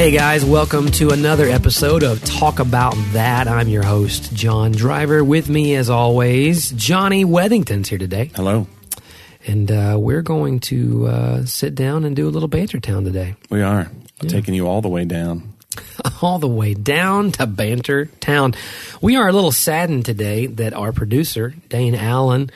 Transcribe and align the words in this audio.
Hey 0.00 0.12
guys, 0.12 0.46
welcome 0.46 0.90
to 0.92 1.10
another 1.10 1.46
episode 1.46 2.02
of 2.02 2.24
Talk 2.24 2.58
About 2.58 2.94
That. 3.12 3.46
I'm 3.46 3.68
your 3.68 3.82
host, 3.82 4.32
John 4.32 4.72
Driver. 4.72 5.22
With 5.22 5.50
me, 5.50 5.74
as 5.74 5.90
always, 5.90 6.70
Johnny 6.70 7.26
Weddington's 7.26 7.90
here 7.90 7.98
today. 7.98 8.30
Hello. 8.34 8.66
And 9.46 9.70
uh, 9.70 9.98
we're 10.00 10.22
going 10.22 10.60
to 10.60 11.06
uh, 11.06 11.44
sit 11.44 11.74
down 11.74 12.04
and 12.04 12.16
do 12.16 12.26
a 12.26 12.30
little 12.30 12.48
Banter 12.48 12.80
Town 12.80 13.04
today. 13.04 13.34
We 13.50 13.60
are 13.60 13.90
taking 14.26 14.54
you 14.54 14.66
all 14.66 14.80
the 14.80 14.88
way 14.88 15.04
down. 15.04 15.52
All 16.22 16.38
the 16.38 16.48
way 16.48 16.72
down 16.72 17.32
to 17.32 17.46
Banter 17.46 18.06
Town. 18.06 18.54
We 19.02 19.16
are 19.16 19.28
a 19.28 19.32
little 19.32 19.52
saddened 19.52 20.06
today 20.06 20.46
that 20.46 20.72
our 20.72 20.92
producer, 20.92 21.54
Dane 21.68 21.94
Allen, 21.94 22.50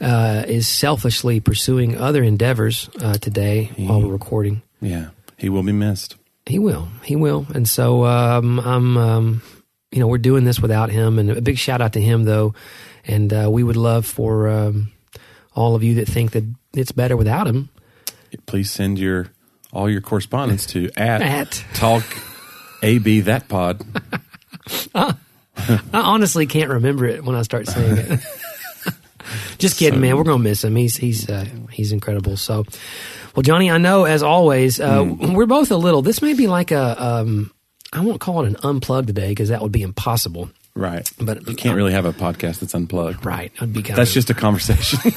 uh, 0.00 0.42
is 0.48 0.66
selfishly 0.66 1.38
pursuing 1.38 1.96
other 1.96 2.24
endeavors 2.24 2.90
uh, 3.00 3.14
today 3.14 3.70
while 3.76 4.02
we're 4.02 4.10
recording. 4.10 4.62
Yeah, 4.80 5.10
he 5.36 5.48
will 5.48 5.62
be 5.62 5.72
missed. 5.72 6.16
He 6.50 6.58
will. 6.58 6.88
He 7.04 7.16
will. 7.16 7.46
And 7.54 7.68
so 7.68 8.04
um, 8.04 8.58
I'm, 8.60 8.96
um, 8.96 9.42
you 9.90 10.00
know, 10.00 10.06
we're 10.06 10.18
doing 10.18 10.44
this 10.44 10.60
without 10.60 10.90
him. 10.90 11.18
And 11.18 11.30
a 11.30 11.40
big 11.40 11.58
shout 11.58 11.80
out 11.80 11.92
to 11.94 12.00
him, 12.00 12.24
though. 12.24 12.54
And 13.04 13.32
uh, 13.32 13.48
we 13.50 13.62
would 13.62 13.76
love 13.76 14.04
for 14.04 14.48
um, 14.48 14.92
all 15.54 15.74
of 15.74 15.82
you 15.82 15.94
that 15.96 16.08
think 16.08 16.32
that 16.32 16.44
it's 16.74 16.92
better 16.92 17.16
without 17.16 17.46
him. 17.46 17.70
Please 18.46 18.70
send 18.70 18.98
your 18.98 19.28
all 19.72 19.88
your 19.88 20.00
correspondence 20.00 20.66
to 20.66 20.90
at, 20.96 21.22
At. 21.22 21.64
talk 21.74 22.04
ab 22.82 23.04
that 23.24 23.48
pod. 23.48 23.82
I 24.94 25.14
honestly 25.92 26.46
can't 26.46 26.70
remember 26.70 27.06
it 27.06 27.24
when 27.24 27.36
I 27.36 27.42
start 27.42 27.66
saying 27.68 27.96
it. 27.98 28.20
Just 29.58 29.78
kidding, 29.78 30.00
man. 30.00 30.16
We're 30.16 30.24
gonna 30.24 30.42
miss 30.42 30.64
him. 30.64 30.74
He's 30.76 30.96
he's 30.96 31.28
uh, 31.28 31.46
he's 31.70 31.92
incredible. 31.92 32.36
So, 32.36 32.64
well, 33.34 33.42
Johnny, 33.42 33.70
I 33.70 33.78
know 33.78 34.04
as 34.04 34.22
always, 34.22 34.80
uh, 34.80 35.04
we're 35.18 35.46
both 35.46 35.70
a 35.70 35.76
little. 35.76 36.02
This 36.02 36.22
may 36.22 36.34
be 36.34 36.46
like 36.46 36.70
a. 36.70 37.02
Um, 37.02 37.52
I 37.92 38.00
won't 38.00 38.20
call 38.20 38.44
it 38.44 38.48
an 38.48 38.54
unplug 38.56 39.06
today 39.06 39.30
because 39.30 39.48
that 39.48 39.62
would 39.62 39.72
be 39.72 39.82
impossible. 39.82 40.50
Right, 40.74 41.10
But 41.20 41.48
you 41.48 41.56
can't 41.56 41.76
really 41.76 41.92
have 41.92 42.04
a 42.04 42.12
podcast 42.12 42.60
that's 42.60 42.74
unplugged. 42.74 43.26
Right, 43.26 43.52
I'd 43.60 43.72
be 43.72 43.82
kind 43.82 43.98
That's 43.98 44.10
of. 44.10 44.14
just 44.14 44.30
a 44.30 44.34
conversation. 44.34 45.00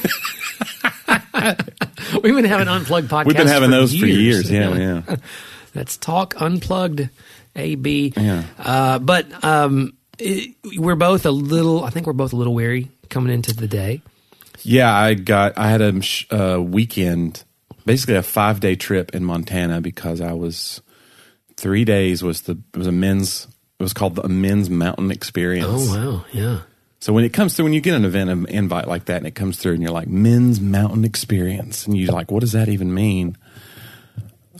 We've 2.22 2.34
been 2.34 2.44
having 2.44 2.68
unplugged 2.68 3.08
podcasts. 3.08 3.26
We've 3.26 3.36
been 3.36 3.46
having 3.46 3.70
for 3.70 3.76
those 3.76 3.98
for 3.98 4.06
years. 4.06 4.50
Yeah, 4.50 4.74
yeah. 4.74 5.16
That's 5.72 5.96
talk 5.96 6.40
unplugged, 6.40 7.08
AB. 7.56 8.14
Yeah. 8.16 8.44
Uh, 8.58 8.98
but 8.98 9.44
um, 9.44 9.96
it, 10.18 10.54
we're 10.76 10.94
both 10.96 11.26
a 11.26 11.30
little. 11.30 11.84
I 11.84 11.90
think 11.90 12.06
we're 12.06 12.12
both 12.12 12.32
a 12.32 12.36
little 12.36 12.54
weary 12.54 12.90
coming 13.08 13.32
into 13.32 13.54
the 13.54 13.68
day. 13.68 14.02
Yeah, 14.62 14.92
I 14.94 15.14
got. 15.14 15.58
I 15.58 15.68
had 15.68 15.80
a 15.80 16.00
uh, 16.30 16.58
weekend, 16.60 17.44
basically 17.84 18.16
a 18.16 18.22
five 18.22 18.60
day 18.60 18.74
trip 18.76 19.14
in 19.14 19.24
Montana 19.24 19.80
because 19.80 20.20
I 20.20 20.32
was 20.32 20.80
three 21.56 21.84
days 21.84 22.22
was 22.22 22.42
the 22.42 22.58
it 22.72 22.78
was 22.78 22.86
a 22.86 22.92
men's. 22.92 23.46
It 23.78 23.82
was 23.82 23.92
called 23.92 24.14
the 24.14 24.28
men's 24.28 24.70
mountain 24.70 25.10
experience. 25.10 25.66
Oh 25.90 25.94
wow, 26.20 26.24
yeah. 26.32 26.60
So 27.00 27.12
when 27.12 27.24
it 27.24 27.32
comes 27.34 27.54
through, 27.54 27.64
when 27.64 27.72
you 27.74 27.80
get 27.82 27.94
an 27.94 28.04
event 28.04 28.30
an 28.30 28.46
invite 28.46 28.88
like 28.88 29.06
that, 29.06 29.18
and 29.18 29.26
it 29.26 29.34
comes 29.34 29.58
through, 29.58 29.74
and 29.74 29.82
you're 29.82 29.90
like 29.92 30.08
men's 30.08 30.60
mountain 30.60 31.04
experience, 31.04 31.84
and 31.86 31.96
you're 31.96 32.12
like, 32.12 32.30
what 32.30 32.40
does 32.40 32.52
that 32.52 32.68
even 32.68 32.94
mean? 32.94 33.36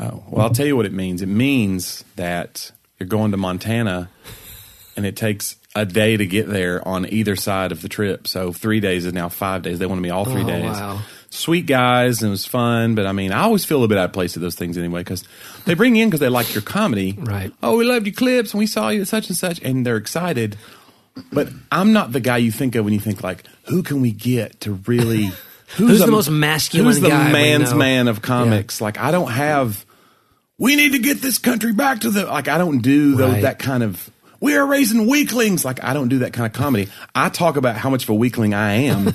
Oh, 0.01 0.25
well, 0.29 0.45
I'll 0.47 0.51
tell 0.53 0.67
you 0.67 0.77
what 0.77 0.87
it 0.87 0.93
means. 0.93 1.23
It 1.23 1.27
means 1.29 2.05
that 2.17 2.73
you're 2.99 3.07
going 3.07 3.31
to 3.31 3.37
Montana, 3.37 4.11
and 4.97 5.07
it 5.07 5.17
takes 5.17 5.57
a 5.77 5.87
day 5.87 6.17
to 6.17 6.27
get 6.27 6.49
there 6.49 6.87
on 6.87 7.07
either 7.09 7.37
side 7.37 7.73
of 7.73 7.81
the 7.81 7.89
trip. 7.89 8.27
So 8.27 8.53
three 8.53 8.81
days 8.81 9.07
is 9.07 9.13
now 9.13 9.29
five 9.29 9.63
days. 9.63 9.79
They 9.79 9.87
want 9.87 10.01
me 10.01 10.11
all 10.11 10.25
three 10.25 10.43
Oh, 10.43 10.47
days. 10.47 10.65
wow. 10.65 11.01
Sweet 11.35 11.67
guys, 11.67 12.23
and 12.23 12.29
it 12.29 12.31
was 12.31 12.47
fun. 12.47 12.95
But 12.95 13.07
I 13.07 13.13
mean, 13.13 13.33
I 13.33 13.41
always 13.43 13.65
feel 13.65 13.83
a 13.83 13.89
bit 13.89 13.99
out 13.99 14.05
of 14.07 14.13
place 14.13 14.37
at 14.37 14.41
those 14.41 14.55
things 14.55 14.79
anyway 14.79 15.01
because 15.01 15.25
they 15.65 15.75
bring 15.75 15.97
you 15.97 16.05
in 16.05 16.09
because 16.09 16.21
they 16.21 16.29
like 16.29 16.55
your 16.55 16.63
comedy. 16.63 17.13
Right. 17.19 17.53
Oh, 17.63 17.77
we 17.77 17.85
loved 17.85 18.07
your 18.07 18.15
clips, 18.15 18.53
and 18.53 18.59
we 18.61 18.67
saw 18.69 18.89
you 18.91 19.01
at 19.03 19.09
such 19.09 19.29
and 19.29 19.37
such, 19.37 19.61
and 19.63 19.85
they're 19.85 19.97
excited. 19.97 20.57
But 21.33 21.49
I'm 21.73 21.93
not 21.93 22.13
the 22.13 22.21
guy 22.21 22.37
you 22.39 22.53
think 22.53 22.75
of 22.77 22.85
when 22.85 22.95
you 22.95 23.01
think 23.01 23.23
like, 23.23 23.45
who 23.65 23.83
can 23.83 24.01
we 24.01 24.13
get 24.13 24.61
to 24.63 24.75
really? 24.87 25.31
Who's 25.77 26.03
a- 26.03 26.07
the 26.07 26.13
most 26.13 26.31
masculine 26.31 26.87
Who's 26.87 27.01
the 27.01 27.09
man's 27.09 27.75
man 27.75 28.07
of 28.07 28.23
comics? 28.23 28.81
Like, 28.81 28.99
I 28.99 29.11
don't 29.11 29.31
have. 29.31 29.85
We 30.57 30.77
need 30.77 30.93
to 30.93 31.01
get 31.01 31.21
this 31.21 31.39
country 31.39 31.73
back 31.73 32.01
to 32.03 32.11
the 32.11 32.27
like. 32.27 32.47
I 32.47 32.59
don't 32.59 32.79
do 32.79 33.19
Right. 33.19 33.43
that 33.43 33.59
kind 33.59 33.83
of. 33.83 34.09
We 34.45 34.57
are 34.57 34.67
raising 34.67 35.07
weaklings. 35.09 35.65
Like 35.65 35.83
I 35.83 35.95
don't 35.95 36.09
do 36.09 36.19
that 36.19 36.33
kind 36.35 36.47
of 36.47 36.53
comedy. 36.53 36.89
I 37.15 37.31
talk 37.31 37.57
about 37.57 37.77
how 37.77 37.89
much 37.89 38.03
of 38.05 38.11
a 38.11 38.15
weakling 38.15 38.53
I 38.53 38.73
am, 38.75 39.13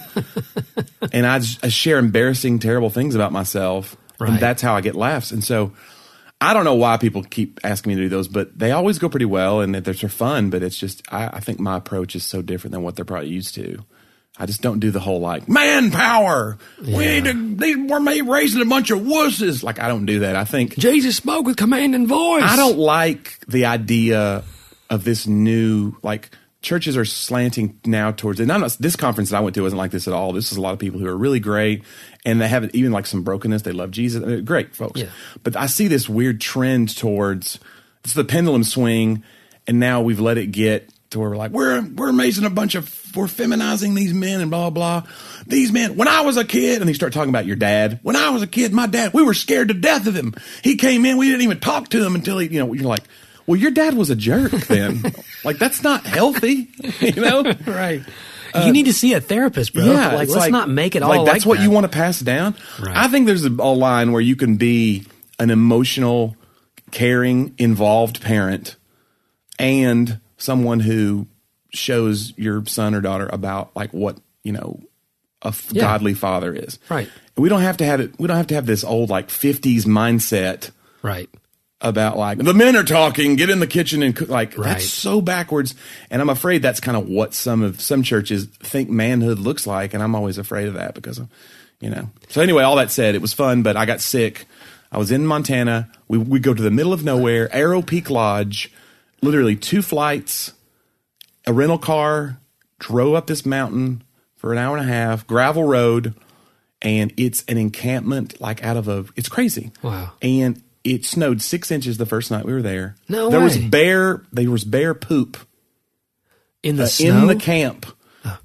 and 1.12 1.26
I, 1.28 1.36
I 1.64 1.68
share 1.70 2.00
embarrassing, 2.00 2.58
terrible 2.60 2.90
things 2.90 3.14
about 3.16 3.32
myself, 3.32 3.96
Right. 4.20 4.32
and 4.32 4.40
that's 4.40 4.62
how 4.62 4.74
I 4.76 4.82
get 4.82 4.96
laughs. 4.96 5.32
And 5.32 5.44
so, 5.44 5.72
I 6.42 6.54
don't 6.54 6.64
know 6.66 6.76
why 6.76 6.98
people 6.98 7.24
keep 7.24 7.60
asking 7.64 7.92
me 7.92 7.96
to 7.98 8.02
do 8.02 8.10
those, 8.10 8.28
but 8.28 8.58
they 8.58 8.72
always 8.72 8.98
go 8.98 9.08
pretty 9.08 9.26
well, 9.26 9.62
and 9.62 9.76
they're 9.76 9.94
they're 9.94 10.10
fun. 10.10 10.50
But 10.50 10.64
it's 10.64 10.78
just 10.78 11.04
I, 11.14 11.28
I 11.28 11.40
think 11.42 11.60
my 11.60 11.78
approach 11.78 12.16
is 12.16 12.24
so 12.24 12.42
different 12.42 12.72
than 12.72 12.82
what 12.82 12.96
they're 12.96 13.06
probably 13.06 13.30
used 13.30 13.54
to. 13.56 13.86
I 14.42 14.46
just 14.46 14.62
don't 14.62 14.80
do 14.80 14.90
the 14.90 15.00
whole 15.02 15.20
like 15.20 15.48
manpower. 15.48 16.58
We 16.82 16.98
need 17.06 17.26
to. 17.26 17.88
We're 17.88 18.00
made 18.00 18.22
raising 18.22 18.62
a 18.62 18.66
bunch 18.66 18.90
of 18.90 19.00
wusses. 19.00 19.64
Like 19.64 19.80
I 19.80 19.90
don't 19.90 20.06
do 20.06 20.20
that. 20.22 20.36
I 20.36 20.46
think 20.46 20.78
Jesus 20.78 21.18
spoke 21.18 21.46
with 21.46 21.58
commanding 21.58 22.08
voice. 22.08 22.44
I 22.44 22.56
don't 22.56 22.78
like 22.80 23.38
the 23.48 23.66
idea 23.66 24.44
of 24.90 25.04
this 25.04 25.28
new 25.28 25.94
like 26.02 26.32
churches 26.62 26.98
are 26.98 27.06
slanting 27.06 27.80
now 27.86 28.12
towards 28.12 28.40
and 28.40 28.52
I'm 28.52 28.62
not 28.62 28.76
this 28.80 28.96
conference 28.96 29.30
that 29.30 29.38
I 29.38 29.40
went 29.40 29.56
to 29.56 29.64
wasn't 29.64 29.78
like 29.78 29.92
this 29.92 30.08
at 30.08 30.14
all. 30.14 30.34
This 30.34 30.52
is 30.52 30.58
a 30.58 30.62
lot 30.62 30.74
of 30.74 30.80
people 30.80 31.00
who 31.00 31.08
are 31.08 31.18
really 31.18 31.40
great 31.40 31.84
and 32.26 32.42
they 32.42 32.48
have 32.48 32.74
even 32.76 32.92
like 32.92 33.06
some 33.06 33.24
brokenness. 33.24 33.62
They 33.62 33.72
love 33.72 33.92
Jesus. 33.92 34.24
They're 34.24 34.42
great 34.42 34.76
folks. 34.76 35.00
Yeah. 35.00 35.10
But 35.44 35.56
I 35.56 35.68
see 35.68 35.88
this 35.88 36.10
weird 36.10 36.42
trend 36.42 36.96
towards 36.98 37.60
it's 38.04 38.14
the 38.14 38.26
pendulum 38.26 38.64
swing 38.64 39.24
and 39.68 39.80
now 39.80 40.02
we've 40.02 40.20
let 40.20 40.38
it 40.38 40.48
get 40.48 40.90
to 41.12 41.20
where 41.20 41.30
we're 41.30 41.38
like 41.38 41.52
we're 41.52 41.82
we're 41.82 42.10
amazing 42.10 42.46
a 42.46 42.50
bunch 42.50 42.76
of 42.76 42.94
we're 43.16 43.28
feminizing 43.28 43.96
these 43.96 44.14
men 44.14 44.42
and 44.42 44.52
blah 44.52 44.70
blah. 44.70 45.04
These 45.48 45.72
men 45.72 45.96
when 45.96 46.10
I 46.10 46.22
was 46.22 46.36
a 46.36 46.46
kid 46.46 46.82
and 46.82 46.90
they 46.90 46.94
start 46.94 47.14
talking 47.14 47.30
about 47.30 47.46
your 47.46 47.56
dad. 47.56 48.00
When 48.04 48.18
I 48.18 48.32
was 48.32 48.44
a 48.44 48.48
kid, 48.48 48.74
my 48.74 48.86
dad 48.86 49.14
we 49.14 49.24
were 49.24 49.34
scared 49.34 49.70
to 49.70 49.74
death 49.74 50.08
of 50.08 50.16
him. 50.16 50.36
He 50.62 50.76
came 50.76 51.06
in, 51.06 51.18
we 51.18 51.28
didn't 51.28 51.44
even 51.44 51.62
talk 51.62 51.88
to 51.90 52.06
him 52.06 52.16
until 52.16 52.38
he 52.38 52.48
you 52.48 52.60
know 52.60 52.74
you're 52.74 52.84
like 52.84 53.04
well, 53.50 53.58
your 53.60 53.72
dad 53.72 53.96
was 53.96 54.12
a 54.12 54.16
jerk 54.16 54.52
then. 54.52 55.02
like 55.44 55.58
that's 55.58 55.82
not 55.82 56.06
healthy, 56.06 56.70
you 57.00 57.14
know? 57.14 57.44
Right. 57.66 58.04
you 58.66 58.72
need 58.72 58.86
to 58.86 58.94
see 58.94 59.14
a 59.14 59.22
therapist, 59.22 59.74
bro. 59.74 59.86
Yeah, 59.86 60.14
like, 60.14 60.30
Uh, 60.30 60.34
let's 60.34 60.52
not 60.52 60.70
make 60.70 60.96
it 60.96 61.02
all 61.04 61.10
like 61.10 61.26
that's 61.26 61.46
what 61.46 61.58
that. 61.58 61.64
you 61.64 61.72
want 61.72 61.84
to 61.86 61.90
pass 61.90 62.20
down. 62.20 62.56
Right. 62.80 62.96
I 62.96 63.08
think 63.08 63.26
there's 63.28 63.46
a, 63.46 63.50
a 63.50 63.74
line 63.74 64.12
where 64.12 64.22
you 64.22 64.36
can 64.36 64.56
be 64.58 65.06
an 65.40 65.50
emotional, 65.50 66.36
caring, 66.92 67.54
involved 67.58 68.22
parent 68.22 68.76
and 69.58 70.20
someone 70.38 70.80
who 70.80 71.28
shows 71.72 72.34
your 72.38 72.66
son 72.66 72.96
or 72.96 73.02
daughter 73.02 73.30
about 73.32 73.76
like 73.76 73.92
what 73.94 74.18
you 74.44 74.52
know 74.52 74.80
a 75.44 75.48
f- 75.50 75.70
Yeah. 75.72 75.82
godly 75.84 76.14
father 76.14 76.54
is. 76.54 76.80
Right. 76.90 77.10
We 77.38 77.50
don't 77.50 77.62
have 77.62 77.78
to 77.78 77.86
have 77.86 78.00
it. 78.00 78.20
We 78.20 78.28
don't 78.28 78.38
have 78.38 78.48
to 78.48 78.56
have 78.56 78.66
this 78.66 78.84
old 78.84 79.10
like 79.10 79.30
'50s 79.30 79.84
mindset 79.86 80.72
Right. 81.02 81.30
About 81.82 82.18
like 82.18 82.38
the 82.40 82.54
men 82.54 82.76
are 82.76 82.84
talking. 82.84 83.36
Get 83.38 83.50
in 83.50 83.60
the 83.60 83.68
kitchen 83.68 84.04
and 84.04 84.16
cook. 84.16 84.28
Like 84.30 84.58
Right. 84.58 84.70
that's 84.74 84.90
so 84.90 85.22
backwards. 85.22 85.76
And 86.10 86.22
i'm 86.22 86.30
afraid 86.30 86.62
that's 86.62 86.80
kind 86.80 86.98
of 86.98 87.08
what 87.08 87.34
some 87.34 87.62
of 87.64 87.80
some 87.80 88.04
churches 88.04 88.46
think 88.48 88.90
manhood 88.90 89.40
looks 89.40 89.66
like. 89.66 89.94
And 89.94 90.04
i'm 90.04 90.14
always 90.16 90.38
afraid 90.38 90.68
of 90.68 90.74
that 90.74 90.94
because 90.94 91.20
of 91.20 91.30
you 91.80 91.90
know. 91.90 92.10
So 92.28 92.42
anyway 92.42 92.64
all 92.64 92.76
that 92.76 92.92
said 92.92 93.16
it 93.16 93.22
was 93.22 93.32
fun 93.34 93.64
but 93.64 93.78
i 93.78 93.86
got 93.86 94.02
sick. 94.02 94.46
I 94.92 94.98
was 94.98 95.12
in 95.12 95.26
montana. 95.26 95.90
We, 96.08 96.18
we 96.18 96.40
go 96.40 96.54
to 96.54 96.62
the 96.62 96.72
middle 96.72 96.92
of 96.94 97.04
nowhere 97.04 97.48
arrow 97.56 97.82
peak 97.82 98.10
lodge 98.10 98.72
literally 99.22 99.56
two 99.56 99.82
flights 99.82 100.52
a 101.48 101.54
rental 101.54 101.78
car 101.78 102.40
drove 102.80 103.14
up 103.16 103.28
this 103.28 103.46
mountain 103.46 104.04
for 104.36 104.52
an 104.52 104.58
hour 104.58 104.76
and 104.78 104.90
a 104.90 104.92
half 104.94 105.26
gravel 105.28 105.64
road 105.64 106.14
and 106.82 107.14
it's 107.18 107.44
an 107.48 107.58
encampment 107.58 108.40
like 108.42 108.64
out 108.64 108.76
of 108.78 108.88
a 108.88 109.06
it's 109.16 109.30
crazy. 109.30 109.72
Wow. 109.82 110.12
and 110.22 110.62
it 110.96 111.06
snowed 111.06 111.42
six 111.42 111.72
inches 111.72 111.98
the 111.98 112.06
first 112.06 112.32
night 112.32 112.46
we 112.46 112.54
were 112.54 112.62
there. 112.62 112.96
No 113.08 113.30
there 113.30 113.40
was 113.40 113.58
bear 113.58 114.24
there 114.32 114.50
was 114.50 114.64
bear 114.64 114.94
poop 114.94 115.38
In 116.64 116.78
the 116.78 116.84
uh, 116.84 116.88
snow. 116.88 117.22
in 117.22 117.28
the 117.28 117.36
camp. 117.36 117.86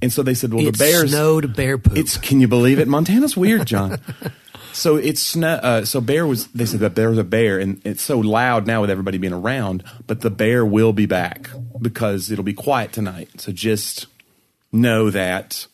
And 0.00 0.12
so 0.12 0.22
they 0.22 0.34
said 0.34 0.52
well 0.54 0.66
it 0.66 0.72
the 0.72 0.78
bears 0.78 1.10
snowed 1.10 1.56
bear 1.56 1.78
poop. 1.78 1.96
it's 1.96 2.16
can 2.16 2.40
you 2.40 2.48
believe 2.48 2.78
it? 2.78 2.88
Montana's 2.88 3.36
weird 3.36 3.66
john. 3.66 3.98
So 4.72 4.96
it's 4.96 5.22
snow 5.22 5.54
uh, 5.62 5.84
so 5.84 6.00
bear 6.00 6.26
was 6.26 6.48
they 6.48 6.66
said 6.66 6.80
that 6.80 6.96
there 6.96 7.08
was 7.08 7.18
a 7.18 7.22
bear 7.22 7.60
and 7.60 7.80
it's 7.84 8.02
so 8.02 8.18
loud 8.18 8.66
now 8.66 8.80
with 8.80 8.90
everybody 8.90 9.18
being 9.18 9.32
around 9.32 9.84
but 10.08 10.20
the 10.22 10.30
bear 10.30 10.66
will 10.66 10.92
be 10.92 11.06
back 11.06 11.48
because 11.80 12.28
it'll 12.32 12.42
be 12.44 12.54
quiet 12.54 12.92
tonight. 12.92 13.40
So 13.40 13.52
just 13.52 14.08
know 14.72 15.10
that 15.10 15.68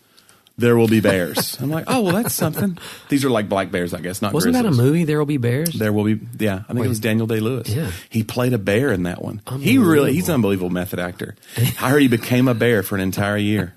there 0.60 0.76
will 0.76 0.86
be 0.88 1.00
bears 1.00 1.58
i'm 1.60 1.70
like 1.70 1.84
oh 1.88 2.02
well 2.02 2.14
that's 2.14 2.34
something 2.34 2.78
these 3.08 3.24
are 3.24 3.30
like 3.30 3.48
black 3.48 3.70
bears 3.70 3.92
i 3.94 4.00
guess 4.00 4.22
not 4.22 4.32
Wasn't 4.32 4.52
that 4.54 4.66
a 4.66 4.70
movie? 4.70 5.04
There 5.04 5.18
will 5.18 5.26
be 5.26 5.36
bears. 5.38 5.72
There 5.74 5.92
will 5.92 6.04
be, 6.04 6.20
yeah. 6.38 6.62
I 6.68 6.72
think 6.72 6.84
it 6.84 6.88
was 6.88 7.00
Daniel 7.00 7.26
Day 7.26 7.40
Lewis. 7.40 7.68
Yeah. 7.68 7.90
he 8.08 8.22
played 8.22 8.52
a 8.52 8.58
bear 8.58 8.92
in 8.92 9.02
that 9.04 9.20
one. 9.22 9.40
He 9.60 9.78
really, 9.78 10.12
he's 10.12 10.28
an 10.28 10.34
unbelievable 10.36 10.70
method 10.70 10.98
actor. 11.00 11.34
I 11.56 11.90
heard 11.90 12.02
he 12.02 12.08
became 12.08 12.46
a 12.48 12.54
bear 12.54 12.82
for 12.82 12.94
an 12.94 13.00
entire 13.00 13.36
year. 13.36 13.74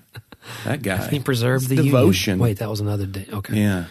That 0.64 0.82
guy, 0.82 1.08
he 1.08 1.20
preserved 1.20 1.68
the 1.68 1.74
It's 1.74 1.84
Union. 1.84 1.94
devotion. 2.00 2.38
Wait, 2.38 2.58
that 2.58 2.68
was 2.70 2.80
another 2.80 3.06
day. 3.06 3.26
Okay. 3.32 3.54
yeah. 3.56 3.86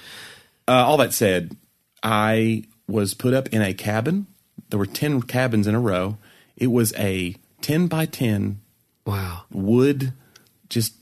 Uh, 0.67 0.71
all 0.85 0.97
that 0.97 1.13
said, 1.13 1.55
I 2.01 2.63
was 2.87 3.13
put 3.13 3.33
up 3.33 3.47
in 3.49 3.61
a 3.61 3.73
cabin 3.73 4.27
There 4.69 4.79
were 4.79 4.85
ten 4.85 5.21
cabins 5.21 5.67
in 5.67 5.75
a 5.75 5.79
row. 5.79 6.17
It 6.55 6.67
was 6.67 6.93
a 6.97 7.35
ten 7.61 7.87
by 7.87 8.05
ten 8.05 8.59
Wow. 9.05 9.43
wood, 9.51 10.13
just 10.69 10.93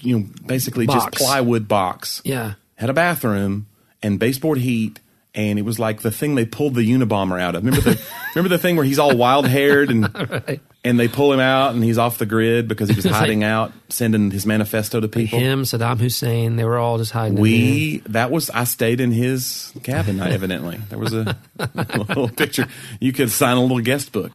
you 0.00 0.18
know, 0.18 0.26
basically 0.46 0.86
just 0.86 1.12
plywood 1.12 1.68
box. 1.68 2.22
Yeah. 2.24 2.54
Had 2.76 2.90
a 2.90 2.94
bathroom 2.94 3.66
and 4.02 4.18
baseboard 4.18 4.58
heat, 4.58 5.00
and 5.34 5.58
it 5.58 5.62
was 5.62 5.78
like 5.78 6.00
the 6.00 6.10
thing 6.10 6.34
they 6.34 6.44
pulled 6.44 6.74
the 6.74 6.82
Unabomber 6.82 7.40
out 7.40 7.54
of. 7.54 7.64
Remember 7.64 7.80
the 7.80 8.02
remember 8.34 8.48
the 8.48 8.58
thing 8.58 8.76
where 8.76 8.84
he's 8.84 8.98
all 8.98 9.16
wild 9.16 9.46
haired 9.46 9.90
and 9.90 10.60
and 10.84 10.98
they 10.98 11.08
pull 11.08 11.32
him 11.32 11.40
out 11.40 11.74
and 11.74 11.82
he's 11.82 11.98
off 11.98 12.18
the 12.18 12.26
grid 12.26 12.66
because 12.68 12.88
he 12.88 12.96
was 12.96 13.04
hiding 13.18 13.44
out, 13.44 13.72
sending 13.88 14.30
his 14.30 14.46
manifesto 14.46 15.00
to 15.00 15.08
people. 15.08 15.38
Him, 15.38 15.62
Saddam 15.62 15.98
Hussein, 15.98 16.56
they 16.56 16.64
were 16.64 16.78
all 16.78 16.98
just 16.98 17.12
hiding. 17.12 17.36
in. 17.36 17.42
We 17.42 17.98
that 18.06 18.30
was 18.30 18.50
I 18.50 18.64
stayed 18.64 19.00
in 19.00 19.12
his 19.12 19.72
cabin. 19.82 20.20
Evidently, 20.20 20.80
there 20.88 20.98
was 20.98 21.12
a, 21.12 21.36
little 21.76 22.28
picture. 22.28 22.66
You 23.00 23.12
could 23.12 23.30
sign 23.30 23.56
a 23.56 23.60
little 23.60 23.80
guest 23.80 24.12
book. 24.12 24.32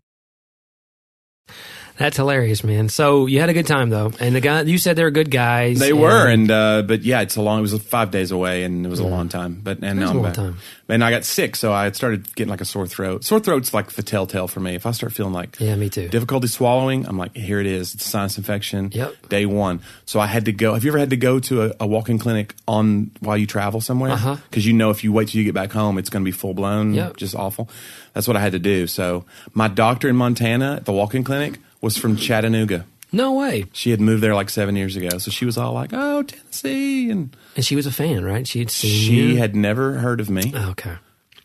That's 1.97 2.17
hilarious, 2.17 2.63
man. 2.63 2.89
So 2.89 3.27
you 3.27 3.39
had 3.39 3.49
a 3.49 3.53
good 3.53 3.67
time 3.67 3.89
though, 3.89 4.11
and 4.19 4.35
the 4.35 4.41
guy 4.41 4.61
you 4.61 4.77
said 4.77 4.95
they're 4.95 5.11
good 5.11 5.29
guys. 5.29 5.77
They 5.79 5.93
were, 5.93 6.27
and 6.27 6.49
uh, 6.49 6.81
but 6.81 7.03
yeah, 7.03 7.21
it's 7.21 7.35
a 7.35 7.41
long. 7.41 7.59
It 7.59 7.61
was 7.61 7.79
five 7.83 8.09
days 8.09 8.31
away, 8.31 8.63
and 8.63 8.85
it 8.85 8.89
was 8.89 8.99
a 8.99 9.05
long 9.07 9.29
time. 9.29 9.59
But 9.63 9.83
and 9.83 9.99
now 9.99 10.07
a 10.07 10.09
I'm 10.09 10.15
long 10.17 10.25
back. 10.25 10.33
time. 10.33 10.57
And 10.89 11.03
I 11.03 11.11
got 11.11 11.23
sick, 11.23 11.55
so 11.55 11.71
I 11.71 11.89
started 11.91 12.35
getting 12.35 12.49
like 12.51 12.61
a 12.61 12.65
sore 12.65 12.85
throat. 12.87 13.23
Sore 13.23 13.39
throat's 13.39 13.73
like 13.73 13.91
the 13.93 14.03
telltale 14.03 14.47
for 14.47 14.59
me. 14.59 14.75
If 14.75 14.85
I 14.85 14.91
start 14.91 15.13
feeling 15.13 15.33
like 15.33 15.59
Yeah, 15.59 15.75
me 15.75 15.89
too. 15.89 16.07
difficulty 16.09 16.47
swallowing, 16.47 17.07
I'm 17.07 17.17
like, 17.17 17.35
here 17.35 17.59
it 17.59 17.65
is. 17.67 17.93
It's 17.95 18.05
a 18.05 18.09
sinus 18.09 18.37
infection. 18.37 18.89
Yep. 18.91 19.29
Day 19.29 19.45
one. 19.45 19.79
So 20.05 20.19
I 20.19 20.25
had 20.27 20.45
to 20.45 20.51
go. 20.51 20.73
Have 20.73 20.83
you 20.83 20.91
ever 20.91 20.97
had 20.99 21.11
to 21.11 21.17
go 21.17 21.39
to 21.39 21.63
a, 21.63 21.71
a 21.81 21.87
walk-in 21.87 22.19
clinic 22.19 22.53
on 22.67 23.11
while 23.21 23.37
you 23.37 23.47
travel 23.47 23.81
somewhere? 23.81 24.11
Uh-huh. 24.11 24.35
Because 24.49 24.65
you 24.67 24.73
know 24.73 24.89
if 24.89 25.03
you 25.03 25.13
wait 25.13 25.29
till 25.29 25.39
you 25.39 25.45
get 25.45 25.53
back 25.55 25.71
home, 25.71 25.97
it's 25.97 26.09
going 26.09 26.23
to 26.23 26.27
be 26.27 26.31
full 26.35 26.53
blown. 26.53 26.93
Yep. 26.93 27.17
Just 27.17 27.33
awful. 27.35 27.69
That's 28.13 28.27
what 28.27 28.35
I 28.37 28.41
had 28.41 28.51
to 28.51 28.59
do. 28.59 28.85
So 28.87 29.25
my 29.53 29.67
doctor 29.69 30.09
in 30.09 30.15
Montana 30.15 30.75
at 30.75 30.85
the 30.85 30.91
walk-in 30.93 31.23
clinic 31.23 31.59
was 31.83 31.97
from 31.97 32.15
Chattanooga. 32.15 32.85
No 33.11 33.33
way. 33.33 33.65
She 33.73 33.91
had 33.91 34.01
moved 34.01 34.23
there 34.23 34.33
like 34.33 34.49
seven 34.49 34.75
years 34.75 34.95
ago, 34.95 35.19
so 35.19 35.29
she 35.29 35.45
was 35.45 35.55
all 35.55 35.73
like, 35.73 35.91
"Oh, 35.93 36.23
Tennessee," 36.23 37.11
and 37.11 37.35
And 37.55 37.63
she 37.63 37.75
was 37.75 37.85
a 37.85 37.91
fan, 37.91 38.23
right? 38.25 38.47
She 38.47 38.57
had 38.57 38.71
seen 38.71 38.89
she 38.89 39.13
you. 39.33 39.37
had 39.37 39.55
never 39.55 39.93
heard 39.93 40.19
of 40.19 40.31
me 40.31 40.51
Oh, 40.55 40.71
okay. 40.71 40.95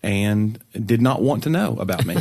and 0.03 0.59
did 0.73 1.03
not 1.03 1.21
want 1.21 1.43
to 1.43 1.51
know 1.51 1.77
about 1.79 2.07
me. 2.07 2.17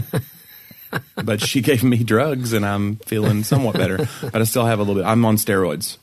but 1.23 1.39
she 1.41 1.61
gave 1.61 1.83
me 1.83 2.03
drugs, 2.03 2.51
and 2.51 2.65
I'm 2.65 2.97
feeling 3.05 3.43
somewhat 3.45 3.75
better. 3.75 3.97
But 4.21 4.41
I 4.41 4.43
still 4.43 4.65
have 4.65 4.79
a 4.79 4.83
little 4.83 4.95
bit. 5.01 5.05
I'm 5.07 5.23
on 5.23 5.37
steroids. 5.37 5.97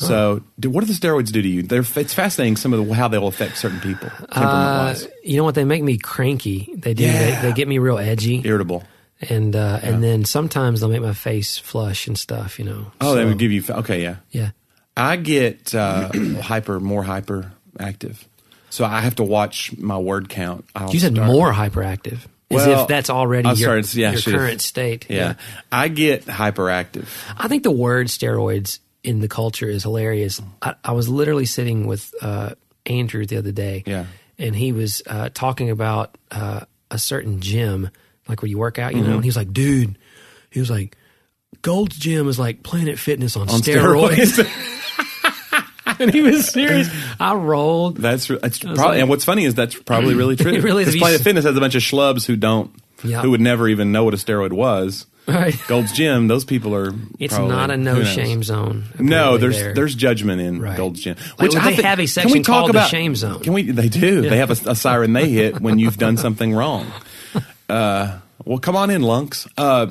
So, 0.00 0.42
do, 0.60 0.70
what 0.70 0.82
do 0.84 0.86
the 0.86 0.92
steroids 0.92 1.32
do 1.32 1.42
to 1.42 1.48
you? 1.48 1.64
They're, 1.64 1.80
it's 1.96 2.14
fascinating 2.14 2.54
some 2.56 2.72
of 2.72 2.86
the, 2.86 2.94
how 2.94 3.08
they'll 3.08 3.26
affect 3.26 3.58
certain 3.58 3.80
people, 3.80 4.08
Uh, 4.30 4.94
you 5.24 5.36
know 5.36 5.42
what? 5.42 5.56
They 5.56 5.64
make 5.64 5.82
me 5.82 5.98
cranky. 5.98 6.72
They 6.76 6.94
do. 6.94 7.02
Yeah. 7.02 7.40
They, 7.42 7.48
they 7.48 7.52
get 7.52 7.66
me 7.66 7.78
real 7.78 7.98
edgy, 7.98 8.40
Irritable. 8.44 8.84
And 9.20 9.54
uh, 9.56 9.80
and 9.82 10.02
then 10.02 10.24
sometimes 10.24 10.80
they'll 10.80 10.88
make 10.90 11.02
my 11.02 11.12
face 11.14 11.58
flush 11.58 12.06
and 12.06 12.18
stuff. 12.18 12.58
You 12.58 12.64
know. 12.66 12.92
Oh, 13.00 13.14
they 13.14 13.24
would 13.24 13.38
give 13.38 13.52
you. 13.52 13.62
Okay, 13.68 14.02
yeah. 14.02 14.16
Yeah. 14.30 14.50
I 14.96 15.16
get 15.16 15.74
uh, 15.74 16.10
hyper, 16.42 16.80
more 16.80 17.02
hyper 17.04 17.52
active. 17.78 18.26
So 18.70 18.84
I 18.84 19.00
have 19.00 19.14
to 19.16 19.24
watch 19.24 19.76
my 19.78 19.96
word 19.98 20.28
count. 20.28 20.64
I'll 20.74 20.92
You 20.92 20.98
said 21.00 21.14
start- 21.14 21.28
more 21.28 21.52
hyperactive, 21.52 22.18
as 22.50 22.66
Well, 22.66 22.82
if 22.82 22.88
that's 22.88 23.08
already 23.08 23.48
I'm 23.48 23.56
your, 23.56 23.82
sorry, 23.82 24.02
yeah, 24.02 24.12
your 24.12 24.20
current 24.20 24.60
state. 24.60 25.06
Yeah. 25.08 25.34
I 25.72 25.88
get 25.88 26.26
hyperactive. 26.26 27.06
I 27.38 27.48
think 27.48 27.62
the 27.62 27.70
word 27.70 28.08
steroids 28.08 28.80
in 29.04 29.20
the 29.20 29.28
culture 29.28 29.68
is 29.68 29.84
hilarious. 29.84 30.42
I, 30.60 30.74
I 30.84 30.92
was 30.92 31.08
literally 31.08 31.46
sitting 31.46 31.86
with 31.86 32.12
uh, 32.20 32.54
Andrew 32.84 33.24
the 33.24 33.36
other 33.38 33.52
day, 33.52 33.84
Yeah. 33.86 34.04
and 34.38 34.54
he 34.54 34.72
was 34.72 35.00
uh, 35.06 35.30
talking 35.32 35.70
about 35.70 36.18
uh, 36.30 36.62
a 36.90 36.98
certain 36.98 37.40
gym, 37.40 37.88
like 38.28 38.42
where 38.42 38.48
you 38.48 38.58
work 38.58 38.78
out, 38.78 38.92
you 38.94 39.00
Mm-hmm. 39.00 39.08
know. 39.10 39.14
And 39.16 39.24
he 39.24 39.28
was 39.28 39.36
like, 39.36 39.52
"Dude," 39.52 39.98
he 40.50 40.60
was 40.60 40.70
like, 40.70 40.96
"Gold's 41.62 41.96
Gym 41.98 42.28
is 42.28 42.38
like 42.38 42.62
Planet 42.62 42.98
Fitness 42.98 43.36
on, 43.36 43.48
On 43.48 43.60
steroids." 43.60 44.38
steroids. 44.38 45.96
and 46.00 46.12
he 46.12 46.20
was 46.22 46.46
serious. 46.48 46.88
I 47.18 47.34
rolled. 47.34 47.96
That's 47.96 48.28
that's 48.28 48.58
probably, 48.60 48.82
like- 48.84 49.00
and 49.00 49.08
what's 49.08 49.24
funny 49.24 49.44
is 49.44 49.54
that's 49.54 49.74
probably 49.74 50.14
really 50.14 50.36
true. 50.36 50.60
Really 50.60 50.84
is. 50.84 50.96
Planet 50.96 51.20
Fitness 51.20 51.44
has 51.44 51.56
a 51.56 51.60
bunch 51.60 51.74
of 51.74 51.82
schlubs 51.82 52.26
who 52.26 52.36
don't, 52.36 52.70
Yeah. 53.02 53.22
who 53.22 53.30
would 53.32 53.40
never 53.40 53.68
even 53.68 53.92
know 53.92 54.04
what 54.04 54.14
a 54.14 54.18
steroid 54.18 54.52
was. 54.52 55.06
Right. 55.26 55.54
Gold's 55.68 55.92
Gym, 55.92 56.26
those 56.26 56.46
people 56.46 56.74
are. 56.74 56.90
It's 57.18 57.34
probably- 57.34 57.54
not 57.54 57.70
a 57.70 57.76
no 57.76 58.02
shame 58.02 58.42
zone. 58.42 58.84
No, 58.98 59.36
there's 59.36 59.58
there. 59.60 59.74
there's 59.74 59.94
judgment 59.94 60.40
in 60.40 60.58
Right. 60.62 60.74
Gold's 60.74 61.00
Gym. 61.02 61.16
Like, 61.38 61.54
I 61.54 61.64
they 61.70 61.76
think- 61.76 61.86
have 61.86 61.98
a 61.98 62.02
can 62.02 62.06
section 62.08 62.32
we 62.32 62.40
talk 62.40 62.60
called 62.60 62.68
the 62.68 62.78
about- 62.78 62.88
shame 62.90 63.14
zone. 63.14 63.40
Can 63.40 63.52
we? 63.52 63.70
They 63.70 63.90
do. 63.90 64.22
They 64.22 64.38
have 64.38 64.50
a, 64.50 64.70
a 64.70 64.74
siren 64.74 65.12
they 65.12 65.28
hit 65.28 65.60
when 65.60 65.78
you've 65.78 65.98
done 65.98 66.16
something 66.16 66.54
wrong. 66.54 66.86
Uh, 67.68 68.18
well, 68.44 68.58
come 68.58 68.76
on 68.76 68.90
in, 68.90 69.02
lunks. 69.02 69.46
Uh, 69.56 69.88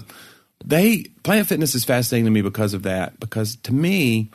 they 0.66 1.04
Planet 1.24 1.48
Fitness 1.48 1.76
is 1.76 1.84
fascinating 1.86 2.26
to 2.26 2.32
me 2.32 2.42
because 2.42 2.74
of 2.74 2.84
that. 2.84 3.20
Because 3.20 3.56
to 3.64 3.74
me, 3.74 4.32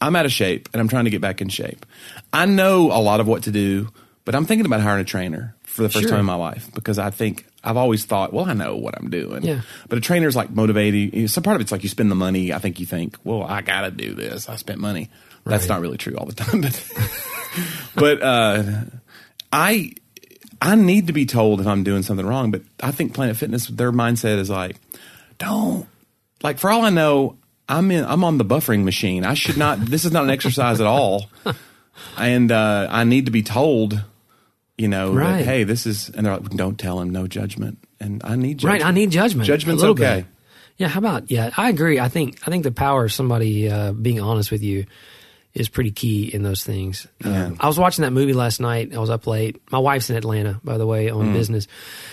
I'm 0.00 0.14
out 0.16 0.26
of 0.26 0.32
shape 0.32 0.68
and 0.72 0.80
I'm 0.80 0.88
trying 0.88 1.04
to 1.04 1.10
get 1.10 1.20
back 1.20 1.40
in 1.40 1.48
shape. 1.48 1.84
I 2.32 2.46
know 2.46 2.92
a 2.92 3.00
lot 3.00 3.20
of 3.20 3.26
what 3.26 3.44
to 3.44 3.50
do, 3.50 3.88
but 4.24 4.34
I'm 4.34 4.46
thinking 4.46 4.66
about 4.66 4.80
hiring 4.80 5.00
a 5.02 5.04
trainer 5.04 5.54
for 5.64 5.82
the 5.82 5.88
first 5.88 6.02
Sure. 6.02 6.10
time 6.10 6.20
in 6.20 6.26
my 6.26 6.34
life 6.36 6.70
because 6.74 6.98
I 6.98 7.10
think 7.10 7.46
I've 7.64 7.76
always 7.76 8.04
thought, 8.04 8.32
well, 8.32 8.44
I 8.44 8.52
know 8.52 8.76
what 8.76 8.96
I'm 8.96 9.10
doing. 9.10 9.42
Yeah. 9.42 9.62
But 9.88 9.98
a 9.98 10.00
trainer 10.00 10.28
is 10.28 10.36
like 10.36 10.50
motivating. 10.50 11.26
Some 11.28 11.42
part 11.42 11.56
of 11.56 11.62
it's 11.62 11.72
like 11.72 11.82
you 11.82 11.88
spend 11.88 12.10
the 12.10 12.14
money. 12.14 12.52
I 12.52 12.58
think 12.58 12.78
you 12.78 12.86
think, 12.86 13.16
well, 13.24 13.42
I 13.42 13.62
got 13.62 13.80
to 13.82 13.90
do 13.90 14.14
this. 14.14 14.48
I 14.48 14.56
spent 14.56 14.78
money. 14.80 15.10
That's 15.46 15.68
not 15.68 15.80
really 15.80 15.98
true 15.98 16.14
all 16.16 16.24
the 16.26 16.34
time, 16.34 16.60
but 16.62 16.92
but 17.96 18.22
uh, 18.22 18.62
I 19.52 19.92
I 20.64 20.74
need 20.76 21.08
to 21.08 21.12
be 21.12 21.26
told 21.26 21.60
if 21.60 21.66
I'm 21.66 21.84
doing 21.84 22.02
something 22.02 22.26
wrong. 22.26 22.50
But 22.50 22.62
I 22.82 22.90
think 22.90 23.12
Planet 23.14 23.36
Fitness, 23.36 23.68
their 23.68 23.92
mindset 23.92 24.38
is 24.38 24.48
like, 24.48 24.76
don't 25.38 25.86
like. 26.42 26.58
For 26.58 26.70
all 26.70 26.82
I 26.82 26.90
know, 26.90 27.36
I'm 27.68 27.90
in. 27.90 28.04
I'm 28.04 28.24
on 28.24 28.38
the 28.38 28.44
buffering 28.44 28.84
machine. 28.84 29.24
I 29.24 29.34
should 29.34 29.58
not. 29.58 29.78
this 29.80 30.04
is 30.04 30.12
not 30.12 30.24
an 30.24 30.30
exercise 30.30 30.80
at 30.80 30.86
all. 30.86 31.26
And 32.18 32.50
uh, 32.50 32.88
I 32.90 33.04
need 33.04 33.26
to 33.26 33.30
be 33.30 33.42
told, 33.44 34.02
you 34.76 34.88
know, 34.88 35.12
Right. 35.12 35.38
that, 35.38 35.44
hey, 35.44 35.62
this 35.64 35.86
is. 35.86 36.08
And 36.08 36.26
they're 36.26 36.36
like, 36.36 36.50
don't 36.50 36.76
tell 36.76 37.00
him, 37.00 37.10
no 37.10 37.28
judgment. 37.28 37.78
And 38.00 38.20
I 38.24 38.34
need 38.34 38.58
judgment. 38.58 38.82
Right, 38.82 38.88
I 38.88 38.90
need 38.90 39.12
judgment. 39.12 39.46
Judgment's 39.46 39.84
okay. 39.84 40.16
Bit. 40.22 40.26
Yeah, 40.76 40.88
how 40.88 40.98
about 40.98 41.30
yeah? 41.30 41.50
I 41.56 41.68
agree. 41.68 42.00
I 42.00 42.08
think 42.08 42.38
I 42.46 42.50
think 42.50 42.64
the 42.64 42.72
power 42.72 43.04
of 43.04 43.12
somebody 43.12 43.70
uh, 43.70 43.92
being 43.92 44.20
honest 44.20 44.50
with 44.50 44.64
you 44.64 44.86
is 45.54 45.68
pretty 45.68 45.92
key 45.92 46.24
in 46.34 46.42
those 46.42 46.64
things. 46.64 47.06
Yeah. 47.24 47.46
Um, 47.46 47.56
I 47.60 47.68
was 47.68 47.78
watching 47.78 48.02
that 48.02 48.10
movie 48.12 48.32
last 48.32 48.60
night. 48.60 48.92
I 48.94 48.98
was 48.98 49.08
up 49.10 49.26
late. 49.26 49.60
My 49.70 49.78
wife's 49.78 50.10
in 50.10 50.16
Atlanta, 50.16 50.60
by 50.64 50.78
the 50.78 50.86
way, 50.86 51.06
Mm. 51.06 51.16
on 51.16 51.32
business. 51.32 51.68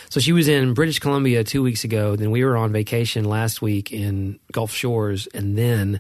So 0.10 0.20
she 0.20 0.32
was 0.32 0.48
in 0.48 0.74
British 0.76 1.00
Columbia 1.00 1.44
two 1.44 1.64
weeks 1.64 1.84
ago. 1.84 2.16
Then 2.16 2.30
we 2.32 2.44
were 2.44 2.56
on 2.56 2.72
vacation 2.72 3.26
last 3.26 3.62
week 3.62 3.92
in 3.92 4.40
Gulf 4.52 4.72
Shores, 4.72 5.28
and 5.34 5.58
then 5.58 6.00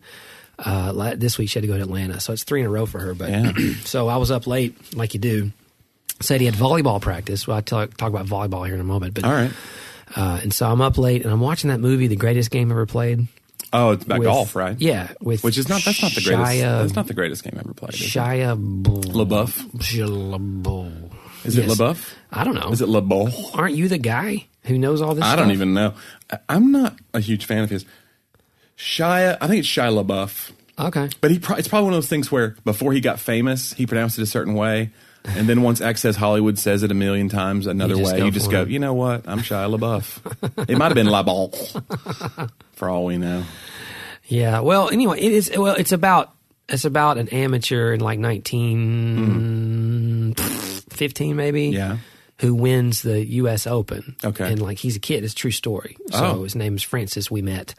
uh, 0.59 1.15
this 1.15 1.39
week 1.39 1.49
she 1.49 1.57
had 1.57 1.63
to 1.63 1.67
go 1.67 1.77
to 1.77 1.81
Atlanta. 1.83 2.19
So 2.19 2.33
it's 2.33 2.43
three 2.43 2.59
in 2.59 2.67
a 2.67 2.69
row 2.69 2.85
for 2.85 2.99
her. 2.99 3.15
But 3.15 3.29
Yeah. 3.29 3.51
so 3.85 4.07
I 4.07 4.17
was 4.17 4.29
up 4.29 4.45
late, 4.45 4.95
like 4.95 5.15
you 5.15 5.19
do. 5.19 5.51
Said 6.19 6.39
he 6.41 6.45
had 6.45 6.53
volleyball 6.53 7.01
practice. 7.01 7.47
Well, 7.47 7.57
I 7.57 7.61
talk, 7.61 7.97
talk 7.97 8.09
about 8.09 8.27
volleyball 8.27 8.63
here 8.67 8.75
in 8.75 8.81
a 8.81 8.83
moment. 8.83 9.15
But 9.15 9.23
All 9.23 9.31
right. 9.31 9.51
uh, 10.15 10.39
and 10.43 10.53
so 10.53 10.69
I'm 10.69 10.79
up 10.81 10.99
late 10.99 11.23
and 11.23 11.33
I'm 11.33 11.39
watching 11.39 11.71
that 11.71 11.79
movie, 11.79 12.05
The 12.05 12.15
Greatest 12.15 12.51
Game 12.51 12.69
Ever 12.69 12.85
Played. 12.85 13.25
Oh, 13.73 13.91
it's 13.91 14.03
about 14.03 14.19
with- 14.19 14.25
golf, 14.27 14.55
right? 14.55 14.75
Yeah, 14.79 15.11
with 15.21 15.43
Which 15.43 15.57
is 15.57 15.69
not. 15.69 15.83
That's 15.83 16.01
not 16.01 16.11
the 16.13 16.21
greatest. 16.21 16.51
Shia, 16.51 16.81
that's 16.81 16.95
not 16.95 17.07
the 17.07 17.13
greatest 17.13 17.43
game 17.43 17.53
ever 17.57 17.73
played. 17.73 17.93
It? 17.93 17.97
Shia 17.97 18.55
LaBeouf? 18.83 19.71
Shia 19.77 20.07
LaBeouf. 20.07 20.91
Is 21.45 21.57
it 21.57 21.65
Yes. 21.67 21.77
LaBeouf? 21.79 22.13
I 22.31 22.43
don't 22.43 22.55
know. 22.55 22.69
Is 22.71 22.81
it 22.81 22.89
LaBeouf? 22.89 23.57
Aren't 23.57 23.75
you 23.75 23.87
the 23.87 23.97
guy 23.97 24.45
who 24.65 24.77
knows 24.77 25.01
all 25.01 25.15
this? 25.15 25.23
I 25.23 25.35
don't 25.35 25.51
even 25.51 25.73
know. 25.73 25.93
I'm 26.49 26.71
not 26.71 26.97
a 27.13 27.19
huge 27.19 27.45
fan 27.45 27.63
of 27.63 27.69
his. 27.69 27.85
Shia, 28.77 29.37
I 29.39 29.47
think 29.47 29.59
it's 29.59 29.67
Shia 29.67 30.03
LaBeouf, 30.03 30.51
Okay. 30.79 31.09
but 31.21 31.31
he 31.31 31.39
pro- 31.39 31.55
it's 31.55 31.67
probably 31.67 31.85
one 31.85 31.93
of 31.93 31.97
those 31.97 32.09
things 32.09 32.31
where 32.31 32.55
before 32.65 32.93
he 32.93 32.99
got 32.99 33.19
famous, 33.19 33.73
he 33.73 33.85
pronounced 33.85 34.17
it 34.17 34.23
a 34.23 34.25
certain 34.27 34.53
way, 34.55 34.89
and 35.25 35.47
then 35.47 35.61
once 35.61 35.81
Access 35.81 36.15
Hollywood 36.15 36.57
says 36.59 36.83
it 36.83 36.91
a 36.91 36.95
million 36.95 37.29
times 37.29 37.67
another 37.67 37.95
You 37.95 38.03
way, 38.03 38.23
you 38.25 38.31
just 38.31 38.51
go, 38.51 38.63
it. 38.63 38.69
you 38.69 38.79
know 38.79 38.93
what? 38.93 39.27
I'm 39.27 39.39
Shia 39.39 39.73
LaBeouf. 39.75 40.69
it 40.69 40.77
might 40.77 40.87
have 40.87 40.95
been 40.95 41.07
LaBeouf, 41.07 42.49
for 42.73 42.89
all 42.89 43.05
we 43.05 43.17
know. 43.17 43.43
Yeah. 44.25 44.59
Well, 44.61 44.89
anyway, 44.89 45.19
it 45.19 45.31
is. 45.31 45.51
Well, 45.55 45.75
it's 45.75 45.91
about 45.91 46.33
it's 46.69 46.85
about 46.85 47.17
an 47.17 47.27
amateur 47.29 47.93
in 47.93 47.99
like 47.99 48.19
19, 48.19 50.33
15 50.35 51.35
maybe. 51.35 51.67
Yeah. 51.69 51.97
Who 52.39 52.55
wins 52.55 53.03
the 53.03 53.23
U.S. 53.25 53.67
Open? 53.67 54.15
Okay. 54.23 54.51
And 54.51 54.61
like 54.61 54.79
he's 54.79 54.95
a 54.95 54.99
kid. 54.99 55.23
It's 55.23 55.33
a 55.33 55.35
true 55.35 55.51
story. 55.51 55.97
So 56.11 56.25
Oh. 56.39 56.43
his 56.43 56.55
name 56.55 56.75
is 56.75 56.81
Francis. 56.81 57.27
Ouimet. 57.29 57.75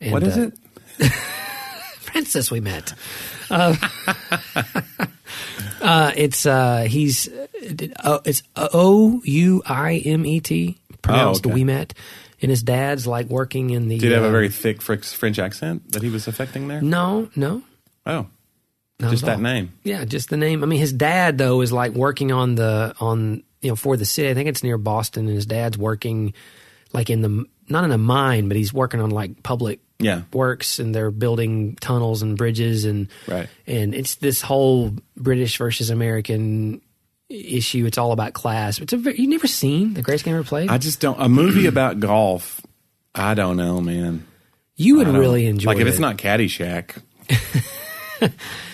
And, 0.00 0.12
What 0.12 0.24
is 0.24 0.36
uh, 0.36 0.50
it? 0.98 1.12
Francis 2.00 2.50
Ouimet. 2.50 2.94
Uh, 3.50 3.76
uh, 5.82 6.12
it's 6.16 6.46
uh, 6.46 6.86
he's 6.88 7.28
uh, 7.28 8.18
it's 8.24 8.42
O 8.56 9.20
U 9.24 9.62
I 9.66 9.96
M 9.96 10.24
E 10.26 10.40
T 10.40 10.78
pronounced 11.02 11.44
Oh, 11.46 11.50
okay. 11.50 11.54
we 11.54 11.64
met, 11.64 11.94
and 12.40 12.50
his 12.50 12.62
dad's 12.62 13.06
like 13.06 13.26
working 13.26 13.70
in 13.70 13.88
the. 13.88 13.98
Did 13.98 14.06
he 14.08 14.12
have 14.14 14.22
uh, 14.24 14.28
a 14.28 14.30
very 14.30 14.48
thick 14.48 14.80
French 14.82 15.38
accent 15.38 15.92
that 15.92 16.02
he 16.02 16.08
was 16.10 16.28
affecting 16.28 16.68
there? 16.68 16.80
no 16.80 17.28
no 17.36 17.62
Oh, 18.06 18.26
not 18.98 19.10
just 19.10 19.24
that 19.24 19.36
all. 19.36 19.42
name. 19.42 19.72
Yeah, 19.84 20.04
just 20.04 20.28
the 20.30 20.36
name. 20.36 20.62
I 20.62 20.66
mean, 20.66 20.80
his 20.80 20.92
dad 20.92 21.38
though 21.38 21.60
is 21.60 21.72
like 21.72 21.92
working 21.92 22.32
on 22.32 22.54
the 22.54 22.94
on 23.00 23.42
you 23.60 23.70
know 23.70 23.76
for 23.76 23.96
the 23.96 24.04
city. 24.04 24.28
I 24.30 24.34
think 24.34 24.48
it's 24.48 24.62
near 24.62 24.78
Boston, 24.78 25.26
and 25.26 25.34
his 25.34 25.46
dad's 25.46 25.76
working 25.78 26.34
like 26.92 27.10
in 27.10 27.22
the 27.22 27.44
not 27.68 27.84
in 27.84 27.92
a 27.92 27.98
mine, 27.98 28.48
but 28.48 28.56
he's 28.56 28.72
working 28.72 29.00
on 29.00 29.10
like 29.10 29.42
public 29.42 29.80
Yeah. 30.02 30.22
works, 30.32 30.78
and 30.78 30.94
they're 30.94 31.10
building 31.10 31.76
tunnels 31.80 32.22
and 32.22 32.36
bridges, 32.36 32.84
and 32.84 33.08
Right. 33.26 33.48
and 33.66 33.94
it's 33.94 34.16
this 34.16 34.42
whole 34.42 34.94
British 35.16 35.56
versus 35.58 35.90
American 35.90 36.80
issue. 37.28 37.86
It's 37.86 37.98
all 37.98 38.12
about 38.12 38.32
class. 38.34 38.78
It's 38.78 38.92
a 38.92 38.96
very, 38.96 39.18
you 39.18 39.28
never 39.28 39.46
seen 39.46 39.94
the 39.94 40.02
greatest 40.02 40.24
game 40.24 40.34
ever 40.34 40.44
played. 40.44 40.70
I 40.70 40.78
just 40.78 41.00
don't. 41.00 41.20
A 41.20 41.28
movie 41.28 41.66
about 41.66 42.00
golf. 42.00 42.60
I 43.14 43.34
don't 43.34 43.56
know, 43.56 43.80
man. 43.80 44.26
you 44.76 44.96
would 44.96 45.08
really 45.08 45.46
enjoy. 45.46 45.70
It. 45.70 45.74
Like 45.74 45.80
if 45.80 45.86
it. 45.86 45.90
it's 45.90 45.98
not 45.98 46.16
Caddyshack. 46.16 46.96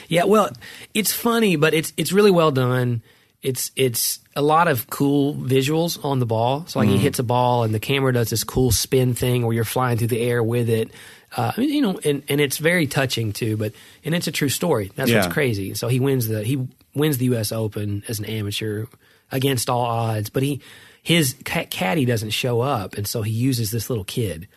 Yeah, 0.08 0.25
well, 0.25 0.50
it's 0.94 1.12
funny, 1.12 1.56
but 1.56 1.75
it's 1.75 1.92
it's 1.97 2.12
really 2.12 2.30
well 2.30 2.50
done. 2.50 3.02
It's 3.42 3.70
it's 3.76 4.18
a 4.35 4.42
lot 4.42 4.66
of 4.66 4.88
cool 4.88 5.35
visuals 5.35 6.02
on 6.02 6.18
the 6.18 6.26
ball. 6.26 6.64
So 6.66 6.78
like 6.80 6.88
he 6.88 6.94
mm-hmm. 6.94 7.02
hits 7.04 7.18
a 7.18 7.23
ball 7.23 7.62
and 7.62 7.75
the 7.75 7.78
camera 7.78 8.12
does 8.12 8.30
this 8.30 8.42
cool 8.42 8.73
spin 8.73 9.14
thing 9.14 9.44
where 9.44 9.54
you're 9.54 9.64
flying 9.64 9.99
through 9.99 10.08
the 10.08 10.20
air 10.20 10.42
with 10.42 10.70
it. 10.70 10.90
Uh, 11.37 11.52
I 11.56 11.61
mean, 11.61 11.70
you 11.70 11.82
know, 11.82 11.99
and, 12.04 12.23
and 12.28 12.40
it's 12.40 12.58
very 12.58 12.87
touching 12.87 13.32
too. 13.32 13.56
But 13.56 13.73
and 14.04 14.14
it's 14.14 14.26
a 14.26 14.32
true 14.32 14.49
story. 14.49 14.90
That's 14.97 15.11
Yeah. 15.11 15.20
what's 15.20 15.32
crazy. 15.32 15.75
So 15.75 15.88
he 15.88 16.00
wins 16.00 16.26
the 16.28 16.42
he 16.42 16.66
wins 16.94 17.18
the 17.18 17.26
U.S. 17.26 17.52
Open 17.52 18.02
as 18.08 18.18
an 18.18 18.25
amateur 18.25 18.87
against 19.30 19.68
all 19.68 19.82
odds. 19.85 20.30
But 20.30 20.42
he 20.42 20.61
his 21.02 21.35
ca- 21.44 21.66
caddy 21.70 22.04
doesn't 22.04 22.30
show 22.30 22.61
up, 22.61 22.94
and 22.94 23.06
so 23.06 23.23
he 23.23 23.32
uses 23.32 23.70
this 23.70 23.88
little 23.90 24.04
kid, 24.04 24.49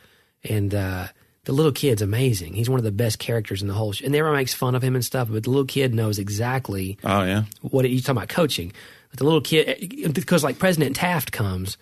and 0.44 0.74
uh, 0.74 1.08
the 1.46 1.52
little 1.52 1.72
kid's 1.72 2.02
amazing. 2.02 2.54
He's 2.54 2.70
one 2.70 2.80
of 2.80 2.84
the 2.86 2.92
best 2.92 3.20
characters 3.20 3.62
in 3.62 3.68
the 3.68 3.74
whole. 3.74 3.92
Sh- 3.94 4.02
and 4.02 4.16
everyone 4.16 4.38
makes 4.38 4.54
fun 4.54 4.74
of 4.76 4.84
him 4.84 4.96
and 4.96 5.04
stuff, 5.04 5.28
but 5.32 5.44
the 5.44 5.50
little 5.50 5.66
kid 5.66 5.94
knows 5.94 6.20
exactly 6.20 6.98
Oh 7.04 7.24
yeah. 7.24 7.44
what 7.62 7.90
you 7.90 8.00
talking 8.02 8.18
about 8.18 8.30
coaching. 8.30 8.72
But 9.10 9.20
the 9.20 9.26
little 9.26 9.42
kid, 9.42 10.14
because 10.14 10.44
like 10.44 10.58
President 10.58 10.96
Taft 10.96 11.32
comes 11.34 11.78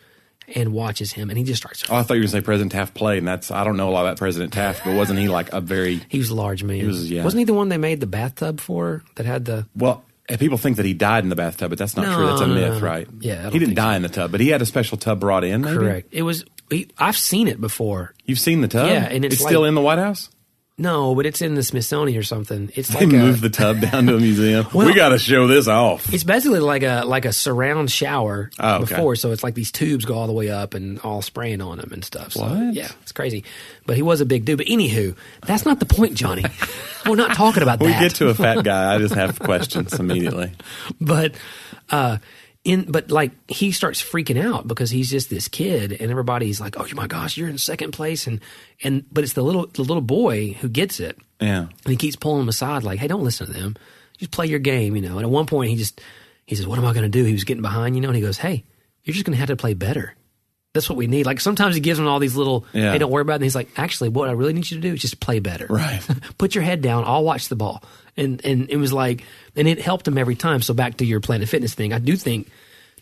and 0.56 0.74
watches 0.74 1.12
him, 1.12 1.30
and 1.30 1.38
he 1.38 1.44
just 1.44 1.62
starts. 1.62 1.84
Oh, 1.90 1.96
I 1.96 2.04
thought 2.04 2.16
you 2.16 2.20
were 2.22 2.24
going 2.24 2.28
to 2.28 2.32
say 2.38 2.42
President 2.42 2.72
Taft 2.72 2.94
played, 2.94 3.20
and 3.20 3.28
that's 3.28 3.52
I 3.52 3.64
don't 3.64 3.78
know 3.78 3.90
a 3.90 3.92
lot 3.92 4.02
about 4.06 4.18
President 4.18 4.54
Taft, 4.54 4.84
but 4.86 4.96
wasn't 4.96 5.20
he 5.20 5.28
like 5.30 5.52
a 5.54 5.62
very 5.62 5.96
He 6.10 6.18
was 6.18 6.30
a 6.30 6.36
large 6.36 6.64
man. 6.64 6.86
was, 6.88 7.10
yeah. 7.10 7.24
Wasn't 7.24 7.40
he 7.40 7.46
the 7.46 7.54
one 7.54 7.70
they 7.70 7.78
made 7.78 8.00
the 8.00 8.08
bathtub 8.08 8.60
for? 8.60 9.04
That 9.16 9.26
had 9.26 9.46
the 9.46 9.68
well? 9.76 10.04
and 10.28 10.40
People 10.40 10.58
think 10.60 10.78
that 10.78 10.86
he 10.86 10.94
died 10.94 11.24
in 11.24 11.30
the 11.30 11.36
bathtub, 11.36 11.70
but 11.72 11.80
that's 11.80 11.96
not 11.96 12.06
No, 12.06 12.16
true. 12.16 12.26
That's 12.28 12.42
a 12.42 12.48
no, 12.48 12.54
myth, 12.54 12.82
no. 12.82 12.88
right? 12.88 13.08
Yeah, 13.20 13.50
he 13.50 13.58
didn't 13.60 13.74
die 13.76 13.94
so. 13.94 13.96
in 13.98 14.02
the 14.04 14.10
tub, 14.10 14.32
but 14.32 14.40
he 14.40 14.50
had 14.50 14.62
a 14.62 14.66
special 14.66 14.98
tub 14.98 15.20
brought 15.20 15.44
in. 15.44 15.62
Maybe? 15.62 15.76
correct. 15.78 16.08
It 16.12 16.22
was. 16.24 16.46
He, 16.70 16.88
I've 17.00 17.18
seen 17.18 17.48
it 17.48 17.60
before. 17.60 18.14
You've 18.26 18.40
seen 18.40 18.62
the 18.62 18.68
tub? 18.68 18.88
Yeah, 18.88 19.06
and 19.06 19.26
it's 19.26 19.40
still 19.40 19.62
like- 19.62 19.70
in 19.70 19.74
the 19.76 19.82
White 19.82 19.98
House. 19.98 20.30
No, 20.80 21.14
but 21.14 21.26
it's 21.26 21.42
in 21.42 21.56
the 21.56 21.62
Smithsonian 21.64 22.18
or 22.18 22.24
something. 22.24 22.72
It's 22.74 22.88
They 22.90 23.06
like 23.06 23.14
a, 23.14 23.18
moved 23.18 23.42
the 23.42 23.50
tub 23.50 23.82
down 23.92 24.08
to 24.08 24.16
a 24.16 24.20
museum. 24.20 24.66
Well- 24.74 24.88
we 24.88 24.94
got 24.96 25.10
to 25.10 25.20
show 25.20 25.46
this 25.46 25.68
off. 25.68 26.12
It's 26.14 26.24
basically 26.24 26.62
like 26.62 26.84
a 26.84 27.04
like 27.06 27.26
a 27.26 27.34
surround 27.34 27.92
shower 27.92 28.50
Oh, 28.60 28.76
okay. 28.84 28.96
before, 28.96 29.16
so 29.16 29.32
it's 29.32 29.44
like 29.44 29.56
these 29.56 29.72
tubes 29.72 30.06
go 30.06 30.16
all 30.16 30.28
the 30.28 30.34
way 30.34 30.50
up 30.50 30.74
and 30.74 31.00
all 31.02 31.22
spraying 31.22 31.62
on 31.62 31.78
them 31.80 31.92
and 31.92 32.04
stuff. 32.04 32.32
So, 32.34 32.42
What? 32.44 32.74
Yeah, 32.74 32.90
it's 33.02 33.12
crazy. 33.12 33.44
But 33.86 33.98
he 33.98 34.02
was 34.02 34.22
a 34.22 34.26
big 34.26 34.46
dude. 34.46 34.58
But 34.60 34.68
anywho, 34.68 35.16
that's 35.46 35.66
not 35.66 35.80
the 35.80 35.86
point, 35.86 36.16
Johnny. 36.16 36.46
We're 37.06 37.16
not 37.16 37.36
talking 37.36 37.62
about 37.64 37.80
that. 37.80 37.86
we 37.86 37.92
get 37.92 38.16
to 38.16 38.30
a 38.30 38.34
fat 38.34 38.64
guy, 38.64 38.96
I 38.96 38.98
just 39.00 39.16
have 39.16 39.38
questions 39.40 39.94
immediately. 40.00 40.52
but 41.02 41.34
uh 41.90 42.18
in 42.64 42.92
but 42.92 43.10
like 43.10 43.32
he 43.50 43.72
starts 43.72 44.02
freaking 44.02 44.42
out 44.42 44.68
because 44.68 44.90
he's 44.90 45.10
just 45.10 45.30
this 45.30 45.48
kid 45.48 45.94
and 45.94 46.12
everybody's 46.12 46.60
like 46.60 46.78
oh 46.78 46.86
my 46.94 47.08
gosh 47.08 47.38
you're 47.38 47.48
in 47.50 47.58
second 47.58 47.92
place. 47.92 48.28
And 48.28 48.42
and 48.84 49.06
but 49.12 49.24
it's 49.24 49.34
the 49.34 49.44
little 49.44 49.68
the 49.68 49.82
little 49.82 50.02
boy 50.02 50.54
who 50.54 50.70
gets 50.70 51.00
it. 51.00 51.18
Yeah. 51.40 51.62
and 51.62 51.72
he 51.86 51.96
keeps 51.96 52.18
pulling 52.18 52.42
him 52.42 52.50
aside 52.50 52.84
like 52.84 53.00
hey 53.00 53.08
don't 53.08 53.24
listen 53.24 53.48
to 53.48 53.54
them. 53.54 53.76
Just 54.18 54.32
play 54.32 54.48
your 54.48 54.60
game 54.60 54.96
you 54.96 55.02
know. 55.02 55.18
And 55.18 55.26
at 55.26 55.30
one 55.30 55.46
point 55.46 55.70
he 55.72 55.78
just 55.78 56.02
he 56.46 56.56
says 56.56 56.68
what 56.68 56.78
am 56.78 56.86
i 56.86 56.94
going 56.94 57.04
to 57.04 57.10
do? 57.10 57.24
He 57.24 57.34
was 57.34 57.46
getting 57.46 57.62
behind 57.62 57.96
you 57.96 58.02
know 58.02 58.10
and 58.10 58.16
he 58.16 58.22
goes 58.22 58.38
hey 58.38 58.66
you're 59.04 59.14
just 59.14 59.26
going 59.26 59.34
to 59.36 59.40
have 59.40 59.48
to 59.48 59.56
play 59.56 59.74
better 59.74 60.16
that's 60.74 60.88
what 60.90 60.98
we 60.98 61.08
need 61.08 61.26
like 61.26 61.40
sometimes 61.40 61.74
he 61.76 61.82
gives 61.82 61.98
him 62.00 62.08
all 62.08 62.20
these 62.20 62.36
little 62.36 62.66
Yeah. 62.74 62.92
hey 62.92 62.98
don't 63.00 63.10
worry 63.12 63.22
about 63.24 63.34
it 63.34 63.36
and 63.38 63.44
he's 63.46 63.56
like 63.56 63.70
actually 63.78 64.10
what 64.10 64.30
i 64.30 64.34
really 64.34 64.54
need 64.54 64.70
you 64.70 64.78
to 64.78 64.82
do 64.82 64.94
is 64.94 65.02
just 65.02 65.20
play 65.20 65.40
better 65.40 65.66
Right. 65.68 66.02
put 66.38 66.54
your 66.54 66.64
head 66.64 66.82
down 66.82 67.04
i'll 67.06 67.24
watch 67.24 67.50
the 67.50 67.56
ball 67.56 67.84
and 68.16 68.44
and 68.46 68.70
it 68.70 68.78
was 68.78 68.94
like 68.94 69.24
and 69.56 69.68
it 69.68 69.82
helped 69.82 70.08
him 70.08 70.18
every 70.18 70.36
time 70.36 70.62
so 70.62 70.74
back 70.76 70.98
to 70.98 71.06
your 71.06 71.22
planet 71.22 71.50
fitness 71.50 71.74
thing 71.74 71.92
i 71.92 71.98
do 72.00 72.16
think 72.16 72.50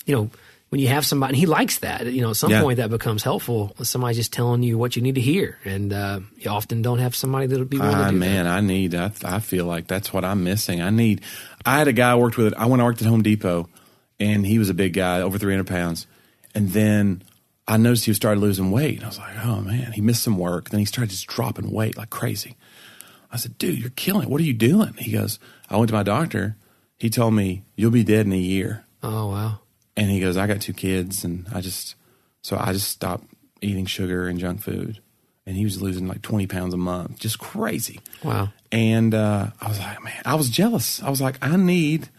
you 0.05 0.15
know 0.15 0.29
when 0.69 0.79
you 0.81 0.87
have 0.87 1.05
somebody 1.05 1.31
and 1.31 1.37
he 1.37 1.45
likes 1.45 1.79
that 1.79 2.05
you 2.07 2.21
know 2.21 2.29
at 2.31 2.35
some 2.37 2.51
Yeah. 2.51 2.61
point 2.61 2.77
that 2.77 2.89
becomes 2.89 3.21
helpful 3.23 3.73
when 3.77 3.85
somebody's 3.85 4.17
just 4.17 4.31
telling 4.33 4.63
you 4.63 4.77
what 4.77 4.95
you 4.95 5.01
need 5.01 5.15
to 5.15 5.21
hear 5.21 5.57
and 5.65 5.91
uh, 5.91 6.19
you 6.39 6.49
often 6.49 6.81
don't 6.81 6.99
have 6.99 7.15
somebody 7.15 7.47
that'll 7.47 7.65
be 7.65 7.79
willing 7.79 7.95
Ah, 7.95 8.05
to 8.07 8.11
do 8.11 8.17
man, 8.17 8.47
I 8.47 8.59
need. 8.61 8.93
I, 8.95 9.11
I 9.25 9.39
feel 9.39 9.65
like 9.65 9.87
that's 9.87 10.11
what 10.13 10.23
I'm 10.25 10.43
missing. 10.43 10.81
I 10.81 10.89
need. 10.89 11.21
I 11.65 11.77
had 11.77 11.87
a 11.87 11.93
guy 11.93 12.11
I 12.11 12.15
worked 12.15 12.37
with. 12.37 12.53
I 12.55 12.65
went. 12.65 12.81
I 12.81 12.85
worked 12.85 13.01
at 13.01 13.07
Home 13.07 13.23
Depot, 13.23 13.69
and 14.19 14.45
he 14.45 14.59
was 14.59 14.69
a 14.69 14.73
big 14.73 14.91
guy, 14.93 15.21
over 15.21 15.37
300 15.37 15.65
pounds. 15.67 16.05
And 16.53 16.69
then 16.71 17.21
I 17.67 17.77
noticed 17.77 18.05
he 18.05 18.13
started 18.13 18.39
losing 18.39 18.71
weight. 18.71 18.95
And 18.97 19.03
I 19.05 19.07
was 19.07 19.17
like, 19.17 19.33
oh 19.45 19.61
man, 19.61 19.91
he 19.91 20.01
missed 20.01 20.23
some 20.23 20.37
work. 20.37 20.69
Then 20.69 20.79
he 20.79 20.85
started 20.85 21.11
just 21.11 21.27
dropping 21.27 21.71
weight 21.71 21.97
like 21.97 22.09
crazy. 22.09 22.55
I 23.31 23.37
said, 23.37 23.57
dude, 23.57 23.77
you're 23.77 23.89
killing 23.91 24.23
it. 24.23 24.29
What 24.29 24.39
are 24.39 24.45
you 24.45 24.53
doing? 24.53 24.93
He 24.97 25.11
goes, 25.11 25.37
I 25.69 25.75
went 25.77 25.89
to 25.89 25.93
my 25.95 26.03
doctor. 26.03 26.55
He 26.95 27.09
told 27.09 27.33
me 27.33 27.63
you'll 27.75 27.91
be 27.91 28.03
dead 28.03 28.25
in 28.25 28.31
a 28.33 28.37
year. 28.37 28.85
oh 29.03 29.29
wow 29.29 29.59
And 29.97 30.09
he 30.09 30.19
goes, 30.19 30.37
I 30.37 30.47
got 30.47 30.61
two 30.61 30.73
kids, 30.73 31.23
and 31.23 31.45
I 31.53 31.61
just 31.61 31.95
so 32.41 32.57
I 32.57 32.71
just 32.73 32.89
stopped 32.89 33.25
eating 33.61 33.85
sugar 33.85 34.27
and 34.27 34.39
junk 34.39 34.61
food. 34.61 34.99
And 35.45 35.55
he 35.55 35.63
was 35.63 35.81
losing 35.81 36.07
like 36.07 36.21
20 36.21 36.45
pounds 36.47 36.73
a 36.73 36.77
month, 36.77 37.19
just 37.19 37.39
crazy. 37.39 37.99
wow 38.23 38.49
And 38.71 39.13
uh, 39.13 39.47
I 39.61 39.67
was 39.67 39.79
like, 39.79 40.03
man, 40.03 40.21
I 40.25 40.35
was 40.35 40.49
jealous. 40.49 41.01
I 41.03 41.09
was 41.09 41.21
like, 41.21 41.37
I 41.41 41.55
need 41.57 42.09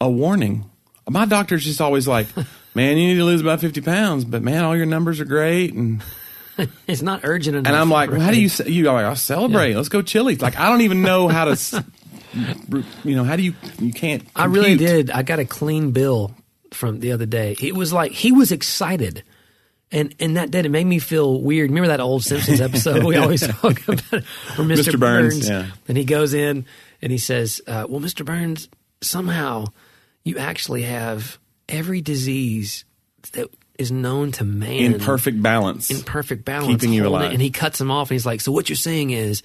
a 0.00 0.10
warning. 0.10 0.70
My 1.08 1.24
doctor's 1.26 1.64
just 1.64 1.80
always 1.80 2.06
like, 2.08 2.26
man, 2.74 2.96
you 2.96 3.08
need 3.08 3.16
to 3.16 3.24
lose 3.24 3.40
about 3.40 3.60
50 3.60 3.80
pounds, 3.80 4.24
but 4.24 4.42
man, 4.42 4.64
all 4.64 4.76
your 4.76 4.86
numbers 4.86 5.20
are 5.20 5.24
great. 5.24 5.74
And, 5.74 6.02
it's 6.86 7.02
not 7.02 7.20
urgent 7.24 7.56
enough 7.56 7.68
and 7.68 7.76
I'm 7.76 7.90
like, 7.90 8.10
well, 8.10 8.20
how 8.20 8.30
do 8.30 8.40
you, 8.40 8.48
ce- 8.48 8.66
you 8.66 8.84
like, 8.84 9.04
I'll 9.04 9.16
celebrate. 9.16 9.74
Let's 9.74 9.88
go 9.88 10.02
Chili's. 10.02 10.40
Like, 10.40 10.58
I 10.58 10.68
don't 10.68 10.82
even 10.82 11.02
know 11.02 11.28
how 11.28 11.46
to, 11.46 11.52
s- 11.52 11.74
you 13.04 13.16
know, 13.16 13.24
how 13.24 13.36
do 13.36 13.42
you, 13.42 13.54
you 13.78 13.92
can't. 13.92 14.26
I 14.36 14.44
really 14.44 14.76
did. 14.76 15.10
I 15.10 15.22
got 15.22 15.38
a 15.38 15.44
clean 15.44 15.92
bill 15.92 16.34
from 16.72 17.00
the 17.00 17.12
other 17.12 17.26
day. 17.26 17.56
It 17.60 17.74
was 17.74 17.92
like 17.92 18.12
he 18.12 18.32
was 18.32 18.52
excited. 18.52 19.24
And 19.92 20.14
and 20.20 20.36
that 20.36 20.52
did 20.52 20.66
it 20.66 20.68
made 20.68 20.86
me 20.86 21.00
feel 21.00 21.40
weird. 21.40 21.70
Remember 21.70 21.88
that 21.88 21.98
old 21.98 22.22
Simpsons 22.22 22.60
episode 22.60 23.02
we 23.02 23.16
always 23.16 23.44
talk 23.46 23.82
about 23.88 24.10
where 24.12 24.20
Mr. 24.68 24.92
Mr. 24.92 25.00
Burns, 25.00 25.34
Burns, 25.34 25.48
yeah. 25.48 25.66
and 25.88 25.98
he 25.98 26.04
goes 26.04 26.32
in 26.32 26.64
and 27.02 27.10
he 27.10 27.18
says, 27.18 27.60
uh, 27.66 27.86
"Well, 27.88 28.00
Mr. 28.00 28.24
Burns, 28.24 28.68
somehow 29.00 29.66
you 30.22 30.38
actually 30.38 30.82
have 30.82 31.40
every 31.70 32.02
disease 32.02 32.84
that 33.32 33.48
is 33.78 33.90
known 33.90 34.32
to 34.32 34.44
man 34.44 34.94
In 34.94 35.00
perfect 35.00 35.42
balance. 35.42 35.90
in 35.90 36.02
perfect 36.02 36.44
balance, 36.44 36.68
Keeping 36.82 36.92
you 36.92 37.04
holding 37.04 37.20
it." 37.20 37.24
alive. 37.24 37.32
And 37.32 37.42
he 37.42 37.50
cuts 37.50 37.80
him 37.80 37.90
off, 37.90 38.10
and 38.10 38.14
he's 38.16 38.26
like, 38.26 38.40
"So 38.40 38.52
what 38.52 38.68
you're 38.68 38.76
saying 38.76 39.10
is." 39.10 39.42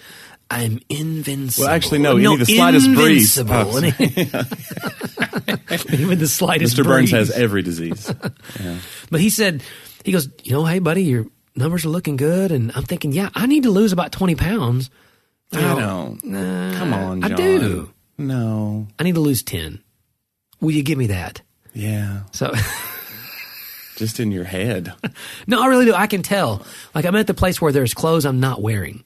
I'm 0.48 0.80
invincible. 0.90 1.66
Well, 1.66 1.74
actually, 1.74 1.98
no, 1.98 2.18
you 2.18 2.30
need 2.30 2.40
the 2.40 2.46
slightest 2.46 2.94
breeze. 2.94 3.36
Oh, 3.40 3.78
even 5.92 6.20
the 6.20 6.28
slightest 6.28 6.76
breeze. 6.76 6.86
Mr. 6.86 6.88
Burns 6.88 7.12
breeze. 7.12 7.12
has 7.12 7.32
every 7.32 7.64
disease. 7.64 8.14
Yeah. 8.64 8.78
But 9.10 9.22
he 9.22 9.32
said, 9.32 9.64
he 10.04 10.12
goes, 10.12 10.30
you 10.44 10.52
know, 10.52 10.64
hey, 10.66 10.78
buddy, 10.78 11.04
your 11.04 11.26
numbers 11.56 11.84
are 11.84 11.90
looking 11.90 12.16
good. 12.16 12.52
And 12.52 12.72
I'm 12.76 12.84
thinking, 12.84 13.12
yeah, 13.12 13.30
I 13.34 13.48
need 13.48 13.64
to 13.64 13.72
lose 13.72 13.92
about 13.92 14.12
20 14.12 14.36
pounds. 14.36 14.92
I 15.52 15.62
know, 15.62 15.76
don't. 15.80 16.24
nah, 16.26 16.78
Come 16.78 16.94
on, 16.94 17.24
I 17.24 17.30
do. 17.30 17.92
No. 18.20 18.88
I 19.00 19.04
need 19.04 19.16
to 19.16 19.22
lose 19.22 19.42
10. 19.44 19.82
Will 20.62 20.72
you 20.72 20.84
give 20.84 20.98
me 21.00 21.08
that? 21.08 21.42
Yeah. 21.76 22.22
So, 22.32 22.52
Just 23.98 24.20
in 24.20 24.32
your 24.32 24.44
head. 24.44 24.92
no, 25.48 25.62
I 25.62 25.68
really 25.68 25.86
do. 25.86 25.94
I 25.94 26.08
can 26.08 26.22
tell. 26.22 26.66
Like, 26.94 27.06
I'm 27.06 27.16
at 27.16 27.28
the 27.28 27.34
place 27.34 27.62
where 27.62 27.72
there's 27.72 27.94
clothes 27.94 28.26
I'm 28.26 28.40
not 28.42 28.62
wearing 28.62 29.04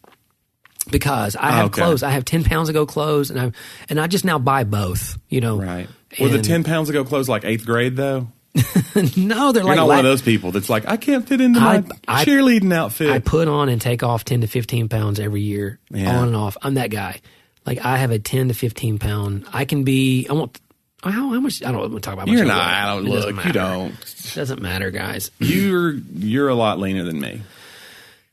because 0.89 1.35
I 1.35 1.51
have 1.51 1.65
Okay. 1.67 1.81
clothes. 1.81 2.01
I 2.01 2.09
have 2.09 2.25
10 2.25 2.43
pounds 2.43 2.69
ago 2.69 2.85
clothes 2.87 3.29
and 3.29 3.39
I 3.39 3.51
and 3.89 3.99
I 3.99 4.07
just 4.07 4.25
now 4.25 4.39
buy 4.39 4.63
both, 4.63 5.17
you 5.29 5.41
know. 5.41 5.59
Right. 5.59 5.87
Were 6.19 6.29
the 6.29 6.41
10 6.41 6.63
pounds 6.63 6.89
ago 6.89 7.03
clothes 7.05 7.29
like 7.29 7.45
eighth 7.45 7.65
grade, 7.67 7.95
though? 7.95 8.29
no, 8.55 9.51
they're 9.51 9.61
You're 9.61 9.63
like 9.63 9.75
not 9.75 9.87
la- 9.87 9.95
one 9.97 9.99
of 9.99 10.03
those 10.05 10.23
people 10.23 10.51
that's 10.51 10.71
like, 10.71 10.87
I 10.87 10.97
can't 10.97 11.27
fit 11.27 11.39
into 11.39 11.59
my 11.59 11.83
I- 12.07 12.21
I- 12.21 12.25
cheerleading 12.25 12.73
outfit. 12.73 13.11
I 13.11 13.19
put 13.19 13.47
on 13.47 13.69
and 13.69 13.79
take 13.79 14.01
off 14.01 14.25
10 14.25 14.41
to 14.41 14.47
15 14.47 14.89
pounds 14.89 15.19
every 15.19 15.41
year, 15.41 15.77
Yeah. 15.91 16.17
on 16.17 16.27
and 16.29 16.35
off. 16.35 16.57
I'm 16.63 16.73
that 16.73 16.89
guy. 16.89 17.21
Like, 17.67 17.85
I 17.85 17.97
have 17.97 18.09
a 18.09 18.17
10 18.17 18.47
to 18.47 18.55
15 18.55 18.97
pound. 18.97 19.45
I 19.53 19.65
can 19.65 19.83
be, 19.83 20.25
I 20.27 20.33
won't, 20.33 20.59
how, 21.03 21.11
how 21.11 21.39
much, 21.39 21.63
I 21.63 21.71
don't 21.71 21.79
want 21.81 21.93
to 21.93 21.99
talk 21.99 22.13
about 22.13 22.27
much 22.27 22.35
You're 22.37 22.45
not. 22.45 22.61
I 22.61 22.85
don't 22.95 23.07
It 23.07 23.09
doesn't 23.11 23.19
look. 23.21 23.29
You 23.29 23.35
matter. 23.35 23.53
don't. 23.53 24.33
doesn't 24.35 24.61
matter, 24.61 24.91
guys. 24.91 25.31
You're 25.39 25.91
you're 25.93 26.49
a 26.49 26.55
lot 26.55 26.79
leaner 26.79 27.03
than 27.03 27.19
me. 27.19 27.41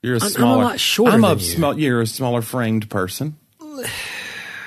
You're 0.02 0.16
a 0.16 0.20
I'm 0.20 0.26
a 0.26 0.30
smaller. 0.30 0.64
lot 0.64 0.80
shorter 0.80 1.14
I'm 1.14 1.24
a 1.24 1.28
than 1.30 1.38
you. 1.38 1.44
small. 1.44 1.78
You're 1.78 2.00
a 2.02 2.06
smaller 2.06 2.42
framed 2.42 2.88
person. 2.90 3.36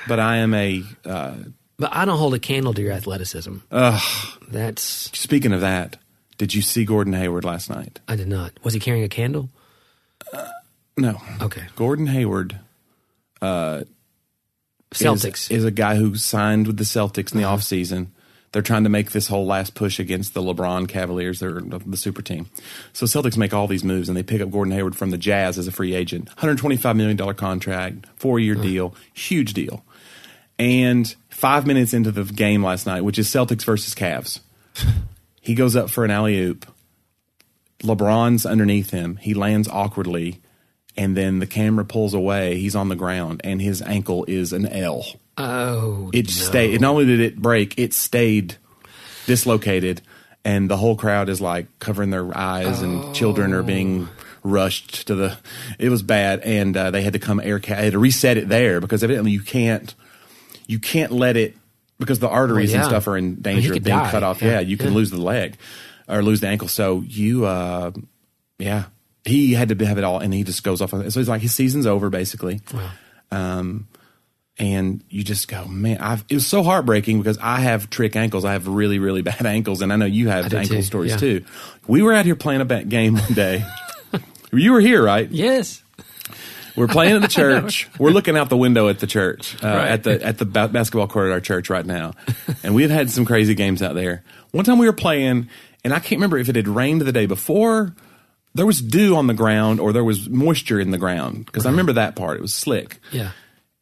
But 0.08 0.20
I 0.20 0.38
am 0.38 0.54
a. 0.54 0.84
Uh, 1.06 1.34
But 1.78 1.94
I 1.94 2.06
don't 2.06 2.18
hold 2.18 2.34
a 2.34 2.40
candle 2.40 2.74
to 2.74 2.82
your 2.82 2.94
athleticism. 2.94 3.58
ugh. 3.72 4.02
That's, 4.50 4.82
Speaking 5.18 5.52
of 5.54 5.62
that, 5.62 5.98
did 6.38 6.54
you 6.56 6.62
see 6.62 6.84
Gordon 6.86 7.14
Hayward 7.14 7.44
last 7.46 7.70
night? 7.70 8.00
I 8.08 8.16
did 8.16 8.28
not. 8.28 8.54
Was 8.64 8.74
he 8.74 8.80
carrying 8.80 9.04
a 9.04 9.10
candle? 9.10 9.50
No. 10.98 11.22
Okay. 11.42 11.64
Gordon 11.76 12.08
Hayward 12.08 12.60
is- 13.42 13.84
Celtics. 14.92 15.52
is, 15.52 15.64
a 15.66 15.72
guy 15.72 15.96
who 15.96 16.16
signed 16.16 16.68
with 16.68 16.78
the 16.78 16.84
Celtics 16.84 17.32
in 17.32 17.38
the 17.38 17.48
uh-huh. 17.48 17.58
offseason. 17.58 18.08
They're 18.52 18.64
trying 18.64 18.84
to 18.84 18.90
make 18.90 19.12
this 19.12 19.28
whole 19.28 19.46
last 19.46 19.76
push 19.76 20.00
against 20.00 20.34
the 20.34 20.42
LeBron 20.42 20.88
Cavaliers. 20.88 21.40
They're 21.40 21.62
the 21.62 21.98
super 21.98 22.24
team. 22.24 22.48
So 22.94 23.06
Celtics 23.06 23.38
make 23.38 23.54
all 23.54 23.68
these 23.68 23.84
moves 23.84 24.10
and 24.10 24.18
they 24.18 24.24
pick 24.24 24.42
up 24.42 24.50
Gordon 24.50 24.74
Hayward 24.74 24.96
from 24.96 25.12
the 25.12 25.20
Jazz 25.20 25.60
as 25.60 25.68
a 25.68 25.72
free 25.72 25.94
agent. 25.94 26.36
$125 26.38 26.96
million 26.96 27.36
contract, 27.36 28.08
four 28.16 28.40
year 28.40 28.56
deal, 28.56 28.96
huge 29.14 29.54
deal. 29.54 29.86
And 30.58 31.16
five 31.30 31.68
minutes 31.68 31.94
into 31.94 32.12
the 32.12 32.24
game 32.24 32.64
last 32.64 32.88
night, 32.88 33.04
which 33.04 33.20
is 33.20 33.28
Celtics 33.28 33.64
versus 33.64 33.94
Cavs, 33.94 34.40
he 35.42 35.54
goes 35.54 35.76
up 35.76 35.92
for 35.92 36.04
an 36.04 36.12
alley 36.12 36.40
oop. 36.40 36.66
LeBron's 37.84 38.46
underneath 38.46 38.90
him. 38.90 39.18
He 39.18 39.34
lands 39.34 39.68
awkwardly. 39.68 40.42
And 41.00 41.16
then 41.16 41.40
the 41.40 41.48
camera 41.48 41.86
pulls 41.86 42.14
away. 42.14 42.60
He's 42.60 42.76
on 42.76 42.90
the 42.90 42.96
ground, 42.96 43.40
and 43.46 43.62
his 43.62 43.82
ankle 43.82 44.26
is 44.28 44.52
an 44.52 44.68
L. 44.68 45.06
Oh, 45.38 46.10
It 46.14 46.26
no. 46.26 46.32
stayed. 46.32 46.82
Not 46.82 46.92
only 46.92 47.06
did 47.06 47.22
it 47.22 47.38
break, 47.42 47.80
it 47.80 47.94
stayed 47.94 48.58
dislocated, 49.26 50.02
and 50.44 50.70
the 50.70 50.78
whole 50.78 50.96
crowd 50.96 51.30
is 51.30 51.40
like 51.42 51.68
covering 51.80 52.10
their 52.10 52.36
eyes, 52.38 52.82
and 52.82 53.14
children 53.16 53.54
are 53.54 53.64
being 53.64 54.10
rushed 54.44 55.08
to 55.08 55.16
the. 55.16 55.38
It 55.78 55.90
was 55.90 56.04
bad, 56.04 56.42
and 56.42 56.76
uh, 56.76 56.92
they 56.92 57.02
had 57.02 57.14
to 57.14 57.20
come 57.20 57.40
air. 57.40 57.60
Ca- 57.60 57.76
they 57.76 57.84
had 57.86 57.94
to 57.94 58.00
reset 58.00 58.38
it 58.38 58.50
there 58.50 58.82
because 58.82 59.04
evidently 59.04 59.32
you 59.32 59.42
can't. 59.42 59.94
You 60.68 60.80
can't 60.80 61.12
let 61.12 61.38
it 61.38 61.56
because 61.98 62.20
the 62.20 62.30
arteries 62.30 62.72
Well, 62.74 62.82
and 62.82 62.90
stuff 62.90 63.08
are 63.08 63.18
in 63.18 63.36
danger 63.36 63.72
he 63.74 63.78
of 63.78 63.84
being 63.84 63.98
die. 63.98 64.12
cut 64.12 64.24
off. 64.24 64.42
Yeah. 64.42 64.52
Yeah, 64.56 64.60
you 64.62 64.78
can 64.78 64.90
Yeah. 64.90 64.96
lose 64.96 65.12
the 65.12 65.18
leg 65.22 65.56
or 66.08 66.22
lose 66.22 66.42
the 66.42 66.48
ankle. 66.48 66.68
So 66.68 67.04
you, 67.08 67.46
uh, 67.46 67.92
yeah, 68.58 68.86
he 69.26 69.54
had 69.54 69.70
to 69.70 69.86
have 69.86 69.98
it 69.98 70.04
all, 70.04 70.20
and 70.20 70.34
he 70.34 70.44
just 70.44 70.64
goes 70.64 70.82
off. 70.82 70.92
So 70.92 71.02
he's 71.02 71.30
like 71.30 71.42
his 71.42 71.54
season's 71.54 71.86
over 71.86 72.10
basically. 72.10 72.62
Wow. 72.74 72.90
Um, 73.32 73.88
and 74.58 75.04
you 75.10 75.24
just 75.24 75.48
go, 75.48 75.66
man, 75.66 76.00
I've, 76.00 76.26
it 76.28 76.34
was 76.34 76.46
so 76.46 76.64
heartbreaking 76.64 77.20
because 77.20 77.38
I 77.38 77.62
have 77.62 77.90
trick 77.90 78.18
ankles. 78.18 78.44
I 78.44 78.52
have 78.54 78.68
really, 78.68 79.00
really 79.00 79.22
bad 79.32 79.46
ankles, 79.46 79.82
and 79.82 79.94
I 79.94 79.96
know 79.96 80.06
you 80.06 80.28
have 80.28 80.54
ankle 80.54 80.78
too, 80.78 80.82
stories 80.82 81.12
yeah. 81.12 81.18
too. 81.18 81.46
We 81.88 82.02
were 82.02 82.14
out 82.14 82.26
here 82.26 82.36
playing 82.36 82.62
a 82.62 82.84
game 82.84 83.14
one 83.16 83.34
day. 83.34 83.64
you 84.52 84.74
were 84.74 84.82
here, 84.82 85.02
right? 85.04 85.30
Yes. 85.30 85.82
We're 86.76 86.88
playing 86.88 87.16
at 87.16 87.22
the 87.22 87.28
church. 87.30 87.90
We're 87.98 88.12
looking 88.12 88.38
out 88.38 88.50
the 88.50 88.58
window 88.58 88.90
at 88.90 89.00
the 89.00 89.08
church, 89.08 89.56
uh, 89.64 89.68
Right. 89.68 89.88
at 89.92 90.04
the 90.04 90.26
at 90.26 90.38
the 90.38 90.46
ba- 90.46 90.68
basketball 90.70 91.08
court 91.08 91.28
at 91.28 91.32
our 91.32 91.42
church 91.42 91.70
right 91.70 91.86
now, 91.86 92.14
and 92.64 92.76
we've 92.76 92.90
had 92.90 93.10
some 93.10 93.26
crazy 93.26 93.56
games 93.56 93.82
out 93.82 93.96
there. 93.96 94.24
One 94.52 94.66
time 94.66 94.78
we 94.78 94.86
were 94.86 94.94
playing, 94.94 95.50
and 95.84 95.94
I 95.94 96.00
can't 96.00 96.14
remember 96.20 96.38
if 96.38 96.50
it 96.50 96.56
had 96.56 96.68
rained 96.68 97.02
the 97.02 97.12
day 97.12 97.26
before. 97.26 97.94
There 98.60 98.66
was 98.66 98.82
dew 98.82 99.16
on 99.16 99.28
the 99.28 99.34
ground, 99.34 99.80
or 99.80 99.94
there 99.94 100.04
was 100.04 100.28
moisture 100.30 100.82
in 100.82 100.92
the 100.92 100.98
ground 100.98 101.46
because 101.46 101.66
I 101.66 101.70
remember 101.70 101.94
that 101.94 102.18
part. 102.18 102.36
It 102.38 102.42
was 102.42 102.54
slick 102.54 103.00
Yeah. 103.10 103.32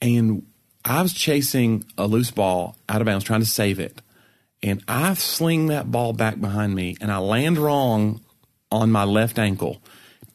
and 0.01 0.43
I 0.85 1.01
was 1.01 1.13
chasing 1.13 1.83
a 1.97 2.05
loose 2.05 2.29
ball 2.29 2.75
out 2.87 3.01
of 3.01 3.05
bounds, 3.05 3.25
trying 3.25 3.39
to 3.41 3.47
save 3.47 3.79
it, 3.79 3.99
and 4.61 4.83
I 4.87 5.15
sling 5.15 5.67
that 5.67 5.91
ball 5.91 6.13
back 6.13 6.39
behind 6.39 6.75
me, 6.75 6.95
and 7.01 7.11
I 7.11 7.17
land 7.17 7.57
wrong 7.57 8.21
on 8.71 8.91
my 8.91 9.03
left 9.03 9.39
ankle, 9.39 9.81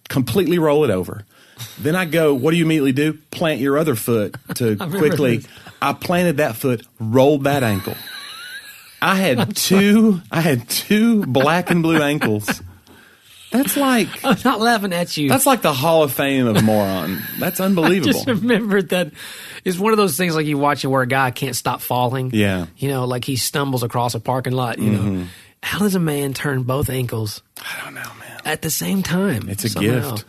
completely 0.08 0.58
roll 0.58 0.82
it 0.82 0.90
over. 0.90 1.24
Then 1.78 1.94
I 1.94 2.04
go, 2.06 2.34
what 2.34 2.50
do 2.50 2.56
you 2.56 2.64
immediately 2.64 2.90
do? 2.92 3.12
Plant 3.30 3.60
your 3.60 3.78
other 3.78 3.94
foot 3.94 4.34
to 4.56 4.76
quickly. 4.98 5.36
this. 5.38 5.46
I 5.80 5.92
planted 5.92 6.38
that 6.38 6.56
foot, 6.56 6.84
rolled 6.98 7.44
that 7.44 7.62
ankle. 7.62 7.94
I 9.00 9.14
had 9.14 9.54
two. 9.56 10.20
I 10.32 10.40
had 10.40 10.68
two 10.68 11.24
black 11.26 11.70
and 11.70 11.82
blue 11.82 12.02
ankles. 12.02 12.60
That's 13.52 13.76
like 13.76 14.08
I'm 14.24 14.38
not 14.44 14.60
laughing 14.60 14.92
at 14.92 15.16
you. 15.16 15.28
that's 15.28 15.46
like 15.46 15.62
the 15.62 15.72
Hall 15.72 16.02
of 16.02 16.12
Fame 16.12 16.46
of 16.48 16.62
moron. 16.64 17.22
That's 17.38 17.60
unbelievable. 17.60 18.08
I 18.10 18.12
just 18.12 18.26
remembered 18.26 18.88
that 18.88 19.12
it's 19.64 19.78
one 19.78 19.92
of 19.92 19.96
those 19.98 20.16
things 20.16 20.34
like 20.34 20.46
you 20.46 20.58
watch 20.58 20.82
it 20.84 20.88
where 20.88 21.02
a 21.02 21.06
guy 21.06 21.30
can't 21.30 21.54
stop 21.54 21.80
falling. 21.80 22.30
Yeah. 22.34 22.66
You 22.76 22.88
know, 22.88 23.04
like 23.04 23.24
he 23.24 23.36
stumbles 23.36 23.82
across 23.84 24.14
a 24.14 24.20
parking 24.20 24.54
lot, 24.54 24.78
you 24.78 24.90
know. 24.90 24.98
Mm-hmm. 24.98 25.24
How 25.62 25.78
does 25.78 25.94
a 25.94 26.00
man 26.00 26.34
turn 26.34 26.64
both 26.64 26.90
ankles 26.90 27.40
I 27.58 27.84
don't 27.84 27.94
know, 27.94 28.00
man. 28.18 28.40
at 28.44 28.62
the 28.62 28.70
same 28.70 29.04
time? 29.04 29.48
It's 29.48 29.62
a 29.64 29.68
somehow? 29.68 30.10
gift. 30.10 30.24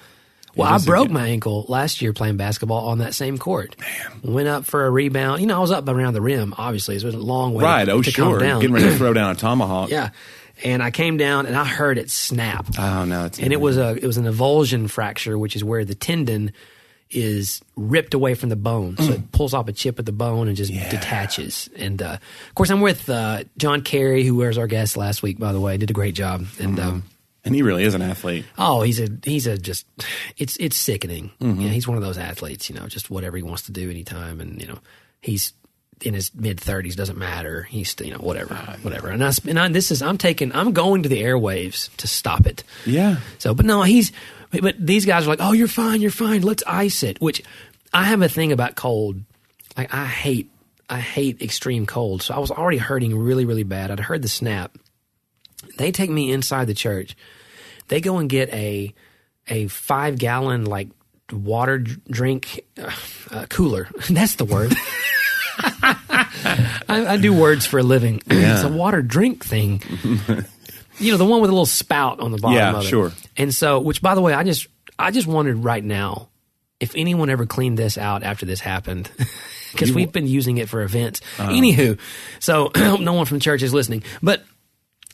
Well, 0.56 0.72
I 0.72 0.78
broke 0.78 1.10
my 1.10 1.30
ankle 1.30 1.66
last 1.68 2.00
year 2.04 2.14
playing 2.14 2.38
basketball 2.38 2.86
on 2.90 3.00
that 3.00 3.16
same 3.16 3.40
court. 3.40 3.76
Man. 3.80 4.34
Went 4.36 4.48
up 4.48 4.66
for 4.66 4.86
a 4.86 4.92
rebound. 4.92 5.42
You 5.42 5.48
know, 5.48 5.56
I 5.58 5.60
was 5.60 5.72
up 5.72 5.90
around 5.90 6.14
the 6.14 6.22
rim, 6.22 6.54
obviously. 6.56 6.96
It 6.96 7.04
was 7.04 7.16
a 7.16 7.18
long 7.18 7.56
way 7.56 7.64
Right. 7.64 7.86
to, 7.86 7.92
Oh, 7.94 8.04
to 8.04 8.12
sure. 8.12 8.38
come 8.38 8.40
down. 8.40 8.62
Getting 8.62 8.76
ready 8.76 8.90
to 8.90 8.96
throw 8.96 9.14
down 9.16 9.32
a 9.32 9.36
tomahawk. 9.36 9.90
yeah. 9.90 10.12
And 10.64 10.82
I 10.82 10.92
came 10.92 11.18
down 11.18 11.46
and 11.46 11.56
I 11.56 11.66
heard 11.66 11.98
it 11.98 12.10
snap. 12.10 12.66
Oh 12.80 13.06
no, 13.06 13.26
it's 13.26 13.40
and 13.40 13.52
it 13.52 13.60
was 13.60 13.78
a 13.78 13.96
it 13.96 14.06
was 14.06 14.18
an 14.18 14.26
avulsion 14.26 14.90
fracture, 14.90 15.38
which 15.38 15.56
is 15.56 15.64
where 15.64 15.84
the 15.84 15.96
tendon 15.96 16.54
is 17.10 17.62
ripped 17.76 18.14
away 18.14 18.34
from 18.34 18.50
the 18.50 18.56
bone, 18.56 18.98
so 18.98 19.12
it 19.12 19.32
pulls 19.32 19.54
off 19.54 19.68
a 19.68 19.72
chip 19.74 20.00
of 20.00 20.06
the 20.06 20.12
bone 20.12 20.48
and 20.48 20.58
just 20.58 20.72
detaches. 20.72 21.70
And 21.76 22.02
uh, 22.02 22.18
of 22.48 22.56
course, 22.56 22.72
I'm 22.72 22.82
with 22.82 23.08
uh, 23.10 23.44
John 23.58 23.82
Kerry, 23.82 24.24
who 24.24 24.36
was 24.36 24.58
our 24.58 24.68
guest 24.68 24.98
last 24.98 25.22
week. 25.22 25.38
By 25.38 25.52
the 25.54 25.60
way, 25.60 25.78
did 25.78 25.92
a 25.92 25.94
great 25.94 26.16
job. 26.16 26.46
And 26.60 26.80
um, 26.80 27.04
and 27.46 27.54
he 27.54 27.62
really 27.62 27.84
is 27.84 27.94
an 27.94 28.02
athlete. 28.02 28.46
oh, 28.58 28.82
he's 28.82 29.00
a 29.00 29.10
he's 29.24 29.48
a 29.48 29.58
just 29.58 29.86
it's 30.38 30.58
it's 30.58 30.78
sickening. 30.78 31.32
Yeah, 31.40 31.70
he's 31.70 31.88
one 31.88 31.98
of 31.98 32.04
those 32.04 32.18
athletes, 32.18 32.70
you 32.70 32.76
know, 32.76 32.88
just 32.88 33.10
whatever 33.10 33.38
he 33.38 33.44
wants 33.44 33.64
to 33.64 33.72
do 33.72 33.90
anytime, 33.90 34.40
and 34.40 34.60
you 34.62 34.68
know, 34.68 34.80
he's 35.22 35.54
in 36.06 36.14
his 36.14 36.34
mid 36.36 36.60
thirties 36.60 36.96
doesn't 36.96 37.18
matter. 37.18 37.64
He's 37.64 37.96
you 38.00 38.12
know 38.12 38.18
whatever 38.18 38.56
whatever. 38.82 39.10
And 39.10 39.24
I, 39.24 39.32
and 39.48 39.60
I 39.60 39.68
this 39.70 39.92
is 39.92 40.02
I'm 40.02 40.18
taking 40.18 40.54
I'm 40.54 40.74
going 40.74 41.04
to 41.04 41.10
the 41.10 41.22
airwaves 41.22 41.96
to 41.98 42.08
stop 42.08 42.46
it. 42.46 42.64
Yeah. 42.86 43.18
So, 43.38 43.54
but 43.54 43.66
no, 43.66 43.84
he's. 43.84 44.12
But 44.52 44.76
these 44.80 45.06
guys 45.06 45.26
are 45.26 45.30
like, 45.30 45.40
"Oh, 45.42 45.54
you're 45.54 45.68
fine, 45.68 46.00
you're 46.02 46.12
fine. 46.12 46.44
Let's 46.44 46.64
ice 46.68 47.02
it." 47.02 47.20
Which 47.20 47.42
I 47.92 48.04
have 48.04 48.22
a 48.22 48.30
thing 48.30 48.52
about 48.52 48.76
cold. 48.76 49.22
Like 49.76 49.92
I 49.94 50.06
hate, 50.06 50.52
I 50.90 51.00
hate 51.00 51.42
extreme 51.42 51.88
cold. 51.88 52.22
So 52.22 52.36
I 52.36 52.40
was 52.40 52.52
already 52.52 52.78
hurting 52.78 53.18
really, 53.18 53.46
really 53.46 53.64
bad. 53.64 53.90
I'd 53.90 54.00
heard 54.00 54.22
the 54.22 54.28
snap. 54.28 54.78
They 55.78 55.92
take 55.92 56.12
me 56.12 56.32
inside 56.32 56.66
the 56.66 56.76
church. 56.76 57.16
They 57.88 58.00
go 58.00 58.18
and 58.18 58.30
get 58.30 58.54
a 58.54 58.94
a 59.48 59.68
five 59.68 60.18
gallon 60.18 60.66
like 60.66 60.90
water 61.32 61.80
drink 61.80 62.62
uh, 62.80 62.92
uh, 63.32 63.46
cooler. 63.48 63.90
That's 64.10 64.36
the 64.36 64.46
word. 64.46 64.74
I, 65.60 67.06
I 67.14 67.18
do 67.18 67.34
words 67.34 67.66
for 67.66 67.80
a 67.80 67.84
living. 67.84 68.22
it's 68.28 68.64
a 68.64 68.70
water 68.70 69.02
drink 69.02 69.44
thing. 69.46 69.82
you 71.00 71.12
know, 71.12 71.18
the 71.18 71.26
one 71.26 71.42
with 71.42 71.50
a 71.50 71.54
little 71.54 71.66
spout 71.66 72.20
on 72.20 72.32
the 72.32 72.38
bottom 72.38 72.58
Yeah, 72.58 72.78
of 72.78 72.84
it. 72.84 72.88
sure. 72.88 73.12
And 73.38 73.54
so, 73.54 73.80
which 73.80 74.02
by 74.02 74.16
the 74.16 74.22
way, 74.22 74.34
I 74.34 74.44
just 74.44 74.68
I 75.00 75.12
just 75.12 75.28
wondered 75.28 75.58
right 75.64 75.84
now 75.84 76.30
if 76.80 76.94
anyone 76.96 77.30
ever 77.30 77.46
cleaned 77.46 77.78
this 77.78 77.98
out 77.98 78.24
after 78.24 78.46
this 78.46 78.60
happened. 78.60 79.10
Because 79.74 79.92
we've 79.92 80.12
been 80.12 80.28
using 80.28 80.60
it 80.60 80.70
for 80.70 80.84
events. 80.84 81.20
Uh-huh. 81.40 81.50
Anywho, 81.52 81.98
so 82.40 82.72
no 82.76 83.14
one 83.14 83.26
from 83.26 83.40
church 83.40 83.64
is 83.64 83.74
listening. 83.74 84.04
But 84.22 84.44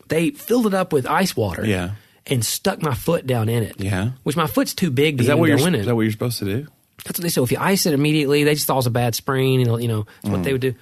they 0.10 0.32
filled 0.32 0.68
it 0.68 0.74
up 0.74 0.92
with 0.92 1.08
ice 1.08 1.34
water. 1.34 1.66
Yeah. 1.66 1.92
And 2.28 2.44
stuck 2.46 2.82
my 2.82 2.94
foot 2.94 3.26
down 3.26 3.48
in 3.48 3.64
it. 3.64 3.76
Yeah. 3.80 4.10
Which 4.24 4.36
my 4.36 4.48
foot's 4.48 4.74
too 4.74 4.92
big 4.92 5.16
to 5.18 5.22
Is 5.22 5.28
that 5.28 5.40
what 5.40 5.48
you're? 5.48 5.66
in 5.66 5.76
Is 5.76 5.86
that 5.86 5.96
what 5.96 6.02
you're 6.02 6.12
supposed 6.12 6.40
to 6.40 6.44
do? 6.46 6.68
That's 7.06 7.20
what 7.20 7.24
they 7.24 7.30
said. 7.30 7.44
If 7.44 7.52
you 7.52 7.58
ice 7.60 7.86
it 7.86 7.94
immediately, 7.94 8.44
they 8.44 8.54
just 8.54 8.68
thought 8.68 8.74
it 8.76 8.78
was 8.78 8.88
a 8.88 8.92
bad 8.92 9.16
sprain. 9.16 9.62
And, 9.68 9.82
you 9.82 9.88
know, 9.88 10.06
that's 10.22 10.32
what 10.32 10.44
they 10.44 10.52
would 10.52 10.62
do. 10.62 10.76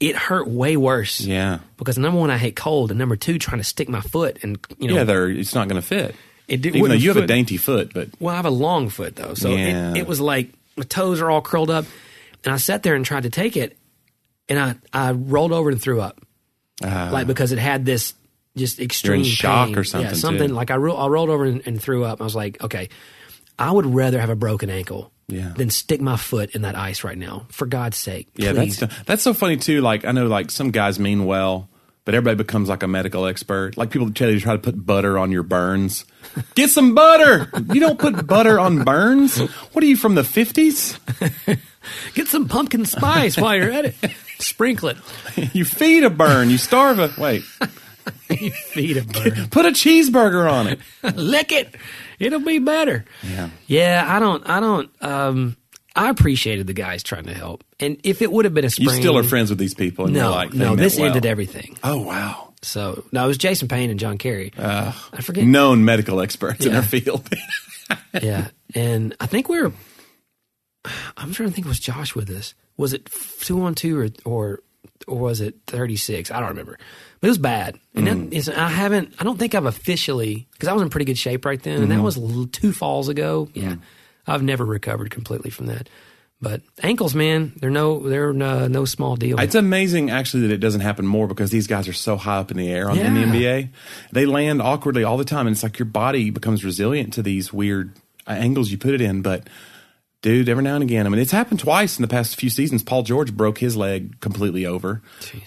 It 0.00 0.14
hurt 0.14 0.46
way 0.48 0.76
worse. 0.76 1.20
Mm. 1.22 1.26
Yeah. 1.26 1.58
Because 1.76 1.98
number 1.98 2.20
one, 2.20 2.30
I 2.30 2.38
hate 2.38 2.54
cold, 2.54 2.90
and 2.90 2.98
number 2.98 3.16
two, 3.16 3.38
trying 3.38 3.58
to 3.58 3.64
stick 3.64 3.88
my 3.88 4.00
foot 4.00 4.38
and 4.42 4.58
you 4.78 4.88
know, 4.88 4.94
Yeah, 4.94 5.04
they're. 5.04 5.28
It's 5.28 5.54
not 5.54 5.66
going 5.68 5.80
to 5.80 5.86
fit. 5.86 6.14
It 6.46 6.62
did- 6.62 6.76
Even 6.76 6.90
though 6.90 6.94
you 6.96 7.08
have 7.08 7.16
a 7.22 7.26
dainty 7.26 7.56
foot, 7.56 7.92
but 7.92 8.08
well, 8.20 8.32
I 8.32 8.36
have 8.36 8.46
a 8.46 8.50
long 8.50 8.88
foot 8.90 9.16
though, 9.16 9.34
so 9.34 9.50
Yeah. 9.50 9.90
it, 9.92 9.98
it 9.98 10.06
was 10.06 10.20
like 10.20 10.50
my 10.76 10.84
toes 10.84 11.20
are 11.20 11.30
all 11.30 11.42
curled 11.42 11.68
up, 11.70 11.84
and 12.44 12.54
I 12.54 12.58
sat 12.58 12.82
there 12.84 12.94
and 12.94 13.04
tried 13.04 13.24
to 13.24 13.30
take 13.30 13.56
it, 13.56 13.76
and 14.48 14.58
I 14.58 14.74
I 14.92 15.10
rolled 15.12 15.52
over 15.52 15.68
and 15.68 15.82
threw 15.82 16.00
up, 16.00 16.20
like 16.80 17.26
because 17.26 17.50
it 17.52 17.58
had 17.58 17.84
this 17.84 18.14
just 18.56 18.78
extreme 18.80 19.24
shock 19.24 19.68
pain. 19.68 19.78
or 19.78 19.84
something, 19.84 20.08
Yeah, 20.10 20.14
something 20.16 20.48
too. 20.48 20.54
like 20.54 20.70
I, 20.70 20.76
ro- 20.76 20.96
I 20.96 21.06
rolled 21.08 21.28
over 21.28 21.44
and, 21.44 21.60
and 21.66 21.80
threw 21.82 22.04
up. 22.04 22.20
I 22.20 22.24
was 22.24 22.34
like, 22.34 22.62
okay, 22.64 22.88
I 23.58 23.70
would 23.72 23.86
rather 23.86 24.20
have 24.20 24.30
a 24.30 24.36
broken 24.36 24.70
ankle 24.70 25.10
Yeah. 25.28 25.52
than 25.56 25.70
stick 25.70 26.00
my 26.00 26.16
foot 26.16 26.50
in 26.54 26.62
that 26.62 26.76
ice 26.76 27.04
right 27.04 27.18
now. 27.18 27.46
For 27.50 27.66
God's 27.66 27.96
sake, 27.96 28.28
yeah, 28.36 28.52
please. 28.52 28.78
that's 28.78 29.02
that's 29.04 29.22
so 29.22 29.34
funny 29.34 29.56
too. 29.56 29.80
Like 29.80 30.04
I 30.04 30.12
know, 30.12 30.26
like 30.26 30.50
some 30.50 30.70
guys 30.70 30.98
mean 30.98 31.24
well, 31.26 31.68
but 32.04 32.14
everybody 32.14 32.36
becomes 32.36 32.68
like 32.68 32.82
a 32.82 32.88
medical 32.88 33.26
expert. 33.26 33.76
Like 33.76 33.90
people 33.90 34.10
tell 34.12 34.28
you 34.30 34.36
to 34.36 34.40
try 34.40 34.52
to 34.52 34.58
put 34.58 34.86
butter 34.86 35.18
on 35.18 35.30
your 35.32 35.42
burns. 35.42 36.04
Get 36.54 36.70
some 36.70 36.94
butter. 36.94 37.50
You 37.72 37.80
don't 37.80 37.98
put 37.98 38.26
butter 38.26 38.58
on 38.60 38.84
burns. 38.84 39.38
What 39.38 39.82
are 39.82 39.86
you 39.86 39.96
from 39.96 40.14
the 40.14 40.24
fifties? 40.24 40.98
Get 42.14 42.28
some 42.28 42.48
pumpkin 42.48 42.84
spice 42.84 43.36
while 43.38 43.56
you're 43.56 43.70
at 43.72 43.86
it. 43.86 43.94
Sprinkle 44.38 44.90
it. 44.90 44.96
You 45.54 45.64
feed 45.64 46.04
a 46.04 46.10
burn. 46.10 46.48
You 46.50 46.58
starve 46.58 46.98
a 46.98 47.10
wait. 47.18 47.42
You 48.30 48.50
feed 48.50 48.96
a 48.98 49.02
bird. 49.02 49.50
Put 49.50 49.66
a 49.66 49.70
cheeseburger 49.70 50.50
on 50.50 50.66
it. 50.68 50.78
lick 51.16 51.50
it. 51.50 51.74
It'll 52.18 52.40
be 52.40 52.58
better. 52.58 53.04
Yeah. 53.22 53.50
Yeah, 53.66 54.04
I 54.06 54.18
don't 54.18 54.48
I 54.48 54.60
don't 54.60 54.90
um 55.02 55.56
I 55.96 56.10
appreciated 56.10 56.66
the 56.66 56.72
guys 56.74 57.02
trying 57.02 57.24
to 57.24 57.34
help. 57.34 57.64
And 57.80 57.98
if 58.04 58.22
it 58.22 58.30
would 58.30 58.44
have 58.44 58.54
been 58.54 58.64
a 58.64 58.70
spring, 58.70 58.88
You 58.88 58.94
still 58.94 59.18
are 59.18 59.22
friends 59.24 59.50
with 59.50 59.58
these 59.58 59.74
people, 59.74 60.04
and 60.06 60.14
No, 60.14 60.30
like, 60.30 60.52
no, 60.54 60.76
this 60.76 60.96
well. 60.96 61.06
ended 61.06 61.26
everything. 61.26 61.76
Oh 61.82 62.02
wow. 62.02 62.52
So 62.62 63.04
no, 63.12 63.24
it 63.24 63.28
was 63.28 63.38
Jason 63.38 63.68
Payne 63.68 63.90
and 63.90 63.98
John 64.00 64.18
Kerry. 64.18 64.52
I 64.58 64.92
forget. 65.22 65.44
Known 65.44 65.84
medical 65.84 66.20
experts 66.20 66.64
in 66.66 66.72
Yeah. 66.72 66.80
their 66.80 67.00
field. 67.00 67.28
Yeah. 68.22 68.48
And 68.74 69.16
I 69.20 69.26
think 69.26 69.48
we 69.48 69.60
were 69.62 69.72
I'm 71.16 71.32
trying 71.32 71.48
to 71.48 71.54
think 71.54 71.66
was 71.66 71.80
Josh 71.80 72.14
with 72.14 72.30
us. 72.30 72.54
Was 72.76 72.92
it 72.92 73.08
two 73.40 73.62
on 73.62 73.74
two 73.74 73.98
or 73.98 74.08
or 74.24 74.60
or 75.08 75.18
was 75.18 75.40
it 75.40 75.56
36? 75.66 76.30
I 76.30 76.40
don't 76.40 76.50
remember. 76.50 76.78
But 77.20 77.26
it 77.26 77.30
was 77.30 77.38
bad. 77.38 77.78
And 77.94 78.06
Mm. 78.06 78.30
that 78.30 78.36
is, 78.36 78.48
I 78.48 78.68
haven't, 78.68 79.14
I 79.18 79.24
don't 79.24 79.38
think 79.38 79.54
I've 79.54 79.66
officially, 79.66 80.46
because 80.52 80.68
I 80.68 80.72
was 80.72 80.82
in 80.82 80.90
pretty 80.90 81.06
good 81.06 81.18
shape 81.18 81.44
right 81.44 81.60
then. 81.62 81.82
And 81.82 81.90
Mm-hmm. 81.90 81.96
that 81.96 82.02
was 82.02 82.48
two 82.52 82.72
falls 82.72 83.08
ago. 83.08 83.48
Yeah. 83.54 83.72
Mm. 83.74 83.80
I've 84.26 84.42
never 84.42 84.64
recovered 84.64 85.10
completely 85.10 85.50
from 85.50 85.66
that. 85.66 85.88
But 86.40 86.60
ankles, 86.84 87.16
man, 87.16 87.54
they're 87.56 87.68
no, 87.70 87.98
they're 87.98 88.32
no, 88.32 88.68
no 88.68 88.84
small 88.84 89.16
deal. 89.16 89.40
It's 89.40 89.56
amazing 89.56 90.10
actually 90.10 90.42
that 90.42 90.52
it 90.52 90.58
doesn't 90.58 90.82
happen 90.82 91.04
more 91.04 91.26
because 91.26 91.50
these 91.50 91.66
guys 91.66 91.88
are 91.88 91.92
so 91.92 92.16
high 92.16 92.36
up 92.38 92.52
in 92.52 92.56
the 92.56 92.70
air 92.70 92.88
on 92.88 92.96
in 92.96 93.14
the 93.14 93.22
NBA. 93.22 93.70
They 94.12 94.24
land 94.24 94.62
awkwardly 94.62 95.02
all 95.02 95.16
the 95.16 95.24
time, 95.24 95.48
and 95.48 95.54
it's 95.54 95.64
like 95.64 95.80
your 95.80 95.86
body 95.86 96.30
becomes 96.30 96.64
resilient 96.64 97.12
to 97.14 97.22
these 97.22 97.52
weird 97.52 97.92
uh, 98.28 98.32
angles 98.32 98.70
you 98.70 98.78
put 98.78 98.94
it 98.94 99.00
in. 99.00 99.20
But 99.20 99.48
dude, 100.28 100.50
every 100.50 100.62
now 100.62 100.74
and 100.74 100.82
again, 100.82 101.06
I 101.06 101.08
mean, 101.08 101.20
it's 101.20 101.32
happened 101.32 101.58
twice 101.58 101.96
in 101.96 102.02
the 102.02 102.08
past 102.08 102.38
few 102.38 102.50
seasons. 102.50 102.82
Paul 102.82 103.02
George 103.02 103.34
broke 103.34 103.56
his 103.56 103.78
leg 103.78 104.20
completely 104.20 104.66
over, 104.66 105.00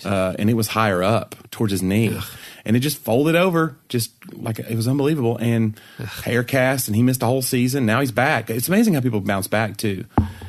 uh, 0.04 0.34
and 0.40 0.50
it 0.50 0.56
was 0.56 0.70
higher 0.70 1.04
up 1.04 1.36
towards 1.52 1.70
his 1.70 1.84
knee. 1.84 2.20
And 2.66 2.76
it 2.76 2.80
just 2.80 2.98
folded 2.98 3.36
over, 3.36 3.78
just 3.90 4.12
like 4.34 4.58
it 4.58 4.76
was 4.76 4.88
unbelievable. 4.88 5.38
And 5.38 5.80
hair 6.24 6.44
cast, 6.44 6.88
and 6.88 6.96
he 6.96 7.04
missed 7.04 7.22
a 7.22 7.28
whole 7.28 7.44
season. 7.44 7.86
Now 7.86 8.00
he's 8.00 8.12
back. 8.12 8.50
It's 8.50 8.68
amazing 8.68 8.96
how 8.96 9.02
people 9.02 9.22
bounce 9.22 9.48
back 9.48 9.78
too. 9.78 10.06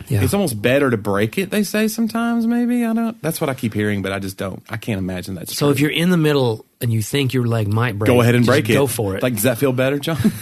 Yeah. 0.08 0.22
It's 0.22 0.32
almost 0.32 0.60
better 0.60 0.88
to 0.90 0.96
break 0.96 1.36
it. 1.36 1.50
They 1.50 1.62
say 1.62 1.88
sometimes. 1.88 2.46
Maybe 2.46 2.86
I 2.86 2.94
don't. 2.94 3.20
That's 3.20 3.38
what 3.38 3.50
I 3.50 3.54
keep 3.54 3.74
hearing, 3.74 4.00
but 4.00 4.12
I 4.12 4.18
just 4.18 4.38
don't. 4.38 4.62
I 4.70 4.78
can't 4.78 4.98
imagine 4.98 5.34
that. 5.34 5.50
so 5.50 5.66
true. 5.66 5.72
if 5.72 5.80
you're 5.80 5.90
in 5.90 6.08
the 6.08 6.16
middle 6.16 6.64
and 6.80 6.90
you 6.90 7.02
think 7.02 7.34
your 7.34 7.46
leg 7.46 7.68
might 7.68 7.98
break, 7.98 8.06
go 8.06 8.22
ahead 8.22 8.34
and 8.34 8.46
break 8.46 8.68
it, 8.70 8.74
Go 8.74 8.86
for 8.86 9.14
it. 9.16 9.22
Like, 9.22 9.34
does 9.34 9.42
that 9.42 9.58
feel 9.58 9.72
better, 9.72 9.98
John? 9.98 10.16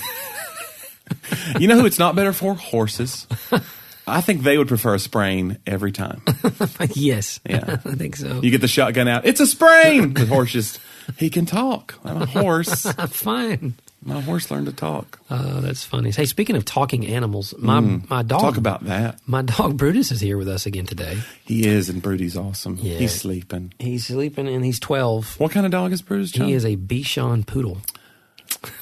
you 1.58 1.68
know 1.68 1.78
who 1.80 1.86
it's 1.86 1.98
not 1.98 2.14
better 2.14 2.32
for? 2.32 2.54
Horses. 2.54 3.26
I 4.06 4.20
think 4.20 4.42
they 4.42 4.58
would 4.58 4.68
prefer 4.68 4.94
a 4.94 4.98
sprain 4.98 5.58
every 5.66 5.92
time. 5.92 6.22
yes. 6.94 7.38
Yeah. 7.48 7.64
I 7.84 7.94
think 7.94 8.16
so. 8.16 8.40
You 8.42 8.50
get 8.50 8.60
the 8.60 8.68
shotgun 8.68 9.06
out. 9.08 9.24
It's 9.24 9.40
a 9.40 9.46
sprain. 9.46 10.14
The 10.14 10.26
horse 10.26 10.50
just 10.52 10.80
he 11.16 11.30
can 11.30 11.46
talk. 11.46 11.94
I'm 12.04 12.22
a 12.22 12.26
horse. 12.26 12.82
Fine. 12.92 13.74
My 14.02 14.20
horse 14.22 14.50
learned 14.50 14.66
to 14.66 14.72
talk. 14.72 15.20
Oh, 15.30 15.60
that's 15.60 15.84
funny. 15.84 16.10
Hey, 16.10 16.24
speaking 16.24 16.56
of 16.56 16.64
talking 16.64 17.06
animals, 17.06 17.54
my 17.58 17.80
my 17.80 18.22
dog. 18.22 18.40
Mm. 18.40 18.42
Talk 18.42 18.56
about 18.56 18.84
that. 18.84 19.20
my 19.26 19.42
dog 19.42 19.76
Brutus 19.76 20.10
is 20.10 20.20
here 20.20 20.38
with 20.38 20.48
us 20.48 20.66
again 20.66 20.86
today. 20.86 21.18
He 21.44 21.66
is, 21.66 21.88
and 21.88 22.00
Brody's 22.00 22.36
awesome. 22.36 22.78
Yeah. 22.80 22.96
He's 22.96 23.14
sleeping. 23.14 23.74
He's 23.78 24.06
sleeping 24.06 24.48
and 24.48 24.64
he's 24.64 24.80
twelve. 24.80 25.38
What 25.38 25.52
kind 25.52 25.66
of 25.66 25.72
dog 25.72 25.92
is 25.92 26.00
Brutus? 26.02 26.30
John? 26.30 26.48
He 26.48 26.54
is 26.54 26.64
a 26.64 26.76
Bichon 26.76 27.46
poodle, 27.46 27.78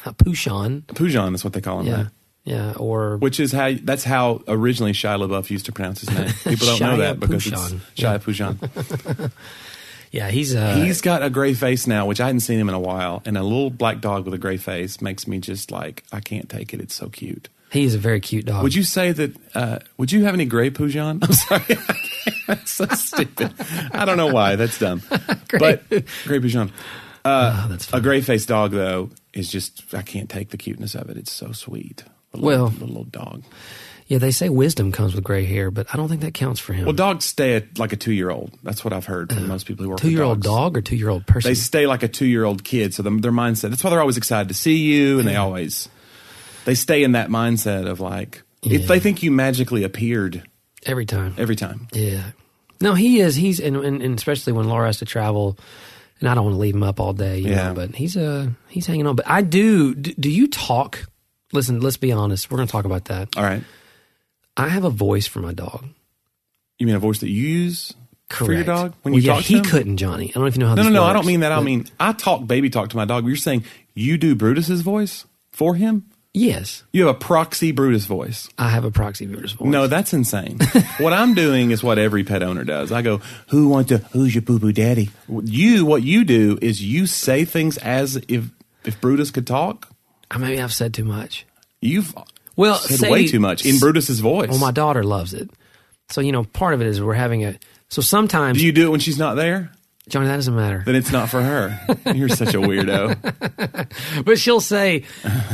a 0.07 0.15
Pouchon. 0.15 0.83
Pujan 0.87 1.35
is 1.35 1.43
what 1.43 1.53
they 1.53 1.61
call 1.61 1.81
him. 1.81 1.87
Yeah, 1.87 1.97
right? 1.97 2.07
Yeah. 2.49 2.73
Or 2.77 3.17
Which 3.19 3.39
is 3.41 3.53
how 3.53 3.73
that's 3.83 4.05
how 4.05 4.43
originally 4.49 4.93
Shia 4.93 5.19
LaBeouf 5.19 5.51
used 5.51 5.67
to 5.67 5.73
pronounce 5.73 6.01
his 6.01 6.11
name. 6.11 6.33
People 6.45 6.67
don't 6.67 6.81
know 6.81 6.97
that 7.05 7.21
because 7.21 7.47
it's 7.47 7.61
Shia 7.97 8.19
Pujan. 8.21 9.31
yeah, 10.11 10.31
he's 10.31 10.55
uh, 10.55 10.75
He's 10.77 11.01
got 11.01 11.23
a 11.23 11.31
gray 11.31 11.55
face 11.55 11.87
now, 11.87 12.07
which 12.07 12.21
I 12.21 12.27
hadn't 12.27 12.41
seen 12.41 12.59
him 12.59 12.69
in 12.69 12.75
a 12.75 12.81
while, 12.81 13.23
and 13.27 13.37
a 13.37 13.43
little 13.43 13.71
black 13.71 14.01
dog 14.01 14.25
with 14.25 14.35
a 14.35 14.39
gray 14.39 14.57
face 14.57 15.01
makes 15.03 15.27
me 15.27 15.39
just 15.39 15.71
like 15.71 16.05
I 16.13 16.21
can't 16.21 16.49
take 16.49 16.73
it. 16.73 16.81
It's 16.81 16.95
so 16.95 17.09
cute. 17.09 17.49
he 17.71 17.85
is 17.85 17.95
a 17.95 17.99
very 17.99 18.21
cute 18.21 18.47
dog. 18.47 18.63
Would 18.63 18.75
you 18.75 18.83
say 18.85 19.13
that? 19.13 19.37
Uh, 19.55 19.79
would 19.99 20.11
you 20.11 20.25
have 20.25 20.35
any 20.35 20.47
gray 20.47 20.71
Pujan? 20.71 21.23
I'm 21.23 21.33
sorry, 21.33 21.79
that's 22.47 22.71
so 22.73 22.87
stupid. 22.89 23.53
I 23.93 24.05
don't 24.07 24.17
know 24.17 24.33
why. 24.33 24.57
That's 24.57 24.79
dumb. 24.79 25.03
But 25.59 25.87
gray 26.25 26.41
Pujan. 26.41 26.71
Uh, 26.71 27.69
Oh, 27.71 27.77
a 27.93 28.01
gray 28.01 28.23
faced 28.23 28.49
dog 28.49 28.71
though 28.71 29.11
is 29.35 29.51
just 29.51 29.93
I 29.93 30.01
can't 30.01 30.31
take 30.31 30.49
the 30.49 30.57
cuteness 30.57 30.95
of 30.95 31.11
it. 31.11 31.19
It's 31.19 31.33
so 31.33 31.53
sweet. 31.53 32.05
Well- 32.35 32.69
little, 32.69 32.87
little 32.89 33.05
dog. 33.05 33.45
Yeah, 34.07 34.17
they 34.17 34.31
say 34.31 34.49
wisdom 34.49 34.91
comes 34.91 35.15
with 35.15 35.23
gray 35.23 35.45
hair, 35.45 35.71
but 35.71 35.87
I 35.93 35.99
don't 35.99 36.09
think 36.09 36.23
that 36.23 36.33
counts 36.33 36.59
for 36.59 36.73
him. 36.73 36.87
Well, 36.87 36.95
dogs 36.95 37.27
stay 37.27 37.57
at 37.57 37.79
like 37.79 37.93
a 37.93 37.97
two 37.97 38.13
year 38.15 38.31
old. 38.31 38.53
That's 38.63 38.83
what 38.83 38.95
I've 38.95 39.05
heard 39.05 39.31
from 39.31 39.47
most 39.49 39.67
people 39.67 39.85
who 39.85 39.91
work. 39.91 40.01
two 40.01 40.09
year 40.11 40.23
old 40.23 40.41
dog 40.43 40.79
or 40.79 40.81
two 40.81 40.97
year 40.97 41.11
old 41.11 41.27
person? 41.27 41.51
They 41.51 41.55
stay 41.55 41.87
like 41.87 42.03
a 42.03 42.09
two 42.09 42.25
year 42.25 42.45
old 42.45 42.65
kid. 42.65 42.95
So 42.95 43.03
the, 43.03 43.11
their 43.11 43.33
mindset. 43.33 43.69
That's 43.69 43.85
why 43.85 43.91
they're 43.91 44.01
always 44.01 44.17
excited 44.17 44.49
to 44.49 44.55
see 44.55 44.77
you, 44.79 45.19
and 45.19 45.29
they 45.29 45.37
always 45.37 45.91
they 46.65 46.75
stay 46.75 47.03
in 47.05 47.13
that 47.13 47.29
mindset 47.29 47.87
of 47.87 48.01
like 48.01 48.43
Yeah. 48.63 48.79
if 48.79 48.87
they 48.89 48.99
think 48.99 49.23
you 49.23 49.31
magically 49.31 49.85
appeared 49.85 50.43
every 50.87 51.05
time. 51.05 51.35
every 51.37 51.57
time. 51.57 51.89
Yeah. 51.93 52.31
No, 52.81 52.95
he 52.95 53.21
is. 53.21 53.37
He's 53.37 53.61
and, 53.61 53.77
and, 53.77 54.01
and 54.01 54.17
especially 54.17 54.55
when 54.55 54.69
Laura 54.69 54.87
has 54.87 55.01
to 55.01 55.05
travel, 55.05 55.59
and 56.21 56.31
I 56.31 56.35
don't 56.35 56.45
want 56.45 56.55
to 56.55 56.61
leave 56.61 56.75
him 56.75 56.83
up 56.83 56.99
all 56.99 57.13
day. 57.13 57.41
You 57.41 57.51
Yeah. 57.51 57.69
know, 57.69 57.75
but 57.75 57.95
he's 57.95 58.17
uh 58.17 58.49
he's 58.69 58.87
hanging 58.87 59.07
on. 59.07 59.17
But 59.17 59.29
I 59.29 59.43
do. 59.43 59.95
Do, 59.95 60.15
do 60.15 60.31
you 60.31 60.49
talk? 60.49 61.11
Listen, 61.53 61.81
let's 61.81 61.97
be 61.97 62.13
honest. 62.13 62.51
We're 62.51 62.59
going 62.59 62.67
to 62.69 62.73
talk 62.73 62.85
about 62.85 63.07
that. 63.07 63.37
All 63.37 63.43
right. 63.43 63.63
I 64.57 64.69
have 64.69 64.85
a 64.85 64.91
voice 64.91 65.27
for 65.27 65.41
my 65.41 65.53
dog. 65.53 65.87
You 66.79 66.87
mean 66.87 66.97
a 66.97 67.01
voice 67.01 67.21
that 67.21 67.29
you 67.31 67.43
use 67.49 67.95
Correct. 68.29 68.47
for 68.47 68.53
your 68.53 68.65
dog 68.65 68.95
when 69.03 69.13
Well, 69.15 69.21
you 69.23 69.27
yeah, 69.27 69.35
talk 69.35 69.43
to 69.45 69.49
he 69.49 69.57
him? 69.59 69.65
couldn't, 69.65 69.97
Johnny. 69.97 70.29
I 70.31 70.33
don't 70.33 70.43
know 70.43 70.47
if 70.49 70.57
you 70.57 70.61
know 70.61 70.69
how. 70.69 70.75
No, 70.75 70.83
no, 70.85 70.91
no. 70.91 71.05
I 71.05 71.13
don't 71.13 71.27
mean 71.27 71.41
that. 71.41 71.53
I 71.53 71.61
mean 71.61 71.87
I 71.99 72.13
talk 72.13 72.47
baby 72.47 72.71
talk 72.71 72.91
to 72.91 72.97
my 72.97 73.05
dog. 73.05 73.27
You're 73.27 73.37
saying 73.37 73.65
you 73.95 74.19
do 74.19 74.35
Brutus's 74.35 74.83
voice 74.83 75.25
for 75.51 75.75
him. 75.75 76.05
yes. 76.35 76.85
You 76.93 77.07
have 77.07 77.17
a 77.17 77.19
proxy 77.19 77.73
Brutus 77.73 78.05
voice. 78.05 78.49
I 78.59 78.69
have 78.69 78.85
a 78.85 78.91
proxy 78.91 79.27
Brutus 79.27 79.53
voice. 79.53 79.69
No, 79.69 79.87
that's 79.87 80.13
insane. 80.13 80.59
what 80.99 81.13
I'm 81.13 81.35
doing 81.35 81.71
is 81.73 81.83
what 81.83 81.99
every 81.99 82.23
pet 82.23 82.43
owner 82.43 82.63
does. 82.65 82.93
I 82.93 83.03
go, 83.03 83.21
"Who 83.49 83.69
wants 83.69 83.89
to? 83.89 83.99
Who's 84.13 84.35
your 84.35 84.43
boo 84.43 84.59
boo 84.61 84.73
daddy?" 84.73 85.11
You, 85.29 85.85
what 85.87 86.03
you 86.03 86.25
do 86.25 86.59
is 86.61 86.83
you 86.85 87.07
say 87.07 87.45
things 87.45 87.77
as 87.79 88.17
if 88.29 88.51
if 88.85 89.01
Brutus 89.01 89.31
could 89.31 89.47
talk. 89.47 89.89
Uh, 90.31 90.39
maybe 90.39 90.61
I've 90.61 90.73
said 90.73 90.95
too 90.95 91.05
much. 91.05 91.47
You've 91.81 92.15
Well, 92.57 92.77
said 92.77 92.99
say- 92.99 93.11
way 93.11 93.27
too 93.27 93.41
much 93.41 93.65
in 93.65 93.79
Brutus's 93.79 94.21
voice. 94.21 94.51
Well, 94.51 94.59
my 94.59 94.73
daughter 94.73 95.03
loves 95.03 95.33
it. 95.35 95.51
So 96.11 96.21
you 96.21 96.33
know, 96.33 96.45
part 96.45 96.75
of 96.75 96.81
it 96.81 96.87
is 96.87 97.01
we're 97.03 97.15
having 97.15 97.45
a. 97.45 97.59
So 97.89 98.03
sometimes, 98.03 98.59
do 98.59 98.67
you 98.67 98.73
do 98.73 98.87
it 98.87 98.91
when 98.91 99.01
she's 99.01 99.19
not 99.19 99.35
there? 99.37 99.71
Johnny, 100.09 100.27
that 100.27 100.37
doesn't 100.37 100.57
matter. 100.57 100.83
Then 100.87 100.95
it's 100.97 101.13
not 101.13 101.29
for 101.29 101.43
her. 101.43 101.79
You're 102.15 102.31
such 102.31 102.55
a 102.55 102.59
weirdo. 102.59 103.15
But 104.25 104.39
she'll 104.39 104.61
say, 104.61 105.05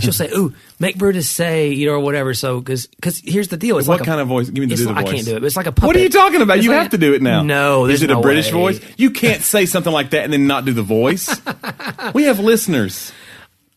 she'll 0.00 0.12
say, 0.12 0.30
"Ooh, 0.30 0.54
make 0.78 0.96
Brutus 0.96 1.28
say," 1.28 1.70
you 1.72 1.86
know, 1.86 1.94
or 1.94 1.98
whatever. 2.00 2.34
So, 2.34 2.60
because 2.60 2.86
because 2.86 3.18
here's 3.18 3.48
the 3.48 3.56
deal. 3.56 3.78
It's 3.78 3.88
What 3.88 3.98
like 4.00 4.06
kind 4.06 4.20
of 4.20 4.28
voice? 4.28 4.48
Give 4.50 4.60
me 4.62 4.66
the, 4.66 4.76
do 4.76 4.84
the 4.86 4.92
like- 4.92 5.06
voice. 5.06 5.12
I 5.12 5.14
can't 5.16 5.26
do 5.26 5.36
it. 5.36 5.40
But 5.40 5.46
it's 5.46 5.56
like 5.56 5.66
a 5.66 5.72
puppet. 5.72 5.86
What 5.88 5.96
are 5.96 6.00
you 6.00 6.08
talking 6.08 6.40
about? 6.40 6.58
It's 6.58 6.64
you 6.66 6.70
like- 6.70 6.82
have 6.82 6.90
to 6.92 6.98
do 6.98 7.14
it 7.14 7.22
now. 7.22 7.42
No, 7.42 7.86
is 7.86 8.02
it 8.04 8.10
a 8.10 8.14
no 8.14 8.22
British 8.22 8.46
way. 8.46 8.52
voice? 8.78 8.80
You 8.96 9.10
can't 9.10 9.42
say 9.42 9.66
something 9.66 9.92
like 9.92 10.10
that 10.10 10.22
and 10.24 10.32
then 10.32 10.46
not 10.46 10.64
do 10.64 10.72
the 10.72 10.82
voice. 10.82 11.28
we 12.14 12.24
have 12.24 12.38
listeners. 12.38 13.12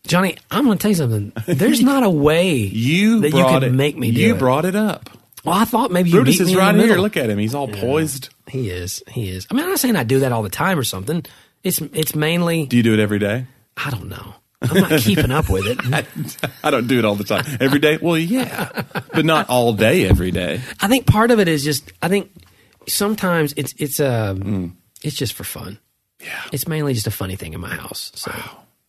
Johnny, 0.08 0.36
I'm 0.50 0.64
going 0.64 0.78
to 0.78 0.82
tell 0.82 0.90
you 0.90 0.96
something. 0.96 1.32
There's 1.46 1.82
not 1.82 2.02
a 2.02 2.10
way 2.10 2.54
You 2.56 3.20
that 3.20 3.28
you 3.32 3.44
can 3.44 3.62
it. 3.62 3.72
make 3.72 3.96
me 3.96 4.10
do 4.10 4.20
you 4.20 4.34
it. 4.34 4.38
brought 4.38 4.64
it 4.64 4.74
up. 4.74 5.10
Well, 5.44 5.54
I 5.54 5.64
thought 5.64 5.92
maybe 5.92 6.10
you 6.10 6.16
Brutus 6.16 6.40
is 6.40 6.54
right 6.56 6.74
here. 6.74 6.96
Look 6.96 7.16
at 7.16 7.30
him. 7.30 7.38
He's 7.38 7.54
all 7.54 7.68
poised. 7.68 8.30
He 8.48 8.70
is. 8.70 9.02
He 9.08 9.28
is. 9.30 9.46
I 9.50 9.54
mean, 9.54 9.62
I'm 9.64 9.70
not 9.70 9.78
saying 9.78 9.94
I 9.96 10.02
do 10.02 10.20
that 10.20 10.32
all 10.32 10.42
the 10.42 10.48
time 10.50 10.78
or 10.78 10.84
something. 10.84 11.24
It's 11.62 11.80
it's 11.80 12.14
mainly 12.16 12.66
Do 12.66 12.76
you 12.76 12.82
do 12.82 12.92
it 12.94 12.98
every 13.00 13.18
day? 13.20 13.46
I 13.76 13.90
don't 13.90 14.08
know. 14.08 14.34
I'm 14.60 14.80
not 14.80 15.00
keeping 15.00 15.30
up 15.30 15.48
with 15.48 15.64
it. 15.66 15.78
I 16.64 16.70
don't 16.70 16.88
do 16.88 16.98
it 16.98 17.04
all 17.04 17.14
the 17.14 17.22
time. 17.24 17.44
Every 17.60 17.78
day? 17.78 17.98
Well, 18.02 18.18
yeah, 18.18 18.82
but 19.14 19.24
not 19.24 19.48
all 19.48 19.72
day 19.72 20.06
every 20.08 20.32
day. 20.32 20.60
I 20.80 20.88
think 20.88 21.06
part 21.06 21.30
of 21.30 21.38
it 21.38 21.46
is 21.46 21.62
just 21.62 21.92
I 22.02 22.08
think 22.08 22.30
sometimes 22.88 23.54
it's 23.56 23.74
it's 23.78 24.00
uh 24.00 24.34
Mm. 24.34 24.72
it's 25.02 25.16
just 25.16 25.34
for 25.34 25.44
fun. 25.44 25.78
Yeah. 26.20 26.42
It's 26.52 26.66
mainly 26.66 26.94
just 26.94 27.06
a 27.06 27.12
funny 27.12 27.36
thing 27.36 27.52
in 27.54 27.60
my 27.60 27.74
house. 27.74 28.10
So 28.16 28.32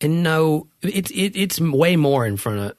and 0.00 0.22
no, 0.22 0.66
it's 0.82 1.10
it, 1.10 1.36
it's 1.36 1.60
way 1.60 1.96
more 1.96 2.26
in 2.26 2.36
front 2.36 2.58
of. 2.60 2.72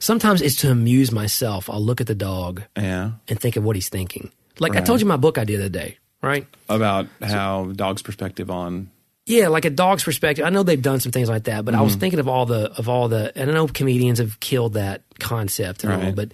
Sometimes 0.00 0.42
it's 0.42 0.56
to 0.56 0.70
amuse 0.70 1.10
myself. 1.10 1.68
I'll 1.68 1.82
look 1.82 2.00
at 2.00 2.06
the 2.06 2.14
dog 2.14 2.62
Yeah. 2.76 3.12
and 3.28 3.40
think 3.40 3.56
of 3.56 3.64
what 3.64 3.74
he's 3.76 3.88
thinking. 3.88 4.30
Like 4.60 4.76
I 4.76 4.80
told 4.80 5.00
you 5.00 5.06
my 5.06 5.16
book 5.16 5.38
idea 5.38 5.58
the 5.58 5.64
other 5.64 5.70
day, 5.72 5.98
right? 6.22 6.46
About 6.68 7.06
how 7.22 7.66
dog's 7.74 8.02
perspective 8.02 8.50
on. 8.50 8.90
Yeah, 9.26 9.48
like 9.48 9.64
a 9.66 9.70
dog's 9.70 10.02
perspective. 10.04 10.44
I 10.44 10.50
know 10.50 10.62
they've 10.62 10.80
done 10.80 11.00
some 11.00 11.12
things 11.12 11.28
like 11.28 11.44
that, 11.44 11.64
but 11.64 11.74
I 11.74 11.78
Mm-hmm. 11.78 11.84
was 11.84 11.94
thinking 11.96 12.18
of 12.20 12.28
all 12.28 12.46
the 12.46 12.70
of 12.78 12.88
all 12.88 13.08
the 13.08 13.32
and 13.36 13.50
I 13.50 13.54
know 13.54 13.66
comedians 13.68 14.18
have 14.18 14.40
killed 14.40 14.74
that 14.74 15.02
concept 15.18 15.84
and 15.84 15.92
all, 15.92 16.00
Right. 16.00 16.14
but 16.14 16.32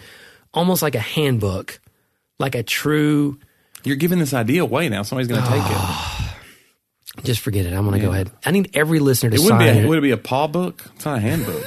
almost 0.53 0.81
like 0.83 0.95
a 0.95 1.01
handbook, 1.01 1.81
like 2.39 2.55
a 2.55 2.63
true 2.63 3.39
You're 3.83 3.97
giving 3.97 4.19
this 4.19 4.33
idea 4.33 4.63
away 4.63 4.89
now. 4.89 5.03
Somebody's 5.03 5.29
going 5.29 5.43
to 5.43 5.49
take 5.49 5.63
it. 5.67 6.21
just 7.23 7.41
forget 7.41 7.65
it. 7.67 7.73
I'm 7.73 7.85
gonna 7.85 8.01
go 8.01 8.11
ahead. 8.13 8.31
I 8.45 8.51
need 8.51 8.71
every 8.75 8.99
listener 8.99 9.31
to 9.31 9.37
It 9.37 9.41
wouldn't 9.41 9.61
be. 9.61 9.67
sign 9.67 9.77
A, 9.77 9.81
it. 9.81 9.89
would 9.89 9.99
it 9.99 10.03
be 10.03 10.11
a 10.11 10.17
paw 10.17 10.47
book? 10.49 10.83
It's 10.97 11.05
not 11.05 11.19
a 11.19 11.21
handbook, 11.21 11.63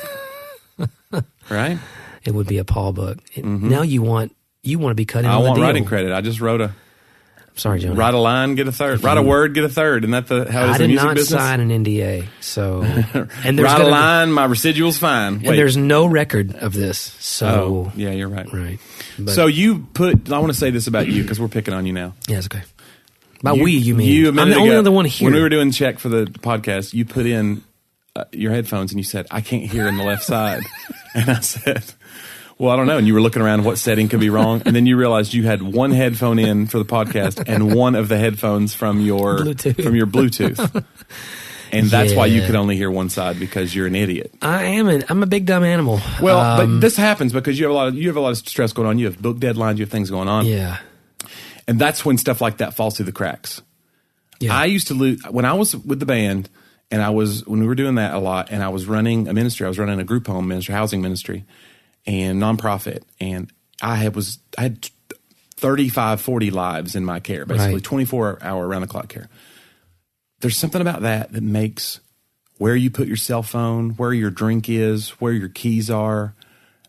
right? 1.50 1.78
It 2.26 2.34
would 2.34 2.48
be 2.48 2.58
a 2.58 2.66
Paul 2.66 2.94
book. 2.94 3.20
It- 3.34 3.46
Now 3.46 3.82
you 3.84 4.02
want 4.02 4.36
you 4.64 4.80
want 4.80 4.92
to 4.92 4.96
be 4.96 5.06
cutting. 5.06 5.30
in 5.30 5.32
Mm-hmm. 5.32 5.40
I 5.40 5.44
the 5.44 5.50
want 5.50 5.62
writing 5.62 5.86
credit. 5.86 6.12
I 6.12 6.20
just 6.22 6.42
wrote 6.42 6.60
a 6.62 6.74
Sorry, 7.56 7.80
Johnny. 7.80 7.96
write 7.96 8.14
a 8.14 8.20
line, 8.20 8.54
get 8.54 8.68
a 8.68 8.72
third. 8.72 9.04
Write 9.04 9.18
a 9.18 9.22
word, 9.24 9.56
get 9.56 9.64
a 9.64 9.70
third. 9.70 10.04
Isn't 10.04 10.12
that 10.12 10.28
the 10.28 10.52
how 10.52 10.66
it 10.66 10.70
is 10.70 10.70
I 10.70 10.76
in 10.76 10.80
did 10.82 10.88
music 10.90 11.06
not 11.08 11.16
business? 11.16 11.40
sign 11.42 11.60
an 11.60 11.70
NDA, 11.84 12.28
so 12.40 12.82
and 13.44 13.60
Write 13.60 13.82
a 13.82 13.88
line, 13.88 14.32
my 14.32 14.46
residual's 14.46 14.98
fine. 15.00 15.36
and 15.36 15.58
there's 15.58 15.76
no 15.78 16.06
record 16.06 16.54
of 16.56 16.74
this. 16.74 17.00
So 17.20 17.48
oh, 17.48 17.92
yeah, 17.96 18.12
you're 18.12 18.28
right. 18.30 18.52
right, 18.54 18.80
but, 19.18 19.34
So 19.34 19.48
you 19.48 19.88
put. 19.94 20.32
I 20.32 20.38
want 20.38 20.52
to 20.52 20.58
say 20.60 20.70
this 20.70 20.86
about 20.86 21.08
you 21.08 21.24
because 21.24 21.40
we're 21.40 21.48
picking 21.48 21.74
on 21.74 21.86
you 21.88 21.94
now. 21.94 22.14
yeah, 22.28 22.38
it's 22.38 22.46
okay. 22.48 22.62
By 23.42 23.54
we, 23.54 23.74
you 23.74 23.96
mean 23.96 24.08
you 24.08 24.26
a 24.28 24.42
I'm 24.42 24.50
the 24.50 24.56
only 24.56 24.76
other 24.76 24.92
one 24.92 25.06
here. 25.06 25.28
When 25.28 25.34
we 25.34 25.42
were 25.42 25.50
doing 25.50 25.72
check 25.72 26.00
for 26.00 26.10
the 26.10 26.26
podcast, 26.26 26.94
you 26.94 27.06
put 27.06 27.26
in 27.26 27.64
uh, 28.16 28.24
your 28.32 28.52
headphones 28.52 28.92
and 28.92 29.00
you 29.00 29.04
said, 29.04 29.28
"I 29.32 29.42
can't 29.42 29.64
hear 29.64 29.88
in 29.88 29.96
the 29.98 30.04
left 30.04 30.24
side," 30.24 30.64
and 31.14 31.30
I 31.30 31.40
said, 31.42 31.84
Well, 32.58 32.72
I 32.72 32.76
don't 32.76 32.88
know. 32.88 32.98
And 32.98 33.06
you 33.06 33.14
were 33.14 33.22
looking 33.22 33.44
around 33.44 33.64
what 33.64 33.78
setting 33.78 34.10
could 34.10 34.20
be 34.20 34.32
wrong, 34.32 34.64
and 34.66 34.76
then 34.76 34.88
you 34.88 34.98
realized 34.98 35.34
you 35.34 35.44
had 35.44 35.62
one 35.62 35.92
headphone 35.92 36.40
in 36.40 36.66
for 36.66 36.80
the 36.80 36.86
podcast 36.86 37.44
and 37.48 37.76
one 37.76 37.94
of 37.94 38.08
the 38.10 38.18
headphones 38.18 38.74
from 38.74 39.00
your 39.02 39.38
Bluetooth. 39.40 39.84
from 39.84 39.96
your 39.96 40.08
Bluetooth. 40.08 40.84
And 41.72 41.88
that's 41.88 42.14
why 42.14 42.28
you 42.28 42.42
could 42.44 42.56
only 42.56 42.78
hear 42.78 42.90
one 42.90 43.10
side 43.10 43.38
because 43.40 43.76
you're 43.76 43.88
an 43.88 43.96
idiot. 43.96 44.34
I 44.42 44.64
am 44.64 44.88
an 44.88 45.04
I'm 45.10 45.22
a 45.22 45.26
big 45.26 45.46
dumb 45.46 45.64
animal. 45.66 46.00
Well, 46.22 46.40
Um, 46.40 46.76
but 46.76 46.82
this 46.82 46.96
happens 46.96 47.34
because 47.34 47.60
you 47.60 47.66
have 47.66 47.72
a 47.72 47.76
lot 47.76 47.88
of 47.90 47.96
you 47.96 48.08
have 48.08 48.16
a 48.16 48.22
lot 48.22 48.30
of 48.32 48.38
stress 48.38 48.72
going 48.74 48.88
on. 48.88 48.98
You 48.98 49.06
have 49.08 49.22
book 49.22 49.38
deadlines, 49.38 49.78
you 49.78 49.84
have 49.84 49.92
things 49.92 50.10
going 50.10 50.30
on, 50.30 50.46
yeah, 50.46 50.78
and 51.68 51.80
that's 51.80 52.06
when 52.06 52.18
stuff 52.18 52.42
like 52.42 52.58
that 52.58 52.74
falls 52.74 52.96
through 52.98 53.06
the 53.08 53.12
cracks. 53.12 53.62
yeah. 54.40 54.56
I 54.56 54.66
used 54.66 54.88
to 54.88 54.94
lose 54.94 55.22
when 55.30 55.46
I 55.46 55.54
was 55.54 55.76
with 55.76 56.00
the 56.00 56.06
band, 56.06 56.50
and 56.92 57.02
I 57.02 57.10
was 57.10 57.46
when 57.46 57.60
we 57.60 57.68
were 57.68 57.76
doing 57.76 57.96
that 57.96 58.14
a 58.14 58.20
lot, 58.20 58.50
and 58.52 58.64
I 58.64 58.70
was 58.70 58.86
running 58.86 59.28
a 59.28 59.34
ministry. 59.34 59.66
I 59.66 59.70
was 59.70 59.80
running 59.80 60.00
a 60.00 60.04
group 60.04 60.28
home 60.28 60.48
ministry, 60.48 60.74
housing 60.74 61.02
ministry, 61.02 61.46
and 62.06 62.42
nonprofit, 62.42 63.04
and 63.20 63.52
I 63.82 63.96
had 63.96 64.16
was 64.16 64.40
I 64.58 64.64
had 64.64 64.90
35, 65.58 66.22
40 66.22 66.52
lives 66.52 66.96
in 66.96 67.04
my 67.04 67.20
care, 67.20 67.46
basically 67.46 67.74
Right. 67.76 67.84
twenty 67.84 68.06
four 68.06 68.38
hour 68.42 68.68
around 68.68 68.82
the 68.82 68.88
clock 68.88 69.08
care. 69.10 69.28
There's 70.40 70.56
something 70.58 70.82
about 70.82 71.02
that 71.02 71.32
that 71.34 71.42
makes 71.44 72.00
where 72.60 72.76
you 72.76 72.90
put 72.92 73.08
your 73.08 73.18
cell 73.18 73.44
phone, 73.44 73.92
where 73.92 74.14
your 74.14 74.30
drink 74.30 74.70
is, 74.70 75.10
where 75.20 75.34
your 75.34 75.50
keys 75.50 75.90
are. 75.90 76.36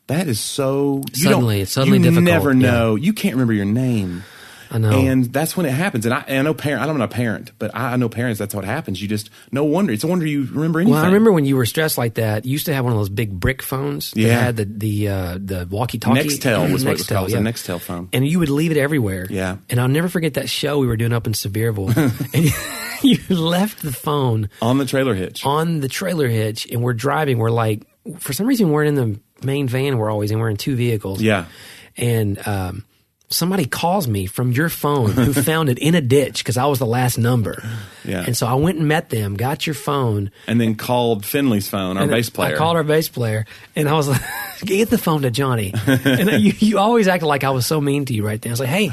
That 0.07 0.29
is 0.29 0.38
so 0.41 1.03
you 1.14 1.25
Suddenly- 1.25 1.61
it's 1.62 1.73
suddenly 1.73 1.99
you 1.99 2.05
difficult, 2.05 2.25
never 2.25 2.53
yeah. 2.53 2.59
know. 2.71 2.95
You 2.95 3.12
can't 3.12 3.35
remember 3.35 3.53
your 3.55 3.64
name. 3.67 4.23
I 4.70 4.78
know. 4.78 4.90
And 4.90 5.24
that's 5.33 5.57
when 5.57 5.66
it 5.66 5.72
happens. 5.72 6.04
And 6.04 6.14
I, 6.14 6.24
and 6.28 6.38
I 6.38 6.42
know 6.42 6.54
parent. 6.54 6.83
I 6.83 6.87
don't 6.87 6.98
know 6.98 7.04
a 7.04 7.09
parent, 7.09 7.52
but 7.59 7.74
I, 7.74 7.92
I 7.92 7.96
know 7.96 8.09
parents. 8.09 8.38
That's 8.38 8.54
what 8.54 8.64
happens. 8.64 9.00
You 9.00 9.09
just 9.09 9.31
no 9.50 9.64
wonder. 9.64 9.92
It's 9.92 10.04
a 10.04 10.07
wonder 10.07 10.26
you 10.26 10.44
remember 10.44 10.81
anything. 10.81 10.92
Well, 10.94 11.02
I 11.02 11.07
remember 11.07 11.33
when 11.33 11.44
you 11.44 11.57
were 11.57 11.66
stressed 11.66 11.96
like 11.98 12.14
that. 12.14 12.44
You 12.44 12.52
used 12.52 12.66
to 12.66 12.74
have 12.74 12.85
one 12.85 12.92
of 12.92 12.98
those 12.98 13.09
big 13.09 13.31
brick 13.38 13.62
phones. 13.62 14.11
that 14.12 14.20
Yeah. 14.20 14.40
had 14.40 14.57
the 14.57 14.64
the 14.64 15.09
uh, 15.09 15.38
the 15.40 15.66
walkie 15.70 15.98
talkie. 15.98 16.20
Nextel 16.20 16.72
was 16.72 16.85
what 16.85 16.92
it 16.92 16.98
was 16.98 17.07
called. 17.07 17.31
It 17.31 17.35
was 17.35 17.35
a. 17.35 17.38
Nextel 17.38 17.81
phone. 17.81 18.09
and 18.12 18.26
you 18.26 18.38
would 18.40 18.50
leave 18.50 18.70
it 18.70 18.76
everywhere. 18.76 19.26
Yeah. 19.31 19.57
And 19.70 19.81
I'll 19.81 19.88
never 19.88 20.09
forget 20.09 20.35
that 20.35 20.48
show 20.50 20.78
we 20.78 20.87
were 20.87 20.96
doing 20.96 21.12
up 21.12 21.26
in 21.26 21.33
Sevierville, 21.33 21.96
and 22.35 22.44
you, 23.02 23.18
you 23.28 23.37
left 23.37 23.83
the 23.83 23.92
phone 23.92 24.50
on 24.61 24.78
the 24.78 24.85
trailer 24.87 25.14
hitch. 25.14 25.44
on 25.46 25.81
the 25.81 25.88
trailer 25.88 26.28
hitch, 26.28 26.66
and 26.70 26.83
we're 26.83 26.94
driving. 26.94 27.38
We're 27.38 27.50
like, 27.50 27.83
for 28.18 28.33
some 28.33 28.46
reason, 28.46 28.70
we're 28.70 28.85
in 28.85 28.94
the 28.96 29.20
main 29.42 29.68
van. 29.68 29.98
We're 29.98 30.11
always 30.11 30.31
in. 30.31 30.38
We're 30.38 30.50
in 30.50 30.57
two 30.57 30.76
vehicles. 30.76 31.22
Yeah. 31.22 31.46
and 31.96 32.38
um, 32.46 32.85
somebody 33.31 33.67
calls 33.67 34.09
me 34.09 34.27
from 34.27 34.53
your 34.53 34.69
phone 34.69 35.11
who 35.11 35.33
found 35.43 35.69
it 35.69 35.79
in 35.79 35.95
a 35.95 36.01
ditch 36.01 36.38
because 36.43 36.57
I 36.57 36.67
was 36.67 36.79
the 36.79 36.87
last 36.87 37.19
number. 37.19 37.62
Yeah. 38.05 38.25
And 38.27 38.37
so 38.37 38.47
I 38.47 38.55
went 38.55 38.79
and 38.79 38.88
met 38.88 39.11
them, 39.11 39.37
got 39.37 39.67
your 39.67 39.75
phone. 39.75 40.31
and 40.47 40.61
then 40.61 40.75
called 40.77 41.25
Finley's 41.27 41.69
phone, 41.69 41.99
our 41.99 42.07
bass 42.07 42.31
player. 42.31 42.55
I 42.55 42.59
called 42.59 42.77
our 42.77 42.85
bass 42.85 43.09
player, 43.09 43.45
and 43.77 43.88
I 43.88 43.93
was 43.93 44.09
like, 44.09 44.23
"Get 44.61 44.88
the 44.91 44.99
phone 44.99 45.23
to 45.23 45.31
Johnny." 45.31 45.75
and 45.87 46.31
you, 46.43 46.53
you 46.59 46.79
always 46.79 47.07
acted 47.09 47.27
like 47.27 47.45
I 47.45 47.51
was 47.51 47.67
so 47.67 47.81
mean 47.81 48.07
to 48.07 48.14
you 48.14 48.25
right 48.27 48.41
there. 48.41 48.51
I 48.51 48.55
was 48.55 48.61
like, 48.61 48.69
"Hey, 48.71 48.91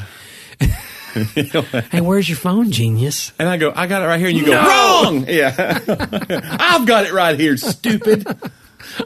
hey, 1.91 2.02
where's 2.02 2.28
your 2.28 2.38
phone, 2.38 2.71
genius?" 2.71 3.32
and 3.39 3.48
I 3.48 3.58
go, 3.58 3.71
I 3.74 3.88
got 3.88 4.04
it 4.04 4.08
right 4.08 4.19
here. 4.19 4.30
And 4.30 4.38
you 4.38 4.45
go, 4.45 4.54
wrong. 4.54 5.26
Yeah. 5.28 5.80
I've 6.60 6.86
got 6.86 7.06
it 7.06 7.13
right 7.13 7.39
here, 7.39 7.56
stupid. 7.58 8.28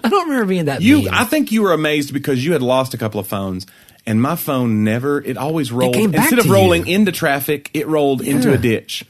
I 0.04 0.10
don't 0.10 0.28
remember 0.28 0.46
being 0.46 0.66
that 0.66 0.82
You, 0.82 0.98
mean. 0.98 1.10
I 1.10 1.24
think 1.24 1.52
you 1.52 1.62
were 1.62 1.74
amazed 1.74 2.14
because 2.14 2.44
you 2.44 2.54
had 2.54 2.62
lost 2.62 2.94
a 2.94 2.98
couple 2.98 3.20
of 3.20 3.28
phones. 3.28 3.66
And 4.10 4.20
my 4.20 4.36
phone 4.36 4.84
never, 4.84 5.22
it 5.22 5.38
always 5.38 5.72
rolled. 5.72 5.94
back 5.94 6.32
Instead 6.32 6.40
of 6.40 6.50
rolling 6.50 6.88
you. 6.88 6.96
into 6.96 7.12
traffic, 7.12 7.70
it 7.76 7.88
rolled 7.88 8.24
into 8.24 8.52
a 8.52 8.58
ditch. 8.58 9.06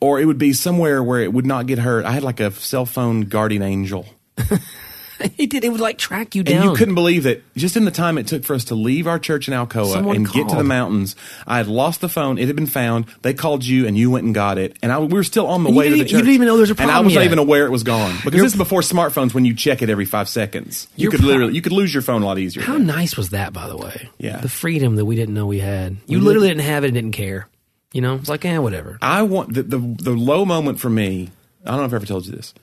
Or 0.00 0.18
it 0.18 0.24
would 0.24 0.38
be 0.38 0.54
somewhere 0.54 1.04
where 1.04 1.20
it 1.20 1.32
would 1.32 1.46
not 1.46 1.68
get 1.68 1.78
hurt. 1.78 2.04
I 2.04 2.10
had 2.10 2.24
like 2.24 2.40
a 2.40 2.50
cell 2.50 2.84
phone 2.84 3.20
guardian 3.22 3.62
angel. 3.62 4.06
it 5.38 5.50
did. 5.50 5.64
It 5.64 5.70
would 5.70 5.80
like 5.80 5.98
track 5.98 6.34
you 6.34 6.42
down. 6.42 6.62
And 6.62 6.64
you 6.70 6.76
couldn't 6.76 6.94
believe 6.94 7.24
that 7.24 7.42
just 7.54 7.76
in 7.76 7.84
the 7.84 7.90
time 7.90 8.18
it 8.18 8.26
took 8.26 8.44
for 8.44 8.54
us 8.54 8.64
to 8.66 8.74
leave 8.74 9.06
our 9.06 9.18
church 9.18 9.48
in 9.48 9.54
Alcoa 9.54 9.92
Someone 9.92 10.16
and 10.16 10.30
get 10.30 10.48
to 10.48 10.56
the 10.56 10.64
mountains, 10.64 11.16
I 11.46 11.58
had 11.58 11.66
lost 11.66 12.00
the 12.00 12.08
phone. 12.08 12.38
It 12.38 12.46
had 12.46 12.56
been 12.56 12.66
found. 12.66 13.06
They 13.22 13.34
called 13.34 13.64
you 13.64 13.86
and 13.86 13.96
you 13.96 14.10
went 14.10 14.24
and 14.24 14.34
got 14.34 14.58
it. 14.58 14.76
And 14.82 14.90
I, 14.92 14.98
we 14.98 15.08
were 15.12 15.24
still 15.24 15.46
on 15.46 15.62
the 15.62 15.68
And 15.68 15.76
way 15.76 15.88
to 15.88 15.94
the 15.94 16.00
church. 16.02 16.12
you 16.12 16.18
didn't 16.18 16.34
even 16.34 16.46
know 16.46 16.54
there 16.54 16.62
was 16.62 16.70
a 16.70 16.74
problem. 16.74 16.96
And 16.96 16.98
I 16.98 17.04
was 17.04 17.14
not 17.14 17.20
yet. 17.20 17.26
even 17.26 17.38
aware 17.38 17.66
it 17.66 17.70
was 17.70 17.82
gone. 17.82 18.14
Because 18.24 18.34
Your 18.34 18.44
this 18.44 18.52
is 18.54 18.58
before 18.58 18.80
smartphones 18.80 19.34
when 19.34 19.44
you 19.44 19.54
check 19.54 19.82
it 19.82 19.90
every 19.90 20.04
five 20.06 20.28
seconds. 20.28 20.88
You 20.96 21.10
could 21.10 21.20
pro- 21.20 21.28
literally, 21.28 21.54
you 21.54 21.62
could 21.62 21.72
lose 21.72 21.92
your 21.92 22.02
phone 22.02 22.22
a 22.22 22.26
lot 22.26 22.38
easier. 22.38 22.62
How 22.62 22.74
then. 22.74 22.86
nice 22.86 23.16
was 23.16 23.30
that, 23.30 23.52
by 23.52 23.68
the 23.68 23.76
way? 23.76 24.08
Yeah. 24.18 24.38
the 24.40 24.48
freedom 24.48 24.96
that 24.96 25.04
we 25.04 25.16
didn't 25.16 25.34
know 25.34 25.46
we 25.46 25.58
had. 25.60 25.96
You 26.06 26.18
did. 26.18 26.24
literally 26.24 26.48
didn't 26.48 26.62
have 26.64 26.84
it 26.84 26.88
and 26.88 26.94
didn't 26.94 27.12
care. 27.12 27.48
You 27.92 28.00
know, 28.00 28.14
it's 28.16 28.28
like, 28.28 28.44
eh, 28.44 28.56
whatever. 28.58 28.98
I 29.02 29.22
want 29.22 29.54
the, 29.54 29.64
the, 29.64 29.78
the 29.78 30.10
low 30.12 30.44
moment 30.44 30.78
for 30.78 30.88
me. 30.88 31.30
I 31.66 31.70
don't 31.72 31.80
know 31.80 31.86
if 31.86 31.92
I 31.92 31.96
ever 31.96 32.06
told 32.06 32.24
you 32.26 32.32
this. 32.32 32.54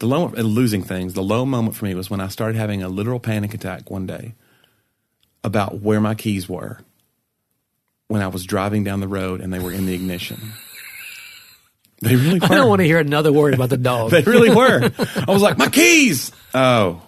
The 0.00 0.06
low 0.06 0.26
losing 0.28 0.82
things. 0.82 1.14
The 1.14 1.22
low 1.22 1.44
moment 1.46 1.76
for 1.76 1.84
me 1.84 1.94
was 1.94 2.10
when 2.10 2.20
I 2.20 2.28
started 2.28 2.56
having 2.56 2.82
a 2.82 2.88
literal 2.88 3.20
panic 3.20 3.54
attack 3.54 3.90
one 3.90 4.06
day 4.06 4.34
about 5.42 5.80
where 5.80 6.00
my 6.00 6.14
keys 6.14 6.48
were 6.48 6.80
when 8.08 8.20
I 8.22 8.28
was 8.28 8.44
driving 8.44 8.84
down 8.84 9.00
the 9.00 9.08
road 9.08 9.40
and 9.40 9.52
they 9.52 9.58
were 9.58 9.72
in 9.72 9.86
the 9.86 9.94
ignition. 9.94 10.40
They 12.02 12.16
really 12.16 12.38
were. 12.40 12.46
I 12.46 12.48
don't 12.56 12.68
want 12.68 12.80
to 12.80 12.84
hear 12.86 12.98
another 12.98 13.32
word 13.32 13.54
about 13.54 13.70
the 13.70 13.76
dog. 13.76 14.10
They 14.10 14.22
really 14.22 14.54
were. 14.54 14.90
I 14.98 15.24
was 15.32 15.40
like, 15.42 15.56
my 15.58 15.68
keys. 15.68 16.32
Oh, 16.52 17.00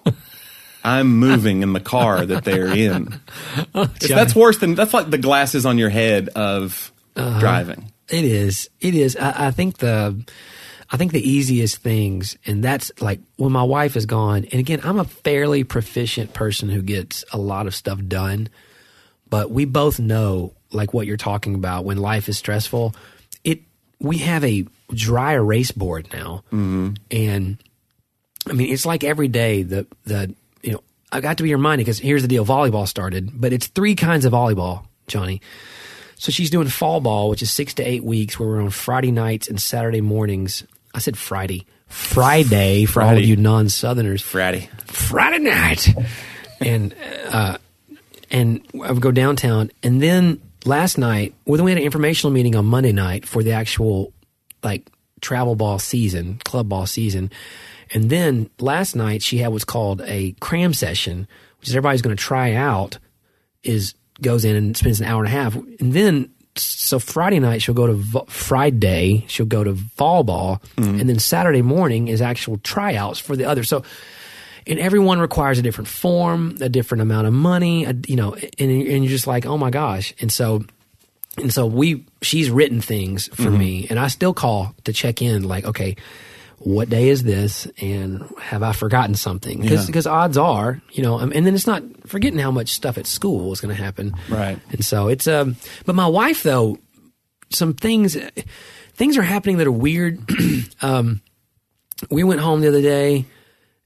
I'm 0.85 1.09
moving 1.19 1.63
in 1.63 1.73
the 1.73 1.81
car 1.81 2.25
that 2.25 2.45
they're 2.45 2.69
in. 2.69 3.21
If 3.75 4.09
that's 4.09 4.35
worse 4.35 4.59
than 4.59 4.75
that's 4.75 4.95
like 4.95 5.11
the 5.11 5.19
glasses 5.19 5.67
on 5.67 5.77
your 5.77 5.91
head 5.91 6.29
of 6.31 6.93
Uh-huh. 7.17 7.41
driving. 7.41 7.93
It 8.09 8.25
is. 8.25 8.71
It 8.81 8.95
is. 8.95 9.17
I, 9.17 9.49
I 9.49 9.51
think 9.51 9.79
the, 9.79 10.25
I 10.91 10.97
think 10.97 11.13
the 11.13 11.29
easiest 11.29 11.79
things, 11.79 12.37
and 12.47 12.63
that's 12.63 12.93
like 13.01 13.21
when 13.37 13.53
my 13.53 13.63
wife 13.65 13.97
is 13.97 14.07
gone. 14.07 14.45
And 14.45 14.61
again, 14.61 14.81
I'm 14.85 14.99
a 14.99 15.05
fairly 15.05 15.65
proficient 15.65 16.33
person 16.33 16.69
who 16.69 16.83
gets 16.83 17.25
a 17.33 17.39
lot 17.39 17.67
of 17.67 17.75
stuff 17.75 18.01
done, 18.07 18.49
but 19.29 19.51
we 19.51 19.65
both 19.65 19.99
know 19.99 20.55
like 20.71 20.95
what 20.95 21.07
you're 21.07 21.17
talking 21.17 21.55
about 21.55 21.85
when 21.85 21.97
life 21.97 22.29
is 22.29 22.39
stressful. 22.39 22.95
It 23.43 23.63
we 23.99 24.19
have 24.19 24.45
a 24.45 24.67
dry 24.95 25.33
erase 25.33 25.73
board 25.73 26.09
now, 26.13 26.45
mm-hmm. 26.53 26.95
and 27.11 27.59
I 28.49 28.53
mean 28.53 28.73
it's 28.73 28.87
like 28.87 29.03
every 29.03 29.29
day 29.29 29.63
the 29.65 29.87
the 30.05 30.35
you 30.63 30.73
know 30.73 30.83
I 31.11 31.21
got 31.21 31.39
to 31.39 31.43
be 31.43 31.53
reminded 31.53 31.85
because 31.85 31.99
here's 31.99 32.23
the 32.23 32.29
deal: 32.29 32.47
volleyball 32.47 32.87
started, 32.87 33.41
but 33.41 33.53
it's 33.53 33.67
three 33.67 33.97
kinds 33.97 34.25
of 34.25 34.33
volleyball, 34.33 34.87
Johnny. 35.09 35.41
So 36.19 36.33
she's 36.33 36.51
doing 36.51 36.69
fall 36.69 37.01
ball, 37.01 37.29
which 37.29 37.43
is 37.43 37.51
six 37.51 37.75
to 37.75 37.83
eight 37.83 38.03
weeks, 38.03 38.39
where 38.39 38.49
we're 38.49 38.63
on 38.63 38.71
Friday 38.71 39.11
nights 39.11 39.49
and 39.49 39.61
Saturday 39.61 40.01
mornings. 40.01 40.65
I 40.97 40.99
said 40.99 41.19
Friday. 41.19 41.67
Friday 41.89 42.87
for 42.87 43.03
all 43.03 43.17
of 43.17 43.23
you 43.23 43.37
non 43.37 43.69
Southerners. 43.69 44.23
Friday. 44.23 44.71
Friday 44.87 45.39
night. 45.41 45.89
and 46.61 46.95
uh, 47.29 47.59
and 48.31 48.67
I 48.83 48.93
would 48.93 49.03
go 49.03 49.13
downtown. 49.13 49.71
And 49.83 50.03
then 50.03 50.41
last 50.65 50.97
night, 50.97 51.35
well, 51.45 51.59
then 51.59 51.67
we 51.67 51.71
had 51.71 51.79
an 51.79 51.85
informational 51.85 52.33
meeting 52.33 52.57
on 52.57 52.65
Monday 52.65 52.93
night 52.93 53.27
for 53.29 53.43
the 53.43 53.53
actual 53.53 54.15
like 54.63 54.91
travel 55.21 55.55
ball 55.55 55.79
season, 55.79 56.41
club 56.47 56.71
ball 56.71 56.87
season. 56.87 57.31
And 57.93 58.09
then 58.09 58.49
last 58.59 58.97
night 58.97 59.23
she 59.23 59.37
had 59.39 59.53
what's 59.53 59.65
called 59.65 60.01
a 60.01 60.33
cram 60.41 60.73
session, 60.73 61.29
which 61.61 61.69
is 61.69 61.77
everybody's 61.77 62.03
going 62.03 62.17
to 62.17 62.23
try 62.23 62.55
out. 62.55 62.99
Is 63.63 63.95
goes 64.23 64.47
in 64.47 64.57
and 64.57 64.75
spends 64.75 65.01
an 65.01 65.07
hour 65.07 65.23
and 65.23 65.29
a 65.29 65.37
half, 65.37 65.55
and 65.57 65.93
then 65.93 66.31
so 66.59 66.99
Friday 66.99 67.41
night 67.41 67.63
she'll 67.63 67.75
go 67.75 67.87
to 67.87 67.95
vo- 67.95 68.27
Friday 68.29 69.25
she'll 69.29 69.47
go 69.47 69.65
to 69.65 69.73
volleyball, 69.73 70.63
mm-hmm. 70.77 71.01
and 71.01 71.09
then 71.09 71.19
Saturday 71.19 71.63
morning 71.63 72.09
is 72.09 72.21
actual 72.21 72.59
tryouts 72.59 73.19
for 73.19 73.37
the 73.37 73.45
other. 73.45 73.65
So 73.65 73.83
and 74.67 74.79
everyone 74.79 75.21
requires 75.21 75.59
a 75.59 75.63
different 75.63 75.89
form, 75.89 76.57
a 76.61 76.69
different 76.69 77.03
amount 77.03 77.27
of 77.27 77.33
money, 77.33 77.85
a, 77.85 77.95
you 78.07 78.17
know, 78.17 78.35
and, 78.35 78.51
and 78.59 79.05
you're 79.05 79.11
just 79.11 79.27
like, 79.27 79.47
oh 79.47 79.57
my 79.57 79.71
gosh. 79.71 80.13
And 80.21 80.33
so, 80.33 80.65
and 81.39 81.53
so 81.53 81.67
we, 81.67 82.05
she's 82.21 82.51
written 82.51 82.81
things 82.81 83.29
for 83.29 83.43
mm-hmm. 83.43 83.59
me 83.59 83.87
and 83.91 83.99
I 83.99 84.09
still 84.09 84.35
call 84.35 84.75
to 84.85 84.93
check 84.93 85.23
in 85.23 85.45
like, 85.45 85.65
okay, 85.65 85.97
what 86.59 86.89
day 86.89 87.09
is 87.09 87.23
this? 87.23 87.67
And 87.81 88.25
have 88.41 88.63
I 88.63 88.73
forgotten 88.73 89.15
something? 89.15 89.67
Cause, 89.69 89.89
Yeah. 90.07 90.13
odds 90.13 90.37
are, 90.37 90.81
you 90.93 91.03
know, 91.03 91.19
um, 91.21 91.33
and 91.35 91.47
then 91.47 91.55
it's 91.55 91.67
not 91.67 91.83
forgetting 92.07 92.39
how 92.39 92.51
much 92.51 92.71
stuff 92.71 92.99
at 92.99 93.07
school 93.07 93.53
is 93.53 93.61
going 93.61 93.75
to 93.77 93.83
happen. 93.83 94.15
Right. 94.29 94.59
And 94.71 94.85
so 94.85 95.09
it's, 95.09 95.27
um, 95.29 95.57
but 95.85 95.95
my 95.95 96.07
wife 96.07 96.43
though, 96.43 96.79
some 97.51 97.75
things, 97.75 98.17
things 98.95 99.17
are 99.17 99.23
happening 99.23 99.59
that 99.59 99.67
are 99.67 99.73
weird. 99.73 100.19
um, 100.83 101.21
we 102.11 102.25
went 102.25 102.41
home 102.41 102.61
the 102.61 102.69
other 102.69 102.83
day 102.83 103.27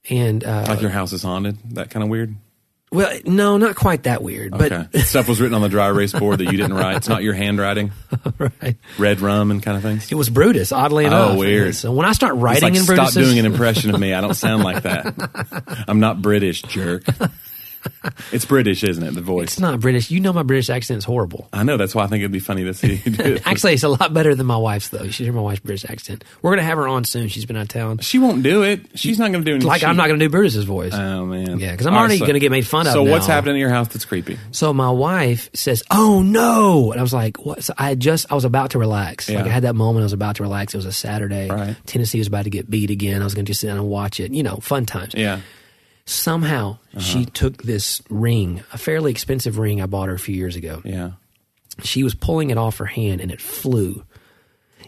and, 0.08 0.42
uh, 0.44 0.66
Like 0.68 0.80
your 0.80 0.90
house 0.90 1.12
is 1.12 1.22
haunted. 1.22 1.58
That 1.74 1.90
kind 1.90 2.02
of 2.02 2.08
weird. 2.08 2.34
Well, 2.92 3.20
no, 3.24 3.56
not 3.56 3.76
quite 3.76 4.02
that 4.04 4.22
weird, 4.22 4.50
but 4.50 4.72
Okay. 4.72 4.98
Stuff 5.00 5.28
was 5.28 5.40
written 5.40 5.54
on 5.54 5.62
the 5.62 5.68
dry 5.68 5.88
erase 5.88 6.12
board 6.12 6.38
that 6.38 6.46
you 6.46 6.56
didn't 6.56 6.74
write. 6.74 6.96
It's 6.96 7.08
not 7.08 7.22
your 7.22 7.34
handwriting. 7.34 7.92
right. 8.38 8.76
Red 8.98 9.20
rum 9.20 9.50
and 9.50 9.62
kind 9.62 9.76
of 9.76 9.82
things. 9.82 10.10
It 10.10 10.16
was 10.16 10.28
Brutus, 10.28 10.72
oddly 10.72 11.04
oh, 11.04 11.08
enough. 11.08 11.30
Oh, 11.30 11.38
weird. 11.38 11.74
So 11.76 11.92
when 11.92 12.06
I 12.06 12.12
start 12.12 12.34
writing 12.34 12.74
It's 12.74 12.88
like, 12.88 12.98
in 12.98 13.06
stop 13.06 13.12
doing 13.12 13.38
an 13.38 13.46
impression 13.46 13.94
of 13.94 14.00
me. 14.00 14.12
I 14.12 14.20
don't 14.20 14.34
sound 14.34 14.64
like 14.64 14.82
that. 14.82 15.84
I'm 15.86 16.00
not 16.00 16.20
British, 16.20 16.62
jerk. 16.62 17.04
it's 18.32 18.44
British, 18.44 18.84
isn't 18.84 19.02
it? 19.02 19.14
The 19.14 19.20
voice. 19.20 19.44
It's 19.44 19.60
not 19.60 19.80
British. 19.80 20.10
You 20.10 20.20
know 20.20 20.32
my 20.32 20.42
British 20.42 20.70
accent 20.70 20.98
is 20.98 21.04
horrible. 21.04 21.48
I 21.52 21.62
know. 21.62 21.76
That's 21.76 21.94
why 21.94 22.04
I 22.04 22.06
think 22.06 22.20
it'd 22.20 22.32
be 22.32 22.38
funny 22.40 22.64
to 22.64 22.74
see 22.74 23.00
you 23.04 23.12
do 23.12 23.34
it. 23.34 23.42
Actually, 23.46 23.74
it's 23.74 23.82
a 23.82 23.88
lot 23.88 24.12
better 24.12 24.34
than 24.34 24.46
my 24.46 24.56
wife's 24.56 24.88
though. 24.90 25.02
You 25.02 25.12
should 25.12 25.24
hear 25.24 25.32
my 25.32 25.40
wife's 25.40 25.60
British 25.60 25.88
accent. 25.90 26.24
We're 26.42 26.50
gonna 26.52 26.62
have 26.62 26.78
her 26.78 26.86
on 26.88 27.04
soon. 27.04 27.28
She's 27.28 27.46
been 27.46 27.56
out 27.56 27.62
of 27.62 27.68
town. 27.68 27.98
she 27.98 28.18
won't 28.18 28.42
do 28.42 28.62
it. 28.62 28.80
She's 28.98 29.18
not 29.18 29.32
going 29.32 29.44
to 29.44 29.50
do 29.50 29.52
anything. 29.54 29.68
Like 29.68 29.82
I'm 29.84 29.96
not 29.96 30.08
gonna 30.08 30.18
do 30.18 30.28
Brutus's 30.28 30.64
voice. 30.64 30.92
Oh 30.94 31.24
man. 31.26 31.58
Yeah, 31.58 31.70
because 31.72 31.86
I'm 31.86 31.94
All 31.94 32.00
already 32.00 32.18
gonna 32.18 32.38
get 32.38 32.50
made 32.50 32.66
fun 32.66 32.86
of 32.86 32.92
So 32.92 33.02
what's 33.02 33.28
now. 33.28 33.34
happening 33.34 33.56
in 33.56 33.60
your 33.60 33.70
house 33.70 33.88
that's 33.88 34.04
creepy? 34.04 34.38
So 34.52 34.72
my 34.72 34.90
wife 34.90 35.50
says, 35.54 35.82
"Oh 35.90 36.22
no!" 36.22 36.92
And 36.92 37.00
I 37.00 37.02
was 37.02 37.12
like, 37.14 37.44
"What?" 37.44 37.62
So 37.64 37.74
I 37.78 37.94
just 37.94 38.30
I 38.30 38.34
was 38.34 38.44
about 38.44 38.70
to 38.72 38.78
relax. 38.78 39.28
Like 39.28 39.44
I 39.44 39.48
had 39.48 39.62
that 39.64 39.74
moment. 39.74 40.02
I 40.02 40.04
was 40.04 40.12
about 40.12 40.36
to 40.36 40.42
relax. 40.42 40.74
It 40.74 40.78
was 40.78 40.86
a 40.86 40.92
Saturday. 40.92 41.48
Right. 41.48 41.76
Tennessee 41.86 42.18
was 42.18 42.26
about 42.28 42.44
to 42.44 42.50
get 42.50 42.68
beat 42.70 42.90
again. 42.90 43.20
I 43.20 43.24
was 43.24 43.34
going 43.34 43.44
to 43.44 43.50
just 43.50 43.60
sit 43.60 43.68
down 43.68 43.78
and 43.78 43.88
watch 43.88 44.20
it. 44.20 44.32
You 44.32 44.42
know, 44.42 44.56
fun 44.56 44.86
times. 44.86 45.14
Yeah. 45.16 45.40
Somehow 46.10 46.78
Uh-huh. 46.94 47.00
she 47.00 47.24
took 47.24 47.62
this 47.62 48.02
ring, 48.10 48.62
a 48.72 48.78
fairly 48.78 49.10
expensive 49.12 49.58
ring 49.58 49.80
I 49.80 49.86
bought 49.86 50.08
her 50.08 50.14
a 50.14 50.18
few 50.18 50.34
years 50.34 50.56
ago. 50.56 50.82
Yeah. 50.84 51.12
She 51.84 52.02
was 52.02 52.14
pulling 52.14 52.50
it 52.50 52.58
off 52.58 52.78
her 52.78 52.86
hand, 52.86 53.20
and 53.20 53.30
it 53.30 53.40
flew. 53.40 54.04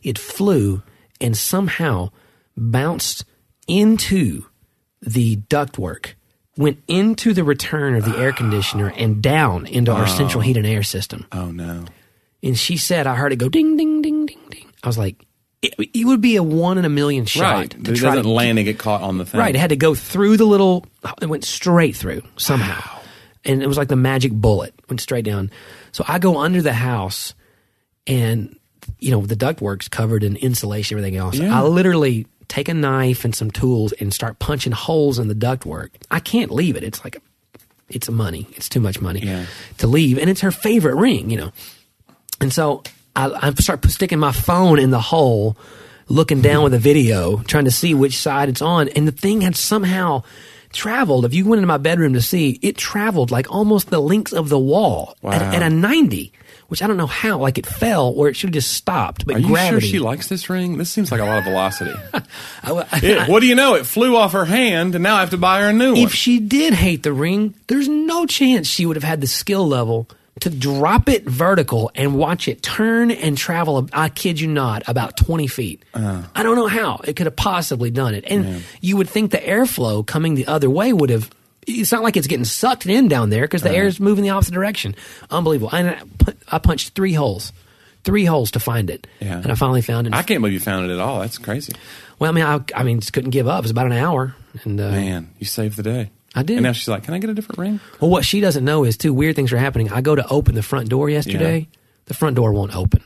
It 0.03 0.19
flew 0.19 0.83
and 1.21 1.37
somehow 1.37 2.11
bounced 2.57 3.25
into 3.69 4.47
the 5.01 5.37
ductwork. 5.49 6.15
Went 6.57 6.83
into 6.89 7.33
the 7.33 7.45
return 7.45 7.95
of 7.95 8.05
the 8.05 8.19
air 8.19 8.33
conditioner 8.33 8.93
and 8.97 9.23
down 9.23 9.65
into 9.67 9.91
our 9.93 10.07
central 10.07 10.43
heat 10.43 10.57
and 10.59 10.67
air 10.67 10.83
system. 10.83 11.27
Oh 11.33 11.51
no. 11.51 11.85
And 12.43 12.59
she 12.59 12.77
said, 12.77 13.07
I 13.07 13.15
heard 13.15 13.33
it 13.33 13.37
go 13.37 13.49
ding, 13.49 13.77
ding, 13.77 14.03
ding, 14.03 14.27
ding, 14.27 14.39
ding. 14.51 14.67
I 14.83 14.87
was 14.89 14.99
like, 14.99 15.25
it, 15.63 15.75
it 15.79 16.05
would 16.05 16.21
be 16.21 16.37
a 16.37 16.43
one 16.43 16.77
in 16.79 16.85
a 16.85 16.89
million 16.89 17.25
shot 17.25 17.41
Right. 17.55 17.71
to 17.71 17.93
It 17.93 17.97
try 17.97 18.11
doesn't 18.11 18.25
to 18.25 18.29
land 18.29 18.59
and 18.59 18.67
get 18.67 18.79
caught 18.79 19.01
on 19.03 19.17
the 19.19 19.25
thing. 19.25 19.39
Right, 19.41 19.55
it 19.55 19.59
had 19.59 19.71
to 19.71 19.77
go 19.77 19.95
through 19.95 20.37
the 20.37 20.45
little. 20.45 20.85
It 21.21 21.27
went 21.27 21.45
straight 21.45 21.97
through 21.97 22.23
somehow, 22.37 23.01
and 23.45 23.63
it 23.63 23.67
was 23.67 23.77
like 23.79 23.89
the 23.89 23.97
magic 23.97 24.33
bullet 24.33 24.75
went 24.89 25.01
straight 25.01 25.25
down. 25.25 25.51
So 25.93 26.05
I 26.09 26.19
go 26.19 26.39
under 26.39 26.61
the 26.63 26.73
house, 26.73 27.35
and 28.07 28.59
you 28.99 29.11
know 29.11 29.25
the 29.25 29.37
ductwork's 29.37 29.89
covered 29.89 30.25
in 30.25 30.37
insulation, 30.37 30.99
everything 30.99 31.17
else. 31.17 31.37
Yeah. 31.37 31.57
I 31.59 31.63
literally 31.63 32.27
take 32.49 32.69
a 32.69 32.75
knife 32.75 33.25
and 33.25 33.35
some 33.35 33.51
tools 33.51 33.93
and 33.93 34.13
start 34.13 34.39
punching 34.39 34.73
holes 34.73 35.19
in 35.19 35.29
the 35.29 35.35
ductwork. 35.35 35.91
I 36.11 36.21
can't 36.21 36.51
leave 36.51 36.77
it. 36.77 36.83
It's 36.83 37.03
like 37.05 37.23
it's 37.89 38.11
money. 38.11 38.47
It's 38.57 38.69
too 38.69 38.81
much 38.81 39.01
money 39.01 39.21
Yeah. 39.21 39.47
to 39.79 39.87
leave, 39.87 40.19
and 40.19 40.29
it's 40.29 40.41
her 40.41 40.51
favorite 40.51 40.97
ring, 40.97 41.31
you 41.31 41.37
know. 41.37 41.53
And 42.41 42.53
so 42.53 42.83
I, 43.15 43.49
I 43.49 43.55
start 43.55 43.85
sticking 43.91 44.19
my 44.19 44.33
phone 44.33 44.79
in 44.79 44.91
the 44.91 45.01
hole, 45.01 45.57
looking 46.09 46.41
down 46.41 46.65
with 46.65 46.75
a 46.75 46.79
video, 46.79 47.39
trying 47.43 47.65
to 47.67 47.71
see 47.71 47.95
which 47.95 48.17
side 48.19 48.49
it's 48.49 48.63
on. 48.63 48.89
And 48.91 49.07
the 49.07 49.13
thing 49.13 49.41
had 49.43 49.57
somehow 49.57 50.23
traveled. 50.73 51.25
If 51.25 51.35
you 51.35 51.45
went 51.45 51.59
into 51.59 51.67
my 51.67 51.77
bedroom 51.77 52.15
to 52.15 52.23
see, 52.23 52.59
it 52.63 52.77
traveled 52.77 53.31
like 53.31 53.51
almost 53.53 53.91
the 53.91 54.01
length 54.01 54.33
of 54.33 54.49
the 54.49 54.59
wall 54.59 55.17
at, 55.23 55.43
Wow. 55.43 55.53
at 55.53 55.63
a 55.63 55.69
90, 55.69 56.33
which 56.69 56.83
I 56.83 56.87
don't 56.87 56.97
know 56.97 57.07
how. 57.07 57.37
Like 57.39 57.59
it 57.59 57.67
fell 57.67 58.15
where 58.15 58.31
it 58.31 58.37
should 58.37 58.49
have 58.49 58.55
just 58.55 58.73
stopped. 58.73 59.27
But 59.27 59.37
Are 59.37 59.39
you 59.41 59.49
gravity. 59.49 59.81
sure 59.87 59.91
she 59.91 59.99
likes 59.99 60.29
this 60.29 60.49
ring? 60.49 60.79
This 60.79 60.91
seems 60.91 61.13
like 61.13 61.21
a 61.21 61.25
lot 61.27 61.37
of 61.39 61.45
velocity. 61.45 61.93
I- 62.15 62.23
I- 62.65 63.01
It- 63.03 63.29
what 63.29 63.41
do 63.41 63.47
you 63.47 63.55
know? 63.55 63.75
It 63.75 63.85
flew 63.85 64.17
off 64.17 64.33
her 64.33 64.47
hand, 64.47 64.95
and 64.95 65.03
now 65.03 65.17
I 65.17 65.21
have 65.21 65.31
to 65.31 65.37
buy 65.39 65.61
her 65.61 65.69
a 65.69 65.73
new 65.75 65.91
one. 65.93 65.99
if 66.01 66.15
she 66.15 66.39
did 66.39 66.73
hate 66.73 67.03
the 67.03 67.13
ring, 67.13 67.55
there's 67.67 67.89
no 67.89 68.25
chance 68.25 68.67
she 68.67 68.87
would 68.87 68.97
have 68.97 69.05
had 69.05 69.21
the 69.21 69.27
skill 69.27 69.69
level 69.69 70.09
to 70.43 70.51
drop 70.51 71.09
it 71.09 71.25
vertical 71.25 71.91
and 71.95 72.15
watch 72.17 72.47
it 72.49 72.63
turn 72.63 73.11
and 73.11 73.37
travel. 73.37 73.89
I 73.93 74.09
kid 74.09 74.41
you 74.41 74.47
not, 74.49 74.83
about 74.87 75.17
20 75.17 75.47
feet. 75.49 75.85
Uh. 75.95 76.23
I 76.35 76.43
don't 76.43 76.57
know 76.57 76.67
how 76.69 77.01
it 77.05 77.17
could 77.17 77.27
have 77.27 77.37
possibly 77.37 77.91
done 77.91 78.15
it. 78.15 78.25
And 78.27 78.63
you 78.81 78.97
would 78.97 79.09
think 79.09 79.31
the 79.33 79.39
airflow 79.39 80.07
coming 80.07 80.35
the 80.35 80.47
other 80.47 80.71
way 80.71 80.93
would 80.93 81.11
have. 81.11 81.31
It's 81.67 81.93
not 81.93 82.03
like 82.03 82.17
it's 82.17 82.27
getting 82.27 82.45
sucked 82.45 82.87
in 82.87 83.07
down 83.09 83.31
there 83.31 83.43
because 83.43 83.63
the 83.63 83.71
Uh. 83.71 83.75
air 83.75 83.87
is 83.87 84.01
moving 84.01 84.25
the 84.25 84.31
opposite 84.31 84.53
direction. 84.55 84.95
Unbelievable. 85.31 85.71
And 85.73 85.91
I, 85.91 86.03
I 86.57 86.59
punched 86.59 86.95
three 86.97 87.13
holes, 87.13 87.53
three 88.03 88.25
holes 88.25 88.51
to 88.53 88.61
find 88.61 88.91
it. 88.91 89.07
Yeah. 89.21 89.39
And 89.39 89.51
I 89.51 89.55
finally 89.55 89.81
found 89.83 90.09
it. 90.09 90.13
I 90.15 90.23
can't 90.23 90.41
believe 90.41 90.55
you 90.55 90.61
found 90.61 90.91
it 90.91 90.93
at 90.95 90.99
all. 91.01 91.21
That's 91.21 91.39
crazy. 91.39 91.73
well, 92.19 92.31
I 92.31 92.35
mean, 92.35 92.45
I, 92.45 92.61
I 92.75 92.83
mean, 92.83 92.99
just 92.99 93.13
couldn't 93.13 93.31
give 93.31 93.47
up. 93.47 93.61
It 93.61 93.63
was 93.63 93.71
about 93.71 93.87
an 93.87 93.93
hour, 93.93 94.35
and 94.65 94.81
uh, 94.81 94.91
Man, 94.91 95.31
you 95.39 95.47
saved 95.47 95.77
the 95.77 95.85
day. 95.85 96.11
I 96.35 96.43
did. 96.43 96.57
And 96.59 96.65
now 96.65 96.73
she's 96.73 96.89
like, 96.89 97.05
"Can 97.05 97.15
I 97.15 97.19
get 97.19 97.31
a 97.31 97.35
different 97.35 97.59
ring?" 97.59 97.81
Well, 98.01 98.11
what 98.11 98.25
she 98.25 98.41
doesn't 98.41 98.65
know 98.65 98.85
is 98.85 98.97
two 98.97 99.13
weird 99.13 99.37
things 99.37 99.53
are 99.53 99.59
happening. 99.59 99.91
I 99.93 100.01
go 100.01 100.15
to 100.15 100.27
open 100.29 100.55
the 100.55 100.63
front 100.63 100.89
door 100.89 101.11
yesterday. 101.11 101.59
Yeah. 101.71 101.79
The 102.07 102.15
front 102.15 102.37
door 102.37 102.53
won't 102.53 102.75
open. 102.75 103.03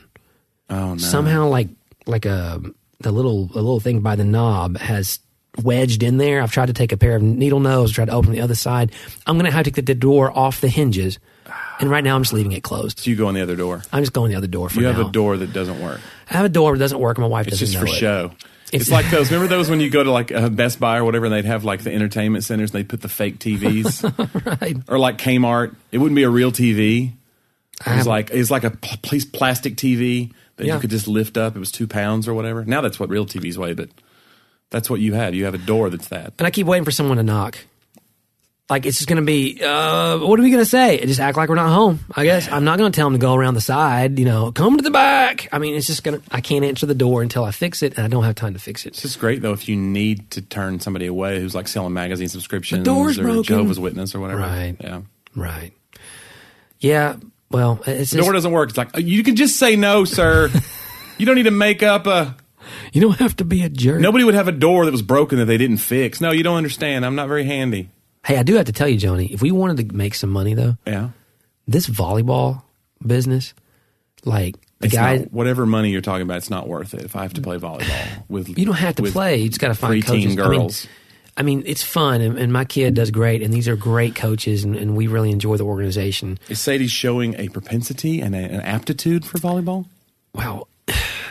Oh 0.69 0.93
no! 0.93 0.97
Somehow, 0.97 1.47
like 1.47 1.69
like 2.05 2.25
a 2.25 2.61
the 3.01 3.11
little 3.11 3.45
the 3.47 3.55
little 3.61 3.79
thing 3.79 3.99
by 4.01 4.15
the 4.15 4.23
knob 4.23 4.77
has 4.77 5.19
wedged 5.61 6.03
in 6.03 6.17
there. 6.17 6.41
I've 6.41 6.51
tried 6.51 6.67
to 6.67 6.73
take 6.73 6.91
a 6.91 6.97
pair 6.97 7.15
of 7.15 7.21
needle 7.21 7.59
nose, 7.59 7.91
tried 7.91 8.05
to 8.05 8.11
open 8.13 8.31
the 8.31 8.41
other 8.41 8.55
side. 8.55 8.91
I'm 9.25 9.35
going 9.37 9.49
to 9.49 9.55
have 9.55 9.65
to 9.65 9.71
get 9.71 9.85
the 9.85 9.95
door 9.95 10.31
off 10.35 10.61
the 10.61 10.67
hinges, 10.69 11.19
and 11.79 11.89
right 11.89 12.03
now 12.03 12.15
I'm 12.15 12.23
just 12.23 12.33
leaving 12.33 12.51
it 12.53 12.63
closed. 12.63 12.99
So 12.99 13.09
you 13.09 13.15
go 13.15 13.27
on 13.27 13.33
the 13.33 13.41
other 13.41 13.55
door. 13.55 13.81
I'm 13.91 14.01
just 14.03 14.13
going 14.13 14.31
the 14.31 14.37
other 14.37 14.47
door 14.47 14.69
for 14.69 14.79
You 14.79 14.87
now. 14.87 14.93
have 14.93 15.07
a 15.07 15.11
door 15.11 15.37
that 15.37 15.53
doesn't 15.53 15.81
work. 15.81 15.99
I 16.29 16.33
have 16.37 16.45
a 16.45 16.49
door 16.49 16.73
that 16.73 16.79
doesn't 16.79 16.99
work. 16.99 17.17
and 17.17 17.23
My 17.23 17.29
wife 17.29 17.47
It's 17.47 17.59
doesn't 17.59 17.73
just 17.73 17.73
know 17.75 17.87
for 17.91 17.95
it. 17.95 17.99
show. 17.99 18.31
It's, 18.73 18.87
It's- 18.87 18.89
like 18.89 19.09
those. 19.11 19.31
Remember 19.31 19.47
those 19.47 19.69
when 19.69 19.79
you 19.79 19.89
go 19.89 20.03
to 20.03 20.11
like 20.11 20.31
a 20.31 20.49
Best 20.49 20.79
Buy 20.79 20.97
or 20.97 21.05
whatever, 21.05 21.25
and 21.25 21.33
they'd 21.33 21.45
have 21.45 21.63
like 21.63 21.83
the 21.83 21.93
entertainment 21.93 22.43
centers, 22.43 22.71
and 22.71 22.79
they'd 22.79 22.89
put 22.89 23.01
the 23.01 23.07
fake 23.09 23.39
TVs, 23.39 24.03
Right. 24.61 24.77
or 24.89 24.99
like 24.99 25.17
Kmart. 25.17 25.75
It 25.91 25.99
wouldn't 25.99 26.15
be 26.15 26.23
a 26.23 26.29
real 26.29 26.51
TV. 26.51 27.13
It 27.85 27.95
was 27.97 28.07
like 28.07 28.31
it 28.31 28.37
was 28.37 28.51
like 28.51 28.63
a 28.63 28.71
pl- 28.71 29.19
plastic 29.31 29.75
TV 29.77 30.33
that 30.57 30.65
Yeah. 30.65 30.73
you 30.75 30.79
could 30.81 30.89
just 30.89 31.07
lift 31.07 31.37
up. 31.37 31.55
It 31.55 31.59
was 31.59 31.71
two 31.71 31.87
pounds 31.87 32.27
or 32.27 32.33
whatever. 32.33 32.65
Now 32.65 32.81
that's 32.81 32.99
what 32.99 33.09
real 33.09 33.25
TVs 33.25 33.55
weigh, 33.57 33.73
but 33.73 33.89
that's 34.69 34.89
what 34.89 34.99
you 34.99 35.13
have. 35.13 35.33
You 35.35 35.45
have 35.45 35.53
a 35.53 35.59
door 35.59 35.89
that's 35.89 36.07
that. 36.09 36.33
And 36.39 36.45
I 36.47 36.51
keep 36.51 36.67
waiting 36.67 36.83
for 36.85 36.91
someone 36.91 37.17
to 37.17 37.23
knock. 37.23 37.57
Like 38.69 38.85
it's 38.85 38.97
just 38.97 39.07
going 39.07 39.21
to 39.21 39.25
be, 39.25 39.61
uh, 39.63 40.17
what 40.17 40.37
are 40.37 40.43
we 40.43 40.49
going 40.49 40.61
to 40.61 40.69
say? 40.69 40.99
Just 41.05 41.21
act 41.21 41.37
like 41.37 41.47
we're 41.47 41.55
not 41.55 41.69
home. 41.71 41.99
I 42.13 42.25
guess 42.25 42.51
I'm 42.51 42.65
not 42.65 42.77
going 42.77 42.91
to 42.91 42.95
tell 42.95 43.05
them 43.05 43.13
to 43.13 43.19
go 43.19 43.33
around 43.33 43.53
the 43.53 43.61
side. 43.61 44.19
You 44.19 44.25
know, 44.25 44.51
come 44.51 44.75
to 44.75 44.83
the 44.83 44.91
back. 44.91 45.47
I 45.53 45.59
mean, 45.59 45.73
it's 45.75 45.87
just 45.87 46.03
going 46.03 46.19
to. 46.19 46.27
I 46.35 46.41
can't 46.41 46.65
answer 46.65 46.85
the 46.85 46.93
door 46.93 47.21
until 47.21 47.45
I 47.45 47.51
fix 47.51 47.81
it, 47.81 47.95
and 47.95 48.03
I 48.05 48.09
don't 48.09 48.25
have 48.25 48.35
time 48.35 48.53
to 48.55 48.59
fix 48.59 48.85
it. 48.85 48.89
It's 48.89 49.03
just 49.03 49.19
great 49.19 49.41
though 49.41 49.53
if 49.53 49.69
you 49.69 49.77
need 49.77 50.29
to 50.31 50.41
turn 50.41 50.81
somebody 50.81 51.05
away 51.05 51.39
who's 51.39 51.55
like 51.55 51.69
selling 51.69 51.93
magazine 51.93 52.27
subscriptions 52.27 52.79
The 52.81 52.91
door's 52.91 53.17
or 53.17 53.23
broken. 53.23 53.43
Jehovah's 53.43 53.79
Witness 53.79 54.13
or 54.13 54.19
whatever. 54.19 54.41
Right. 54.41 54.75
Yeah. 54.81 55.01
Right. 55.33 55.71
Yeah. 56.79 57.15
Well, 57.49 57.79
it's 57.87 58.11
The 58.11 58.17
just, 58.17 58.25
door 58.25 58.33
doesn't 58.33 58.51
work. 58.51 58.69
It's 58.69 58.77
like 58.77 58.97
you 58.97 59.23
can 59.23 59.37
just 59.37 59.55
say 59.55 59.77
no, 59.77 60.03
sir. 60.03 60.49
you 61.17 61.25
don't 61.25 61.35
need 61.35 61.43
to 61.43 61.51
make 61.51 61.83
up 61.83 62.05
a. 62.05 62.35
you 62.91 62.99
don't 62.99 63.17
have 63.19 63.37
to 63.37 63.45
be 63.45 63.63
a 63.63 63.69
jerk. 63.69 64.01
Nobody 64.01 64.25
would 64.25 64.35
have 64.35 64.49
a 64.49 64.51
door 64.51 64.83
that 64.83 64.91
was 64.91 65.01
broken 65.01 65.39
that 65.39 65.45
they 65.45 65.57
didn't 65.57 65.77
fix. 65.77 66.19
No, 66.19 66.31
you 66.33 66.43
don't 66.43 66.57
understand. 66.57 67.05
I'm 67.05 67.15
not 67.15 67.29
very 67.29 67.45
handy. 67.45 67.91
Hey, 68.25 68.37
I 68.37 68.43
do 68.43 68.55
have 68.55 68.65
to 68.65 68.71
tell 68.73 68.87
you, 68.87 68.97
Johnny. 68.97 69.27
If 69.27 69.41
we 69.41 69.51
wanted 69.51 69.89
to 69.89 69.95
make 69.95 70.13
some 70.15 70.29
money, 70.29 70.53
though, 70.53 70.77
Yeah. 70.85 71.09
this 71.67 71.87
volleyball 71.87 72.61
business, 73.05 73.53
like 74.25 74.55
the 74.79 74.87
It's 74.87 74.95
guy, 74.95 75.17
not- 75.17 75.31
whatever 75.31 75.65
money 75.65 75.91
you're 75.91 76.01
talking 76.01 76.23
about, 76.23 76.37
it's 76.37 76.49
not 76.49 76.67
worth 76.67 76.93
it. 76.93 77.03
If 77.03 77.15
I 77.15 77.21
have 77.23 77.33
to 77.35 77.41
play 77.41 77.57
volleyball 77.57 78.05
with 78.29 78.49
you 78.57 78.65
don't 78.65 78.75
have 78.75 78.95
to 78.95 79.03
play. 79.03 79.37
You 79.37 79.47
just 79.49 79.61
got 79.61 79.69
to 79.69 79.73
find 79.75 80.03
coaches. 80.03 80.25
I 80.25 80.27
mean, 80.27 80.35
girls. 80.35 80.87
I 81.39 81.43
mean, 81.43 81.61
it's 81.67 81.83
fun, 81.83 82.21
and, 82.21 82.37
and 82.39 82.51
my 82.51 82.65
kid 82.65 82.95
does 82.95 83.11
great, 83.11 83.43
and 83.43 83.53
these 83.53 83.67
are 83.67 83.75
great 83.75 84.15
coaches, 84.15 84.63
and, 84.63 84.75
and 84.75 84.95
we 84.97 85.05
really 85.05 85.29
enjoy 85.29 85.55
the 85.55 85.65
organization. 85.65 86.39
Is 86.49 86.59
Sadie 86.59 86.87
showing 86.87 87.35
a 87.39 87.47
propensity 87.49 88.21
and 88.21 88.33
a, 88.33 88.39
an 88.39 88.61
aptitude 88.61 89.23
for 89.23 89.37
volleyball? 89.37 89.85
Wow. 90.33 90.67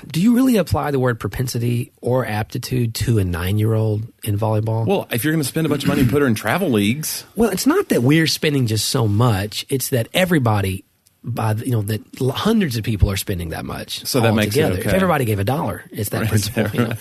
Do 0.09 0.21
you 0.21 0.35
really 0.37 0.57
apply 0.57 0.91
the 0.93 0.99
word 0.99 1.19
propensity 1.19 1.93
or 2.01 2.25
aptitude 2.25 2.95
to 2.97 3.19
a 3.19 3.25
nine 3.25 3.59
year 3.59 3.75
old 3.75 4.05
in 4.25 4.39
volleyball? 4.39 4.87
Well, 4.87 5.09
if 5.11 5.25
you're 5.25 5.33
going 5.33 5.43
to 5.43 5.49
spend 5.49 5.67
a 5.67 5.71
bunch 5.71 5.83
of 5.83 5.89
money, 5.89 6.03
and 6.03 6.11
put 6.11 6.23
her 6.23 6.29
in 6.29 6.35
travel 6.35 6.71
leagues. 6.71 7.25
Well, 7.35 7.51
it's 7.51 7.67
not 7.67 7.89
that 7.89 8.03
we're 8.03 8.27
spending 8.27 8.67
just 8.67 8.89
so 8.89 9.09
much, 9.09 9.67
it's 9.69 9.89
that 9.91 10.09
everybody. 10.15 10.85
By 11.29 11.55
the, 11.55 11.65
you 11.67 11.73
know 11.73 11.83
that 11.83 12.03
hundreds 12.21 12.77
of 12.77 12.85
people 12.85 13.11
are 13.11 13.17
spending 13.17 13.49
that 13.49 13.65
much, 13.65 14.05
So 14.07 14.21
that 14.21 14.33
makes 14.33 14.57
it 14.57 14.63
altogether. 14.63 14.89
If 14.91 14.95
everybody 14.95 15.25
gave 15.25 15.41
a 15.41 15.45
dollar, 15.45 15.83
it's 15.91 16.11
that 16.11 16.29
principle. 16.29 16.69
you 16.73 16.87
know. 16.87 16.95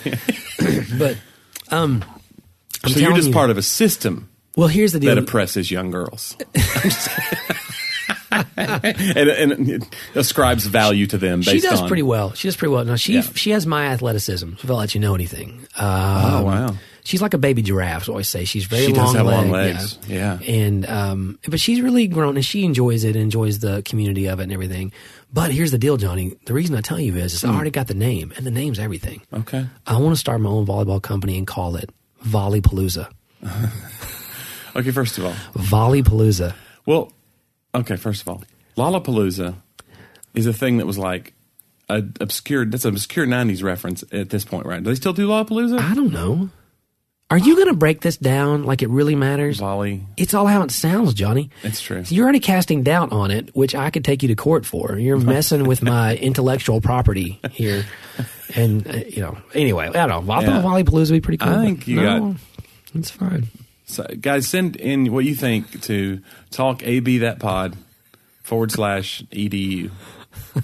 but 0.98 1.18
um, 1.70 2.04
I'm 2.84 2.89
so 2.89 3.00
you're 3.00 3.13
just 3.13 3.28
you- 3.28 3.34
part 3.36 3.52
of 3.52 3.60
a 3.60 3.62
system 3.62 4.28
Well, 4.56 4.68
here's 4.68 4.94
the 4.94 5.00
deal. 5.00 5.13
that 5.13 5.22
oppresses 5.22 5.70
young 5.70 5.91
girls. 5.91 6.36
and, 8.58 9.52
and 9.52 9.95
ascribes 10.15 10.65
value 10.65 11.08
to 11.08 11.17
them 11.17 11.39
based 11.39 11.50
she 11.52 11.60
does 11.62 11.82
on 11.82 11.88
pretty 11.88 12.04
well. 12.04 12.34
She 12.34 12.48
does 12.48 12.56
pretty 12.56 12.74
well. 12.74 12.86
Now 12.86 12.95
she 12.95 13.13
Yeah. 13.15 13.21
she 13.36 13.52
has 13.52 13.65
my 13.65 13.88
athleticism. 13.88 14.54
If 14.62 14.69
I'll 14.69 14.78
let 14.78 14.93
you 14.95 15.02
know 15.02 15.15
anything. 15.15 15.67
Um, 15.78 15.88
Oh, 15.88 16.43
wow. 16.43 16.76
She's 17.04 17.21
like 17.21 17.36
a 17.36 17.38
baby 17.38 17.62
giraffe. 17.62 18.10
I 18.10 18.13
always 18.13 18.28
say 18.28 18.45
she's 18.45 18.65
very 18.65 18.88
She 18.88 18.93
long. 18.93 19.13
have 19.15 19.26
long 19.28 19.52
legs. 19.52 20.00
Yeah. 20.08 20.39
and 20.39 20.88
um, 20.89 21.38
but 21.48 21.60
she's 21.60 21.80
really 21.82 22.08
grown 22.08 22.36
and 22.36 22.43
she 22.43 22.65
enjoys 22.65 23.04
it. 23.04 23.15
Enjoys 23.15 23.60
the 23.60 23.84
community 23.84 24.26
of 24.26 24.39
it 24.39 24.43
and 24.43 24.52
everything. 24.52 24.91
But 25.32 25.52
here's 25.52 25.69
the 25.71 25.78
deal, 25.78 25.98
Johnny. 25.98 26.36
The 26.45 26.54
reason 26.54 26.76
I 26.76 26.82
tell 26.82 27.00
you 27.00 27.15
is, 27.15 27.34
is 27.34 27.41
Hmm. 27.43 27.52
I 27.52 27.56
already 27.56 27.69
got 27.71 27.88
the 27.88 27.93
name, 27.93 28.34
and 28.38 28.45
the 28.45 28.52
name's 28.52 28.80
everything. 28.80 29.22
Okay. 29.34 29.68
I 29.86 29.97
want 29.97 30.14
to 30.16 30.20
start 30.20 30.41
my 30.41 30.49
own 30.49 30.66
volleyball 30.66 31.01
company 31.01 31.38
and 31.38 31.45
call 31.45 31.76
it 31.76 31.89
Volleypalooza. 32.26 33.10
Okay, 34.76 34.91
first 34.91 35.18
of 35.18 35.24
all. 35.26 35.32
Volleypalooza. 35.55 36.53
Well, 36.86 37.12
okay, 37.76 37.95
first 37.95 38.21
of 38.21 38.30
all, 38.30 38.43
Lollapalooza 38.78 39.55
is 40.34 40.45
a 40.47 40.53
thing 40.53 40.78
that 40.78 40.86
was 40.86 40.97
like 40.97 41.34
a 41.89 42.03
obscure 42.19 42.65
that's 42.65 42.86
an 42.86 42.93
obscure 42.93 43.26
90s 43.28 43.63
reference 43.63 44.03
at 44.11 44.30
this 44.30 44.43
point, 44.45 44.65
right? 44.65 44.82
Do 44.84 44.89
they 44.89 44.95
still 44.95 45.13
do 45.13 45.28
Lollapalooza? 45.28 45.80
I 45.80 45.93
don't 45.93 46.11
know. 46.11 46.49
Are 47.32 47.39
you 47.39 47.55
going 47.55 47.67
to 47.69 47.73
break 47.73 48.01
this 48.01 48.17
down 48.17 48.63
like 48.65 48.84
it 48.84 48.89
really 48.89 49.15
matters? 49.15 49.57
Volley. 49.59 50.03
It's 50.15 50.36
all 50.36 50.45
how 50.45 50.61
it 50.61 50.69
sounds, 50.69 51.15
Johnny. 51.15 51.49
It's 51.63 51.82
true. 51.82 52.03
You're 52.07 52.23
already 52.23 52.39
casting 52.39 52.84
doubt 52.84 53.11
on 53.11 53.32
it, 53.32 53.49
which 53.55 53.73
I 53.73 53.89
could 53.89 54.05
take 54.05 54.21
you 54.21 54.28
to 54.30 54.36
court 54.36 54.63
for. 54.63 54.97
You're 54.99 55.17
messing 55.34 55.63
with 55.65 55.82
my 55.82 56.15
intellectual 56.17 56.82
property 56.82 57.39
here. 57.49 57.84
And, 58.55 58.88
uh, 58.88 58.97
you 59.09 59.21
know, 59.23 59.38
anyway, 59.55 59.88
I 59.88 60.05
don't 60.05 60.28
know. 60.28 60.34
I 60.34 60.41
Yeah. 60.41 60.47
thought 60.47 60.61
Volley 60.61 60.84
would 60.84 61.09
be 61.09 61.19
pretty 61.21 61.38
cool. 61.38 61.51
I 61.51 61.65
think 61.65 61.88
you 61.88 61.95
no, 62.01 62.36
It's 62.93 63.09
fine. 63.09 63.47
So, 63.86 64.04
guys, 64.20 64.48
send 64.48 64.76
in 64.76 65.12
what 65.12 65.26
you 65.26 65.36
think 65.36 65.82
to 65.84 66.22
talk 66.52 66.84
AB 66.84 67.20
that 67.20 67.40
pod 67.40 67.76
forward 68.44 68.72
slash 68.72 69.24
edu, 69.32 69.92
uh, 70.56 70.62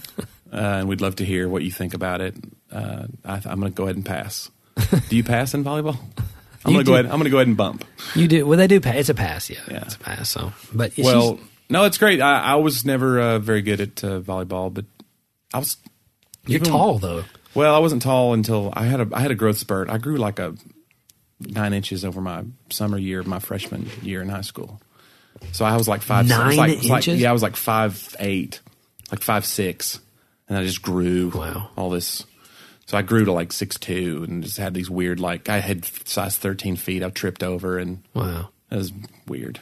and 0.52 0.90
we'd 0.90 1.02
love 1.02 1.18
to 1.18 1.26
hear 1.26 1.48
what 1.48 1.64
you 1.64 1.72
think 1.72 1.94
about 1.94 2.22
it. 2.22 2.36
Uh, 2.72 3.06
I, 3.24 3.42
I'm 3.46 3.60
going 3.60 3.72
to 3.72 3.76
go 3.76 3.84
ahead 3.84 3.96
and 3.96 4.06
pass. 4.06 4.50
Do 5.10 5.16
you 5.16 5.24
pass 5.24 5.54
in 5.54 5.64
volleyball? 5.64 5.98
I'm 6.66 6.74
going 6.74 6.84
to 6.86 6.90
go 6.90 6.94
ahead. 6.94 7.06
I'm 7.06 7.12
going 7.14 7.24
to 7.26 7.30
go 7.30 7.38
ahead 7.38 7.48
and 7.48 7.58
bump. 7.58 7.86
You 8.16 8.28
do. 8.28 8.46
Well, 8.46 8.58
they 8.58 8.68
do 8.68 8.80
pass. 8.80 8.96
It's 8.96 9.10
a 9.10 9.14
pass, 9.14 9.50
yeah. 9.50 9.60
Yeah. 9.70 9.84
It's 9.86 9.96
a 9.96 10.00
pass. 10.00 10.30
So, 10.30 10.54
but 10.74 10.94
Well, 10.98 11.40
no, 11.70 11.86
it's 11.86 11.98
great. 11.98 12.22
I, 12.22 12.40
I 12.42 12.56
was 12.56 12.86
never 12.86 13.20
uh, 13.20 13.40
very 13.40 13.62
good 13.62 13.82
at 13.82 14.04
uh, 14.04 14.20
volleyball, 14.20 14.74
but 14.74 14.86
I 15.54 15.60
was. 15.60 15.78
you're 16.46 16.60
even- 16.60 16.72
tall, 16.72 16.98
though. 16.98 17.24
Well, 17.54 17.76
I 17.76 17.80
wasn't 17.80 18.02
tall 18.02 18.34
until 18.34 18.72
I 18.74 18.86
had 18.86 19.02
a 19.02 19.08
I 19.12 19.20
had 19.20 19.30
a 19.32 19.36
growth 19.36 19.58
spurt. 19.58 19.90
I 19.90 19.98
grew 19.98 20.16
like 20.16 20.40
a 20.40 20.56
nine 21.50 21.74
inches 21.74 22.04
over 22.06 22.22
my 22.22 22.44
summer 22.70 22.98
year, 22.98 23.24
my 23.24 23.40
freshman 23.40 23.90
year 24.02 24.22
in 24.22 24.30
high 24.30 24.42
school. 24.42 24.82
So 25.54 25.66
I 25.66 25.76
was 25.76 25.88
like 25.88 26.02
five. 26.02 26.26
Was 26.26 26.30
Nine 26.30 26.58
like, 26.58 26.78
was 26.78 26.90
like- 26.90 27.08
inches? 27.08 27.22
yeah, 27.22 27.30
I 27.30 27.34
was 27.34 27.42
like 27.44 27.56
five 27.56 28.16
eight, 28.20 28.60
like 29.12 29.22
five 29.22 29.46
six, 29.46 30.00
and 30.48 30.58
I 30.58 30.64
just 30.64 30.82
grew. 30.82 31.30
Wow. 31.34 31.70
All 31.76 31.90
this. 31.90 32.26
So 32.86 32.98
I 32.98 33.02
grew 33.02 33.26
to 33.26 33.32
like 33.32 33.52
six 33.54 33.78
two, 33.80 34.26
and 34.28 34.44
just 34.44 34.58
had 34.58 34.74
these 34.74 34.90
weird 34.90 35.20
like 35.20 35.50
I 35.50 35.60
had 35.60 35.86
size 36.08 36.38
thirteen 36.38 36.76
feet. 36.76 37.04
I 37.04 37.10
tripped 37.10 37.42
over, 37.44 37.78
and 37.80 38.04
Wow. 38.14 38.50
that 38.70 38.76
was 38.78 38.92
weird. 39.28 39.60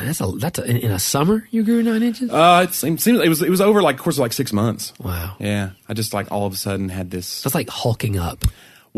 That's 0.00 0.20
a 0.20 0.26
that's 0.36 0.58
a, 0.60 0.64
in, 0.64 0.76
in 0.76 0.90
a 0.92 0.98
summer 0.98 1.48
you 1.50 1.64
grew 1.64 1.82
nine 1.82 2.04
inches. 2.04 2.30
Uh, 2.30 2.66
it 2.68 2.72
seemed, 2.74 3.00
seemed 3.00 3.20
it 3.20 3.28
was 3.28 3.42
it 3.42 3.50
was 3.50 3.60
over 3.60 3.82
like 3.82 3.98
course 3.98 4.16
of 4.16 4.20
like 4.20 4.32
six 4.32 4.52
months. 4.52 4.92
wow. 5.00 5.34
Yeah, 5.40 5.70
I 5.88 5.94
just 5.94 6.14
like 6.14 6.30
all 6.30 6.46
of 6.46 6.52
a 6.52 6.56
sudden 6.56 6.88
had 6.88 7.10
this. 7.10 7.42
That's 7.42 7.54
like 7.54 7.68
hulking 7.68 8.16
up. 8.16 8.44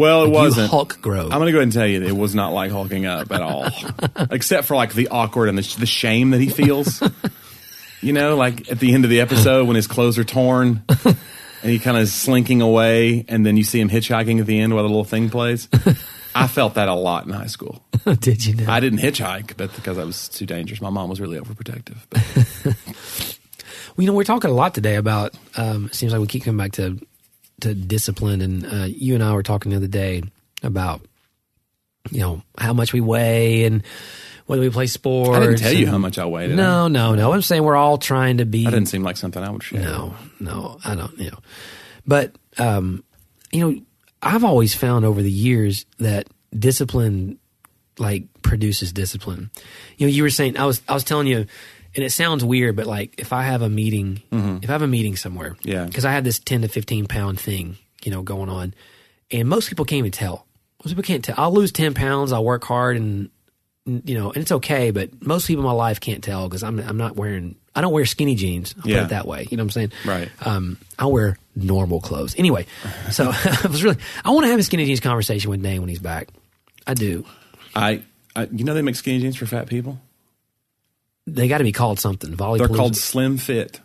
Well, 0.01 0.23
it 0.25 0.29
Like 0.29 0.33
wasn't. 0.35 0.71
Hulk 0.71 0.99
grow. 1.03 1.25
I'm 1.25 1.29
gonna 1.29 1.53
go 1.53 1.59
ahead 1.59 1.65
and 1.65 1.73
tell 1.73 1.87
you 1.87 2.03
it 2.03 2.17
was 2.17 2.35
not 2.35 2.55
like 2.55 2.71
hulking 2.71 3.05
up 3.05 3.31
at 3.31 3.43
all, 3.43 3.69
except 4.31 4.67
for 4.67 4.75
like 4.75 4.95
the 4.95 5.09
awkward 5.09 5.51
and 5.51 5.59
the, 5.59 5.77
the 5.79 5.85
shame 5.85 6.31
that 6.31 6.41
he 6.41 6.49
feels. 6.49 7.03
you 8.01 8.15
know, 8.15 8.35
like 8.35 8.71
at 8.73 8.79
the 8.81 8.95
end 8.95 9.05
of 9.05 9.11
the 9.11 9.21
episode 9.21 9.67
when 9.67 9.77
his 9.77 9.87
clothes 9.87 10.17
are 10.19 10.25
torn 10.25 10.83
and 11.05 11.17
he 11.71 11.79
kind 11.79 11.99
of 11.99 12.05
is 12.05 12.15
slinking 12.15 12.63
away, 12.63 13.27
and 13.29 13.45
then 13.45 13.59
you 13.59 13.63
see 13.63 13.79
him 13.79 13.91
hitchhiking 13.91 14.41
at 14.41 14.47
the 14.47 14.59
end 14.59 14.73
while 14.73 14.85
the 14.85 14.89
little 14.89 15.05
thing 15.05 15.29
plays. 15.29 15.69
I 16.35 16.47
felt 16.47 16.75
that 16.77 16.89
a 16.89 16.95
lot 16.95 17.27
in 17.27 17.33
high 17.35 17.49
school. 17.49 17.85
Did 18.21 18.47
you 18.47 18.55
know? 18.55 18.71
I 18.73 18.81
didn't 18.81 19.01
hitchhike, 19.01 19.59
but 19.59 19.75
because 19.75 19.99
I 19.99 20.05
was 20.05 20.31
too 20.31 20.47
dangerous. 20.47 20.81
My 20.81 20.89
mom 20.89 21.11
was 21.11 21.21
really 21.21 21.39
overprotective. 21.39 21.99
Well, 23.97 24.05
you 24.05 24.07
know, 24.07 24.13
we're 24.17 24.25
talking 24.25 24.51
a 24.51 24.55
lot 24.55 24.75
today 24.75 24.97
about. 24.97 25.35
Um, 25.57 25.87
it 25.87 25.95
seems 25.95 26.13
like 26.13 26.21
we 26.23 26.27
keep 26.27 26.45
coming 26.45 26.57
back 26.57 26.73
to 26.73 26.99
to 27.63 27.75
discipline, 27.75 28.41
and 28.41 28.67
uh, 28.67 28.87
you 28.87 29.15
and 29.15 29.23
I 29.23 29.33
were 29.33 29.43
talking 29.43 29.71
the 29.71 29.77
other 29.77 29.87
day 29.87 30.23
about 30.63 31.03
you 32.11 32.21
know 32.21 32.43
how 32.59 32.73
much 32.73 32.93
we 32.93 33.01
weigh 33.01 33.65
and 33.65 33.83
whether 34.47 34.63
we 34.63 34.71
play 34.71 34.87
sports. 34.87 35.31
I 35.31 35.41
didn't 35.41 35.59
tell 35.59 35.73
you 35.73 35.87
how 35.87 35.99
much 35.99 36.19
I 36.19 36.25
weighed. 36.25 36.51
No, 36.51 36.89
no, 36.89 37.15
no. 37.15 37.33
I'm 37.33 37.43
saying 37.43 37.63
we're 37.63 37.77
all 37.77 37.99
trying 37.99 38.39
to 38.39 38.45
be. 38.45 38.67
I? 38.67 38.71
That 38.71 38.77
didn't 38.77 38.89
seem 38.89 39.03
like 39.03 39.17
something 39.17 39.43
I 39.43 39.51
would 39.51 39.63
share. 39.63 39.81
No, 39.81 40.15
no, 40.41 40.79
I 40.85 40.95
don't. 40.95 41.17
You 41.19 41.31
know, 41.31 41.39
but 42.07 42.35
um, 42.59 43.05
you 43.53 43.61
know, 43.61 43.81
I've 44.23 44.45
always 44.45 44.75
found 44.75 45.05
over 45.05 45.23
the 45.23 45.31
years 45.31 45.87
that 45.99 46.29
discipline 46.57 47.39
like 47.99 48.25
produces 48.43 48.93
discipline. 48.93 49.51
You 49.99 50.07
know, 50.07 50.13
you 50.13 50.23
were 50.23 50.31
saying 50.31 50.57
I 50.57 50.65
was 50.65 50.83
I 50.89 50.95
was 50.95 51.05
telling 51.05 51.27
you, 51.27 51.47
and 51.95 52.05
it 52.05 52.11
sounds 52.11 52.45
weird, 52.45 52.77
but 52.77 52.87
like 52.87 53.15
if 53.19 53.33
I 53.33 53.43
have 53.43 53.63
a 53.63 53.69
meeting, 53.69 54.23
if 54.33 54.69
I 54.69 54.73
have 54.73 54.83
a 54.83 54.87
meeting 54.87 55.17
somewhere, 55.17 55.57
Yeah. 55.63 55.85
because 55.85 56.05
I 56.05 56.13
have 56.13 56.25
this 56.25 56.39
ten 56.39 56.63
to 56.63 56.69
fifteen 56.69 57.07
pound 57.07 57.41
thing, 57.41 57.77
you 58.05 58.11
know, 58.11 58.23
going 58.23 58.49
on, 58.49 58.75
and 59.31 59.49
most 59.49 59.69
people 59.69 59.85
can't 59.85 59.99
even 59.99 60.13
tell. 60.13 60.47
Most 60.85 60.93
people 60.93 61.03
can't 61.05 61.25
tell. 61.25 61.35
I'll 61.39 61.53
lose 61.53 61.73
ten 61.73 61.95
pounds. 61.95 62.33
I'll 62.33 62.45
work 62.45 62.65
hard 62.65 62.97
and 62.97 63.31
you 63.87 64.17
know, 64.17 64.29
and 64.31 64.37
it's 64.43 64.53
okay, 64.53 64.91
but 64.93 65.23
most 65.27 65.47
people 65.49 65.63
in 65.63 65.67
my 65.67 65.73
life 65.73 66.01
can't 66.01 66.23
tell 66.23 66.49
because 66.49 66.63
I'm 66.63 66.79
I'm 66.81 66.97
not 66.97 67.17
wearing 67.17 67.57
I 67.75 67.81
don't 67.81 67.93
wear 67.93 68.05
skinny 68.07 68.35
jeans. 68.35 68.75
I'll 68.77 68.83
put 68.83 68.91
Yeah. 68.91 69.05
it 69.05 69.09
that 69.11 69.27
way. 69.27 69.47
You 69.51 69.57
know 69.57 69.63
what 69.63 69.69
I'm 69.77 69.91
saying? 69.91 69.93
Right. 70.05 70.29
Um, 70.43 70.77
I 70.99 71.07
wear 71.07 71.39
normal 71.57 72.01
clothes. 72.01 72.35
Anyway, 72.39 72.67
so 73.11 73.31
I 73.35 73.67
was 73.69 73.83
really 73.83 73.97
I 74.25 74.31
want 74.31 74.45
to 74.45 74.51
have 74.51 74.61
a 74.61 74.63
skinny 74.63 74.85
jeans 74.85 75.01
conversation 75.01 75.51
with 75.51 75.63
Dane 75.63 75.81
when 75.81 75.89
he's 75.89 75.99
back. 75.99 76.29
I 76.87 76.95
do. 76.95 77.25
I, 77.75 78.03
I, 78.37 78.49
you 78.53 78.65
know, 78.65 78.75
they 78.75 78.83
make 78.83 78.97
skinny 78.97 79.19
jeans 79.21 79.37
for 79.37 79.47
fat 79.47 79.67
people. 79.69 80.01
They 81.35 81.49
got 81.49 81.59
to 81.59 81.65
be 81.65 81.73
called 81.73 81.99
something. 82.01 82.35
Volley. 82.35 82.59
They're 82.59 82.69
called 82.69 82.97
Slim 82.97 83.39
Fit. 83.39 83.81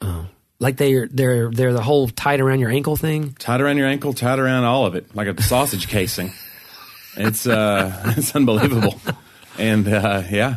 Oh, 0.00 0.26
like 0.58 0.76
they're 0.76 1.08
they're 1.10 1.50
they're 1.50 1.72
the 1.72 1.82
whole 1.82 2.08
tight 2.08 2.40
around 2.40 2.60
your 2.60 2.70
ankle 2.70 2.96
thing. 2.96 3.34
tied 3.38 3.60
around 3.60 3.78
your 3.78 3.86
ankle, 3.88 4.12
tied 4.14 4.38
around 4.38 4.64
all 4.64 4.86
of 4.86 4.94
it, 4.94 5.14
like 5.14 5.26
a 5.28 5.42
sausage 5.42 5.88
casing. 5.88 6.32
It's 7.16 7.46
uh, 7.46 8.02
it's 8.16 8.34
unbelievable, 8.34 9.00
and 9.58 9.86
uh, 9.88 10.22
yeah, 10.30 10.56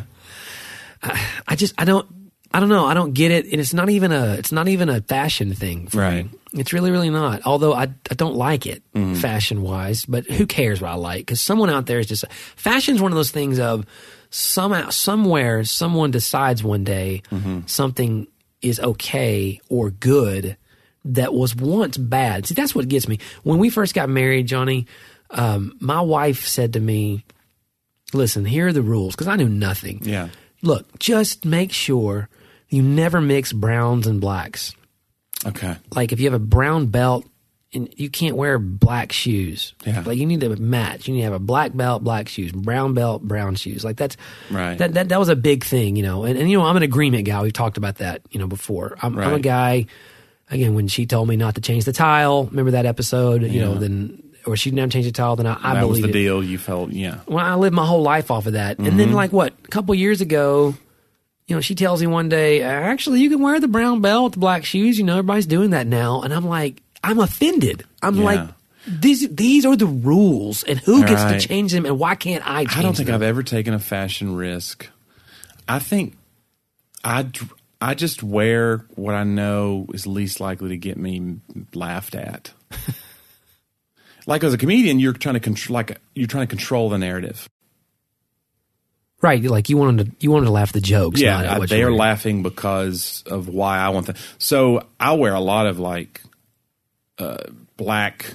I 1.46 1.56
just 1.56 1.74
I 1.78 1.84
don't 1.84 2.08
I 2.52 2.60
don't 2.60 2.68
know 2.68 2.86
I 2.86 2.94
don't 2.94 3.12
get 3.14 3.30
it, 3.30 3.46
and 3.46 3.60
it's 3.60 3.74
not 3.74 3.88
even 3.90 4.12
a 4.12 4.34
it's 4.34 4.52
not 4.52 4.68
even 4.68 4.88
a 4.88 5.00
fashion 5.02 5.54
thing. 5.54 5.88
For 5.88 5.98
Right. 5.98 6.24
Me. 6.24 6.30
It's 6.60 6.72
really 6.72 6.90
really 6.90 7.10
not. 7.10 7.42
Although 7.44 7.74
I 7.74 7.82
I 8.10 8.14
don't 8.14 8.34
like 8.34 8.66
it 8.66 8.82
Mm-hmm. 8.94 9.14
fashion 9.16 9.60
wise, 9.62 10.06
but 10.06 10.24
who 10.24 10.46
cares 10.46 10.80
what 10.80 10.90
I 10.90 10.94
like? 10.94 11.20
Because 11.20 11.40
someone 11.40 11.68
out 11.68 11.86
there 11.86 11.98
is 11.98 12.06
just 12.06 12.24
fashion's 12.56 13.00
one 13.02 13.12
of 13.12 13.16
those 13.16 13.30
things 13.30 13.58
of 13.60 13.84
somehow 14.30 14.90
somewhere 14.90 15.64
someone 15.64 16.10
decides 16.10 16.62
one 16.64 16.84
day 16.84 17.22
Mm-hmm. 17.30 17.60
something 17.66 18.26
is 18.62 18.80
okay 18.80 19.60
or 19.68 19.90
good 19.90 20.56
that 21.04 21.32
was 21.32 21.54
once 21.54 21.96
bad. 21.96 22.46
See, 22.46 22.54
that's 22.54 22.74
what 22.74 22.88
gets 22.88 23.06
me. 23.06 23.18
When 23.44 23.58
we 23.58 23.70
first 23.70 23.94
got 23.94 24.08
married, 24.08 24.46
Johnny, 24.48 24.86
um, 25.30 25.76
my 25.78 26.00
wife 26.00 26.46
said 26.48 26.72
to 26.72 26.80
me, 26.80 27.24
"Listen, 28.12 28.44
here 28.44 28.68
are 28.68 28.72
the 28.72 28.82
rules," 28.82 29.14
because 29.14 29.28
I 29.28 29.36
knew 29.36 29.48
nothing. 29.48 30.00
yeah, 30.02 30.28
Look, 30.62 30.98
just 30.98 31.44
make 31.44 31.70
sure 31.70 32.28
you 32.68 32.82
never 32.82 33.20
mix 33.20 33.52
browns 33.52 34.06
and 34.08 34.20
blacks. 34.20 34.74
okay, 35.46 35.76
Like 35.94 36.12
if 36.12 36.18
you 36.18 36.26
have 36.26 36.40
a 36.40 36.44
brown 36.44 36.86
belt, 36.86 37.24
you 37.96 38.08
can't 38.10 38.36
wear 38.36 38.58
black 38.58 39.12
shoes. 39.12 39.74
Yeah. 39.84 40.02
Like 40.06 40.18
you 40.18 40.26
need 40.26 40.40
to 40.40 40.48
match. 40.56 41.06
You 41.06 41.14
need 41.14 41.20
to 41.20 41.24
have 41.24 41.32
a 41.32 41.38
black 41.38 41.74
belt, 41.76 42.02
black 42.02 42.28
shoes, 42.28 42.52
brown 42.52 42.94
belt, 42.94 43.22
brown 43.22 43.54
shoes. 43.56 43.84
Like 43.84 43.96
that's 43.96 44.16
Right. 44.50 44.78
That 44.78 44.94
that, 44.94 45.08
that 45.10 45.18
was 45.18 45.28
a 45.28 45.36
big 45.36 45.64
thing, 45.64 45.96
you 45.96 46.02
know. 46.02 46.24
And, 46.24 46.38
and 46.38 46.50
you 46.50 46.58
know, 46.58 46.64
I'm 46.64 46.76
an 46.76 46.82
agreement 46.82 47.24
guy. 47.26 47.42
We've 47.42 47.52
talked 47.52 47.76
about 47.76 47.96
that, 47.96 48.22
you 48.30 48.40
know, 48.40 48.46
before. 48.46 48.96
I'm, 49.02 49.18
I'm 49.18 49.34
a 49.34 49.40
guy. 49.40 49.86
Again, 50.50 50.74
when 50.74 50.86
she 50.88 51.06
told 51.06 51.28
me 51.28 51.36
not 51.36 51.56
to 51.56 51.60
change 51.60 51.84
the 51.84 51.92
tile, 51.92 52.44
remember 52.46 52.70
that 52.72 52.86
episode? 52.86 53.42
You 53.42 53.60
know, 53.60 53.74
then 53.74 54.22
or 54.46 54.56
she 54.56 54.70
never 54.70 54.88
changed 54.90 55.08
the 55.08 55.12
tile, 55.12 55.34
then 55.34 55.46
I, 55.46 55.58
I 55.60 55.74
that 55.74 55.88
was 55.88 56.00
the 56.00 56.08
it 56.08 56.12
deal. 56.12 56.40
You 56.42 56.56
felt, 56.56 56.90
yeah, 56.90 57.18
well, 57.26 57.44
I 57.44 57.54
lived 57.56 57.74
my 57.74 57.84
whole 57.84 58.02
life 58.02 58.30
off 58.30 58.46
of 58.46 58.52
that. 58.52 58.78
And 58.78 58.86
Mm-hmm. 58.86 58.96
then, 58.96 59.12
like, 59.12 59.32
what, 59.32 59.54
a 59.64 59.68
couple 59.68 59.92
years 59.96 60.20
ago, 60.20 60.72
you 61.48 61.56
know, 61.56 61.60
she 61.60 61.74
tells 61.74 62.00
me 62.00 62.06
one 62.06 62.28
day, 62.28 62.62
actually, 62.62 63.20
you 63.22 63.28
can 63.30 63.40
wear 63.40 63.58
the 63.58 63.66
brown 63.66 64.00
belt, 64.02 64.34
the 64.34 64.38
black 64.38 64.64
shoes. 64.64 64.98
You 64.98 65.04
know, 65.04 65.14
everybody's 65.14 65.46
doing 65.46 65.70
that 65.70 65.88
now. 65.88 66.22
And 66.22 66.32
I'm 66.32 66.46
like, 66.46 66.80
I'm 67.06 67.18
offended. 67.20 67.84
I'm 68.02 68.16
Yeah. 68.16 68.24
like, 68.24 68.48
these 68.86 69.28
these 69.30 69.64
are 69.66 69.76
the 69.76 69.86
rules, 69.86 70.62
and 70.64 70.78
who 70.78 71.00
gets 71.04 71.22
Right. 71.22 71.40
to 71.40 71.46
change 71.48 71.72
them, 71.72 71.86
and 71.86 71.98
why 71.98 72.14
can't 72.14 72.42
I 72.48 72.64
change 72.64 72.76
I 72.78 72.82
don't 72.82 72.96
think 72.96 73.06
them? 73.06 73.14
I've 73.16 73.22
ever 73.22 73.42
taken 73.42 73.74
a 73.74 73.78
fashion 73.78 74.34
risk. 74.36 74.88
I 75.68 75.78
think 75.78 76.16
I 77.04 77.26
I 77.80 77.94
just 77.94 78.22
wear 78.22 78.84
what 78.94 79.14
I 79.14 79.24
know 79.24 79.86
is 79.92 80.06
least 80.06 80.40
likely 80.40 80.68
to 80.70 80.76
get 80.76 80.96
me 80.96 81.36
laughed 81.74 82.14
at. 82.14 82.52
like 84.26 84.42
as 84.44 84.54
a 84.54 84.58
comedian, 84.58 84.98
you're 85.00 85.12
trying 85.12 85.34
to 85.34 85.40
control, 85.40 85.74
like 85.74 85.98
you're 86.14 86.26
trying 86.28 86.46
to 86.46 86.50
control 86.56 86.88
the 86.88 86.98
narrative. 86.98 87.48
right? 89.22 89.42
Like 89.42 89.68
you 89.68 89.76
wanted 89.76 90.06
to 90.06 90.12
you 90.20 90.30
wanted 90.30 90.46
to 90.46 90.52
laugh 90.52 90.68
at 90.68 90.74
the 90.74 90.80
jokes. 90.80 91.20
not 91.20 91.44
at 91.44 91.52
Yeah, 91.52 91.58
what 91.58 91.68
they 91.68 91.78
you're 91.78 91.88
are 91.88 91.90
wearing. 91.90 91.98
laughing 91.98 92.42
because 92.42 93.24
of 93.26 93.48
why 93.48 93.78
I 93.78 93.88
want 93.88 94.06
them. 94.06 94.16
So 94.38 94.86
I 95.00 95.14
wear 95.14 95.34
a 95.34 95.40
lot 95.40 95.66
of 95.66 95.78
like 95.78 96.20
uh, 97.18 97.38
black 97.76 98.34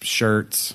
shirts 0.00 0.74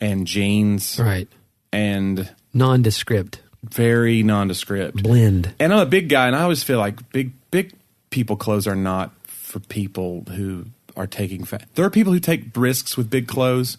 and 0.00 0.26
jeans 0.26 0.98
right? 0.98 1.28
and 1.72 2.30
Nondescript, 2.54 3.40
very 3.62 4.22
nondescript. 4.22 5.02
blend. 5.02 5.54
And 5.58 5.72
I'm 5.72 5.80
a 5.80 5.86
big 5.86 6.08
guy, 6.08 6.26
and 6.26 6.34
I 6.36 6.42
always 6.42 6.62
feel 6.62 6.78
like 6.78 7.10
big 7.12 7.32
big 7.50 7.72
people 8.10 8.36
clothes 8.36 8.66
are 8.66 8.74
not 8.76 9.12
for 9.26 9.60
people 9.60 10.24
who 10.34 10.66
are 10.96 11.06
taking. 11.06 11.44
fat. 11.44 11.66
there 11.74 11.84
are 11.84 11.90
people 11.90 12.12
who 12.12 12.20
take 12.20 12.56
risks 12.56 12.96
with 12.96 13.08
big 13.08 13.28
clothes, 13.28 13.78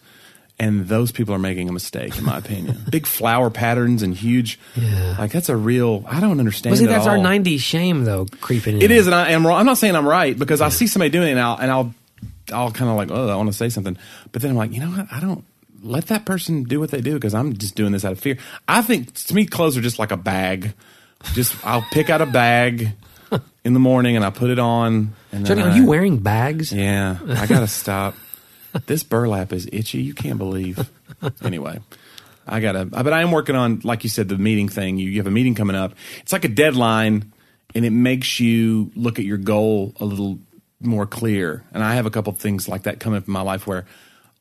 and 0.58 0.88
those 0.88 1.12
people 1.12 1.34
are 1.36 1.40
making 1.40 1.68
a 1.68 1.72
mistake, 1.74 2.18
in 2.18 2.24
my 2.24 2.38
opinion. 2.38 2.78
big 2.90 3.06
flower 3.06 3.50
patterns 3.50 4.02
and 4.04 4.16
huge, 4.16 4.58
Yeah. 4.76 5.16
like 5.20 5.32
that's 5.32 5.50
a 5.50 5.56
real. 5.58 6.06
I 6.08 6.20
don't 6.22 6.40
understand. 6.40 6.74
But 6.74 6.80
see, 6.80 6.86
that's 6.86 7.08
our 7.08 7.18
'90s 7.18 7.60
shame, 7.60 8.06
though, 8.06 8.26
creeping 8.40 8.76
in. 8.78 8.82
It 8.82 8.92
is, 8.92 9.06
and 9.08 9.16
I 9.16 9.32
am 9.32 9.46
wrong. 9.46 9.60
I'm 9.60 9.66
not 9.66 9.78
saying 9.78 9.96
I'm 9.96 10.08
right 10.08 10.38
because 10.38 10.62
I 10.62 10.70
see 10.70 10.88
somebody 10.88 11.10
doing 11.10 11.28
it, 11.28 11.32
and 11.32 11.40
I'll, 11.40 11.58
and 11.58 11.70
I'll, 11.72 11.94
I'll 12.52 12.72
kind 12.72 12.90
of 12.90 12.98
like, 12.98 13.12
oh, 13.12 13.30
I 13.30 13.36
want 13.36 13.48
to 13.50 13.54
say 13.54 13.70
something, 13.70 13.98
but 14.32 14.42
then 14.42 14.52
I'm 14.52 14.58
like, 14.58 14.72
you 14.74 14.80
know 14.80 14.90
what? 14.90 15.08
I 15.12 15.20
don't. 15.20 15.44
let 15.84 16.08
that 16.08 16.26
person 16.26 16.64
do 16.64 16.80
what 16.80 16.92
they 16.92 17.02
do 17.02 17.14
because 17.16 17.34
I'm 17.34 17.58
just 17.58 17.76
doing 17.76 17.92
this 17.92 18.06
out 18.06 18.12
of 18.12 18.20
fear. 18.20 18.38
I 18.68 18.82
think 18.82 19.14
to 19.14 19.34
me, 19.34 19.46
clothes 19.46 19.78
are 19.78 19.82
just 19.82 19.98
like 20.00 20.12
a 20.12 20.18
bag. 20.18 20.74
Just 21.34 21.56
I'll 21.66 21.86
pick 21.92 22.10
out 22.10 22.22
a 22.22 22.26
bag 22.26 22.90
in 23.64 23.74
the 23.74 23.80
morning 23.80 24.16
and 24.16 24.24
I 24.26 24.30
put 24.30 24.50
it 24.50 24.60
on. 24.60 25.14
And 25.32 25.46
Johnny, 25.46 25.62
are 25.64 25.70
I- 25.70 25.76
you 25.76 25.86
wearing 25.86 26.18
bags? 26.18 26.72
Yeah, 26.72 27.18
I 27.28 27.46
gotta 27.48 27.68
stop. 27.68 28.16
This 28.86 29.04
burlap 29.04 29.52
is 29.54 29.68
itchy. 29.72 30.02
You 30.02 30.14
can't 30.14 30.38
believe. 30.38 30.80
Anyway, 31.44 31.80
I 32.48 32.60
gotta. 32.62 32.86
But 32.86 33.12
I 33.14 33.22
am 33.22 33.32
working 33.32 33.56
on, 33.56 33.82
like 33.84 34.04
you 34.04 34.10
said, 34.10 34.30
the 34.30 34.38
meeting 34.38 34.70
thing. 34.70 34.98
You, 34.98 35.10
you 35.10 35.18
have 35.20 35.28
a 35.28 35.32
meeting 35.32 35.56
coming 35.56 35.76
up. 35.76 35.94
It's 36.22 36.32
like 36.32 36.46
a 36.46 36.50
deadline, 36.50 37.34
and 37.76 37.86
it 37.86 37.90
makes 37.92 38.40
you 38.40 38.92
look 38.96 39.20
at 39.20 39.26
your 39.26 39.38
goal 39.38 39.94
a 40.00 40.06
little 40.06 40.40
more 40.84 41.06
clear. 41.06 41.64
And 41.74 41.84
I 41.84 41.96
have 41.96 42.06
a 42.06 42.10
couple 42.10 42.34
things 42.34 42.68
like 42.68 42.84
that 42.84 43.00
coming 43.00 43.18
up 43.18 43.28
in 43.28 43.34
my 43.34 43.42
life 43.42 43.68
where, 43.68 43.86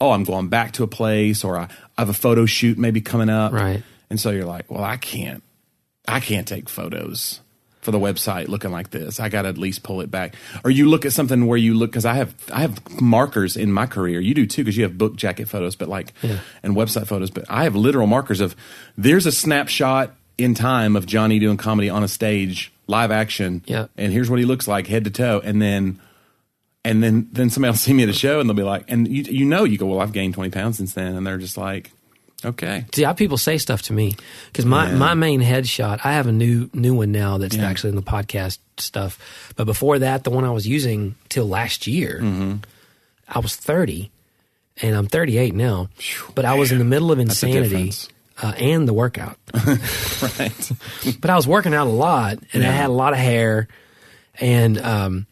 oh, 0.00 0.12
I'm 0.12 0.24
going 0.24 0.48
back 0.48 0.72
to 0.72 0.82
a 0.82 0.88
place, 0.88 1.44
or 1.44 1.58
I, 1.58 1.64
I 1.96 2.00
have 2.02 2.08
a 2.08 2.14
photo 2.14 2.46
shoot 2.46 2.78
maybe 2.78 3.00
coming 3.00 3.28
up. 3.28 3.52
Right. 3.52 3.82
And 4.08 4.18
so 4.18 4.30
you're 4.30 4.44
like, 4.44 4.70
well, 4.70 4.84
I 4.84 4.96
can't. 4.96 5.42
I 6.08 6.20
can't 6.20 6.48
take 6.48 6.68
photos 6.68 7.40
for 7.80 7.92
the 7.92 7.98
website 7.98 8.48
looking 8.48 8.70
like 8.70 8.90
this. 8.90 9.20
I 9.20 9.28
got 9.28 9.42
to 9.42 9.48
at 9.48 9.58
least 9.58 9.82
pull 9.82 10.00
it 10.00 10.10
back. 10.10 10.34
Or 10.64 10.70
you 10.70 10.88
look 10.88 11.06
at 11.06 11.12
something 11.12 11.46
where 11.46 11.58
you 11.58 11.74
look 11.74 11.90
because 11.90 12.04
I 12.04 12.14
have 12.14 12.34
I 12.52 12.60
have 12.60 13.00
markers 13.00 13.56
in 13.56 13.72
my 13.72 13.86
career. 13.86 14.20
You 14.20 14.34
do 14.34 14.46
too 14.46 14.62
because 14.64 14.76
you 14.76 14.82
have 14.82 14.98
book 14.98 15.16
jacket 15.16 15.48
photos, 15.48 15.76
but 15.76 15.88
like 15.88 16.12
and 16.62 16.76
website 16.76 17.06
photos. 17.06 17.30
But 17.30 17.44
I 17.48 17.64
have 17.64 17.74
literal 17.76 18.06
markers 18.06 18.40
of 18.40 18.54
there's 18.98 19.26
a 19.26 19.32
snapshot 19.32 20.14
in 20.36 20.54
time 20.54 20.96
of 20.96 21.06
Johnny 21.06 21.38
doing 21.38 21.56
comedy 21.56 21.88
on 21.88 22.02
a 22.02 22.08
stage, 22.08 22.72
live 22.86 23.10
action. 23.10 23.62
Yeah. 23.66 23.86
and 23.96 24.12
here's 24.12 24.28
what 24.28 24.38
he 24.38 24.44
looks 24.44 24.66
like 24.68 24.86
head 24.86 25.04
to 25.04 25.10
toe, 25.10 25.40
and 25.42 25.60
then. 25.60 26.00
And 26.84 27.02
then, 27.02 27.28
then 27.32 27.50
somebody 27.50 27.70
will 27.70 27.76
see 27.78 27.92
me 27.92 28.02
at 28.04 28.08
a 28.08 28.12
show 28.14 28.40
and 28.40 28.48
they'll 28.48 28.56
be 28.56 28.62
like, 28.62 28.84
and 28.88 29.06
you, 29.06 29.22
you 29.24 29.44
know, 29.44 29.64
you 29.64 29.76
go, 29.78 29.86
well, 29.86 30.00
I've 30.00 30.12
gained 30.12 30.34
20 30.34 30.50
pounds 30.50 30.78
since 30.78 30.94
then. 30.94 31.14
And 31.14 31.26
they're 31.26 31.36
just 31.38 31.56
like, 31.58 31.90
okay. 32.44 32.86
See, 32.94 33.02
how 33.02 33.12
people 33.12 33.36
say 33.36 33.58
stuff 33.58 33.82
to 33.82 33.92
me 33.92 34.16
because 34.46 34.64
my, 34.64 34.88
Yeah. 34.90 34.96
my 34.96 35.14
main 35.14 35.42
headshot, 35.42 36.00
I 36.04 36.12
have 36.12 36.26
a 36.26 36.32
new 36.32 36.70
new 36.72 36.94
one 36.94 37.12
now 37.12 37.36
that's 37.38 37.54
Yeah. 37.56 37.68
actually 37.68 37.90
in 37.90 37.96
the 37.96 38.02
podcast 38.02 38.58
stuff. 38.78 39.52
But 39.56 39.64
before 39.66 39.98
that, 39.98 40.24
the 40.24 40.30
one 40.30 40.44
I 40.44 40.50
was 40.50 40.66
using 40.66 41.16
till 41.28 41.46
last 41.46 41.86
year, 41.86 42.18
Mm-hmm. 42.22 42.56
I 43.28 43.38
was 43.40 43.54
30 43.54 44.10
and 44.82 44.96
I'm 44.96 45.06
38 45.06 45.54
now. 45.54 45.88
But 46.34 46.44
I 46.46 46.54
was 46.54 46.72
in 46.72 46.78
the 46.78 46.84
middle 46.84 47.12
of 47.12 47.18
insanity 47.18 47.92
uh, 48.42 48.54
and 48.56 48.88
the 48.88 48.94
workout. 48.94 49.36
Right. 50.22 50.72
but 51.20 51.30
I 51.30 51.36
was 51.36 51.46
working 51.46 51.74
out 51.74 51.86
a 51.86 51.90
lot 51.90 52.38
and 52.54 52.62
I 52.64 52.70
had 52.70 52.88
a 52.88 52.92
lot 52.92 53.12
of 53.12 53.18
hair. 53.18 53.68
And 54.40 54.78
um, 54.78 55.26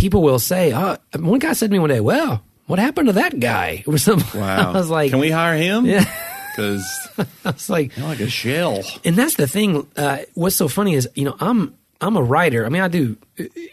people 0.00 0.22
will 0.22 0.38
say, 0.38 0.72
oh, 0.74 0.96
one 1.18 1.38
guy 1.38 1.52
said 1.52 1.66
to 1.66 1.72
me 1.72 1.78
one 1.78 1.90
day, 1.90 2.00
well, 2.00 2.42
what 2.66 2.78
happened 2.78 3.08
to 3.08 3.12
that 3.14 3.38
guy? 3.38 3.84
Or 3.86 3.98
something. 3.98 4.40
Wow. 4.40 4.70
I 4.72 4.72
was 4.72 4.88
like, 4.90 5.10
can 5.10 5.18
we 5.20 5.30
hire 5.30 5.56
him? 5.56 5.84
Yeah. 5.86 6.04
Because 6.50 6.84
I 7.44 7.50
was 7.50 7.68
like, 7.70 7.96
you're 7.96 8.06
like 8.06 8.20
a 8.20 8.28
shell. 8.30 8.82
and 9.04 9.14
that's 9.16 9.34
the 9.36 9.46
thing. 9.46 9.86
Uh, 9.96 10.18
what's 10.34 10.56
so 10.56 10.68
funny 10.68 10.94
is, 10.94 11.08
you 11.14 11.24
know, 11.24 11.36
I'm 11.40 11.74
I'm 12.00 12.16
a 12.16 12.22
writer. 12.22 12.64
I 12.64 12.70
mean, 12.70 12.82
I 12.82 12.88
do. 12.88 13.16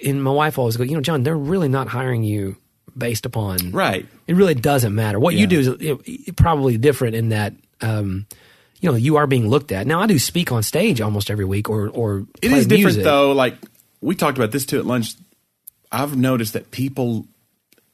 And 0.05 0.21
my 0.23 0.31
wife 0.31 0.59
always 0.59 0.75
goes, 0.77 0.89
you 0.89 0.95
know, 0.95 1.01
John, 1.01 1.23
they're 1.23 1.37
really 1.37 1.69
not 1.69 1.87
hiring 1.87 2.23
you 2.23 2.57
based 2.97 3.25
upon 3.25 3.71
Right. 3.71 4.05
It 4.27 4.35
really 4.35 4.55
doesn't 4.55 4.93
matter 4.93 5.19
what 5.19 5.33
you 5.35 5.47
do 5.47 5.59
is 5.79 6.31
probably 6.35 6.77
different 6.77 7.15
in 7.15 7.29
that. 7.29 7.53
Um, 7.81 8.25
you 8.81 8.91
know, 8.91 8.95
you 8.95 9.15
are 9.17 9.25
being 9.27 9.47
looked 9.47 9.71
at. 9.71 9.87
Now, 9.87 10.01
I 10.01 10.07
do 10.07 10.19
speak 10.19 10.51
on 10.51 10.61
stage 10.61 11.01
almost 11.01 11.31
every 11.31 11.45
week, 11.45 11.69
or 11.69 11.89
or 11.89 12.25
It 12.41 12.51
is 12.51 12.67
different 12.67 12.97
music. 12.97 13.03
though. 13.03 13.31
Like 13.31 13.55
we 14.01 14.13
talked 14.15 14.37
about 14.37 14.51
this 14.51 14.65
too 14.65 14.77
at 14.79 14.85
lunch. 14.85 15.13
I've 15.91 16.15
noticed 16.15 16.53
that 16.53 16.71
people, 16.71 17.25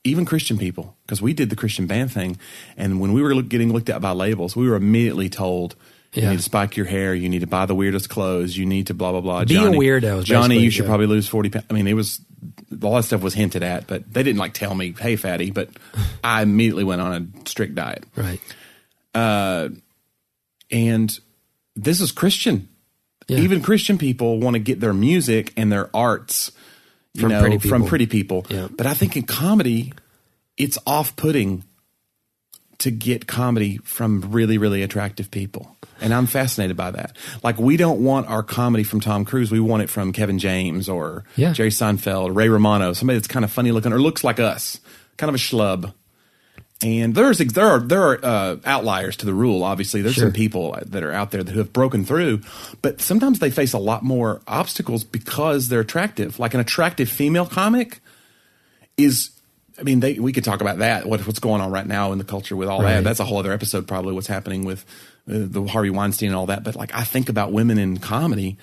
even 0.04 0.26
Christian 0.26 0.58
people, 0.58 0.96
because 1.06 1.22
we 1.22 1.34
did 1.34 1.50
the 1.50 1.56
Christian 1.56 1.88
band 1.88 2.12
thing, 2.12 2.38
and 2.78 3.00
when 3.00 3.14
we 3.14 3.22
were 3.22 3.36
look, 3.36 3.50
getting 3.50 3.72
looked 3.72 3.90
at 3.90 4.02
by 4.02 4.12
labels, 4.12 4.56
we 4.56 4.68
were 4.68 4.76
immediately 4.76 5.30
told. 5.30 5.76
You 6.16 6.30
need 6.30 6.38
to 6.38 6.44
spike 6.44 6.78
your 6.78 6.86
hair. 6.86 7.16
You 7.16 7.28
need 7.28 7.40
to 7.40 7.48
buy 7.48 7.66
the 7.66 7.74
weirdest 7.74 8.08
clothes. 8.08 8.56
You 8.56 8.68
need 8.68 8.86
to 8.86 8.94
blah 8.94 9.12
blah 9.14 9.22
blah. 9.22 9.46
Be 9.46 9.56
a 9.56 9.62
weirdo, 9.62 10.24
Johnny. 10.24 10.60
You 10.60 10.70
should 10.70 10.84
yeah. 10.84 10.90
probably 10.90 11.08
lose 11.08 11.28
forty 11.28 11.50
pounds. 11.50 11.66
I 11.72 11.74
mean, 11.74 11.88
it 11.88 11.96
was 11.96 12.22
all 12.84 12.96
that 12.98 13.04
stuff 13.04 13.22
was 13.22 13.34
hinted 13.34 13.64
at, 13.64 13.88
but 13.88 14.14
they 14.14 14.22
didn't 14.22 14.38
like 14.38 14.54
tell 14.54 14.76
me, 14.76 14.94
"Hey, 14.98 15.16
fatty." 15.16 15.50
But 15.50 15.70
I 16.24 16.44
immediately 16.44 16.84
went 16.84 17.02
on 17.02 17.34
a 17.44 17.50
strict 17.50 17.74
diet. 17.74 18.04
right? 18.16 18.40
Uh, 19.16 19.70
and 20.70 21.20
this 21.76 22.02
is 22.02 22.12
Christian. 22.12 22.70
Yeah. 23.28 23.40
Even 23.40 23.62
Christian 23.62 23.98
people 23.98 24.40
want 24.40 24.56
to 24.56 24.60
get 24.60 24.80
their 24.80 24.94
music 24.94 25.54
and 25.56 25.72
their 25.72 25.90
arts 25.96 26.52
From 27.18 27.30
know, 27.30 27.42
pretty 27.42 27.58
from 27.60 27.82
people. 27.82 27.88
pretty 27.88 28.06
people. 28.08 28.46
Yeah. 28.50 28.68
But 28.76 28.88
I 28.88 28.94
think 28.94 29.16
in 29.16 29.24
comedy, 29.24 29.94
it's 30.58 30.78
off-putting 30.88 31.64
to 32.80 32.92
get 32.92 33.28
comedy 33.28 33.78
from 33.84 34.22
really, 34.32 34.58
really 34.58 34.82
attractive 34.82 35.30
people. 35.32 35.78
And 36.02 36.14
I'm 36.14 36.26
fascinated 36.26 36.76
by 36.76 36.92
that. 36.92 37.16
Like 37.44 37.58
we 37.60 37.78
don't 37.78 38.04
want 38.04 38.28
our 38.28 38.44
comedy 38.44 38.84
from 38.84 39.00
Tom 39.00 39.26
Cruise. 39.26 39.52
We 39.52 39.60
want 39.60 39.84
it 39.84 39.90
from 39.90 40.12
Kevin 40.12 40.40
James 40.40 40.90
or 40.90 41.24
Yeah. 41.36 41.54
Jerry 41.54 41.70
Seinfeld, 41.70 42.36
Ray 42.36 42.50
Romano, 42.50 42.94
somebody 42.94 43.20
that's 43.20 43.28
kind 43.28 43.46
of 43.46 43.52
funny 43.52 43.72
looking 43.72 43.94
or 43.94 44.00
looks 44.02 44.24
like 44.24 44.40
us, 44.40 44.80
kind 45.18 45.30
of 45.30 45.36
a 45.36 45.38
schlub. 45.38 45.94
And 46.84 47.16
there's 47.16 47.38
there 47.38 47.66
are 47.68 47.80
there 47.80 48.02
are 48.04 48.20
uh, 48.22 48.56
outliers 48.66 49.16
to 49.18 49.26
the 49.26 49.34
rule. 49.34 49.64
Obviously, 49.64 50.02
there's 50.02 50.16
Sure. 50.16 50.26
some 50.26 50.34
people 50.34 50.78
that 50.86 51.02
are 51.02 51.14
out 51.14 51.32
there 51.32 51.42
that 51.42 51.56
have 51.56 51.72
broken 51.72 52.04
through, 52.04 52.42
but 52.82 53.00
sometimes 53.00 53.40
they 53.40 53.50
face 53.52 53.72
a 53.74 53.78
lot 53.80 54.04
more 54.04 54.42
obstacles 54.48 55.04
because 55.06 55.70
they're 55.70 55.80
attractive. 55.80 56.40
Like 56.40 56.54
an 56.54 56.60
attractive 56.60 57.08
female 57.10 57.46
comic 57.46 58.02
is. 58.98 59.30
I 59.80 59.82
mean, 59.82 60.02
they, 60.02 60.20
we 60.20 60.34
could 60.34 60.44
talk 60.44 60.62
about 60.62 60.78
that. 60.80 61.08
What, 61.08 61.26
what's 61.26 61.40
going 61.40 61.60
on 61.60 61.72
right 61.72 61.88
now 61.88 62.12
in 62.12 62.20
the 62.20 62.24
culture 62.24 62.56
with 62.56 62.68
all 62.70 62.84
Right. 62.84 62.96
that? 62.98 63.04
That's 63.04 63.20
a 63.20 63.26
whole 63.26 63.40
other 63.40 63.52
episode, 63.52 63.88
probably. 63.88 64.14
What's 64.14 64.28
happening 64.28 64.66
with 64.66 64.86
uh, 65.28 65.50
the 65.50 65.64
Harvey 65.66 65.90
Weinstein 65.90 66.28
and 66.30 66.36
all 66.36 66.46
that. 66.46 66.64
But 66.64 66.76
like, 66.76 66.94
I 66.94 67.04
think 67.04 67.28
about 67.28 67.52
women 67.52 67.80
in 67.80 67.98
comedy 67.98 68.58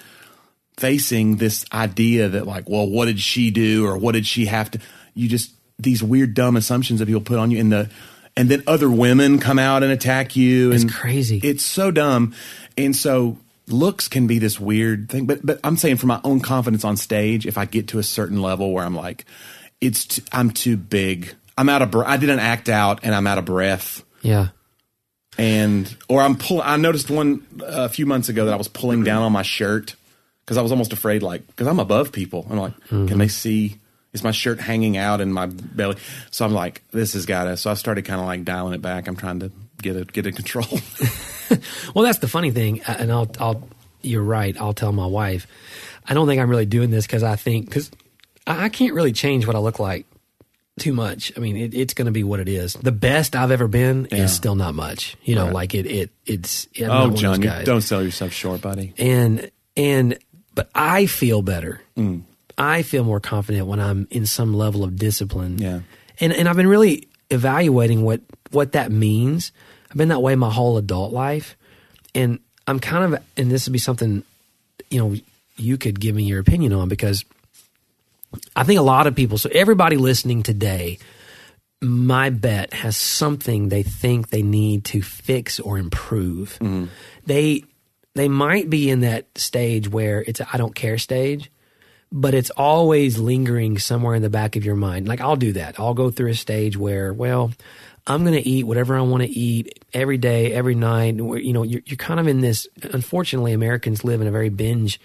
facing 0.76 1.36
this 1.36 1.64
idea 1.72 2.28
that 2.28 2.46
like, 2.46 2.68
well, 2.68 2.88
what 2.88 3.06
did 3.06 3.18
she 3.18 3.50
do 3.50 3.86
or 3.86 3.98
what 3.98 4.12
did 4.12 4.24
she 4.24 4.46
have 4.46 4.70
to? 4.70 4.78
You 5.14 5.28
just 5.28 5.50
these 5.82 6.02
weird 6.02 6.34
dumb 6.34 6.56
assumptions 6.56 7.00
that 7.00 7.06
people 7.06 7.20
put 7.22 7.38
on 7.38 7.50
you, 7.50 7.58
and 7.58 7.72
the 7.72 7.90
and 8.36 8.48
then 8.48 8.62
other 8.66 8.90
women 8.90 9.38
come 9.38 9.58
out 9.58 9.82
and 9.82 9.90
attack 9.92 10.36
you. 10.36 10.72
It's 10.72 10.84
crazy. 10.84 11.40
It's 11.42 11.64
so 11.64 11.90
dumb, 11.90 12.34
and 12.78 12.94
so 12.94 13.38
looks 13.68 14.08
can 14.08 14.26
be 14.26 14.38
this 14.38 14.58
weird 14.58 15.08
thing. 15.08 15.26
But 15.26 15.44
but 15.44 15.60
I'm 15.64 15.76
saying 15.76 15.96
for 15.96 16.06
my 16.06 16.20
own 16.24 16.40
confidence 16.40 16.84
on 16.84 16.96
stage, 16.96 17.46
if 17.46 17.58
I 17.58 17.64
get 17.64 17.88
to 17.88 17.98
a 17.98 18.02
certain 18.02 18.40
level 18.42 18.72
where 18.72 18.84
I'm 18.84 18.94
like, 18.96 19.24
it's 19.80 20.04
t- 20.06 20.22
I'm 20.32 20.50
too 20.50 20.76
big. 20.76 21.34
I'm 21.58 21.68
out 21.68 21.82
of. 21.82 21.90
Br- 21.90 22.04
I 22.04 22.16
did 22.16 22.30
an 22.30 22.38
act 22.38 22.68
out, 22.68 23.00
and 23.02 23.14
I'm 23.14 23.26
out 23.26 23.38
of 23.38 23.44
breath 23.44 24.02
Yeah. 24.22 24.48
and 25.38 25.94
or 26.08 26.22
I'm 26.22 26.36
pull. 26.36 26.62
I 26.62 26.76
noticed 26.76 27.10
one 27.10 27.46
a 27.64 27.88
few 27.88 28.06
months 28.06 28.28
ago 28.28 28.44
that 28.46 28.54
I 28.54 28.56
was 28.56 28.68
pulling 28.68 29.04
down 29.04 29.22
on 29.22 29.32
my 29.32 29.42
shirt 29.42 29.94
because 30.44 30.56
I 30.56 30.62
was 30.62 30.72
almost 30.72 30.92
afraid, 30.92 31.22
like 31.22 31.46
because 31.46 31.66
I'm 31.66 31.78
above 31.78 32.12
people. 32.12 32.46
I'm 32.50 32.58
like, 32.58 32.74
mm-hmm. 32.86 33.06
can 33.06 33.18
they 33.18 33.28
see? 33.28 33.78
Is 34.12 34.24
my 34.24 34.32
shirt 34.32 34.58
hanging 34.60 34.96
out 34.96 35.20
in 35.20 35.32
my 35.32 35.46
belly? 35.46 35.96
So 36.32 36.44
I'm 36.44 36.52
like, 36.52 36.82
this 36.90 37.12
has 37.12 37.26
got 37.26 37.44
to. 37.44 37.56
So 37.56 37.70
I 37.70 37.74
started 37.74 38.04
kind 38.04 38.20
of 38.20 38.26
like 38.26 38.44
dialing 38.44 38.74
it 38.74 38.82
back. 38.82 39.06
I'm 39.06 39.14
trying 39.16 39.40
to 39.40 39.52
get 39.80 39.94
it 39.96 40.12
get 40.12 40.26
it 40.26 40.36
control. 40.36 40.66
Well, 41.94 42.04
that's 42.04 42.18
the 42.18 42.28
funny 42.28 42.52
thing, 42.52 42.80
and 42.86 43.10
I'll, 43.10 43.28
I'll, 43.40 43.68
you're 44.02 44.22
right. 44.22 44.56
I'll 44.60 44.72
tell 44.72 44.92
my 44.92 45.06
wife. 45.06 45.48
I 46.06 46.14
don't 46.14 46.28
think 46.28 46.40
I'm 46.40 46.48
really 46.48 46.64
doing 46.66 46.90
this 46.90 47.06
because 47.06 47.24
I 47.24 47.34
think 47.34 47.66
because 47.66 47.90
I, 48.46 48.66
I 48.66 48.68
can't 48.68 48.94
really 48.94 49.10
change 49.12 49.48
what 49.48 49.56
I 49.56 49.58
look 49.58 49.80
like 49.80 50.06
too 50.78 50.92
much. 50.92 51.32
I 51.36 51.40
mean, 51.40 51.56
it, 51.56 51.74
it's 51.74 51.92
going 51.94 52.06
to 52.06 52.12
be 52.12 52.22
what 52.22 52.38
it 52.38 52.48
is. 52.48 52.74
The 52.74 52.92
best 52.92 53.34
I've 53.34 53.50
ever 53.50 53.66
been 53.66 54.06
Yeah. 54.12 54.18
is 54.18 54.32
still 54.32 54.54
not 54.54 54.76
much. 54.76 55.16
You 55.24 55.34
know, 55.34 55.46
Right. 55.46 55.54
like 55.54 55.74
it, 55.74 55.86
it, 55.86 56.10
it's. 56.24 56.68
I'm 56.80 56.90
oh, 56.90 57.10
John, 57.16 57.32
those 57.32 57.38
you 57.44 57.50
guys. 57.50 57.66
don't 57.66 57.80
sell 57.82 58.02
yourself 58.02 58.32
short, 58.32 58.60
buddy. 58.60 58.94
and 58.96 59.50
and 59.76 60.18
but 60.54 60.70
I 60.72 61.06
feel 61.06 61.42
better. 61.42 61.80
Mm. 61.96 62.22
I 62.60 62.82
feel 62.82 63.04
more 63.04 63.20
confident 63.20 63.66
when 63.66 63.80
I'm 63.80 64.06
in 64.10 64.26
some 64.26 64.52
level 64.52 64.84
of 64.84 64.96
discipline. 64.96 65.58
Yeah. 65.58 65.80
and 66.20 66.32
and 66.32 66.46
I've 66.46 66.56
been 66.56 66.68
really 66.68 67.08
evaluating 67.30 68.02
what 68.02 68.20
what 68.50 68.72
that 68.72 68.92
means. 68.92 69.50
I've 69.90 69.96
been 69.96 70.08
that 70.08 70.20
way 70.20 70.36
my 70.36 70.50
whole 70.50 70.76
adult 70.76 71.12
life, 71.12 71.56
and 72.14 72.38
I'm 72.66 72.78
kind 72.78 73.14
of 73.14 73.22
and 73.36 73.50
this 73.50 73.66
would 73.66 73.72
be 73.72 73.78
something 73.78 74.22
you 74.90 75.00
know 75.00 75.16
you 75.56 75.78
could 75.78 75.98
give 75.98 76.14
me 76.14 76.24
your 76.24 76.38
opinion 76.38 76.74
on 76.74 76.88
because 76.88 77.24
I 78.54 78.64
think 78.64 78.78
a 78.78 78.82
lot 78.82 79.06
of 79.06 79.14
people. 79.14 79.38
So 79.38 79.48
everybody 79.52 79.96
listening 79.96 80.42
today. 80.42 80.98
My 81.82 82.28
bet 82.28 82.74
has 82.74 82.94
something 82.94 83.70
they 83.70 83.82
think 83.82 84.28
they 84.28 84.42
need 84.42 84.84
to 84.92 85.00
fix 85.00 85.58
or 85.58 85.78
improve. 85.78 86.58
Mm-hmm. 86.60 86.88
They 87.24 87.64
they 88.14 88.28
might 88.28 88.68
be 88.68 88.90
in 88.90 89.00
that 89.00 89.26
stage 89.38 89.88
where 89.88 90.20
it's 90.20 90.40
a 90.40 90.46
I 90.52 90.58
don't 90.58 90.74
care 90.74 90.98
stage, 90.98 91.50
but 92.12 92.34
it's 92.34 92.50
always 92.50 93.18
lingering 93.18 93.78
somewhere 93.78 94.14
in 94.14 94.22
the 94.22 94.30
back 94.30 94.56
of 94.56 94.64
your 94.64 94.76
mind. 94.76 95.06
Like 95.06 95.20
I'll 95.20 95.36
do 95.36 95.52
that. 95.52 95.78
I'll 95.78 95.94
go 95.94 96.10
through 96.10 96.30
a 96.30 96.34
stage 96.34 96.76
where, 96.76 97.12
well, 97.12 97.52
I'm 98.06 98.24
going 98.24 98.34
to 98.34 98.48
eat 98.48 98.64
whatever 98.64 98.96
I 98.96 99.02
want 99.02 99.22
to 99.22 99.28
eat 99.28 99.84
every 99.92 100.18
day, 100.18 100.52
every 100.52 100.74
night. 100.74 101.16
You 101.16 101.52
know, 101.52 101.62
you're, 101.62 101.82
you're 101.86 101.96
kind 101.96 102.18
of 102.18 102.26
in 102.26 102.40
this. 102.40 102.66
Unfortunately, 102.82 103.52
Americans 103.52 104.04
live 104.04 104.20
in 104.20 104.26
a 104.26 104.30
very 104.32 104.48
binge 104.48 105.00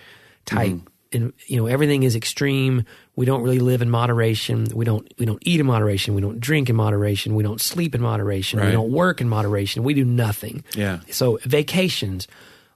type 0.46 0.72
mm-hmm. 0.72 0.88
and 1.12 1.34
you 1.48 1.58
know 1.58 1.68
everything 1.68 2.04
is 2.04 2.16
extreme. 2.16 2.86
We 3.16 3.26
don't 3.26 3.44
really 3.44 3.60
live 3.60 3.82
in 3.82 3.90
moderation. 3.90 4.66
We 4.74 4.86
don't 4.86 5.12
we 5.20 5.26
don't 5.26 5.42
eat 5.46 5.60
in 5.60 5.66
moderation. 5.66 6.16
We 6.16 6.22
don't 6.22 6.40
drink 6.40 6.70
in 6.70 6.76
moderation. 6.76 7.36
We 7.36 7.44
don't 7.44 7.62
sleep 7.62 7.94
in 7.94 8.02
moderation. 8.02 8.60
We 8.60 8.72
don't 8.72 8.92
work 8.92 9.22
in 9.22 9.30
moderation. 9.30 9.84
We 9.84 9.94
do 9.94 10.06
nothing. 10.06 10.64
Yeah. 10.76 11.00
So 11.12 11.38
vacations 11.44 12.28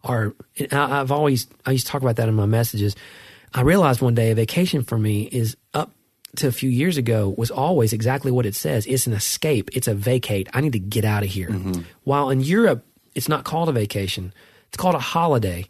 are. 0.03 0.34
I've 0.71 1.11
always 1.11 1.47
I 1.65 1.71
used 1.71 1.88
to 1.88 1.91
talk 1.91 2.01
about 2.01 2.17
that 2.17 2.30
in 2.30 2.36
my 2.36 2.45
messages. 2.45 2.95
I 3.54 3.62
realized 3.62 4.02
one 4.02 4.16
day 4.16 4.32
a 4.32 4.36
vacation 4.36 4.84
for 4.84 4.97
me 4.97 5.24
is 5.24 5.58
up 5.74 5.91
to 6.38 6.47
a 6.47 6.52
few 6.52 6.70
years 6.70 6.97
ago 6.97 7.34
was 7.38 7.52
always 7.52 7.93
exactly 7.93 8.32
what 8.32 8.45
it 8.45 8.56
says. 8.56 8.86
It's 8.86 9.08
an 9.08 9.14
escape. 9.14 9.70
It's 9.74 9.88
a 9.88 9.95
vacate. 9.95 10.50
I 10.54 10.62
need 10.62 10.74
to 10.74 10.80
get 10.80 11.06
out 11.06 11.24
of 11.24 11.30
here. 11.30 11.50
Mm-hmm. 11.50 11.82
While 12.04 12.30
in 12.30 12.41
Europe, 12.41 12.86
it's 13.16 13.28
not 13.28 13.43
called 13.43 13.70
a 13.70 13.72
vacation. 13.72 14.34
It's 14.68 14.78
called 14.78 14.95
a 14.95 15.00
holiday. 15.00 15.68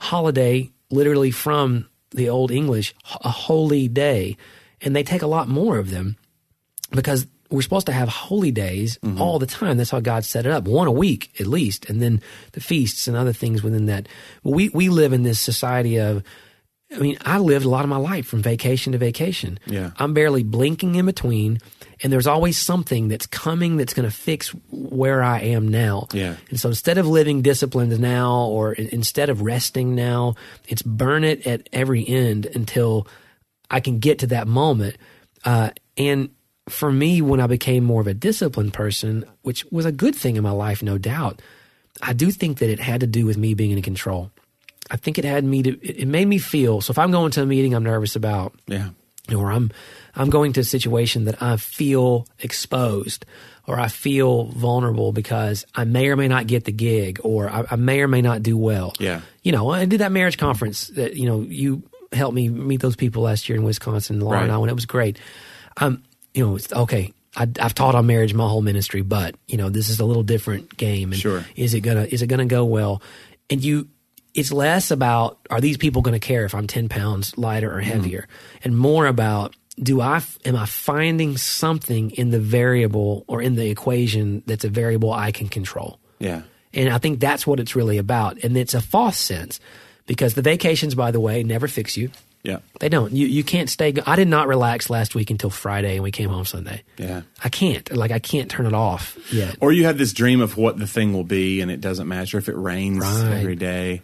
Holiday, 0.00 0.70
literally 0.90 1.30
from 1.30 1.88
the 2.10 2.30
Old 2.30 2.50
English, 2.50 2.94
a 3.20 3.28
holy 3.28 3.88
day, 3.88 4.36
and 4.80 4.96
they 4.96 5.02
take 5.02 5.22
a 5.22 5.26
lot 5.26 5.48
more 5.48 5.78
of 5.78 5.90
them 5.90 6.16
because 6.90 7.26
we're 7.50 7.62
supposed 7.62 7.86
to 7.86 7.92
have 7.92 8.08
holy 8.08 8.50
days 8.50 8.98
mm-hmm. 9.02 9.20
all 9.20 9.38
the 9.38 9.46
time. 9.46 9.76
That's 9.76 9.90
how 9.90 10.00
God 10.00 10.24
set 10.24 10.46
it 10.46 10.52
up, 10.52 10.64
one 10.64 10.86
a 10.86 10.92
week 10.92 11.30
at 11.40 11.46
least, 11.46 11.88
and 11.90 12.00
then 12.00 12.22
the 12.52 12.60
feasts 12.60 13.08
and 13.08 13.16
other 13.16 13.32
things 13.32 13.62
within 13.62 13.86
that. 13.86 14.08
We 14.42 14.70
we 14.70 14.88
live 14.88 15.12
in 15.12 15.22
this 15.22 15.40
society 15.40 15.98
of. 15.98 16.22
I 16.90 16.98
mean, 16.98 17.18
I 17.24 17.38
lived 17.38 17.66
a 17.66 17.68
lot 17.68 17.84
of 17.84 17.90
my 17.90 17.98
life 17.98 18.26
from 18.26 18.40
vacation 18.40 18.92
to 18.92 18.98
vacation. 18.98 19.58
Yeah. 19.66 19.90
I'm 19.98 20.14
barely 20.14 20.42
blinking 20.42 20.94
in 20.94 21.04
between, 21.04 21.58
and 22.02 22.10
there's 22.10 22.26
always 22.26 22.56
something 22.56 23.08
that's 23.08 23.26
coming 23.26 23.76
that's 23.76 23.92
going 23.92 24.08
to 24.08 24.14
fix 24.14 24.48
where 24.70 25.22
I 25.22 25.40
am 25.40 25.68
now. 25.68 26.08
Yeah. 26.12 26.36
And 26.48 26.58
so 26.58 26.70
instead 26.70 26.96
of 26.96 27.06
living 27.06 27.42
disciplined 27.42 27.98
now, 28.00 28.44
or 28.44 28.72
instead 28.72 29.28
of 29.28 29.42
resting 29.42 29.94
now, 29.94 30.36
it's 30.66 30.80
burn 30.80 31.24
it 31.24 31.46
at 31.46 31.68
every 31.74 32.08
end 32.08 32.46
until 32.46 33.06
I 33.70 33.80
can 33.80 33.98
get 33.98 34.20
to 34.20 34.28
that 34.28 34.48
moment. 34.48 34.96
Uh, 35.44 35.70
and 35.98 36.30
for 36.70 36.90
me, 36.90 37.20
when 37.20 37.40
I 37.40 37.46
became 37.46 37.84
more 37.84 38.00
of 38.00 38.06
a 38.06 38.14
disciplined 38.14 38.72
person, 38.72 39.24
which 39.42 39.64
was 39.70 39.84
a 39.84 39.92
good 39.92 40.14
thing 40.14 40.36
in 40.36 40.42
my 40.42 40.50
life, 40.52 40.82
no 40.82 40.96
doubt, 40.96 41.42
I 42.00 42.14
do 42.14 42.30
think 42.30 42.58
that 42.58 42.70
it 42.70 42.80
had 42.80 43.00
to 43.00 43.06
do 43.06 43.26
with 43.26 43.36
me 43.36 43.52
being 43.52 43.72
in 43.72 43.82
control. 43.82 44.30
I 44.90 44.96
think 44.96 45.18
it 45.18 45.24
had 45.24 45.44
me 45.44 45.62
to, 45.62 45.70
it 45.86 46.00
it 46.02 46.08
made 46.08 46.26
me 46.28 46.38
feel, 46.38 46.80
so 46.80 46.90
if 46.92 46.98
I'm 46.98 47.10
going 47.10 47.30
to 47.32 47.42
a 47.42 47.46
meeting 47.46 47.74
I'm 47.74 47.82
nervous 47.84 48.16
about, 48.16 48.54
Yeah. 48.66 48.90
or 49.34 49.50
I'm 49.52 49.70
I'm 50.14 50.30
going 50.30 50.52
to 50.54 50.60
a 50.60 50.64
situation 50.64 51.24
that 51.24 51.40
I 51.42 51.56
feel 51.58 52.26
exposed 52.40 53.24
or 53.66 53.78
I 53.78 53.88
feel 53.88 54.44
vulnerable 54.46 55.12
because 55.12 55.64
I 55.74 55.84
may 55.84 56.08
or 56.08 56.16
may 56.16 56.26
not 56.28 56.46
get 56.46 56.64
the 56.64 56.72
gig 56.72 57.20
or 57.22 57.48
I, 57.50 57.64
I 57.70 57.76
may 57.76 58.00
or 58.00 58.08
may 58.08 58.22
not 58.22 58.42
do 58.42 58.56
well. 58.56 58.94
Yeah. 58.98 59.20
You 59.42 59.52
know, 59.52 59.68
I 59.70 59.84
did 59.84 60.00
that 60.00 60.10
marriage 60.10 60.38
conference 60.38 60.88
that, 60.88 61.14
you 61.16 61.26
know, 61.26 61.42
you 61.42 61.82
helped 62.12 62.34
me 62.34 62.48
meet 62.48 62.80
those 62.80 62.96
people 62.96 63.22
last 63.22 63.48
year 63.48 63.56
in 63.58 63.64
Wisconsin, 63.64 64.20
Laura 64.20 64.40
and 64.42 64.50
I, 64.50 64.56
when 64.58 64.70
it 64.70 64.74
was 64.74 64.86
great. 64.86 65.18
Um, 65.76 66.02
you 66.34 66.44
know, 66.46 66.56
it's 66.56 66.72
okay. 66.72 67.12
I, 67.36 67.42
I've 67.60 67.74
taught 67.74 67.94
on 67.94 68.06
marriage 68.06 68.32
my 68.34 68.48
whole 68.48 68.62
ministry, 68.62 69.02
but 69.02 69.34
you 69.46 69.58
know, 69.58 69.68
this 69.68 69.90
is 69.90 70.00
a 70.00 70.04
little 70.06 70.22
different 70.24 70.74
game. 70.76 71.12
And 71.12 71.20
Sure. 71.20 71.44
is 71.54 71.74
it 71.74 71.80
gonna 71.82 72.04
is 72.10 72.22
it 72.22 72.26
gonna 72.28 72.46
go 72.46 72.64
well? 72.64 73.02
And 73.50 73.62
you, 73.62 73.88
it's 74.38 74.52
less 74.52 74.90
about 74.90 75.38
are 75.50 75.60
these 75.60 75.76
people 75.76 76.02
going 76.02 76.18
to 76.18 76.26
care 76.26 76.44
if 76.44 76.54
I'm 76.54 76.66
ten 76.66 76.88
pounds 76.88 77.36
lighter 77.38 77.74
or 77.74 77.80
heavier, 77.80 78.28
and 78.64 78.76
more 78.76 79.06
about 79.06 79.54
do 79.80 80.00
I 80.00 80.22
am 80.44 80.56
I 80.56 80.66
finding 80.66 81.36
something 81.36 82.10
in 82.12 82.30
the 82.30 82.40
variable 82.40 83.24
or 83.28 83.40
in 83.42 83.54
the 83.54 83.68
equation 83.70 84.42
that's 84.46 84.64
a 84.64 84.68
variable 84.68 85.12
I 85.12 85.30
can 85.32 85.48
control. 85.48 85.98
Yeah. 86.18 86.42
And 86.74 86.88
I 86.90 86.98
think 86.98 87.20
that's 87.20 87.46
what 87.46 87.60
it's 87.60 87.74
really 87.76 87.98
about. 87.98 88.38
And 88.44 88.56
it's 88.56 88.74
a 88.74 88.80
false 88.80 89.16
sense 89.16 89.60
because 90.06 90.34
the 90.34 90.42
vacations, 90.42 90.94
by 90.94 91.10
the 91.12 91.20
way, 91.20 91.42
never 91.42 91.68
fix 91.68 91.96
you. 91.96 92.10
Yeah. 92.42 92.58
They 92.80 92.88
don't. 92.88 93.12
You 93.12 93.26
you 93.26 93.42
can't 93.44 93.68
stay. 93.68 93.94
I 94.06 94.16
did 94.16 94.28
not 94.28 94.48
relax 94.48 94.88
last 94.90 95.14
week 95.14 95.30
until 95.30 95.50
Friday, 95.50 95.94
and 95.94 96.02
we 96.02 96.10
came 96.12 96.28
home 96.30 96.44
Sunday. 96.44 96.82
Yeah. 96.96 97.22
I 97.42 97.48
can't. 97.48 97.90
Like 97.94 98.10
I 98.10 98.18
can't 98.20 98.50
turn 98.50 98.66
it 98.66 98.74
off 98.74 99.16
yet. 99.32 99.56
Or 99.60 99.72
you 99.72 99.84
have 99.84 99.98
this 99.98 100.12
dream 100.12 100.40
of 100.40 100.56
what 100.56 100.78
the 100.78 100.86
thing 100.86 101.12
will 101.12 101.24
be, 101.24 101.60
and 101.60 101.70
it 101.70 101.80
doesn't 101.80 102.06
matter 102.08 102.38
if 102.38 102.48
it 102.48 102.56
rains 102.56 103.00
Right. 103.00 103.38
every 103.38 103.56
day, 103.56 104.02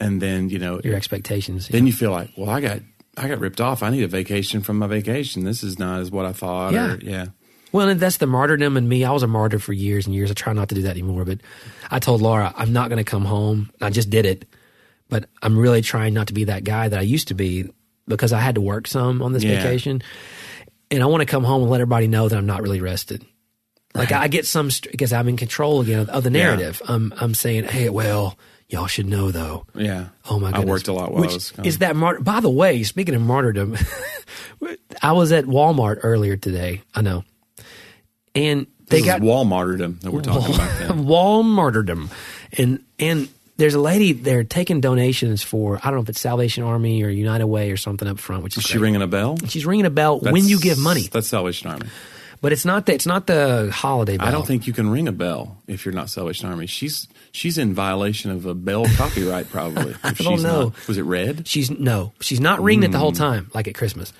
and 0.00 0.20
then 0.22 0.48
you 0.50 0.58
know, 0.58 0.80
Your 0.84 0.94
expectations. 0.94 1.68
then 1.68 1.86
you 1.86 1.92
feel 1.92 2.10
like, 2.10 2.30
well, 2.36 2.50
I 2.50 2.60
got 2.60 2.80
I 3.16 3.28
got 3.28 3.40
ripped 3.40 3.60
off. 3.60 3.82
I 3.82 3.90
need 3.90 4.02
a 4.04 4.08
vacation 4.08 4.60
from 4.62 4.78
my 4.78 4.86
vacation. 4.86 5.44
This 5.44 5.62
is 5.64 5.78
not 5.78 6.00
as 6.00 6.10
what 6.10 6.24
I 6.24 6.32
thought. 6.32 6.72
Yeah. 6.72 6.92
Or, 6.94 6.98
yeah. 7.00 7.26
Well, 7.72 7.88
and 7.88 8.00
that's 8.00 8.16
the 8.16 8.26
martyrdom 8.26 8.76
in 8.76 8.88
me. 8.88 9.04
I 9.04 9.10
was 9.10 9.22
a 9.22 9.26
martyr 9.26 9.58
for 9.58 9.72
years 9.74 10.06
and 10.06 10.14
years. 10.14 10.30
I 10.30 10.34
try 10.34 10.52
not 10.54 10.68
to 10.70 10.74
do 10.74 10.82
that 10.82 10.92
anymore. 10.92 11.24
But 11.24 11.40
I 11.90 11.98
told 11.98 12.22
Laura, 12.22 12.52
I'm 12.56 12.72
not 12.72 12.88
going 12.88 13.04
to 13.04 13.10
come 13.10 13.24
home. 13.26 13.70
I 13.80 13.90
just 13.90 14.08
did 14.08 14.24
it. 14.24 14.46
But 15.10 15.28
I'm 15.42 15.58
really 15.58 15.82
trying 15.82 16.14
not 16.14 16.28
to 16.28 16.32
be 16.34 16.44
that 16.44 16.64
guy 16.64 16.88
that 16.88 16.98
I 16.98 17.02
used 17.02 17.28
to 17.28 17.34
be 17.34 17.68
because 18.06 18.32
I 18.32 18.38
had 18.40 18.54
to 18.54 18.60
work 18.62 18.86
some 18.86 19.20
on 19.20 19.32
this 19.32 19.42
Yeah. 19.42 19.56
vacation. 19.62 20.02
And 20.90 21.02
I 21.02 21.06
want 21.06 21.20
to 21.20 21.26
come 21.26 21.44
home 21.44 21.62
and 21.62 21.70
let 21.70 21.80
everybody 21.82 22.06
know 22.08 22.28
that 22.28 22.36
I'm 22.38 22.46
not 22.46 22.62
really 22.62 22.80
rested. 22.80 23.26
Like 23.94 24.12
I 24.12 24.28
get 24.28 24.46
some 24.46 24.70
because 24.92 25.12
I'm 25.12 25.28
in 25.28 25.36
control 25.36 25.80
again 25.80 25.98
of, 26.00 26.08
of 26.10 26.22
the 26.24 26.30
narrative. 26.30 26.80
I'm 26.86 27.12
I'm 27.18 27.34
saying, 27.34 27.64
hey, 27.64 27.88
well, 27.90 28.38
y'all 28.68 28.86
should 28.86 29.06
know 29.06 29.30
though. 29.30 29.66
Yeah. 29.74 30.06
Oh 30.30 30.38
my 30.38 30.50
I 30.52 30.64
worked 30.64 30.88
a 30.88 30.92
lot 30.92 31.12
while 31.12 31.22
Which 31.22 31.30
I 31.32 31.34
was 31.34 31.50
gone. 31.52 31.66
is 31.66 31.78
that? 31.78 31.94
By 32.22 32.40
the 32.40 32.50
way, 32.50 32.82
speaking 32.82 33.14
of 33.14 33.22
martyrdom, 33.22 33.76
I 35.02 35.12
was 35.12 35.32
at 35.32 35.44
Walmart 35.44 36.00
earlier 36.02 36.36
today. 36.36 36.82
I 36.94 37.00
know, 37.02 37.24
and 38.34 38.66
they 38.88 39.00
This 39.00 39.06
got 39.06 39.22
martyrdom 39.22 39.98
that 40.02 40.10
we're 40.10 40.22
talking 40.22 40.54
about. 40.54 40.78
Then. 40.78 41.06
wall 41.06 41.42
martyrdom, 41.42 42.10
and 42.56 42.82
and 42.98 43.28
there's 43.56 43.74
a 43.74 43.80
lady 43.80 44.12
there 44.12 44.44
taking 44.44 44.80
donations 44.80 45.42
for 45.42 45.78
I 45.78 45.86
don't 45.90 45.94
know 45.96 46.02
if 46.02 46.08
it's 46.08 46.20
Salvation 46.20 46.64
Army 46.64 47.02
or 47.02 47.08
United 47.08 47.46
Way 47.46 47.70
or 47.70 47.76
something 47.76 48.06
up 48.08 48.18
front, 48.18 48.42
which 48.44 48.56
is 48.56 48.64
Is 48.64 48.70
she 48.70 48.78
ringing 48.78 49.02
a 49.02 49.06
bell? 49.06 49.36
She's 49.48 49.66
ringing 49.66 49.86
a 49.86 49.90
bell 49.90 50.20
when 50.20 50.46
you 50.46 50.58
give 50.60 50.78
money, 50.78 51.08
That's 51.10 51.28
Salvation 51.28 51.70
Army. 51.70 51.86
But 52.40 52.52
it's 52.52 52.64
not 52.64 52.86
the 52.86 52.94
it's 52.94 53.06
not 53.06 53.26
the 53.26 53.70
holiday. 53.72 54.16
Bell. 54.16 54.26
I 54.28 54.30
don't 54.30 54.46
think 54.46 54.66
you 54.66 54.72
can 54.72 54.88
ring 54.90 55.08
a 55.08 55.12
bell 55.12 55.62
if 55.66 55.84
you're 55.84 55.94
not 55.94 56.10
Salvation 56.10 56.48
Army. 56.48 56.66
She's 56.66 57.08
she's 57.32 57.58
in 57.58 57.74
violation 57.74 58.30
of 58.30 58.46
a 58.46 58.54
bell 58.54 58.84
copyright, 58.96 59.48
probably. 59.50 59.94
If 60.04 60.18
don't 60.18 60.34
she's 60.34 60.42
know. 60.42 60.62
Not, 60.64 60.88
was 60.88 60.98
it 60.98 61.02
red? 61.02 61.46
She's 61.48 61.70
no, 61.70 62.12
she's 62.20 62.40
not 62.40 62.60
ringing 62.62 62.84
it 62.84 62.92
the 62.92 62.98
Mm. 62.98 63.00
whole 63.00 63.12
time 63.12 63.50
like 63.54 63.68
at 63.68 63.74
Christmas. 63.74 64.12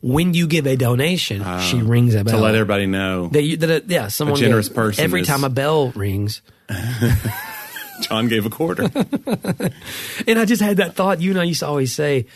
When 0.00 0.32
you 0.32 0.46
give 0.46 0.66
a 0.68 0.76
donation, 0.76 1.44
she 1.60 1.82
rings 1.82 2.14
a 2.14 2.22
bell. 2.22 2.36
To 2.36 2.40
let 2.42 2.54
everybody 2.54 2.86
know, 2.86 3.26
That 3.28 3.42
you, 3.42 3.56
that 3.56 3.70
uh, 3.70 3.84
yeah, 3.88 4.06
someone 4.08 4.38
generous 4.38 4.68
gave- 4.68 4.76
person 4.76 5.02
Every 5.04 5.22
is- 5.22 5.26
time 5.26 5.42
a 5.42 5.48
bell 5.50 5.90
rings, 5.90 6.40
John 8.02 8.28
gave 8.28 8.46
a 8.46 8.50
quarter. 8.50 8.84
and 10.26 10.38
I 10.38 10.44
just 10.44 10.62
had 10.62 10.76
that 10.76 10.94
thought. 10.94 11.20
You 11.20 11.32
and 11.32 11.40
I 11.40 11.44
used 11.44 11.60
to 11.60 11.66
always 11.66 11.92
say, 11.94 12.26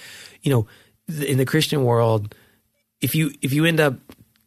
you 0.43 0.51
know, 0.51 0.67
in 1.25 1.39
the 1.39 1.45
Christian 1.47 1.85
world, 1.85 2.35
if 3.01 3.15
you 3.15 3.31
if 3.43 3.53
you 3.53 3.65
end 3.65 3.79
up, 3.79 3.95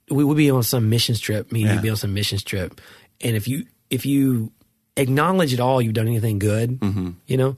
we 0.10 0.24
would 0.24 0.38
be 0.38 0.52
on 0.52 0.64
some 0.64 0.90
mission 0.90 1.16
trip. 1.16 1.52
Me 1.52 1.62
and 1.62 1.70
Yeah. 1.70 1.74
you'd 1.76 1.84
be 1.84 1.90
on 1.90 1.96
some 1.98 2.14
mission 2.14 2.38
trip, 2.40 2.80
and 3.22 3.36
if 3.36 3.48
you 3.48 3.66
if 3.90 4.06
you 4.06 4.52
acknowledge 4.98 5.54
at 5.54 5.60
all 5.60 5.82
you've 5.82 5.94
done 5.94 6.08
anything 6.08 6.40
good, 6.40 6.80
Mm-hmm. 6.80 7.10
you 7.28 7.38
know. 7.38 7.58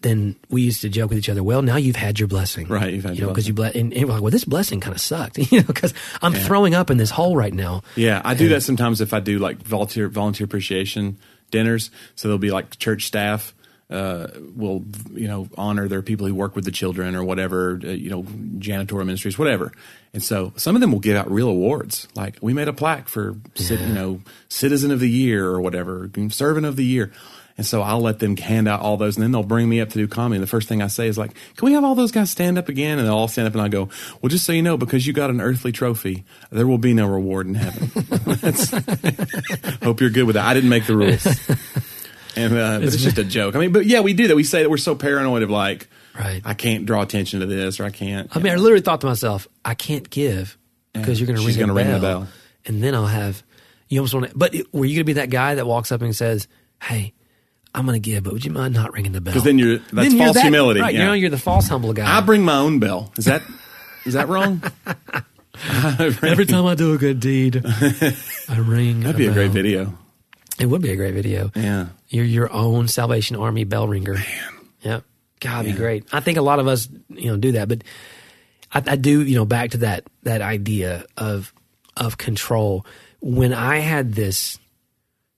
Then 0.00 0.36
we 0.48 0.62
used 0.62 0.82
to 0.82 0.88
joke 0.88 1.10
with 1.10 1.18
each 1.18 1.28
other. 1.28 1.42
Well, 1.42 1.60
now 1.60 1.74
you've 1.74 1.96
had 1.96 2.20
your 2.20 2.28
blessing, 2.28 2.68
Right, 2.68 2.94
you've 2.94 3.02
had 3.02 3.14
you 3.16 3.22
your 3.22 3.26
know, 3.26 3.32
because 3.32 3.48
you 3.48 3.52
ble- 3.52 3.64
and, 3.64 3.92
and 3.92 4.04
we're 4.06 4.12
like, 4.12 4.22
well, 4.22 4.30
this 4.30 4.44
blessing 4.44 4.78
kind 4.78 4.94
of 4.94 5.00
sucked, 5.00 5.38
you 5.50 5.58
know, 5.58 5.66
because 5.66 5.92
I'm 6.22 6.34
throwing 6.34 6.72
up 6.76 6.88
in 6.92 6.98
this 6.98 7.10
hole 7.10 7.34
right 7.34 7.52
now. 7.52 7.82
Yeah, 7.96 8.22
I 8.24 8.34
do 8.34 8.48
that 8.50 8.60
sometimes 8.62 9.00
if 9.00 9.12
I 9.12 9.18
do 9.18 9.40
like 9.40 9.58
volunteer 9.60 10.06
volunteer 10.08 10.44
appreciation 10.44 11.18
dinners. 11.50 11.90
So 12.14 12.28
there'll 12.28 12.38
be 12.38 12.52
like 12.52 12.78
church 12.78 13.06
staff 13.06 13.52
uh, 13.90 14.28
will 14.54 14.84
you 15.12 15.26
know 15.26 15.48
honor 15.56 15.88
their 15.88 16.02
people 16.02 16.26
who 16.26 16.34
work 16.34 16.54
with 16.54 16.64
the 16.64 16.70
children 16.70 17.14
or 17.14 17.24
whatever 17.24 17.80
uh, 17.82 17.88
you 17.88 18.10
know 18.10 18.22
janitorial 18.22 19.06
ministries 19.06 19.38
whatever. 19.38 19.72
And 20.14 20.22
so 20.22 20.52
some 20.56 20.74
of 20.74 20.80
them 20.80 20.92
will 20.92 21.00
give 21.00 21.16
out 21.16 21.30
real 21.30 21.48
awards 21.48 22.08
like 22.14 22.38
we 22.40 22.54
made 22.54 22.68
a 22.68 22.72
plaque 22.72 23.08
for 23.08 23.36
cit- 23.54 23.80
you 23.80 23.94
know 23.94 24.20
citizen 24.48 24.90
of 24.90 25.00
the 25.00 25.10
year 25.10 25.46
or 25.46 25.60
whatever 25.60 26.10
servant 26.30 26.66
of 26.66 26.76
the 26.76 26.84
year. 26.84 27.12
And 27.58 27.66
so 27.66 27.82
I'll 27.82 28.00
let 28.00 28.20
them 28.20 28.36
hand 28.36 28.68
out 28.68 28.80
all 28.80 28.96
those, 28.96 29.16
and 29.16 29.24
then 29.24 29.32
they'll 29.32 29.42
bring 29.42 29.68
me 29.68 29.80
up 29.80 29.88
to 29.88 29.98
do 29.98 30.06
comedy. 30.06 30.36
And 30.36 30.44
the 30.44 30.48
first 30.48 30.68
thing 30.68 30.80
I 30.80 30.86
say 30.86 31.08
is 31.08 31.18
like, 31.18 31.32
"Can 31.56 31.66
we 31.66 31.72
have 31.72 31.82
all 31.82 31.96
those 31.96 32.12
guys 32.12 32.30
stand 32.30 32.56
up 32.56 32.68
again?" 32.68 33.00
And 33.00 33.08
they'll 33.08 33.16
all 33.16 33.26
stand 33.26 33.48
up, 33.48 33.54
and 33.54 33.60
I 33.60 33.66
go, 33.66 33.88
"Well, 34.22 34.30
just 34.30 34.44
so 34.44 34.52
you 34.52 34.62
know, 34.62 34.76
because 34.76 35.08
you 35.08 35.12
got 35.12 35.28
an 35.28 35.40
earthly 35.40 35.72
trophy, 35.72 36.24
there 36.52 36.68
will 36.68 36.78
be 36.78 36.94
no 36.94 37.08
reward 37.08 37.48
in 37.48 37.56
heaven." 37.56 37.90
Hope 39.82 40.00
you're 40.00 40.10
good 40.10 40.22
with 40.22 40.34
that. 40.34 40.46
I 40.46 40.54
didn't 40.54 40.70
make 40.70 40.86
the 40.86 40.96
rules, 40.96 41.26
and 42.38 42.54
uh, 42.54 42.78
it's 42.86 42.96
just 42.96 43.18
a 43.18 43.24
joke. 43.24 43.54
I 43.56 43.58
mean, 43.58 43.72
but 43.72 43.86
yeah, 43.86 44.00
we 44.00 44.12
do 44.14 44.28
that. 44.28 44.36
We 44.36 44.44
say 44.44 44.62
that 44.62 44.70
we're 44.70 44.76
so 44.78 44.94
paranoid 44.94 45.42
of 45.42 45.50
like, 45.50 45.88
Right. 46.18 46.42
I 46.44 46.54
can't 46.54 46.84
draw 46.86 47.02
attention 47.02 47.40
to 47.40 47.46
this, 47.46 47.78
or 47.78 47.84
I 47.84 47.90
can't. 47.90 48.34
I 48.34 48.40
mean, 48.40 48.52
I 48.52 48.56
literally 48.56 48.82
thought 48.82 49.00
to 49.02 49.06
myself, 49.06 49.46
I 49.64 49.74
can't 49.74 50.08
give 50.10 50.56
because 50.92 51.20
you're 51.20 51.26
going 51.28 51.38
to 51.38 51.46
ring, 51.46 51.56
gonna 51.58 51.72
a 51.72 51.76
ring 51.76 51.92
the 51.92 52.00
bell, 52.00 52.26
and 52.66 52.82
then 52.82 52.94
I'll 52.94 53.06
have. 53.06 53.42
You 53.88 54.00
almost 54.00 54.14
want 54.14 54.30
to, 54.30 54.36
but 54.36 54.52
were 54.72 54.84
you 54.84 54.94
going 54.96 55.02
to 55.02 55.04
be 55.04 55.12
that 55.14 55.30
guy 55.30 55.54
that 55.54 55.66
walks 55.66 55.92
up 55.92 56.02
and 56.02 56.14
says, 56.14 56.48
"Hey, 56.82 57.14
I'm 57.74 57.86
going 57.86 57.94
to 58.02 58.10
give, 58.10 58.24
but 58.24 58.32
would 58.32 58.44
you 58.44 58.50
mind 58.50 58.74
not 58.74 58.92
ringing 58.92 59.12
the 59.12 59.20
bell?" 59.20 59.32
Because 59.32 59.44
then 59.44 59.58
you're- 59.58 59.78
that's 59.78 59.92
Then 59.92 60.10
you're 60.16 60.24
false 60.26 60.34
that- 60.36 60.42
humility, 60.42 60.80
right? 60.80 60.92
You 60.92 61.00
know, 61.00 61.12
you're 61.12 61.30
the 61.30 61.38
false 61.38 61.68
humble 61.68 61.92
guy. 61.92 62.16
I 62.18 62.20
bring 62.20 62.42
my 62.44 62.58
own 62.58 62.80
bell. 62.80 63.12
Is 63.16 63.26
that 63.26 63.42
is 64.04 64.14
that 64.14 64.28
wrong? 64.28 64.60
Every 66.22 66.46
time 66.46 66.66
I 66.66 66.74
do 66.74 66.94
a 66.94 66.98
good 66.98 67.20
deed, 67.20 67.62
I 67.64 68.58
ring. 68.58 69.00
That'd 69.00 69.16
be 69.16 69.26
a 69.26 69.32
great 69.32 69.50
video. 69.52 69.96
It 70.58 70.66
would 70.66 70.82
be 70.82 70.90
a 70.90 70.96
great 70.96 71.14
video. 71.14 71.50
Yeah. 71.54 71.86
You're 72.08 72.24
your 72.24 72.52
own 72.52 72.88
Salvation 72.88 73.36
Army 73.36 73.64
bell 73.64 73.86
ringer. 73.88 74.14
Man. 74.14 74.24
Yep. 74.82 75.04
God, 75.40 75.64
it'd 75.66 75.74
be 75.76 75.78
great. 75.78 76.04
I 76.12 76.20
think 76.20 76.38
a 76.38 76.42
lot 76.42 76.58
of 76.58 76.66
us, 76.66 76.88
you 77.10 77.30
know, 77.30 77.36
do 77.36 77.52
that, 77.52 77.68
but 77.68 77.82
I, 78.72 78.82
I 78.86 78.96
do, 78.96 79.22
you 79.22 79.36
know, 79.36 79.44
back 79.44 79.70
to 79.72 79.78
that 79.78 80.04
that 80.24 80.40
idea 80.42 81.04
of 81.16 81.52
of 81.96 82.18
control. 82.18 82.84
When 83.20 83.52
I 83.52 83.78
had 83.78 84.14
this 84.14 84.58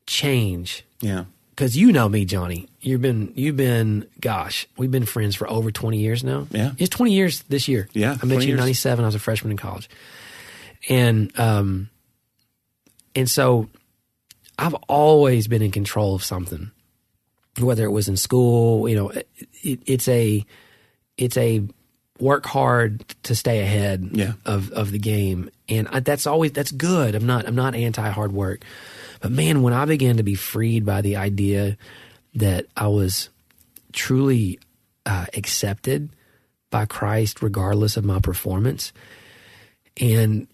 change, 0.07 0.85
Yeah. 1.01 1.25
because 1.51 1.77
you 1.77 1.93
know 1.93 2.09
me, 2.09 2.25
Johnny. 2.25 2.69
You've 2.81 3.03
been 3.03 3.33
you've 3.35 3.57
been 3.57 4.07
gosh, 4.21 4.67
we've 4.79 4.91
been 4.91 5.05
friends 5.07 5.37
for 5.37 5.49
over 5.51 5.71
twenty 5.71 5.99
years 5.99 6.25
now. 6.25 6.47
Yeah. 6.51 6.73
it's 6.79 6.91
twenty 6.91 7.13
years 7.13 7.43
this 7.43 7.69
year. 7.69 7.89
Yeah, 7.93 8.17
I 8.23 8.27
met 8.27 8.43
you 8.45 8.53
in 8.53 8.57
ninety 8.59 8.73
seven. 8.75 9.05
I 9.05 9.09
was 9.09 9.15
a 9.15 9.19
freshman 9.19 9.51
in 9.51 9.57
college, 9.59 9.89
and 10.89 11.31
um, 11.39 11.91
and 13.15 13.29
so 13.31 13.69
I've 14.61 14.75
always 14.89 15.49
been 15.49 15.63
in 15.63 15.71
control 15.71 16.15
of 16.15 16.23
something, 16.23 16.71
whether 17.59 17.85
it 17.85 17.91
was 17.91 18.09
in 18.09 18.17
school. 18.17 18.89
You 18.89 18.97
know, 18.97 19.09
it, 19.11 19.29
it's 19.87 20.07
a 20.09 20.45
it's 21.17 21.37
a 21.37 21.63
work 22.19 22.45
hard 22.45 23.09
to 23.23 23.35
stay 23.35 23.61
ahead 23.61 24.11
Yeah. 24.13 24.33
of 24.45 24.71
of 24.73 24.91
the 24.91 24.99
game, 24.99 25.51
and 25.69 25.89
I, 25.89 26.01
that's 26.01 26.27
always 26.27 26.53
that's 26.53 26.73
good. 26.73 27.15
I'm 27.15 27.27
not 27.27 27.47
I'm 27.47 27.55
not 27.55 27.75
anti 27.75 28.09
hard 28.11 28.33
work, 28.33 28.63
but 29.21 29.33
man, 29.33 29.63
when 29.63 29.73
I 29.73 29.87
began 29.87 30.19
to 30.19 30.23
be 30.23 30.35
freed 30.35 30.85
by 30.85 31.01
the 31.01 31.17
idea 31.17 31.79
that 32.35 32.67
I 32.77 32.89
was 32.89 33.31
truly 33.93 34.59
uh, 35.07 35.27
accepted 35.35 36.11
by 36.71 36.85
Christ, 36.85 37.43
regardless 37.43 37.97
of 37.97 38.05
my 38.05 38.21
performance, 38.21 38.93
and 39.99 40.47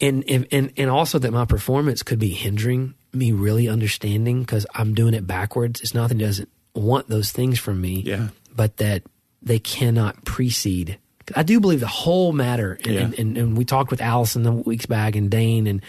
and 0.00 0.24
and 0.28 0.46
and, 0.50 0.72
and 0.76 0.90
also 0.90 1.18
that 1.20 1.32
my 1.32 1.44
performance 1.44 2.02
could 2.02 2.18
be 2.18 2.30
hindering 2.30 2.94
me 3.14 3.32
really 3.32 3.68
understanding 3.68 4.40
because 4.40 4.66
I'm 4.74 4.94
doing 4.94 5.14
it 5.14 5.26
backwards. 5.26 5.80
It's 5.80 5.94
nothing 5.94 6.18
doesn't 6.18 6.48
want 6.74 7.08
those 7.08 7.30
things 7.32 7.58
from 7.58 7.80
me, 7.80 8.02
Yeah. 8.04 8.28
but 8.54 8.76
that 8.78 9.02
they 9.42 9.58
cannot 9.58 10.24
precede. 10.24 10.98
I 11.34 11.42
do 11.42 11.60
believe 11.60 11.80
the 11.80 11.86
whole 11.86 12.32
matter, 12.32 12.78
and, 12.84 12.94
Yeah. 12.94 13.00
and, 13.02 13.14
and, 13.18 13.38
and 13.38 13.56
we 13.56 13.64
talked 13.64 13.90
with 13.90 14.00
Allison 14.02 14.42
the 14.42 14.52
weeks 14.52 14.86
back, 14.86 15.16
and 15.16 15.30
Dane, 15.30 15.66
and 15.66 15.80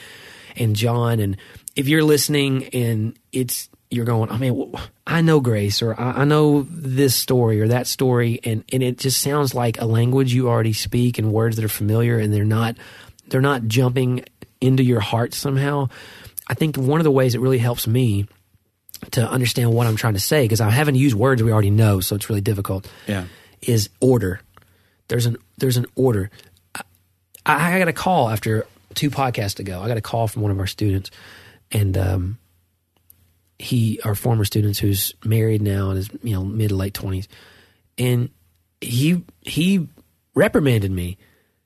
and 0.57 0.73
John, 0.75 1.19
and 1.19 1.35
if 1.75 1.89
you're 1.89 2.03
listening 2.03 2.65
and 2.67 3.19
it's 3.33 3.67
you're 3.91 4.05
going, 4.05 4.31
I 4.31 4.37
mean, 4.37 4.73
I 5.05 5.21
know 5.21 5.39
grace, 5.41 5.81
or 5.81 5.99
I, 5.99 6.21
I 6.21 6.25
know 6.25 6.65
this 6.69 7.13
story 7.15 7.61
or 7.61 7.67
that 7.69 7.87
story, 7.87 8.39
and 8.43 8.63
and 8.71 8.81
it 8.81 8.97
just 8.97 9.21
sounds 9.21 9.53
like 9.53 9.79
a 9.81 9.85
language 9.85 10.33
you 10.33 10.47
already 10.47 10.73
speak 10.73 11.17
and 11.19 11.31
words 11.33 11.57
that 11.57 11.65
are 11.65 11.69
familiar, 11.69 12.17
and 12.17 12.33
they're 12.33 12.45
not 12.45 12.77
they're 13.27 13.41
not 13.41 13.67
jumping 13.67 14.23
into 14.61 14.83
your 14.83 15.01
heart 15.01 15.33
somehow. 15.33 15.89
I 16.47 16.53
think 16.53 16.77
one 16.77 16.99
of 16.99 17.03
the 17.03 17.11
ways 17.11 17.35
it 17.35 17.41
really 17.41 17.57
helps 17.57 17.87
me 17.87 18.27
to 19.11 19.27
understand 19.29 19.73
what 19.73 19.87
I'm 19.87 19.95
trying 19.95 20.13
to 20.13 20.19
say 20.19 20.43
because 20.43 20.61
I 20.61 20.69
haven't 20.69 20.95
used 20.95 21.15
words 21.15 21.41
we 21.43 21.51
already 21.51 21.69
know, 21.69 21.99
so 21.99 22.15
it's 22.15 22.29
really 22.29 22.41
difficult. 22.41 22.89
Yeah. 23.07 23.25
Is 23.61 23.89
order. 23.99 24.41
There's 25.07 25.25
an 25.25 25.37
there's 25.57 25.77
an 25.77 25.85
order. 25.95 26.29
I, 27.45 27.75
I 27.75 27.79
got 27.79 27.87
a 27.87 27.93
call 27.93 28.29
after 28.29 28.67
two 28.93 29.09
podcasts 29.09 29.59
ago. 29.59 29.81
I 29.81 29.87
got 29.87 29.97
a 29.97 30.01
call 30.01 30.27
from 30.27 30.41
one 30.41 30.51
of 30.51 30.59
our 30.59 30.67
students, 30.67 31.11
and 31.71 31.97
um, 31.97 32.37
he, 33.57 33.99
our 34.03 34.15
former 34.15 34.45
students, 34.45 34.79
who's 34.79 35.13
married 35.23 35.61
now 35.61 35.89
and 35.89 35.99
is 35.99 36.09
you 36.23 36.33
know 36.33 36.43
mid 36.43 36.69
to 36.69 36.75
late 36.75 36.93
twenties, 36.93 37.27
and 37.97 38.29
he 38.81 39.23
he 39.41 39.87
reprimanded 40.33 40.91
me. 40.91 41.17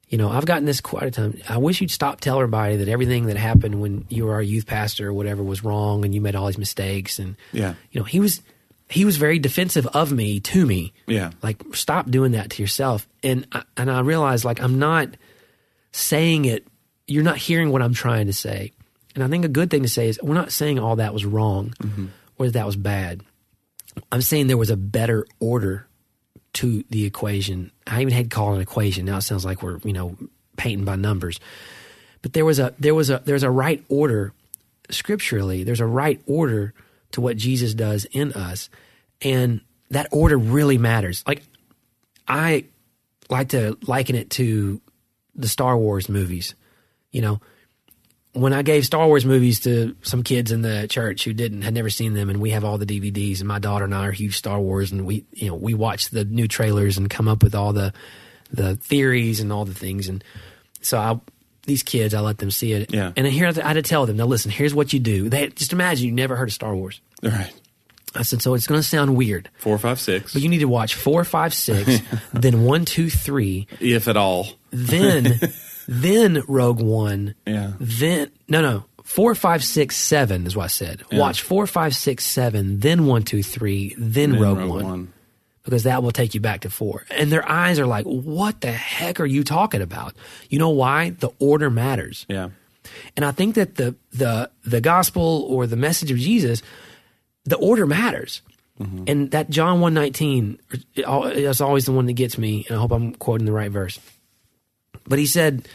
You 0.09 0.17
know, 0.17 0.29
I've 0.29 0.45
gotten 0.45 0.65
this 0.65 0.81
quite 0.81 1.03
a 1.03 1.11
time. 1.11 1.39
I 1.47 1.57
wish 1.57 1.81
you'd 1.81 1.91
stop 1.91 2.19
telling 2.19 2.41
everybody 2.41 2.77
that 2.77 2.87
everything 2.87 3.27
that 3.27 3.37
happened 3.37 3.79
when 3.79 4.05
you 4.09 4.25
were 4.25 4.33
our 4.33 4.41
youth 4.41 4.65
pastor 4.65 5.09
or 5.09 5.13
whatever 5.13 5.43
was 5.43 5.63
wrong, 5.63 6.03
and 6.03 6.13
you 6.13 6.19
made 6.19 6.35
all 6.35 6.47
these 6.47 6.57
mistakes. 6.57 7.19
And 7.19 7.35
Yeah. 7.53 7.75
you 7.91 8.01
know, 8.01 8.05
he 8.05 8.19
was 8.19 8.41
he 8.89 9.05
was 9.05 9.17
very 9.17 9.37
defensive 9.37 9.85
of 9.87 10.11
me 10.11 10.39
to 10.39 10.65
me. 10.65 10.93
Yeah. 11.05 11.29
Like, 11.43 11.63
stop 11.75 12.09
doing 12.09 12.31
that 12.31 12.49
to 12.51 12.63
yourself. 12.63 13.07
And 13.21 13.45
I, 13.51 13.61
and 13.77 13.91
I 13.91 13.99
realized 13.99 14.45
like 14.45 14.59
I'm 14.61 14.79
not 14.79 15.09
saying 15.91 16.45
it. 16.45 16.67
You're 17.05 17.23
not 17.23 17.37
hearing 17.37 17.71
what 17.71 17.83
I'm 17.83 17.93
trying 17.93 18.25
to 18.27 18.33
say. 18.33 18.71
And 19.13 19.23
I 19.23 19.27
think 19.27 19.45
a 19.45 19.49
good 19.49 19.69
thing 19.69 19.83
to 19.83 19.89
say 19.89 20.07
is 20.07 20.19
we're 20.21 20.33
not 20.33 20.51
saying 20.51 20.79
all 20.79 20.95
that 20.97 21.13
was 21.13 21.25
wrong 21.25 21.73
mm-hmm. 21.81 22.07
or 22.37 22.47
that 22.47 22.53
that 22.53 22.65
was 22.65 22.75
bad. 22.75 23.21
I'm 24.11 24.21
saying 24.21 24.47
there 24.47 24.57
was 24.57 24.69
a 24.69 24.77
better 24.77 25.25
order 25.39 25.87
to 26.53 26.83
the 26.89 27.05
equation. 27.05 27.71
I 27.87 28.01
even 28.01 28.13
had 28.13 28.29
to 28.29 28.35
call 28.35 28.53
it 28.53 28.55
an 28.57 28.61
equation. 28.61 29.05
Now 29.05 29.17
it 29.17 29.21
sounds 29.21 29.45
like 29.45 29.61
we're 29.61 29.79
you 29.83 29.93
know 29.93 30.17
painting 30.57 30.85
by 30.85 30.95
numbers. 30.95 31.39
But 32.21 32.33
there 32.33 32.45
was 32.45 32.59
a 32.59 32.73
there 32.79 32.95
was 32.95 33.09
a 33.09 33.21
there's 33.25 33.43
a 33.43 33.49
right 33.49 33.83
order 33.89 34.33
scripturally. 34.89 35.63
There's 35.63 35.79
a 35.79 35.85
right 35.85 36.21
order 36.25 36.73
to 37.11 37.21
what 37.21 37.37
Jesus 37.37 37.73
does 37.73 38.05
in 38.05 38.33
us, 38.33 38.69
and 39.21 39.61
that 39.89 40.07
order 40.11 40.37
really 40.37 40.77
matters. 40.77 41.23
Like 41.27 41.43
I 42.27 42.65
like 43.29 43.49
to 43.49 43.77
liken 43.87 44.15
it 44.15 44.29
to 44.31 44.81
the 45.35 45.47
Star 45.47 45.77
Wars 45.77 46.09
movies. 46.09 46.55
You 47.11 47.21
know, 47.21 47.41
when 48.39 48.53
I 48.53 48.61
gave 48.61 48.85
Star 48.85 49.05
Wars 49.07 49.25
movies 49.25 49.59
to 49.61 49.95
some 50.01 50.23
kids 50.23 50.51
in 50.51 50.61
the 50.61 50.87
church 50.89 51.23
who 51.23 51.33
didn't 51.33 51.61
had 51.63 51.73
never 51.73 51.89
seen 51.89 52.13
them, 52.13 52.29
and 52.29 52.39
we 52.39 52.51
have 52.51 52.63
all 52.63 52.77
the 52.77 52.85
DVDs, 52.85 53.39
and 53.39 53.47
my 53.47 53.59
daughter 53.59 53.85
and 53.85 53.93
I 53.93 54.07
are 54.07 54.11
huge 54.11 54.37
Star 54.37 54.59
Wars, 54.59 54.91
and 54.91 55.05
we 55.05 55.25
you 55.33 55.47
know 55.49 55.55
we 55.55 55.73
watch 55.73 56.09
the 56.09 56.25
new 56.25 56.47
trailers 56.47 56.97
and 56.97 57.09
come 57.09 57.27
up 57.27 57.43
with 57.43 57.55
all 57.55 57.73
the 57.73 57.93
the 58.51 58.75
theories 58.77 59.39
and 59.39 59.51
all 59.53 59.65
the 59.65 59.73
things, 59.73 60.07
and 60.09 60.23
so 60.81 60.97
I 60.97 61.19
these 61.63 61.83
kids 61.83 62.13
I 62.13 62.21
let 62.21 62.39
them 62.39 62.49
see 62.51 62.73
it, 62.73 62.91
Yeah. 62.93 63.11
and 63.15 63.27
here 63.27 63.45
I 63.47 63.51
had 63.67 63.73
to 63.73 63.81
tell 63.81 64.05
them 64.05 64.17
now 64.17 64.25
listen, 64.25 64.49
here's 64.51 64.73
what 64.73 64.91
you 64.93 64.99
do. 64.99 65.29
They 65.29 65.49
just 65.49 65.71
imagine 65.73 66.07
you 66.07 66.11
never 66.13 66.35
heard 66.35 66.47
of 66.49 66.53
Star 66.53 66.75
Wars. 66.75 66.99
All 67.23 67.29
right. 67.29 67.53
I 68.15 68.23
said 68.23 68.41
so 68.41 68.55
it's 68.55 68.65
going 68.65 68.81
to 68.81 68.87
sound 68.87 69.15
weird, 69.15 69.49
Four, 69.59 69.77
five, 69.77 69.99
six. 69.99 70.33
but 70.33 70.41
you 70.41 70.49
need 70.49 70.59
to 70.59 70.67
watch 70.67 70.95
four, 70.95 71.23
five, 71.23 71.53
six, 71.53 71.99
then 72.33 72.63
one, 72.63 72.85
two, 72.85 73.07
three, 73.07 73.67
if 73.79 74.07
at 74.07 74.17
all. 74.17 74.47
then 74.71 75.39
then 75.91 76.43
Rogue 76.47 76.81
One, 76.81 77.33
Yeah. 77.47 77.73
then 77.79 78.29
no 78.47 78.61
no 78.61 78.85
four 79.03 79.33
five 79.33 79.63
six 79.63 79.97
seven 79.97 80.45
is 80.45 80.55
what 80.55 80.65
I 80.65 80.67
said. 80.67 81.01
Watch 81.11 81.41
four 81.41 81.65
five 81.65 81.95
six 81.95 82.23
seven, 82.25 82.79
then 82.79 83.07
one 83.07 83.23
two 83.23 83.41
three, 83.41 83.95
then, 83.97 84.31
Then 84.33 84.39
Rogue, 84.39 84.57
Rogue 84.59 84.83
One, 84.83 85.13
because 85.63 85.83
that 85.83 86.03
will 86.03 86.11
take 86.11 86.35
you 86.35 86.39
back 86.41 86.61
to 86.61 86.69
four. 86.69 87.05
And 87.09 87.31
their 87.31 87.47
eyes 87.49 87.79
are 87.79 87.87
like, 87.87 88.05
"What 88.05 88.61
the 88.61 88.71
heck 88.71 89.19
are 89.19 89.25
you 89.25 89.43
talking 89.43 89.81
about?" 89.81 90.15
You 90.49 90.59
know 90.59 90.69
why? 90.69 91.09
The 91.09 91.31
order 91.39 91.71
matters. 91.71 92.25
Yeah. 92.29 92.49
And 93.17 93.25
I 93.25 93.31
think 93.31 93.55
that 93.55 93.75
the 93.75 93.95
the 94.11 94.51
the 94.63 94.81
gospel 94.81 95.45
or 95.49 95.65
the 95.65 95.75
message 95.75 96.11
of 96.11 96.17
Jesus, 96.17 96.61
the 97.45 97.57
order 97.57 97.87
matters. 97.87 98.41
Mm-hmm. 98.79 99.03
And 99.07 99.31
that 99.31 99.49
John 99.49 99.81
one 99.81 99.93
nineteen 99.93 100.59
is 100.95 101.61
always 101.61 101.85
the 101.85 101.91
one 101.91 102.05
that 102.05 102.13
gets 102.13 102.37
me. 102.37 102.65
And 102.69 102.77
I 102.77 102.79
hope 102.79 102.91
I'm 102.91 103.13
quoting 103.15 103.45
the 103.45 103.51
right 103.51 103.71
verse. 103.71 103.99
But 105.05 105.19
he 105.19 105.25
said, 105.25 105.67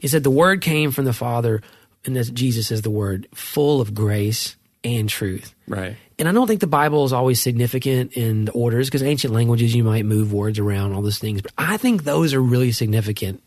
he 0.00 0.08
said 0.08 0.22
the 0.22 0.30
word 0.30 0.60
came 0.60 0.90
from 0.90 1.04
the 1.04 1.12
Father, 1.12 1.62
and 2.04 2.16
that 2.16 2.32
Jesus 2.34 2.70
is 2.70 2.82
the 2.82 2.90
word, 2.90 3.28
full 3.34 3.80
of 3.80 3.94
grace 3.94 4.56
and 4.84 5.08
truth. 5.08 5.54
Right. 5.68 5.96
And 6.18 6.28
I 6.28 6.32
don't 6.32 6.46
think 6.46 6.60
the 6.60 6.66
Bible 6.66 7.04
is 7.04 7.12
always 7.12 7.40
significant 7.40 8.12
in 8.12 8.44
the 8.44 8.52
orders 8.52 8.88
because 8.88 9.02
ancient 9.02 9.32
languages 9.32 9.74
you 9.74 9.84
might 9.84 10.04
move 10.04 10.32
words 10.32 10.58
around, 10.58 10.92
all 10.92 11.02
those 11.02 11.18
things. 11.18 11.42
But 11.42 11.52
I 11.56 11.76
think 11.76 12.04
those 12.04 12.34
are 12.34 12.40
really 12.40 12.72
significant 12.72 13.42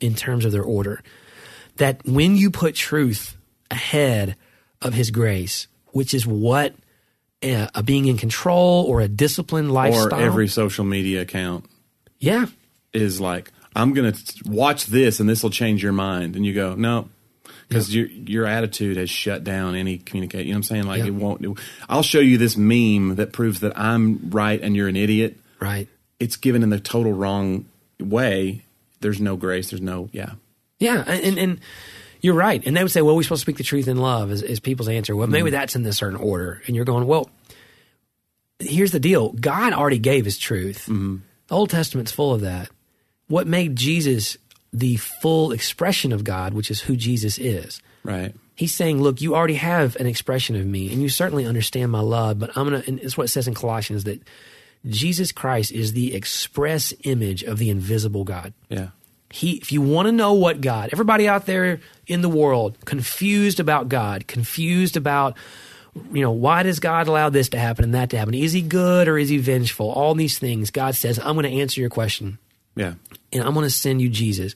in 0.00 0.14
terms 0.14 0.44
of 0.44 0.52
their 0.52 0.62
order. 0.62 1.02
That 1.76 2.04
when 2.04 2.36
you 2.36 2.50
put 2.50 2.74
truth 2.74 3.36
ahead 3.70 4.36
of 4.82 4.94
His 4.94 5.10
grace, 5.10 5.68
which 5.92 6.12
is 6.12 6.26
what 6.26 6.74
uh, 7.42 7.68
a 7.74 7.82
being 7.82 8.06
in 8.06 8.18
control 8.18 8.84
or 8.84 9.00
a 9.00 9.08
disciplined 9.08 9.72
lifestyle, 9.72 10.20
Or 10.20 10.22
every 10.22 10.48
social 10.48 10.84
media 10.84 11.22
account 11.22 11.66
yeah, 12.18 12.46
is 12.92 13.20
like, 13.20 13.52
I'm 13.78 13.94
going 13.94 14.12
to 14.12 14.34
watch 14.46 14.86
this 14.86 15.20
and 15.20 15.28
this 15.28 15.42
will 15.42 15.50
change 15.50 15.82
your 15.82 15.92
mind. 15.92 16.36
And 16.36 16.44
you 16.44 16.52
go, 16.52 16.74
no, 16.74 17.08
because 17.68 17.94
your 17.94 18.06
your 18.06 18.46
attitude 18.46 18.96
has 18.96 19.10
shut 19.10 19.44
down 19.44 19.74
any 19.74 19.98
communicate. 19.98 20.46
You 20.46 20.52
know 20.52 20.56
what 20.56 20.58
I'm 20.58 20.62
saying? 20.64 20.86
Like 20.86 20.98
Yeah. 21.00 21.06
it 21.06 21.14
won't. 21.14 21.58
I'll 21.88 22.02
show 22.02 22.20
you 22.20 22.38
this 22.38 22.56
meme 22.56 23.16
that 23.16 23.32
proves 23.32 23.60
that 23.60 23.78
I'm 23.78 24.30
right 24.30 24.60
and 24.60 24.74
you're 24.74 24.88
an 24.88 24.96
idiot. 24.96 25.36
right, 25.60 25.88
It's 26.18 26.36
given 26.36 26.62
in 26.62 26.70
the 26.70 26.80
total 26.80 27.12
wrong 27.12 27.66
way. 28.00 28.64
There's 29.00 29.20
no 29.20 29.36
grace. 29.36 29.70
There's 29.70 29.82
no 29.82 30.08
yeah. 30.12 30.32
yeah, 30.78 31.04
and 31.06 31.38
and 31.38 31.60
you're 32.20 32.34
right. 32.34 32.64
And 32.66 32.76
they 32.76 32.82
would 32.82 32.90
say, 32.90 33.02
well, 33.02 33.14
we're 33.14 33.22
supposed 33.22 33.42
to 33.42 33.44
speak 33.44 33.58
the 33.58 33.64
truth 33.64 33.86
in 33.86 33.96
love. 33.96 34.32
Is, 34.32 34.42
is 34.42 34.58
people's 34.58 34.88
answer? 34.88 35.14
Well, 35.14 35.28
maybe 35.28 35.50
mm-hmm. 35.50 35.52
that's 35.56 35.76
in 35.76 35.84
this 35.84 35.98
certain 35.98 36.18
order. 36.18 36.60
And 36.66 36.74
you're 36.74 36.84
going, 36.84 37.06
well, 37.06 37.30
here's 38.58 38.90
the 38.90 38.98
deal. 38.98 39.30
God 39.30 39.72
already 39.72 40.00
gave 40.00 40.24
His 40.24 40.36
truth. 40.36 40.86
Mm-hmm. 40.86 41.16
The 41.46 41.54
Old 41.54 41.70
Testament's 41.70 42.10
full 42.10 42.34
of 42.34 42.40
that. 42.40 42.70
What 43.28 43.46
made 43.46 43.76
Jesus 43.76 44.36
the 44.72 44.96
full 44.96 45.52
expression 45.52 46.12
of 46.12 46.24
God, 46.24 46.54
which 46.54 46.70
is 46.70 46.80
who 46.82 46.96
Jesus 46.96 47.38
is. 47.38 47.80
Right. 48.04 48.34
He's 48.54 48.74
saying, 48.74 49.00
look, 49.00 49.20
you 49.20 49.34
already 49.34 49.54
have 49.54 49.96
an 49.96 50.06
expression 50.06 50.56
of 50.56 50.66
me, 50.66 50.92
and 50.92 51.00
you 51.00 51.08
certainly 51.08 51.46
understand 51.46 51.92
my 51.92 52.00
love, 52.00 52.38
but 52.38 52.50
I'm 52.56 52.64
gonna. 52.64 52.82
And 52.86 52.98
it's 53.00 53.16
what 53.16 53.24
it 53.24 53.28
says 53.28 53.46
in 53.46 53.54
Colossians 53.54 54.04
that 54.04 54.20
Jesus 54.86 55.32
Christ 55.32 55.72
is 55.72 55.92
the 55.92 56.14
express 56.14 56.92
image 57.04 57.42
of 57.42 57.58
the 57.58 57.70
invisible 57.70 58.24
God. 58.24 58.52
Yeah. 58.68 58.88
He, 59.30 59.56
if 59.56 59.72
you 59.72 59.82
want 59.82 60.06
to 60.06 60.12
know 60.12 60.32
what 60.32 60.60
God, 60.60 60.88
everybody 60.92 61.28
out 61.28 61.46
there 61.46 61.80
in 62.06 62.22
the 62.22 62.28
world 62.28 62.78
confused 62.84 63.60
about 63.60 63.88
God, 63.88 64.26
confused 64.26 64.96
about 64.96 65.36
you 66.12 66.22
know, 66.22 66.30
why 66.30 66.62
does 66.62 66.78
God 66.78 67.08
allow 67.08 67.28
this 67.28 67.48
to 67.50 67.58
happen 67.58 67.84
and 67.84 67.94
that 67.94 68.10
to 68.10 68.18
happen? 68.18 68.32
Is 68.32 68.52
he 68.52 68.62
good 68.62 69.08
or 69.08 69.18
is 69.18 69.28
he 69.28 69.38
vengeful? 69.38 69.90
All 69.90 70.14
these 70.14 70.38
things. 70.38 70.70
God 70.70 70.94
says, 70.94 71.18
I'm 71.18 71.34
going 71.34 71.44
to 71.44 71.60
answer 71.60 71.80
your 71.80 71.90
question 71.90 72.38
Yeah. 72.78 72.94
and 73.32 73.42
I'm 73.42 73.52
going 73.54 73.64
to 73.66 73.70
send 73.70 74.00
you 74.00 74.08
Jesus. 74.08 74.54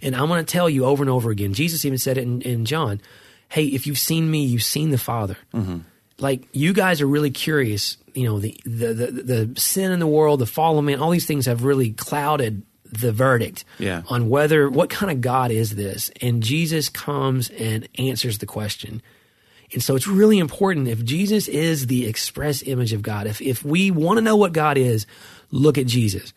And 0.00 0.14
I'm 0.14 0.28
going 0.28 0.44
to 0.44 0.50
tell 0.50 0.68
you 0.70 0.84
over 0.84 1.02
and 1.02 1.10
over 1.10 1.30
again. 1.30 1.54
Jesus 1.54 1.84
even 1.84 1.98
said 1.98 2.18
it 2.18 2.22
in, 2.22 2.40
in 2.42 2.64
John. 2.64 3.00
Hey, 3.48 3.66
if 3.66 3.86
you've 3.86 3.98
seen 3.98 4.30
me, 4.30 4.44
you've 4.44 4.62
seen 4.62 4.90
the 4.90 4.98
Father. 4.98 5.36
Mm-hmm. 5.54 5.78
Like 6.18 6.46
you 6.52 6.72
guys 6.72 7.00
are 7.00 7.06
really 7.06 7.30
curious. 7.30 7.96
You 8.14 8.24
know, 8.28 8.38
the, 8.38 8.56
the 8.64 8.94
the 8.94 9.06
the 9.10 9.60
sin 9.60 9.90
in 9.92 9.98
the 9.98 10.06
world, 10.06 10.38
the 10.40 10.46
fall 10.46 10.78
of 10.78 10.84
man, 10.84 11.00
all 11.00 11.10
these 11.10 11.26
things 11.26 11.46
have 11.46 11.64
really 11.64 11.90
clouded 11.92 12.62
the 12.84 13.10
verdict 13.12 13.64
Yeah. 13.80 14.02
on 14.08 14.28
whether 14.28 14.70
what 14.70 14.88
kind 14.90 15.10
of 15.10 15.20
God 15.20 15.50
is 15.50 15.74
this. 15.74 16.10
And 16.22 16.42
Jesus 16.42 16.88
comes 16.88 17.50
and 17.50 17.88
answers 17.98 18.38
the 18.38 18.46
question. 18.46 19.02
And 19.72 19.82
so 19.82 19.96
it's 19.96 20.06
really 20.06 20.38
important 20.38 20.86
if 20.86 21.02
Jesus 21.04 21.48
is 21.48 21.88
the 21.88 22.06
express 22.06 22.62
image 22.62 22.92
of 22.92 23.02
God, 23.02 23.26
if, 23.26 23.40
if 23.42 23.64
we 23.64 23.90
want 23.90 24.18
to 24.18 24.22
know 24.22 24.36
what 24.36 24.52
God 24.52 24.78
is, 24.78 25.06
look 25.50 25.76
at 25.78 25.86
Jesus. 25.86 26.32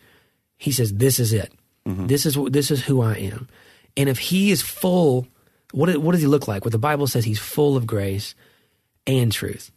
He 0.58 0.72
says, 0.72 0.92
This 0.92 1.18
is 1.18 1.32
it. 1.32 1.52
Mm-hmm. 1.86 2.06
This 2.06 2.26
is 2.26 2.36
what 2.36 2.52
this 2.52 2.70
is 2.70 2.84
who 2.84 3.00
I 3.00 3.14
am. 3.14 3.48
And 3.96 4.08
if 4.08 4.18
he 4.18 4.50
is 4.50 4.60
full, 4.60 5.26
what, 5.72 5.96
what 5.98 6.12
does 6.12 6.20
he 6.20 6.26
look 6.26 6.46
like? 6.46 6.64
What 6.64 6.72
the 6.72 6.78
Bible 6.78 7.06
says 7.06 7.24
he's 7.24 7.38
full 7.38 7.76
of 7.76 7.86
grace 7.86 8.34
and 9.06 9.32
truth. 9.32 9.70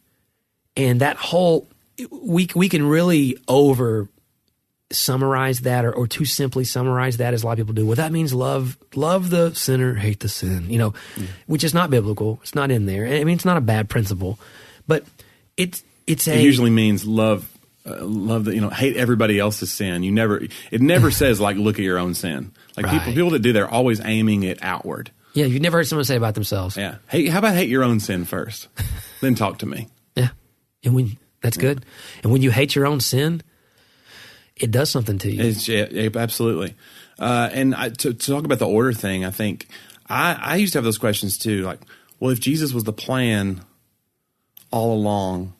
And 0.76 1.00
that 1.00 1.16
whole 1.16 1.68
we 2.10 2.48
we 2.54 2.68
can 2.68 2.86
really 2.86 3.38
over 3.48 4.08
summarize 4.90 5.60
that 5.60 5.84
or, 5.84 5.92
or 5.92 6.06
too 6.06 6.24
simply 6.24 6.64
summarize 6.64 7.16
that 7.16 7.34
as 7.34 7.42
a 7.42 7.46
lot 7.46 7.52
of 7.52 7.58
people 7.58 7.74
do. 7.74 7.86
Well, 7.86 7.96
that 7.96 8.12
means 8.12 8.34
love 8.34 8.76
love 8.94 9.30
the 9.30 9.54
sinner, 9.54 9.94
hate 9.94 10.20
the 10.20 10.28
sin, 10.28 10.70
you 10.70 10.78
know, 10.78 10.94
which 11.46 11.64
is 11.64 11.74
not 11.74 11.90
biblical. 11.90 12.38
It's 12.42 12.54
not 12.54 12.70
in 12.70 12.86
there. 12.86 13.06
I 13.06 13.24
mean, 13.24 13.36
it's 13.36 13.44
not 13.44 13.56
a 13.56 13.62
bad 13.62 13.88
principle, 13.88 14.38
but 14.86 15.04
it's 15.56 15.82
it's 16.06 16.28
a 16.28 16.38
It 16.38 16.42
usually 16.42 16.70
means 16.70 17.04
love, 17.04 17.50
uh, 17.86 18.04
love 18.04 18.44
that 18.44 18.54
you 18.54 18.60
know, 18.60 18.70
hate 18.70 18.96
everybody 18.96 19.38
else's 19.38 19.72
sin. 19.72 20.02
You 20.02 20.12
never, 20.12 20.42
it 20.70 20.80
never 20.80 21.10
says 21.22 21.40
like 21.40 21.56
look 21.56 21.76
at 21.78 21.84
your 21.84 21.98
own 21.98 22.14
sin. 22.14 22.52
Like 22.76 22.86
people, 22.86 22.98
Right. 23.06 23.14
people 23.14 23.30
that 23.30 23.40
do, 23.40 23.52
they're 23.52 23.68
always 23.70 24.00
aiming 24.04 24.42
it 24.44 24.58
outward. 24.62 25.10
yeah. 25.34 25.46
You've 25.46 25.62
never 25.62 25.78
heard 25.78 25.86
someone 25.88 26.04
say 26.04 26.16
about 26.16 26.34
themselves. 26.34 26.76
Yeah. 26.76 26.96
Hey, 27.08 27.26
how 27.28 27.38
about 27.40 27.54
hate 27.54 27.68
your 27.68 27.82
own 27.84 28.00
sin 28.00 28.24
first, 28.24 28.68
then 29.20 29.34
talk 29.34 29.58
to 29.58 29.66
me. 29.66 29.88
Yeah. 30.14 30.28
And 30.84 30.94
when 30.94 31.16
that's 31.40 31.56
good. 31.56 31.84
And 32.22 32.30
when 32.32 32.40
you 32.42 32.50
hate 32.52 32.74
your 32.76 32.86
own 32.86 33.00
sin, 33.00 33.42
it 34.56 34.70
does 34.70 34.90
something 34.90 35.18
to 35.18 35.30
you. 35.32 35.42
It's, 35.42 35.66
yeah, 35.66 35.86
yeah, 35.90 36.08
absolutely. 36.14 36.76
Uh, 37.18 37.48
and 37.52 37.74
I, 37.74 37.88
to, 37.88 38.14
to 38.14 38.32
talk 38.32 38.44
about 38.44 38.58
the 38.60 38.68
order 38.68 38.92
thing, 38.92 39.24
I 39.24 39.30
think 39.30 39.66
I, 40.08 40.34
I 40.40 40.56
used 40.56 40.72
to 40.74 40.78
have 40.78 40.84
those 40.84 40.98
questions 40.98 41.36
too. 41.38 41.62
Like, 41.62 41.80
well, 42.20 42.30
if 42.30 42.38
Jesus 42.38 42.72
was 42.72 42.84
the 42.84 42.92
plan 42.92 43.62
all 44.70 44.94
along, 44.94 45.54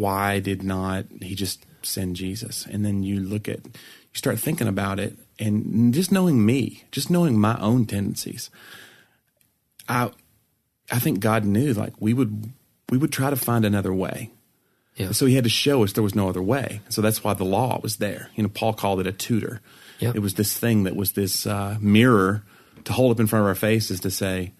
why 0.00 0.40
did 0.40 0.62
not 0.62 1.04
he 1.20 1.34
just 1.34 1.66
send 1.82 2.16
Jesus? 2.16 2.64
And 2.64 2.86
then 2.86 3.02
you 3.02 3.20
look 3.20 3.48
at, 3.48 3.60
you 3.66 4.14
start 4.14 4.38
thinking 4.38 4.66
about 4.66 4.98
it, 4.98 5.14
and 5.38 5.92
just 5.92 6.10
knowing 6.10 6.44
me, 6.44 6.84
just 6.90 7.10
knowing 7.10 7.38
my 7.38 7.58
own 7.60 7.84
tendencies, 7.84 8.48
I, 9.90 10.10
I 10.90 10.98
think 11.00 11.20
God 11.20 11.44
knew 11.44 11.74
like 11.74 11.92
we 12.00 12.14
would, 12.14 12.50
we 12.88 12.96
would 12.96 13.12
try 13.12 13.28
to 13.28 13.36
find 13.36 13.66
another 13.66 13.92
way. 13.92 14.30
yeah. 14.96 15.12
So 15.12 15.26
he 15.26 15.34
had 15.34 15.44
to 15.44 15.50
show 15.50 15.84
us 15.84 15.92
there 15.92 16.02
was 16.02 16.14
no 16.14 16.30
other 16.30 16.42
way. 16.42 16.80
So 16.88 17.02
that's 17.02 17.22
why 17.22 17.34
the 17.34 17.44
law 17.44 17.78
was 17.82 17.96
there. 17.96 18.30
You 18.36 18.42
know, 18.42 18.48
Paul 18.48 18.72
called 18.72 19.00
it 19.00 19.06
a 19.06 19.12
tutor. 19.12 19.60
Yep. 19.98 20.16
It 20.16 20.20
was 20.20 20.32
this 20.34 20.58
thing 20.58 20.84
that 20.84 20.96
was 20.96 21.12
this 21.12 21.46
uh, 21.46 21.76
mirror 21.78 22.42
to 22.84 22.92
hold 22.94 23.12
up 23.12 23.20
in 23.20 23.26
front 23.26 23.42
of 23.42 23.48
our 23.48 23.54
faces 23.54 24.00
to 24.00 24.10
say, 24.10 24.52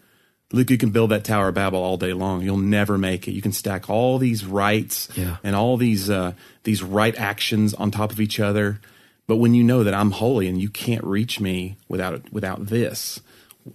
look, 0.52 0.70
you 0.70 0.78
can 0.78 0.90
build 0.90 1.10
that 1.10 1.24
Tower 1.24 1.48
of 1.48 1.54
Babel 1.54 1.80
all 1.82 1.96
day 1.96 2.12
long. 2.12 2.42
You'll 2.42 2.56
never 2.58 2.98
make 2.98 3.28
it. 3.28 3.32
You 3.32 3.42
can 3.42 3.52
stack 3.52 3.88
all 3.88 4.18
these 4.18 4.44
rights 4.44 5.08
Yeah. 5.16 5.36
and 5.44 5.54
all 5.56 5.76
these 5.76 6.10
uh, 6.10 6.32
these 6.64 6.82
right 6.82 7.16
actions 7.18 7.74
on 7.74 7.90
top 7.90 8.12
of 8.12 8.20
each 8.20 8.40
other. 8.40 8.80
But 9.26 9.36
when 9.36 9.54
you 9.54 9.62
know 9.62 9.84
that 9.84 9.94
I'm 9.94 10.10
holy 10.10 10.48
and 10.48 10.60
you 10.60 10.68
can't 10.68 11.04
reach 11.04 11.38
me 11.40 11.76
without 11.88 12.32
without 12.32 12.66
this, 12.66 13.20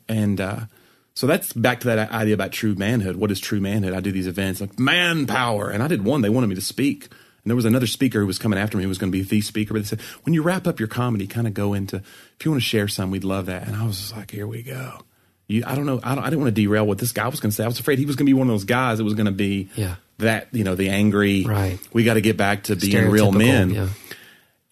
and 0.09 0.41
uh, 0.41 0.59
so 1.13 1.27
that's 1.27 1.53
back 1.53 1.79
to 1.81 1.87
that 1.87 2.11
idea 2.11 2.33
about 2.33 2.51
true 2.51 2.75
manhood. 2.75 3.15
What 3.15 3.31
is 3.31 3.39
true 3.39 3.61
manhood? 3.61 3.93
I 3.93 4.01
do 4.01 4.11
these 4.11 4.27
events 4.27 4.59
like 4.59 4.77
manpower, 4.77 5.69
and 5.69 5.81
I 5.81 5.87
did 5.87 6.03
one. 6.03 6.21
They 6.21 6.29
wanted 6.29 6.47
me 6.47 6.55
to 6.55 6.61
speak, 6.61 7.03
and 7.05 7.49
there 7.49 7.55
was 7.55 7.63
another 7.63 7.87
speaker 7.87 8.19
who 8.19 8.27
was 8.27 8.37
coming 8.37 8.59
after 8.59 8.75
me 8.75 8.83
who 8.83 8.89
was 8.89 8.97
going 8.97 9.11
to 9.13 9.17
be 9.17 9.23
the 9.23 9.39
speaker. 9.39 9.73
But 9.73 9.83
they 9.83 9.87
said, 9.87 10.01
when 10.23 10.33
you 10.33 10.41
wrap 10.41 10.67
up 10.67 10.77
your 10.77 10.89
comedy, 10.89 11.25
kind 11.25 11.47
of 11.47 11.53
go 11.53 11.73
into 11.73 11.97
if 11.97 12.43
you 12.43 12.51
want 12.51 12.61
to 12.61 12.67
share 12.67 12.89
some, 12.89 13.09
we'd 13.11 13.23
love 13.23 13.45
that. 13.45 13.65
And 13.65 13.77
I 13.77 13.85
was 13.85 14.11
like, 14.13 14.31
here 14.31 14.47
we 14.47 14.61
go. 14.61 15.03
You, 15.47 15.63
I 15.65 15.75
don't 15.75 15.85
know. 15.85 15.99
I, 16.03 16.15
don't, 16.15 16.23
I 16.23 16.29
didn't 16.29 16.41
want 16.43 16.55
to 16.55 16.61
derail 16.61 16.85
what 16.87 16.97
this 16.97 17.11
guy 17.11 17.27
was 17.27 17.39
going 17.39 17.51
to 17.51 17.55
say. 17.55 17.63
I 17.63 17.67
was 17.67 17.79
afraid 17.79 17.99
he 17.99 18.05
was 18.05 18.15
going 18.15 18.25
to 18.25 18.29
be 18.29 18.33
one 18.33 18.47
of 18.47 18.53
those 18.53 18.63
guys 18.63 18.97
that 18.97 19.03
was 19.03 19.13
going 19.13 19.27
to 19.27 19.31
be 19.31 19.69
Yeah. 19.75 19.95
that 20.17 20.47
you 20.51 20.63
know 20.63 20.75
the 20.75 20.89
angry. 20.89 21.43
Right. 21.43 21.77
We 21.93 22.03
got 22.03 22.15
to 22.15 22.21
get 22.21 22.35
back 22.37 22.63
to 22.63 22.75
being 22.75 23.09
real 23.09 23.31
men. 23.31 23.69
Yeah. 23.69 23.89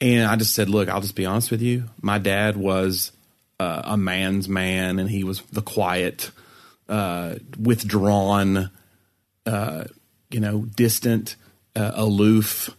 And 0.02 0.26
I 0.28 0.36
just 0.36 0.54
said, 0.54 0.70
look, 0.70 0.90
I'll 0.90 1.00
just 1.02 1.16
be 1.16 1.26
honest 1.26 1.52
with 1.52 1.62
you. 1.62 1.86
My 2.02 2.18
dad 2.18 2.58
was 2.58 3.12
uh, 3.60 3.84
a 3.86 3.98
man's 3.98 4.50
man, 4.50 5.00
and 5.00 5.10
he 5.10 5.24
was 5.24 5.42
the 5.52 5.62
quiet, 5.62 6.32
uh, 6.90 7.36
withdrawn, 7.58 8.70
uh, 9.46 9.84
you 10.32 10.40
know, 10.40 10.62
distant, 10.76 11.36
uh, 11.76 11.92
aloof 11.96 12.70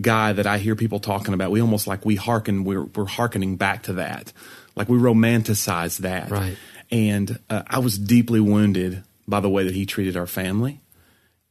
guy 0.00 0.32
that 0.34 0.46
I 0.46 0.58
hear 0.58 0.76
people 0.76 1.00
talking 1.00 1.34
about. 1.34 1.50
We 1.50 1.60
almost 1.60 1.86
like 1.86 2.04
we 2.04 2.16
hearken, 2.16 2.64
we're, 2.64 2.84
we're 2.84 3.06
hearkening 3.06 3.56
back 3.56 3.84
to 3.84 3.94
that. 3.94 4.32
Like 4.76 4.88
we 4.88 4.98
romanticize 4.98 5.98
that. 5.98 6.30
Right. 6.30 6.56
And 6.90 7.38
uh, 7.50 7.62
I 7.66 7.78
was 7.78 7.98
deeply 7.98 8.40
wounded 8.40 9.02
by 9.26 9.40
the 9.40 9.50
way 9.50 9.64
that 9.64 9.74
he 9.74 9.86
treated 9.86 10.16
our 10.16 10.26
family. 10.26 10.80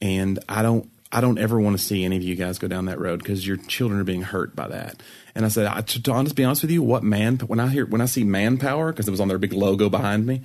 And 0.01 0.39
I 0.47 0.61
don't, 0.61 0.89
I 1.11 1.21
don't 1.21 1.37
ever 1.37 1.59
want 1.59 1.77
to 1.77 1.83
see 1.83 2.03
any 2.03 2.17
of 2.17 2.23
you 2.23 2.35
guys 2.35 2.59
go 2.59 2.67
down 2.67 2.85
that 2.85 2.99
road 2.99 3.19
because 3.19 3.45
your 3.45 3.57
children 3.57 3.99
are 3.99 4.05
being 4.05 4.21
hurt 4.21 4.55
by 4.55 4.67
that. 4.67 5.01
And 5.33 5.45
I 5.45 5.49
said, 5.49 5.65
I, 5.65 5.81
to, 5.81 6.03
to 6.03 6.11
honest, 6.11 6.35
be 6.35 6.43
honest 6.43 6.61
with 6.61 6.71
you, 6.71 6.83
what 6.83 7.03
man, 7.03 7.37
when 7.39 7.59
I 7.59 7.67
hear, 7.67 7.85
when 7.85 8.01
I 8.01 8.05
see 8.05 8.23
manpower, 8.23 8.91
because 8.91 9.07
it 9.07 9.11
was 9.11 9.19
on 9.19 9.27
their 9.27 9.37
big 9.37 9.53
logo 9.53 9.89
behind 9.89 10.25
me, 10.25 10.41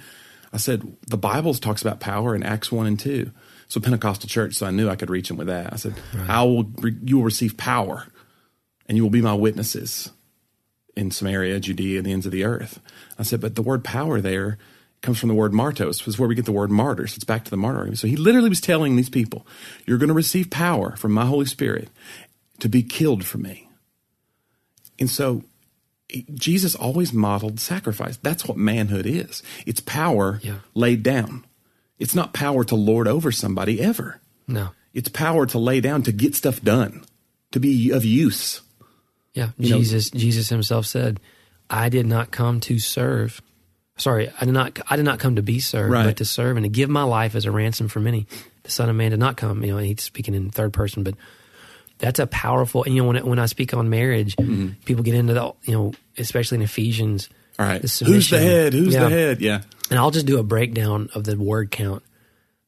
I 0.53 0.57
said, 0.57 0.97
the 1.07 1.16
Bible 1.16 1.55
talks 1.55 1.82
about 1.82 2.01
power 2.01 2.34
in 2.34 2.43
Acts 2.43 2.72
1 2.72 2.86
and 2.86 2.99
2. 2.99 3.30
So 3.68 3.80
Pentecostal 3.80 4.28
church, 4.28 4.55
so 4.55 4.66
I 4.66 4.70
knew 4.70 4.88
I 4.88 4.97
could 4.97 5.11
reach 5.11 5.28
them 5.28 5.36
with 5.36 5.47
that. 5.47 5.72
I 5.72 5.76
said, 5.76 5.95
I 6.26 6.43
will, 6.43 6.64
re- 6.64 6.99
you 7.05 7.18
will 7.18 7.24
receive 7.24 7.57
power 7.57 8.07
and 8.88 8.97
you 8.97 9.05
will 9.05 9.11
be 9.11 9.22
my 9.22 9.34
witnesses 9.34 10.11
in 10.97 11.12
Samaria, 11.12 11.61
Judea, 11.61 11.99
and 11.99 12.07
the 12.07 12.12
ends 12.12 12.26
of 12.26 12.32
the 12.32 12.45
earth. 12.45 12.80
I 13.16 13.22
said, 13.22 13.41
but 13.41 13.55
the 13.55 13.62
word 13.62 13.84
power 13.84 14.20
there 14.20 14.59
comes 15.03 15.18
from 15.18 15.28
the 15.28 15.34
word 15.34 15.53
martos, 15.53 16.01
which 16.01 16.09
is 16.09 16.18
where 16.18 16.28
we 16.28 16.34
get 16.34 16.44
the 16.44 16.53
word 16.53 16.70
martyrs. 16.70 17.14
It's 17.16 17.24
back 17.24 17.44
to 17.44 17.51
the 17.51 17.57
martyr. 17.57 17.78
argument. 17.78 17.98
So 18.01 18.07
he 18.07 18.16
literally 18.16 18.48
was 18.51 18.61
telling 18.61 18.96
these 18.96 19.09
people, 19.09 19.46
you're 19.86 19.98
going 19.98 20.09
to 20.09 20.14
receive 20.14 20.51
power 20.51 20.94
from 20.96 21.12
my 21.12 21.24
Holy 21.24 21.46
Spirit 21.46 21.88
to 22.59 22.68
be 22.68 22.82
killed 22.82 23.24
for 23.24 23.38
me. 23.38 23.68
And 24.98 25.09
so 25.09 25.44
Jesus 26.34 26.74
always 26.74 27.12
modeled 27.12 27.61
sacrifice. 27.61 28.18
That's 28.18 28.46
what 28.46 28.57
manhood 28.59 29.07
is. 29.07 29.42
It's 29.64 29.80
power 29.80 30.40
Yeah. 30.42 30.59
laid 30.74 31.03
down. 31.03 31.46
It's 31.98 32.14
not 32.14 32.34
power 32.34 32.64
to 32.64 32.74
lord 32.74 33.09
over 33.09 33.30
somebody 33.32 33.80
ever. 33.80 34.20
No. 34.46 34.70
It's 34.92 35.09
power 35.09 35.46
to 35.46 35.59
lay 35.59 35.80
down 35.80 36.03
to 36.03 36.12
get 36.12 36.34
stuff 36.34 36.61
done, 36.62 37.05
to 37.53 37.61
be 37.61 37.90
of 37.90 38.05
use. 38.05 38.61
Yeah. 39.34 39.51
know- 39.57 39.78
Jesus 39.78 40.11
Jesus 40.11 40.48
himself 40.48 40.84
said, 40.86 41.20
I 41.70 41.88
did 41.88 42.07
not 42.07 42.32
come 42.32 42.59
to 42.61 42.78
serve. 42.80 43.40
Sorry, 44.01 44.30
I 44.40 44.44
did 44.46 44.55
not 44.55 44.78
I 44.88 44.96
did 44.96 45.05
not 45.05 45.18
come 45.18 45.36
to 45.36 45.42
be 45.42 45.61
served, 45.61 45.92
Right. 45.92 46.05
but 46.07 46.16
to 46.18 46.24
serve 46.24 46.57
and 46.57 46.64
to 46.64 46.70
give 46.70 46.88
my 46.88 47.03
life 47.03 47.34
as 47.34 47.44
a 47.44 47.51
ransom 47.51 47.88
for 47.88 48.01
many. 48.01 48.26
The 48.62 48.70
Son 48.70 48.88
of 48.88 48.96
Man 48.96 49.11
did 49.11 49.20
not 49.20 49.36
come, 49.36 49.62
you 49.62 49.72
know, 49.72 49.78
he's 49.78 50.03
speaking 50.03 50.34
in 50.34 50.51
third 50.51 50.72
person, 50.72 51.03
but 51.03 51.14
that's 51.98 52.18
a 52.18 52.26
powerful 52.26 52.82
and 52.84 52.94
you 52.94 53.03
know 53.03 53.09
when 53.09 53.26
when 53.26 53.38
I 53.38 53.46
speak 53.46 53.74
on 53.74 53.90
marriage, 53.90 54.36
mm-hmm. 54.36 54.70
people 54.86 55.05
get 55.05 55.14
into 55.14 55.34
the 55.34 55.53
you 55.64 55.74
know, 55.74 55.92
especially 56.16 56.57
in 56.57 56.62
Ephesians. 56.62 57.28
All 57.59 57.66
right. 57.66 57.82
the 57.82 58.05
Who's 58.07 58.30
the 58.30 58.38
head? 58.38 58.72
Who's 58.72 58.94
Yeah. 58.94 59.05
the 59.05 59.11
head? 59.11 59.40
Yeah. 59.42 59.61
And 59.90 59.98
I'll 59.98 60.11
just 60.11 60.24
do 60.26 60.38
a 60.38 60.42
breakdown 60.42 61.11
of 61.14 61.24
the 61.24 61.36
word 61.36 61.70
count. 61.70 62.03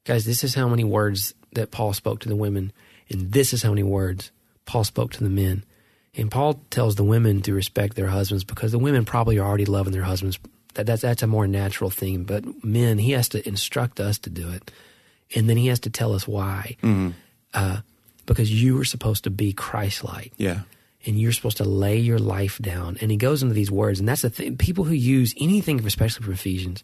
Guys, 0.05 0.27
this 0.27 0.45
is 0.45 0.55
how 0.55 0.69
many 0.69 0.85
words 0.85 1.33
that 1.53 1.71
Paul 1.71 1.93
spoke 1.95 2.21
to 2.21 2.29
the 2.29 2.37
women, 2.37 2.73
and 3.09 3.33
this 3.33 3.55
is 3.55 3.63
how 3.63 3.71
many 3.71 3.85
words 3.85 4.31
Paul 4.67 4.85
spoke 4.85 5.13
to 5.13 5.25
the 5.25 5.31
men. 5.31 5.65
And 6.15 6.31
Paul 6.31 6.61
tells 6.69 6.97
the 6.97 7.05
women 7.05 7.41
to 7.43 7.55
respect 7.55 7.97
their 7.97 8.09
husbands 8.09 8.45
because 8.45 8.73
the 8.73 8.79
women 8.79 9.05
probably 9.07 9.39
are 9.39 9.47
already 9.49 9.65
loving 9.65 9.93
their 9.95 10.03
husbands. 10.03 10.39
That, 10.75 10.87
that's 10.87 11.03
that's 11.03 11.23
a 11.23 11.27
more 11.27 11.47
natural 11.47 11.91
thing. 11.91 12.25
But 12.25 12.65
men, 12.65 12.99
he 12.99 13.13
has 13.13 13.29
to 13.31 13.47
instruct 13.47 14.01
us 14.01 14.19
to 14.21 14.31
do 14.31 14.51
it, 14.51 14.71
and 15.35 15.49
then 15.49 15.57
he 15.57 15.67
has 15.69 15.81
to 15.81 15.91
tell 15.91 16.13
us 16.15 16.27
why. 16.27 16.77
Uh, 17.55 17.79
because 18.25 18.51
you 18.63 18.81
are 18.81 18.85
supposed 18.85 19.25
to 19.25 19.31
be 19.31 19.53
Christ-like 19.53 20.33
Yeah. 20.39 20.61
and 21.05 21.21
you're 21.21 21.33
supposed 21.33 21.57
to 21.59 21.65
lay 21.65 21.99
your 21.99 22.19
life 22.21 22.59
down. 22.59 22.97
And 23.01 23.11
he 23.11 23.17
goes 23.17 23.43
into 23.43 23.55
these 23.55 23.71
words, 23.71 23.99
and 23.99 24.09
that's 24.09 24.23
the 24.23 24.31
thing. 24.31 24.57
People 24.57 24.85
who 24.85 24.95
use 24.95 25.35
anything, 25.39 25.85
especially 25.85 26.25
from 26.25 26.33
Ephesians, 26.35 26.83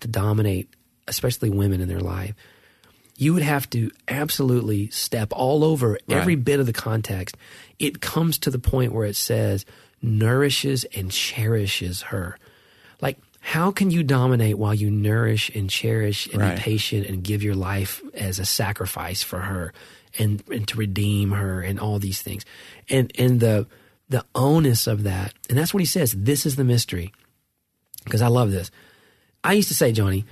to 0.00 0.08
dominate, 0.08 0.68
especially 1.08 1.48
women 1.48 1.80
in 1.80 1.88
their 1.88 2.00
life, 2.00 2.34
you 3.16 3.32
would 3.34 3.42
have 3.44 3.70
to 3.70 3.90
absolutely 4.08 4.90
step 4.90 5.32
all 5.32 5.62
over 5.62 5.98
every 6.08 6.34
bit 6.36 6.58
of 6.60 6.66
the 6.66 6.72
context. 6.72 7.36
It 7.78 8.00
comes 8.00 8.36
to 8.38 8.50
the 8.50 8.58
point 8.58 8.92
where 8.92 9.06
it 9.06 9.16
says, 9.16 9.64
nourishes 10.02 10.84
and 10.94 11.10
cherishes 11.10 12.02
her. 12.02 12.36
How 13.40 13.70
can 13.70 13.90
you 13.90 14.02
dominate 14.02 14.58
while 14.58 14.74
you 14.74 14.90
nourish 14.90 15.50
and 15.54 15.68
cherish 15.68 16.26
and 16.28 16.40
Right. 16.40 16.56
be 16.56 16.62
patient 16.62 17.06
and 17.06 17.24
give 17.24 17.42
your 17.42 17.54
life 17.54 18.02
as 18.14 18.38
a 18.38 18.44
sacrifice 18.44 19.22
for 19.22 19.40
her 19.40 19.72
and, 20.18 20.42
and 20.52 20.68
to 20.68 20.76
redeem 20.76 21.32
her 21.32 21.60
and 21.62 21.80
all 21.80 21.98
these 21.98 22.20
things? 22.22 22.44
And 22.88 23.10
and 23.18 23.40
the 23.40 23.66
the 24.08 24.24
onus 24.34 24.86
of 24.86 25.04
that, 25.04 25.32
and 25.48 25.56
that's 25.56 25.72
what 25.72 25.80
he 25.80 25.86
says, 25.86 26.12
this 26.12 26.44
is 26.44 26.56
the 26.56 26.64
mystery. 26.64 27.12
Because 28.04 28.22
I 28.22 28.26
love 28.28 28.50
this. 28.50 28.70
I 29.44 29.52
used 29.52 29.68
to 29.68 29.74
say, 29.74 29.92
Johnny, 29.92 30.24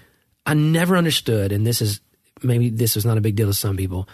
I 0.44 0.54
never 0.54 0.96
understood, 0.96 1.52
and 1.52 1.66
this 1.66 1.80
is 1.80 2.00
maybe 2.42 2.70
this 2.70 2.94
was 2.94 3.06
not 3.06 3.18
a 3.18 3.20
big 3.20 3.36
deal 3.36 3.46
to 3.46 3.54
some 3.54 3.76
people, 3.76 4.09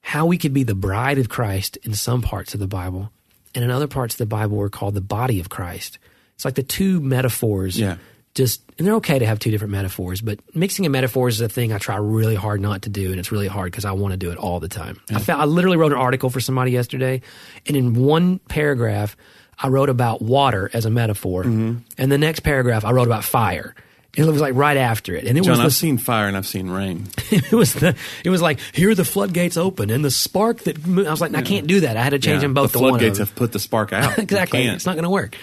how 0.00 0.26
we 0.26 0.38
could 0.38 0.54
be 0.54 0.62
the 0.62 0.74
bride 0.74 1.18
of 1.18 1.28
Christ 1.28 1.76
in 1.78 1.94
some 1.94 2.22
parts 2.22 2.54
of 2.54 2.60
the 2.60 2.66
Bible, 2.68 3.10
and 3.54 3.64
in 3.64 3.70
other 3.70 3.88
parts 3.88 4.14
of 4.14 4.18
the 4.18 4.26
Bible 4.26 4.56
we're 4.56 4.68
called 4.68 4.94
the 4.94 5.00
body 5.00 5.40
of 5.40 5.48
Christ. 5.48 5.98
It's 6.34 6.44
like 6.44 6.54
the 6.54 6.62
two 6.62 7.00
metaphors. 7.00 7.78
Yeah. 7.78 7.96
Just 8.38 8.62
and 8.78 8.86
they're 8.86 8.94
okay 8.94 9.18
to 9.18 9.26
have 9.26 9.40
two 9.40 9.50
different 9.50 9.72
metaphors, 9.72 10.20
but 10.20 10.38
mixing 10.54 10.86
of 10.86 10.92
metaphors 10.92 11.34
is 11.34 11.40
a 11.40 11.48
thing 11.48 11.72
I 11.72 11.78
try 11.78 11.96
really 11.96 12.36
hard 12.36 12.60
not 12.60 12.82
to 12.82 12.88
do, 12.88 13.10
and 13.10 13.18
it's 13.18 13.32
really 13.32 13.48
hard 13.48 13.72
because 13.72 13.84
I 13.84 13.90
want 13.92 14.12
to 14.12 14.16
do 14.16 14.30
it 14.30 14.38
all 14.38 14.60
the 14.60 14.68
time. 14.68 15.00
I 15.12 15.18
found 15.18 15.42
I 15.42 15.44
literally 15.44 15.76
wrote 15.76 15.90
an 15.90 15.98
article 15.98 16.30
for 16.30 16.38
somebody 16.38 16.70
yesterday, 16.70 17.20
and 17.66 17.76
in 17.76 17.94
one 17.94 18.38
paragraph 18.38 19.16
I 19.58 19.66
wrote 19.68 19.88
about 19.88 20.22
water 20.22 20.70
as 20.72 20.84
a 20.86 20.90
metaphor, 20.90 21.42
Mm-hmm. 21.42 21.78
and 21.98 22.12
the 22.12 22.16
next 22.18 22.40
paragraph 22.40 22.84
I 22.84 22.92
wrote 22.92 23.08
about 23.08 23.24
fire. 23.24 23.74
And 24.16 24.26
it 24.26 24.30
was 24.30 24.40
like 24.40 24.54
right 24.54 24.76
after 24.76 25.16
it, 25.16 25.26
and 25.26 25.36
it 25.36 25.42
John, 25.42 25.56
was 25.58 25.60
I've 25.60 25.72
seen 25.74 25.98
fire 25.98 26.28
and 26.28 26.36
I've 26.36 26.46
seen 26.46 26.70
rain. 26.70 27.08
it 27.32 27.50
was 27.52 27.74
the 27.74 27.96
it 28.24 28.30
was 28.30 28.40
like 28.40 28.60
here 28.72 28.90
are 28.90 28.94
the 28.94 29.04
floodgates 29.04 29.56
open 29.56 29.90
and 29.90 30.04
the 30.04 30.10
spark 30.12 30.60
that 30.60 30.78
I 30.86 31.10
was 31.10 31.20
like 31.20 31.34
I 31.34 31.42
can't 31.42 31.66
do 31.66 31.80
that. 31.80 31.96
I 31.96 32.04
had 32.04 32.10
to 32.10 32.20
change 32.20 32.36
Yeah, 32.36 32.42
them 32.48 32.54
both 32.54 32.70
the 32.72 32.78
floodgates 32.78 33.18
have 33.18 33.34
put 33.34 33.50
the 33.50 33.58
spark 33.58 33.92
out. 33.92 34.16
Exactly. 34.18 34.64
It's 34.66 34.86
not 34.86 34.94
going 34.94 35.02
to 35.04 35.10
work. 35.10 35.36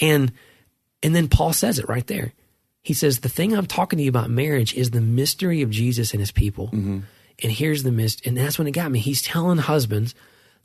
And 0.00 0.30
and 1.04 1.14
then 1.14 1.28
Paul 1.28 1.52
says 1.52 1.78
it 1.78 1.88
right 1.88 2.06
there. 2.08 2.32
He 2.82 2.94
says 2.94 3.20
the 3.20 3.28
thing 3.28 3.56
I'm 3.56 3.66
talking 3.66 3.98
to 3.98 4.02
you 4.02 4.08
about 4.08 4.28
marriage 4.30 4.74
is 4.74 4.90
the 4.90 5.00
mystery 5.00 5.62
of 5.62 5.70
Jesus 5.70 6.12
and 6.12 6.20
his 6.20 6.32
people. 6.32 6.66
Mm-hmm. 6.68 7.00
And 7.42 7.52
here's 7.52 7.82
the 7.82 7.92
mist. 7.92 8.26
And 8.26 8.36
that's 8.36 8.58
when 8.58 8.66
it 8.66 8.72
got 8.72 8.90
me. 8.90 8.98
He's 8.98 9.22
telling 9.22 9.58
husbands, 9.58 10.14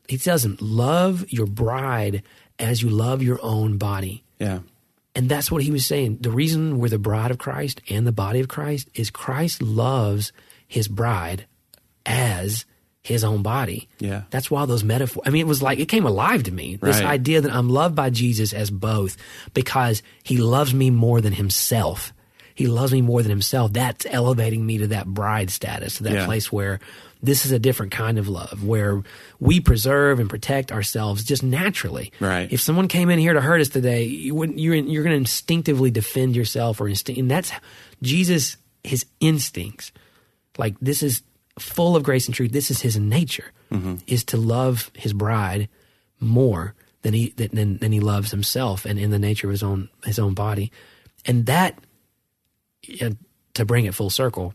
he 0.07 0.17
tells 0.17 0.43
them, 0.43 0.57
love 0.59 1.25
your 1.29 1.45
bride 1.45 2.23
as 2.57 2.81
you 2.81 2.89
love 2.89 3.21
your 3.21 3.39
own 3.41 3.77
body. 3.77 4.23
yeah. 4.39 4.59
And 5.15 5.27
that's 5.27 5.51
what 5.51 5.63
he 5.63 5.71
was 5.71 5.85
saying. 5.85 6.19
The 6.21 6.29
reason 6.29 6.77
we're 6.77 6.87
the 6.87 6.99
bride 6.99 7.31
of 7.31 7.39
Christ 7.39 7.81
and 7.89 8.05
the 8.05 8.11
body 8.11 8.39
of 8.39 8.47
Christ 8.47 8.89
is 8.93 9.09
Christ 9.09 9.61
loves 9.61 10.31
his 10.67 10.87
bride 10.87 11.45
as 12.05 12.63
his 13.01 13.23
own 13.23 13.41
body. 13.41 13.87
Yeah. 13.99 14.23
That's 14.29 14.51
why 14.51 14.65
those 14.65 14.83
metaphors, 14.83 15.23
I 15.25 15.29
mean, 15.29 15.41
it 15.41 15.47
was 15.47 15.61
like, 15.61 15.79
it 15.79 15.85
came 15.87 16.05
alive 16.05 16.43
to 16.43 16.51
me. 16.51 16.75
This 16.75 16.97
Right. 16.97 17.05
idea 17.05 17.41
that 17.41 17.51
I'm 17.53 17.69
loved 17.69 17.95
by 17.95 18.09
Jesus 18.09 18.53
as 18.53 18.69
both 18.69 19.15
because 19.53 20.03
he 20.23 20.37
loves 20.37 20.73
me 20.73 20.89
more 20.89 21.21
than 21.21 21.33
himself. 21.33 22.13
He 22.55 22.67
loves 22.67 22.91
me 22.91 23.01
more 23.01 23.21
than 23.23 23.29
himself. 23.29 23.71
That's 23.71 24.05
elevating 24.09 24.65
me 24.65 24.79
to 24.79 24.87
that 24.87 25.07
bride 25.07 25.49
status, 25.49 25.95
to 25.97 26.03
that 26.03 26.13
Yeah. 26.13 26.25
place 26.25 26.51
where 26.51 26.81
this 27.23 27.45
is 27.45 27.53
a 27.53 27.59
different 27.59 27.93
kind 27.93 28.17
of 28.19 28.27
love, 28.27 28.63
where 28.65 29.01
we 29.39 29.61
preserve 29.61 30.19
and 30.19 30.29
protect 30.29 30.69
ourselves 30.71 31.23
just 31.23 31.41
naturally. 31.41 32.11
Right. 32.19 32.51
If 32.51 32.59
someone 32.61 32.89
came 32.89 33.09
in 33.09 33.17
here 33.19 33.33
to 33.33 33.39
hurt 33.41 33.61
us 33.61 33.69
today, 33.69 34.03
you 34.05 34.35
wouldn't, 34.35 34.59
you're 34.59 34.75
you're 34.75 35.03
going 35.03 35.13
to 35.13 35.17
instinctively 35.17 35.89
defend 35.89 36.35
yourself 36.35 36.81
or 36.81 36.89
instinct, 36.89 37.19
and 37.19 37.31
that's 37.31 37.51
Jesus. 38.01 38.57
His 38.83 39.05
instincts, 39.19 39.91
like 40.57 40.75
this, 40.81 41.03
is 41.03 41.21
full 41.59 41.95
of 41.95 42.03
grace 42.03 42.25
and 42.27 42.35
truth. 42.35 42.51
This 42.51 42.71
is 42.71 42.81
his 42.81 42.97
nature, 42.97 43.51
is 44.07 44.23
to 44.25 44.37
love 44.37 44.91
his 44.95 45.13
bride 45.13 45.69
more 46.19 46.73
than 47.01 47.13
he 47.13 47.29
than, 47.29 47.77
than 47.77 47.91
he 47.91 47.99
loves 47.99 48.31
himself, 48.31 48.85
and 48.85 48.97
in 48.99 49.11
the 49.11 49.19
nature 49.19 49.47
of 49.47 49.51
his 49.51 49.63
own 49.63 49.89
his 50.03 50.19
own 50.19 50.33
body, 50.33 50.71
and 51.25 51.45
that 51.45 51.77
uh, 53.01 53.11
to 53.53 53.65
bring 53.65 53.85
it 53.85 53.93
full 53.93 54.09
circle. 54.09 54.53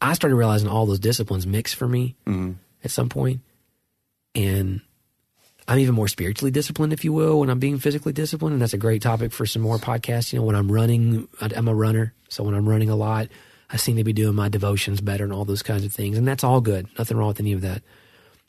I 0.00 0.14
started 0.14 0.36
realizing 0.36 0.68
all 0.68 0.86
those 0.86 0.98
disciplines 0.98 1.46
mix 1.46 1.72
for 1.72 1.86
me 1.86 2.16
at 2.82 2.90
some 2.90 3.08
point. 3.08 3.40
point, 3.40 3.40
and 4.34 4.80
I'm 5.68 5.78
even 5.78 5.94
more 5.94 6.08
spiritually 6.08 6.50
disciplined, 6.50 6.92
if 6.92 7.04
you 7.04 7.12
will, 7.12 7.38
when 7.38 7.50
I'm 7.50 7.58
being 7.58 7.78
physically 7.78 8.12
disciplined. 8.12 8.54
And 8.54 8.62
that's 8.62 8.72
a 8.72 8.78
great 8.78 9.02
topic 9.02 9.32
for 9.32 9.46
some 9.46 9.62
more 9.62 9.78
podcasts. 9.78 10.32
You 10.32 10.40
know, 10.40 10.44
when 10.44 10.56
I'm 10.56 10.70
running, 10.72 11.28
I'm 11.40 11.68
a 11.68 11.74
runner. 11.74 12.14
So 12.28 12.42
when 12.42 12.54
I'm 12.54 12.68
running 12.68 12.90
a 12.90 12.96
lot, 12.96 13.28
I 13.72 13.76
seem 13.76 13.96
to 13.96 14.04
be 14.04 14.12
doing 14.12 14.36
my 14.36 14.48
devotions 14.48 15.00
better 15.00 15.24
and 15.24 15.32
all 15.32 15.46
those 15.46 15.62
kinds 15.62 15.84
of 15.84 15.92
things. 15.92 16.18
And 16.18 16.28
that's 16.28 16.44
all 16.44 16.60
good. 16.60 16.86
Nothing 16.98 17.16
wrong 17.16 17.28
with 17.28 17.40
any 17.40 17.52
of 17.52 17.62
that. 17.62 17.82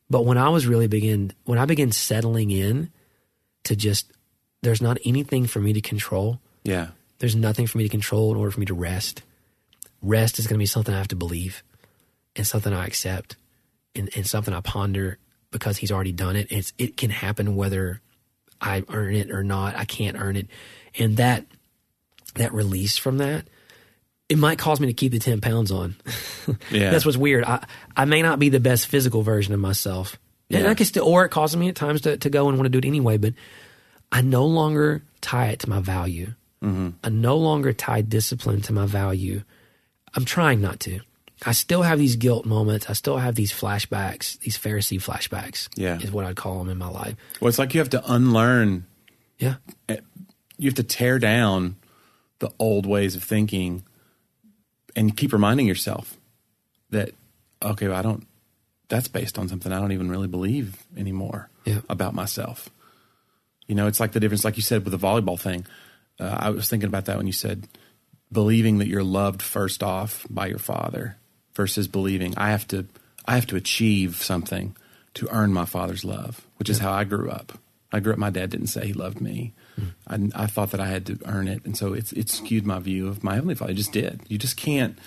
But 0.10 0.26
when 0.26 0.38
I 0.38 0.50
was 0.50 0.68
really 0.68 0.88
begin, 0.88 1.32
when 1.46 1.58
I 1.58 1.66
began 1.66 1.92
settling 1.92 2.52
in 2.52 2.92
to 3.64 3.76
just, 3.76 4.12
there's 4.62 4.82
not 4.82 4.98
anything 5.06 5.48
for 5.48 5.60
me 5.60 5.72
to 5.74 5.82
control. 5.82 6.40
Yeah. 6.64 6.90
There's 7.20 7.36
nothing 7.36 7.68
for 7.68 7.78
me 7.78 7.86
to 7.86 7.90
control 7.90 8.32
in 8.32 8.38
order 8.38 8.52
for 8.52 8.60
me 8.60 8.66
to 8.66 8.74
rest. 8.74 9.22
Rest 10.02 10.40
is 10.40 10.48
going 10.48 10.56
to 10.56 10.62
be 10.62 10.66
something 10.66 10.94
I 10.94 10.98
have 10.98 11.08
to 11.10 11.16
believe 11.16 11.64
and 12.36 12.46
something 12.46 12.74
I 12.74 12.86
accept 12.86 13.38
and, 13.96 14.10
and 14.16 14.28
something 14.28 14.54
I 14.54 14.60
ponder 14.60 15.20
because 15.52 15.78
he's 15.78 15.92
already 15.92 16.12
done 16.12 16.36
it. 16.36 16.52
It's, 16.52 16.74
it 16.78 16.98
can 16.98 17.12
happen 17.12 17.56
whether 17.56 18.02
I 18.60 18.84
earn 18.90 19.16
it 19.16 19.32
or 19.32 19.44
not. 19.44 19.78
I 19.78 19.86
can't 19.86 20.18
earn 20.20 20.36
it. 20.36 20.48
And 21.00 21.16
that, 21.18 21.46
that 22.36 22.54
release 22.54 22.98
from 22.98 23.20
that, 23.20 23.48
it 24.30 24.38
might 24.38 24.58
cause 24.58 24.80
me 24.80 24.88
to 24.88 24.94
keep 24.94 25.12
the 25.12 25.20
10 25.20 25.42
pounds 25.42 25.72
on. 25.72 25.96
Yeah. 26.70 26.90
That's 26.92 27.06
what's 27.06 27.18
weird. 27.18 27.46
I, 27.46 27.66
I 27.96 28.04
may 28.04 28.22
not 28.22 28.38
be 28.38 28.50
the 28.50 28.60
best 28.60 28.88
physical 28.88 29.22
version 29.22 29.54
of 29.54 29.62
myself. 29.62 30.18
And 30.52 30.68
I 30.68 30.74
can 30.74 30.86
still, 30.86 31.08
or 31.08 31.24
it 31.24 31.30
causes 31.30 31.56
me 31.56 31.70
at 31.70 31.76
times 31.76 32.02
to, 32.02 32.18
to 32.18 32.30
go 32.30 32.50
and 32.50 32.58
want 32.58 32.66
to 32.66 32.70
do 32.70 32.86
it 32.86 32.88
anyway, 32.88 33.16
but 33.18 33.34
I 34.12 34.22
no 34.22 34.46
longer 34.46 35.04
tie 35.22 35.48
it 35.48 35.60
to 35.60 35.70
my 35.70 35.80
value. 35.80 36.34
Mm-hmm. 36.62 36.90
I 37.02 37.10
no 37.10 37.38
longer 37.38 37.72
tie 37.72 38.02
discipline 38.02 38.62
to 38.64 38.74
my 38.74 38.86
value. 38.86 39.44
I'm 40.14 40.26
trying 40.26 40.60
not 40.60 40.82
to. 40.82 41.00
I 41.46 41.54
still 41.54 41.82
have 41.82 41.98
these 41.98 42.18
guilt 42.18 42.46
moments. 42.46 42.90
I 42.90 42.94
still 42.94 43.18
have 43.18 43.36
these 43.36 43.54
flashbacks, 43.54 44.38
these 44.40 44.58
Pharisee 44.58 45.02
flashbacks. 45.02 45.70
Yeah. 45.76 46.00
Is 46.00 46.12
what 46.12 46.26
I'd 46.26 46.36
call 46.36 46.60
them 46.60 46.70
in 46.70 46.78
my 46.78 46.90
life. 46.90 47.16
Well, 47.40 47.48
it's 47.50 47.60
like 47.60 47.74
you 47.74 47.80
have 47.80 47.90
to 47.92 48.04
unlearn, 48.14 48.86
Yeah. 49.40 49.56
Eh, 49.88 49.98
you 50.58 50.70
have 50.70 50.76
to 50.76 50.84
tear 50.84 51.20
down 51.20 51.78
the 52.40 52.52
old 52.60 52.86
ways 52.86 53.16
of 53.16 53.24
thinking 53.24 53.84
and 54.96 55.16
keep 55.16 55.34
reminding 55.34 55.68
yourself 55.68 56.18
that, 56.92 57.12
okay, 57.62 57.88
well, 57.88 57.98
I 57.98 58.02
don't, 58.02 58.26
that's 58.90 59.08
based 59.08 59.38
on 59.40 59.48
something 59.50 59.72
I 59.72 59.80
don't 59.80 59.92
even 59.92 60.10
really 60.10 60.28
believe 60.28 60.84
anymore 60.98 61.50
Yeah. 61.66 61.80
about 61.90 62.14
myself. 62.14 62.70
You 63.68 63.76
know, 63.76 63.88
it's 63.88 64.00
like 64.00 64.12
the 64.12 64.20
difference, 64.20 64.44
like 64.46 64.58
you 64.58 64.62
said 64.64 64.84
with 64.86 64.92
the 65.00 65.08
volleyball 65.08 65.40
thing. 65.40 65.66
Uh, 66.20 66.36
I 66.40 66.50
was 66.52 66.70
thinking 66.70 66.88
about 66.90 67.06
that 67.06 67.18
when 67.18 67.26
you 67.28 67.34
said 67.34 67.68
believing 68.32 68.80
that 68.80 68.88
you're 68.88 69.04
loved 69.04 69.42
first 69.42 69.82
off 69.84 70.26
by 70.30 70.48
your 70.48 70.60
father 70.60 71.18
versus 71.56 71.88
believing 71.88 72.34
I 72.38 72.50
have 72.52 72.68
to 72.70 72.86
I 73.26 73.36
have 73.36 73.48
to 73.48 73.56
achieve 73.56 74.18
something 74.18 74.76
to 75.14 75.28
earn 75.32 75.54
my 75.54 75.66
father's 75.66 76.04
love, 76.04 76.46
which 76.58 76.70
is 76.70 76.80
how 76.80 76.92
I 76.92 77.04
grew 77.06 77.30
up. 77.30 77.54
I 77.92 78.00
grew 78.00 78.12
up. 78.14 78.20
My 78.20 78.30
dad 78.32 78.50
didn't 78.50 78.68
say 78.68 78.88
he 78.88 78.94
loved 78.94 79.22
me. 79.22 79.54
I, 80.08 80.30
I 80.36 80.46
thought 80.48 80.72
that 80.72 80.80
I 80.80 80.88
had 80.88 81.06
to 81.08 81.20
earn 81.26 81.48
it, 81.48 81.66
and 81.66 81.78
so 81.78 81.94
it's 81.94 82.12
it 82.14 82.30
skewed 82.30 82.66
my 82.66 82.80
view 82.80 83.08
of 83.08 83.24
my 83.24 83.36
heavenly 83.36 83.56
father. 83.56 83.72
It 83.72 83.76
just 83.76 83.92
did. 83.92 84.22
You 84.28 84.38
just 84.38 84.58
can't 84.58 84.98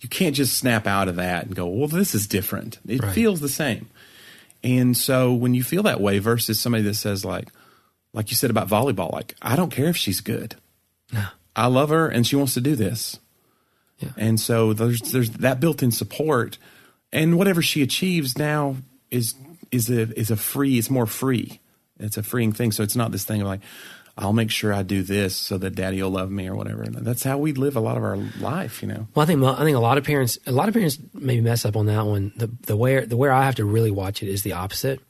you 0.00 0.08
can't 0.08 0.34
just 0.36 0.56
snap 0.56 0.86
out 0.86 1.08
of 1.08 1.16
that 1.16 1.46
and 1.46 1.54
go, 1.56 1.66
well, 1.66 1.88
this 1.88 2.14
is 2.14 2.26
different. 2.26 2.78
It 2.86 3.02
Right. 3.02 3.14
feels 3.14 3.40
the 3.40 3.48
same. 3.48 3.88
And 4.62 4.96
so 4.96 5.32
when 5.32 5.54
you 5.54 5.62
feel 5.64 5.82
that 5.84 6.00
way 6.00 6.18
versus 6.18 6.58
somebody 6.60 6.82
that 6.84 6.94
says 6.94 7.24
like, 7.24 7.48
like 8.12 8.30
you 8.30 8.36
said 8.36 8.50
about 8.50 8.68
volleyball, 8.68 9.12
like 9.12 9.34
I 9.40 9.56
don't 9.56 9.70
care 9.70 9.86
if 9.88 9.96
she's 9.96 10.20
good. 10.20 10.56
I 11.54 11.66
love 11.68 11.88
her 11.90 12.08
and 12.08 12.26
she 12.26 12.36
wants 12.36 12.54
to 12.54 12.60
do 12.60 12.76
this. 12.76 13.18
Yeah. 13.98 14.10
And 14.16 14.38
so 14.38 14.72
there's 14.74 15.00
there's 15.12 15.30
that 15.30 15.60
built-in 15.60 15.90
support, 15.92 16.58
and 17.12 17.38
whatever 17.38 17.62
she 17.62 17.80
achieves 17.80 18.36
now 18.36 18.76
is 19.10 19.34
is 19.70 19.88
a 19.88 20.12
is 20.18 20.30
a 20.30 20.36
free. 20.36 20.76
It's 20.78 20.90
more 20.90 21.06
free. 21.06 21.60
It's 21.98 22.18
a 22.18 22.22
freeing 22.22 22.52
thing. 22.52 22.72
So 22.72 22.82
it's 22.82 22.94
not 22.96 23.10
this 23.10 23.24
thing 23.24 23.40
of 23.40 23.46
like, 23.46 23.60
I'll 24.18 24.32
make 24.32 24.50
sure 24.50 24.72
I 24.72 24.82
do 24.82 25.02
this 25.02 25.36
so 25.36 25.58
that 25.58 25.74
Daddy 25.74 26.02
will 26.02 26.10
love 26.10 26.30
me 26.30 26.48
or 26.48 26.54
whatever. 26.56 26.82
And 26.82 26.94
that's 26.94 27.22
how 27.22 27.36
we 27.36 27.52
live 27.52 27.76
a 27.76 27.80
lot 27.80 27.96
of 27.98 28.02
our 28.04 28.16
life. 28.40 28.80
You 28.82 28.88
know. 28.88 29.08
Well, 29.14 29.22
I 29.24 29.26
think 29.26 29.42
I 29.44 29.62
think 29.64 29.76
a 29.76 29.80
lot 29.80 29.98
of 29.98 30.04
parents 30.04 30.38
a 30.46 30.52
lot 30.52 30.68
of 30.68 30.74
parents 30.74 30.98
maybe 31.12 31.42
mess 31.42 31.64
up 31.66 31.76
on 31.76 31.86
that 31.86 32.06
one. 32.06 32.32
The 32.36 32.50
the 32.62 32.76
where 32.76 33.04
the 33.04 33.16
where 33.16 33.32
I 33.32 33.44
have 33.44 33.56
to 33.56 33.64
really 33.64 33.90
watch 33.90 34.22
it 34.22 34.28
is 34.28 34.42
the 34.42 34.52
opposite. 34.54 35.00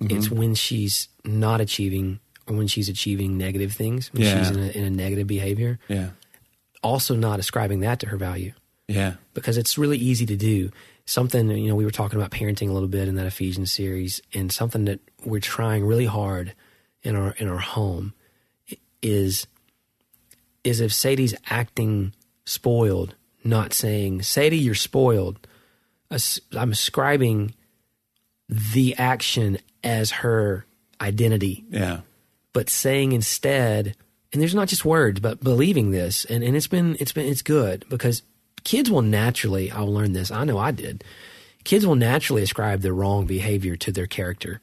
Mm-hmm. 0.00 0.16
It's 0.16 0.30
when 0.30 0.54
she's 0.54 1.08
not 1.24 1.60
achieving 1.60 2.20
or 2.48 2.56
when 2.56 2.66
she's 2.66 2.88
achieving 2.88 3.36
negative 3.38 3.72
things. 3.72 4.12
When 4.12 4.22
Yeah. 4.22 4.38
she's 4.38 4.50
in 4.56 4.62
a, 4.62 4.66
in 4.68 4.84
a 4.84 4.90
negative 4.90 5.26
behavior. 5.26 5.78
Yeah. 5.88 6.10
Also, 6.82 7.14
not 7.14 7.38
ascribing 7.38 7.80
that 7.80 8.00
to 8.00 8.08
her 8.08 8.16
value 8.16 8.52
Yeah. 8.88 9.14
because 9.34 9.56
it's 9.56 9.78
really 9.78 9.96
easy 9.98 10.26
to 10.26 10.36
do. 10.36 10.70
Something 11.06 11.50
you 11.50 11.68
know 11.68 11.74
we 11.74 11.84
were 11.84 11.90
talking 11.90 12.18
about 12.18 12.30
parenting 12.30 12.70
a 12.70 12.72
little 12.72 12.88
bit 12.88 13.08
in 13.08 13.14
that 13.16 13.26
Ephesians 13.26 13.70
series, 13.72 14.22
and 14.32 14.50
something 14.50 14.86
that 14.86 15.00
we're 15.24 15.40
trying 15.40 15.84
really 15.84 16.06
hard 16.06 16.54
in 17.02 17.14
our 17.14 17.32
in 17.38 17.46
our 17.48 17.58
home 17.58 18.14
is 19.04 19.46
is 20.64 20.80
if 20.80 20.92
Sadie's 20.92 21.34
acting 21.50 22.14
spoiled, 22.46 23.14
not 23.44 23.72
saying 23.74 24.22
Sadie 24.22 24.56
you're 24.58 24.74
spoiled. 24.74 25.46
I'm 26.10 26.70
ascribing 26.72 27.54
the 28.48 28.94
action 28.96 29.58
as 29.82 30.10
her 30.22 30.64
identity 31.00 31.64
Yeah. 31.70 32.00
but 32.52 32.70
saying 32.70 33.12
instead 33.12 33.96
and 34.32 34.40
there's 34.42 34.54
not 34.54 34.68
just 34.68 34.84
words, 34.84 35.20
but 35.20 35.42
believing 35.44 35.90
this, 35.92 36.24
and, 36.24 36.42
and 36.42 36.56
it's 36.56 36.66
been 36.66 36.96
it's 36.98 37.12
been 37.12 37.26
it's 37.26 37.42
good 37.42 37.84
because 37.88 38.22
kids 38.64 38.90
will 38.90 39.02
naturally. 39.02 39.70
I'll 39.70 39.92
learn 39.92 40.12
this. 40.12 40.30
I 40.32 40.42
know 40.44 40.58
I 40.58 40.72
did. 40.72 41.04
Kids 41.64 41.86
will 41.86 41.94
naturally 41.94 42.42
ascribe 42.42 42.80
the 42.80 42.92
wrong 42.92 43.26
behavior 43.26 43.76
to 43.76 43.92
their 43.92 44.06
character. 44.08 44.60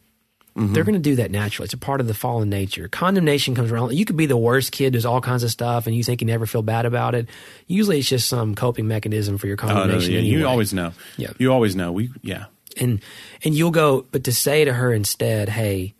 Mm-hmm. 0.55 0.73
They're 0.73 0.83
going 0.83 0.95
to 0.95 0.99
do 0.99 1.15
that 1.15 1.31
naturally. 1.31 1.65
It's 1.65 1.73
a 1.73 1.77
part 1.77 2.01
of 2.01 2.07
the 2.07 2.13
fallen 2.13 2.49
nature. 2.49 2.87
Condemnation 2.89 3.55
comes 3.55 3.71
around. 3.71 3.93
You 3.93 4.03
could 4.03 4.17
be 4.17 4.25
the 4.25 4.35
worst 4.35 4.73
kid, 4.73 4.93
does 4.93 5.05
all 5.05 5.21
kinds 5.21 5.43
of 5.43 5.51
stuff, 5.51 5.87
and 5.87 5.95
you 5.95 6.03
think 6.03 6.19
you 6.19 6.27
never 6.27 6.45
feel 6.45 6.61
bad 6.61 6.85
about 6.85 7.15
it. 7.15 7.29
Usually, 7.67 7.99
it's 7.99 8.09
just 8.09 8.27
some 8.27 8.53
coping 8.55 8.85
mechanism 8.87 9.37
for 9.37 9.47
your 9.47 9.57
Oh 9.63 9.67
no, 9.67 9.73
condemnation. 9.73 10.11
yeah, 10.11 10.19
anyway. 10.19 10.39
you 10.39 10.47
always 10.47 10.73
know. 10.73 10.91
Yeah. 11.15 11.31
you 11.37 11.53
always 11.53 11.75
know. 11.75 11.93
We 11.93 12.11
yeah. 12.21 12.45
and 12.75 13.01
and 13.45 13.55
you'll 13.55 13.71
go 13.71 14.05
but 14.11 14.25
to 14.25 14.33
say 14.33 14.65
to 14.65 14.73
her 14.73 14.91
instead 14.93 15.47
hey 15.49 15.93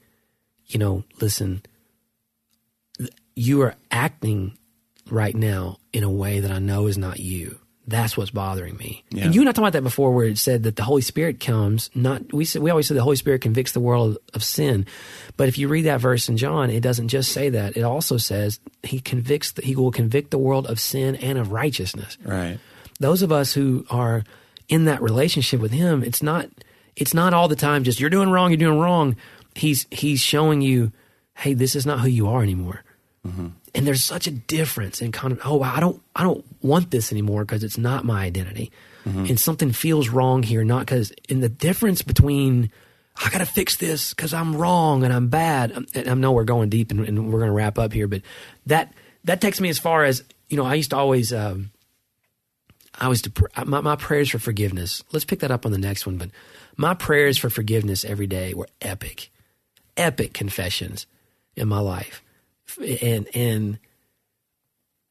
you 0.67 0.79
know 0.79 1.03
listen 1.21 1.61
you 3.35 3.61
are 3.61 3.75
acting 3.89 4.57
right 5.09 5.35
now 5.35 5.77
in 5.93 6.03
a 6.03 6.09
way 6.09 6.39
that 6.39 6.51
i 6.51 6.59
know 6.59 6.87
is 6.87 6.97
not 6.97 7.19
you 7.19 7.59
that's 7.87 8.15
what's 8.15 8.29
bothering 8.29 8.77
me. 8.77 9.03
Yeah. 9.09 9.25
and 9.25 9.35
you 9.35 9.41
and 9.41 9.49
i 9.49 9.51
talked 9.51 9.59
about 9.59 9.73
that 9.73 9.81
before 9.81 10.11
where 10.11 10.25
it 10.27 10.37
said 10.37 10.63
that 10.63 10.75
the 10.75 10.83
holy 10.83 11.01
spirit 11.01 11.39
comes 11.39 11.89
not 11.95 12.31
we 12.31 12.45
said 12.45 12.61
we 12.61 12.69
always 12.69 12.87
say 12.87 12.93
the 12.93 13.03
holy 13.03 13.15
spirit 13.15 13.41
convicts 13.41 13.71
the 13.71 13.79
world 13.79 14.17
of 14.33 14.43
sin. 14.43 14.85
But 15.35 15.47
if 15.47 15.57
you 15.57 15.67
read 15.67 15.85
that 15.85 15.99
verse 15.99 16.29
in 16.29 16.37
john 16.37 16.69
it 16.69 16.81
doesn't 16.81 17.07
just 17.07 17.31
say 17.31 17.49
that. 17.49 17.75
It 17.75 17.81
also 17.81 18.17
says 18.17 18.59
he 18.83 18.99
convicts 18.99 19.53
the, 19.53 19.63
he 19.63 19.75
will 19.75 19.91
convict 19.91 20.31
the 20.31 20.37
world 20.37 20.67
of 20.67 20.79
sin 20.79 21.15
and 21.15 21.37
of 21.39 21.51
righteousness. 21.51 22.17
Right. 22.23 22.59
those 22.99 23.21
of 23.23 23.31
us 23.31 23.53
who 23.53 23.85
are 23.89 24.23
in 24.69 24.85
that 24.85 25.01
relationship 25.01 25.59
with 25.59 25.71
him 25.71 26.03
it's 26.03 26.21
not 26.23 26.47
it's 26.95 27.13
not 27.13 27.33
all 27.33 27.47
the 27.47 27.55
time 27.55 27.83
just 27.83 27.99
you're 27.99 28.09
doing 28.09 28.29
wrong 28.29 28.51
you're 28.51 28.57
doing 28.57 28.79
wrong. 28.79 29.15
He's 29.55 29.87
he's 29.91 30.21
showing 30.21 30.61
you 30.61 30.91
hey 31.35 31.53
this 31.55 31.75
is 31.75 31.85
not 31.85 31.99
who 31.99 32.07
you 32.09 32.27
are 32.29 32.43
anymore 32.43 32.83
mm-hmm. 33.27 33.47
And 33.73 33.87
there's 33.87 34.03
such 34.03 34.27
a 34.27 34.31
difference 34.31 35.01
in 35.01 35.11
kind 35.11 35.31
of 35.33 35.39
oh 35.45 35.61
i 35.63 35.79
don't 35.79 36.01
i 36.15 36.23
don't 36.23 36.43
want 36.61 36.91
this 36.91 37.11
anymore 37.11 37.43
because 37.45 37.63
it's 37.63 37.77
not 37.77 38.03
my 38.05 38.23
identity 38.23 38.71
and 39.03 39.39
something 39.39 39.71
feels 39.71 40.09
wrong 40.09 40.43
here 40.43 40.63
not 40.63 40.81
because 40.85 41.11
in 41.27 41.39
the 41.39 41.49
difference 41.49 42.01
between 42.03 42.69
i 43.23 43.29
gotta 43.31 43.45
fix 43.47 43.77
this 43.77 44.13
because 44.13 44.33
i'm 44.33 44.55
wrong 44.55 45.03
and 45.03 45.11
i'm 45.13 45.27
bad 45.29 45.71
Um, 45.71 45.85
and 45.95 46.07
i 46.07 46.13
know 46.13 46.31
we're 46.33 46.43
going 46.43 46.69
deep 46.69 46.91
and, 46.91 46.99
and 47.07 47.31
we're 47.31 47.39
going 47.39 47.49
to 47.49 47.55
wrap 47.55 47.79
up 47.79 47.93
here 47.93 48.07
but 48.07 48.21
that 48.67 48.93
that 49.23 49.41
takes 49.41 49.59
me 49.59 49.69
as 49.69 49.79
far 49.79 50.03
as 50.03 50.23
you 50.49 50.57
know 50.57 50.65
i 50.65 50.75
used 50.75 50.91
to 50.91 50.97
always 50.97 51.33
um, 51.33 51.71
I 52.99 53.07
was 53.07 53.21
dep- 53.21 53.65
my, 53.65 53.79
my 53.81 53.95
prayers 53.95 54.29
for 54.29 54.37
forgiveness. 54.37 55.01
Let's 55.13 55.23
pick 55.25 55.39
that 55.39 55.49
up 55.49 55.65
on 55.65 55.71
the 55.71 55.77
next 55.77 56.05
one. 56.05 56.17
But 56.17 56.29
my 56.75 56.93
prayers 56.93 57.37
for 57.37 57.49
forgiveness 57.49 58.03
every 58.03 58.27
day 58.27 58.53
were 58.53 58.67
epic, 58.81 59.31
epic 59.95 60.33
confessions 60.33 61.07
in 61.55 61.69
my 61.69 61.79
life, 61.79 62.21
and 62.77 63.27
and 63.35 63.79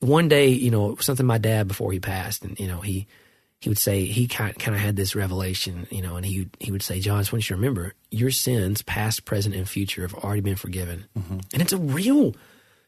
one 0.01 0.29
day, 0.29 0.49
you 0.49 0.71
know, 0.71 0.97
something 0.97 1.27
my 1.27 1.39
dad 1.39 1.69
before 1.69 1.93
he 1.93 2.01
passed, 2.01 2.45
and 2.45 2.59
you 2.59 2.67
know, 2.67 2.81
he 2.81 3.07
he 3.61 3.69
would 3.69 3.79
say 3.79 4.05
he 4.05 4.27
kind 4.27 4.59
kind 4.59 4.75
of 4.75 4.81
had 4.81 4.97
this 4.97 5.15
revelation, 5.15 5.87
you 5.91 6.03
know, 6.03 6.17
and 6.17 6.25
he 6.25 6.49
he 6.59 6.73
would 6.73 6.83
say, 6.83 7.01
John, 7.01 7.19
I 7.19 7.21
just 7.21 7.33
want 7.33 7.45
you 7.45 7.55
to 7.55 7.61
remember 7.61 7.95
your 8.11 8.31
sins, 8.31 8.83
past, 8.83 9.25
present, 9.25 9.55
and 9.55 9.69
future, 9.69 10.03
have 10.03 10.15
already 10.15 10.41
been 10.41 10.57
forgiven, 10.57 11.07
mm-hmm. 11.17 11.39
and 11.53 11.63
it's 11.63 11.73
a 11.73 11.79
real 11.79 12.35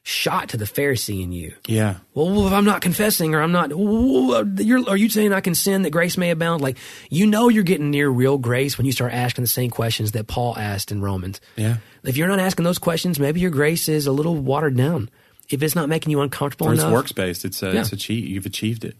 shot 0.04 0.48
to 0.48 0.56
the 0.56 0.64
Pharisee 0.64 1.22
in 1.22 1.32
you 1.32 1.54
Yeah. 1.66 1.98
well, 2.14 2.48
if 2.48 2.52
I'm 2.52 2.64
not 2.64 2.80
confessing 2.80 3.34
or 3.34 3.40
I'm 3.40 3.52
not, 3.52 3.70
you're, 3.70 4.88
are 4.88 4.96
you 4.96 5.08
saying 5.08 5.32
I 5.32 5.40
can 5.40 5.54
sin 5.54 5.82
that 5.82 5.90
grace 5.90 6.16
may 6.16 6.30
abound? 6.30 6.60
Like, 6.60 6.76
you 7.08 7.26
know, 7.26 7.48
you're 7.48 7.62
getting 7.62 7.90
near 7.90 8.08
real 8.08 8.36
grace 8.36 8.76
when 8.76 8.84
you 8.84 8.92
start 8.92 9.12
asking 9.12 9.44
the 9.44 9.48
same 9.48 9.70
questions 9.70 10.12
that 10.12 10.26
Paul 10.26 10.58
asked 10.58 10.90
in 10.90 11.00
Romans. 11.00 11.40
Yeah. 11.54 11.76
If 12.04 12.16
you're 12.16 12.28
not 12.28 12.40
asking 12.40 12.64
those 12.64 12.78
questions, 12.78 13.18
maybe 13.20 13.40
your 13.40 13.50
grace 13.50 13.88
is 13.88 14.06
a 14.06 14.12
little 14.12 14.36
watered 14.36 14.76
down. 14.76 15.08
If 15.50 15.62
it's 15.62 15.74
not 15.74 15.88
making 15.88 16.10
you 16.10 16.20
uncomfortable 16.20 16.68
Or 16.68 16.72
it's 16.74 16.82
enough, 16.82 16.92
works 16.92 17.12
based. 17.12 17.44
It's 17.44 17.62
uh, 17.62 17.68
a 17.68 17.74
Yeah. 17.74 17.80
it's 17.80 17.92
a 17.92 17.96
cheat. 17.96 18.24
You've 18.28 18.46
achieved 18.46 18.84
it. 18.84 18.96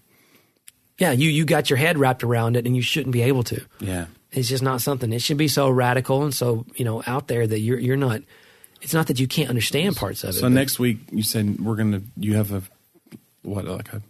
yeah, 0.99 1.13
you 1.13 1.31
you 1.31 1.45
got 1.45 1.71
your 1.71 1.79
head 1.79 1.99
wrapped 1.99 2.23
around 2.23 2.57
it, 2.57 2.67
and 2.67 2.77
you 2.77 2.83
shouldn't 2.83 3.13
be 3.13 3.23
able 3.23 3.43
to. 3.45 3.61
Yeah. 3.81 4.07
It's 4.31 4.49
just 4.49 4.63
not 4.63 4.81
something. 4.81 5.13
It 5.13 5.21
should 5.23 5.37
be 5.37 5.49
so 5.49 5.69
radical 5.69 6.23
and 6.23 6.35
so 6.35 6.65
you 6.77 6.85
know 6.85 7.03
out 7.07 7.29
there 7.29 7.47
that 7.47 7.61
you're 7.61 7.79
you're 7.79 7.97
not. 7.97 8.23
It's 8.83 8.95
not 8.95 9.07
that 9.09 9.21
you 9.21 9.27
can't 9.29 9.49
understand 9.49 9.97
parts 9.97 10.25
of 10.25 10.31
it. 10.31 10.35
So 10.35 10.49
next 10.49 10.79
week 10.79 10.99
you 11.11 11.23
said 11.23 11.61
we're 11.61 11.77
gonna 11.77 12.03
you 12.17 12.35
have 12.35 12.53
a 12.53 12.63
what 13.43 13.65
like 13.67 13.93
a 13.93 14.03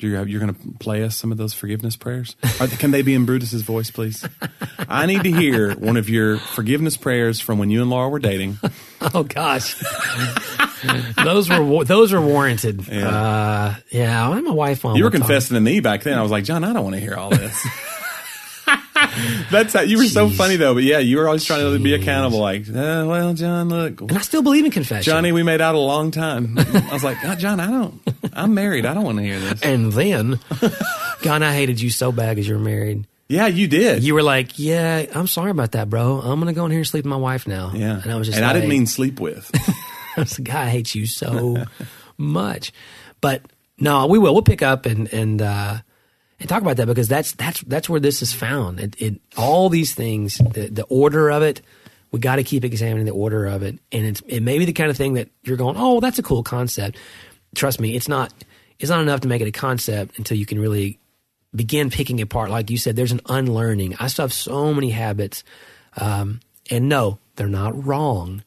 you're 0.00 0.26
you're 0.26 0.40
gonna 0.40 0.56
play 0.80 1.04
us 1.04 1.16
some 1.16 1.30
of 1.30 1.38
those 1.38 1.54
forgiveness 1.54 1.96
prayers. 1.96 2.34
Are, 2.60 2.66
can 2.66 2.90
they 2.90 3.02
be 3.02 3.14
in 3.14 3.26
Brutus's 3.26 3.62
voice, 3.62 3.90
please? 3.90 4.26
I 4.88 5.06
need 5.06 5.22
to 5.22 5.30
hear 5.30 5.74
one 5.74 5.96
of 5.96 6.08
your 6.08 6.38
forgiveness 6.38 6.96
prayers 6.96 7.40
from 7.40 7.58
when 7.58 7.70
you 7.70 7.80
and 7.80 7.90
Laura 7.90 8.08
were 8.08 8.18
dating. 8.18 8.58
Oh 9.12 9.22
gosh, 9.22 9.74
those 11.22 11.50
were 11.50 11.84
those 11.84 12.10
were 12.10 12.20
warranted. 12.22 12.88
Yeah, 12.88 13.06
uh, 13.06 13.74
yeah. 13.90 14.38
a 14.38 14.52
wife 14.52 14.86
on. 14.86 14.96
You 14.96 15.04
were 15.04 15.10
confessing 15.10 15.56
to 15.56 15.60
me 15.60 15.80
back 15.80 16.04
then. 16.04 16.18
I 16.18 16.22
was 16.22 16.30
like, 16.30 16.44
John, 16.44 16.64
I 16.64 16.72
don't 16.72 16.84
want 16.84 16.94
to 16.94 17.00
hear 17.00 17.14
all 17.14 17.28
this. 17.28 17.66
That's 19.50 19.72
how 19.72 19.80
you 19.82 19.98
were 19.98 20.04
so 20.04 20.28
funny 20.28 20.56
though. 20.56 20.74
But 20.74 20.82
yeah, 20.84 20.98
you 20.98 21.18
were 21.18 21.26
always 21.26 21.44
trying 21.44 21.60
to 21.60 21.78
be 21.78 21.94
accountable. 21.94 22.38
Like, 22.40 22.68
uh, 22.68 23.04
well, 23.06 23.34
John, 23.34 23.68
look, 23.68 24.00
and 24.00 24.12
I 24.12 24.20
still 24.20 24.42
believe 24.42 24.64
in 24.64 24.70
confession. 24.70 25.10
Johnny, 25.10 25.32
we 25.32 25.42
made 25.42 25.60
out 25.60 25.74
a 25.74 25.78
long 25.78 26.10
time. 26.10 26.58
I 26.58 26.88
was 26.92 27.04
like, 27.04 27.18
oh, 27.24 27.34
John, 27.34 27.60
I 27.60 27.66
don't. 27.66 28.00
I'm 28.32 28.54
married. 28.54 28.86
I 28.86 28.94
don't 28.94 29.04
want 29.04 29.18
to 29.18 29.24
hear 29.24 29.38
this. 29.38 29.62
And 29.62 29.92
then, 29.92 30.38
God, 31.22 31.42
I 31.42 31.54
hated 31.54 31.80
you 31.80 31.90
so 31.90 32.12
bad 32.12 32.34
because 32.34 32.48
you 32.48 32.54
were 32.54 32.60
married. 32.60 33.06
Yeah, 33.28 33.46
you 33.46 33.66
did. 33.68 34.04
You 34.04 34.12
were 34.14 34.22
like, 34.22 34.58
"Yeah, 34.58 35.06
I'm 35.14 35.26
sorry 35.26 35.50
about 35.50 35.72
that, 35.72 35.88
bro. 35.88 36.20
I'm 36.20 36.38
gonna 36.38 36.52
go 36.52 36.66
in 36.66 36.70
here 36.70 36.80
and 36.80 36.86
sleep 36.86 37.04
with 37.04 37.10
my 37.10 37.16
wife 37.16 37.46
now." 37.48 37.72
yeah, 37.74 38.00
and 38.02 38.12
I 38.12 38.16
was 38.16 38.26
just, 38.26 38.36
and 38.36 38.44
I 38.46 38.52
didn't 38.52 38.68
like- 38.68 38.76
mean 38.76 38.86
sleep 38.86 39.18
with. 39.18 39.50
I 40.16 40.20
was 40.20 40.38
like, 40.38 40.46
God 40.46 40.68
hates 40.68 40.94
you 40.94 41.06
so 41.06 41.64
much. 42.18 42.72
But 43.22 43.42
no, 43.78 44.06
we 44.06 44.18
will. 44.18 44.34
We'll 44.34 44.42
pick 44.42 44.60
up 44.60 44.84
and 44.84 45.10
and 45.12 45.40
uh, 45.40 45.78
and 46.40 46.48
talk 46.48 46.62
about 46.62 46.76
that 46.76 46.86
because 46.86 47.08
that's 47.08 47.32
that's 47.32 47.60
that's 47.62 47.88
where 47.88 48.00
this 48.00 48.22
is 48.22 48.32
found. 48.32 48.80
It, 48.80 49.00
it 49.00 49.20
all 49.36 49.68
these 49.68 49.94
things, 49.94 50.38
the 50.38 50.68
the 50.68 50.84
order 50.84 51.30
of 51.30 51.42
it. 51.42 51.62
We 52.10 52.20
got 52.20 52.36
to 52.36 52.44
keep 52.44 52.64
examining 52.64 53.06
the 53.06 53.12
order 53.12 53.46
of 53.46 53.62
it, 53.62 53.78
and 53.90 54.06
it's 54.06 54.22
it 54.26 54.40
may 54.42 54.58
be 54.58 54.64
the 54.64 54.72
kind 54.72 54.90
of 54.90 54.96
thing 54.96 55.14
that 55.14 55.28
you're 55.42 55.56
going, 55.56 55.76
oh, 55.78 56.00
that's 56.00 56.18
a 56.18 56.22
cool 56.22 56.42
concept. 56.42 56.96
Trust 57.54 57.80
me, 57.80 57.96
it's 57.96 58.08
not. 58.08 58.32
It's 58.78 58.90
not 58.90 59.00
enough 59.00 59.20
to 59.20 59.28
make 59.28 59.40
it 59.40 59.48
a 59.48 59.52
concept 59.52 60.18
until 60.18 60.36
you 60.36 60.46
can 60.46 60.58
really 60.58 60.98
begin 61.54 61.90
picking 61.90 62.18
it 62.18 62.22
apart. 62.22 62.50
Like 62.50 62.70
you 62.70 62.76
said, 62.76 62.96
there's 62.96 63.12
an 63.12 63.20
unlearning. 63.26 63.94
I 64.00 64.08
still 64.08 64.24
have 64.24 64.32
so 64.32 64.74
many 64.74 64.90
habits, 64.90 65.44
um, 65.96 66.40
and 66.70 66.88
no, 66.88 67.18
they're 67.36 67.46
not 67.46 67.86
wrong. 67.86 68.42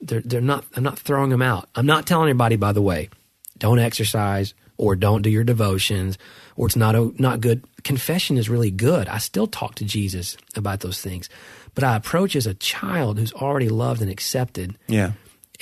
They're 0.00 0.20
they're 0.20 0.40
not. 0.40 0.64
I'm 0.74 0.82
not 0.84 0.98
throwing 0.98 1.30
them 1.30 1.42
out. 1.42 1.68
I'm 1.74 1.86
not 1.86 2.06
telling 2.06 2.28
anybody. 2.28 2.56
By 2.56 2.72
the 2.72 2.82
way, 2.82 3.10
don't 3.58 3.78
exercise 3.78 4.54
or 4.76 4.96
don't 4.96 5.22
do 5.22 5.30
your 5.30 5.44
devotions 5.44 6.18
or 6.58 6.66
it's 6.66 6.76
not 6.76 6.96
a, 6.96 7.12
not 7.22 7.40
good. 7.40 7.64
Confession 7.84 8.36
is 8.36 8.50
really 8.50 8.72
good. 8.72 9.08
I 9.08 9.18
still 9.18 9.46
talk 9.46 9.76
to 9.76 9.84
Jesus 9.84 10.36
about 10.56 10.80
those 10.80 11.00
things, 11.00 11.30
but 11.74 11.84
I 11.84 11.96
approach 11.96 12.34
as 12.34 12.46
a 12.46 12.54
child 12.54 13.18
who's 13.18 13.32
already 13.32 13.68
loved 13.68 14.02
and 14.02 14.10
accepted 14.10 14.76
yeah, 14.88 15.12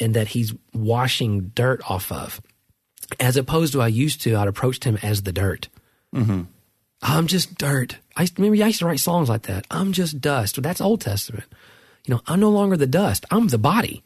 and 0.01 0.15
that 0.15 0.29
he's 0.29 0.55
washing 0.73 1.53
dirt 1.55 1.89
off 1.89 2.11
of. 2.11 2.41
As 3.21 3.37
opposed 3.37 3.75
to 3.75 3.83
I 3.83 3.89
used 3.89 4.23
to, 4.23 4.35
I'd 4.35 4.49
approached 4.49 4.85
him 4.85 4.99
as 5.03 5.23
the 5.23 5.33
dirt. 5.33 5.69
Mm-hmm. 6.15 6.43
I'm 7.03 7.27
just 7.27 7.57
dirt. 7.57 7.99
I 8.17 8.23
used, 8.23 8.39
remember 8.39 8.65
I 8.65 8.69
used 8.69 8.79
to 8.81 8.87
write 8.87 8.99
songs 8.99 9.29
like 9.29 9.43
that. 9.43 9.67
I'm 9.71 9.93
just 9.93 10.21
dust. 10.21 10.61
That's 10.61 10.81
Old 10.81 11.03
Testament. 11.03 11.45
You 12.07 12.15
know, 12.15 12.23
I'm 12.27 12.41
no 12.41 12.51
longer 12.51 12.77
the 12.77 12.87
dust. 12.87 13.27
I'm 13.31 13.49
the 13.49 13.59
body. 13.59 14.03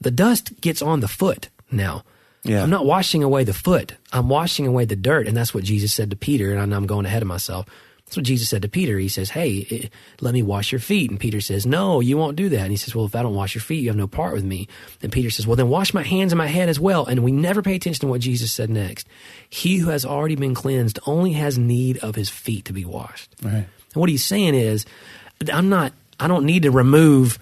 The 0.00 0.12
dust 0.12 0.60
gets 0.60 0.80
on 0.80 1.00
the 1.00 1.08
foot 1.08 1.48
now. 1.70 2.04
Yeah. 2.44 2.62
I'm 2.62 2.70
not 2.70 2.86
washing 2.86 3.22
away 3.22 3.44
the 3.44 3.54
foot. 3.54 3.94
I'm 4.12 4.28
washing 4.28 4.66
away 4.66 4.84
the 4.84 4.96
dirt, 4.96 5.28
and 5.28 5.36
that's 5.36 5.54
what 5.54 5.64
Jesus 5.64 5.92
said 5.94 6.10
to 6.10 6.16
Peter. 6.16 6.50
And 6.50 6.60
I 6.60 6.64
know 6.64 6.76
I'm 6.76 6.86
going 6.86 7.06
ahead 7.06 7.22
of 7.22 7.28
myself. 7.28 7.66
That's 8.04 8.16
what 8.16 8.26
Jesus 8.26 8.50
said 8.50 8.60
to 8.62 8.68
Peter. 8.68 8.98
He 8.98 9.08
says, 9.08 9.30
"Hey, 9.30 9.88
let 10.20 10.34
me 10.34 10.42
wash 10.42 10.70
your 10.70 10.80
feet." 10.80 11.08
And 11.08 11.18
Peter 11.18 11.40
says, 11.40 11.64
"No, 11.64 12.00
you 12.00 12.18
won't 12.18 12.36
do 12.36 12.50
that." 12.50 12.60
And 12.60 12.70
he 12.70 12.76
says, 12.76 12.94
"Well, 12.94 13.06
if 13.06 13.14
I 13.14 13.22
don't 13.22 13.34
wash 13.34 13.54
your 13.54 13.62
feet, 13.62 13.82
you 13.82 13.88
have 13.88 13.96
no 13.96 14.06
part 14.06 14.34
with 14.34 14.44
me." 14.44 14.68
And 15.02 15.10
Peter 15.10 15.30
says, 15.30 15.46
"Well, 15.46 15.56
then 15.56 15.68
wash 15.68 15.94
my 15.94 16.02
hands 16.02 16.30
and 16.32 16.36
my 16.36 16.48
head 16.48 16.68
as 16.68 16.78
well." 16.78 17.06
And 17.06 17.22
we 17.22 17.32
never 17.32 17.62
pay 17.62 17.74
attention 17.74 18.00
to 18.00 18.06
what 18.08 18.20
Jesus 18.20 18.52
said 18.52 18.68
next. 18.68 19.06
He 19.48 19.78
who 19.78 19.88
has 19.88 20.04
already 20.04 20.34
been 20.34 20.52
cleansed 20.52 20.98
only 21.06 21.32
has 21.32 21.56
need 21.56 21.96
of 21.98 22.16
his 22.16 22.28
feet 22.28 22.66
to 22.66 22.74
be 22.74 22.84
washed. 22.84 23.34
right. 23.42 23.66
And 23.94 24.00
what 24.00 24.10
he's 24.10 24.24
saying 24.24 24.54
is, 24.56 24.84
I'm 25.50 25.68
not. 25.68 25.92
I 26.20 26.28
don't 26.28 26.44
need 26.44 26.64
to 26.64 26.70
remove. 26.70 27.38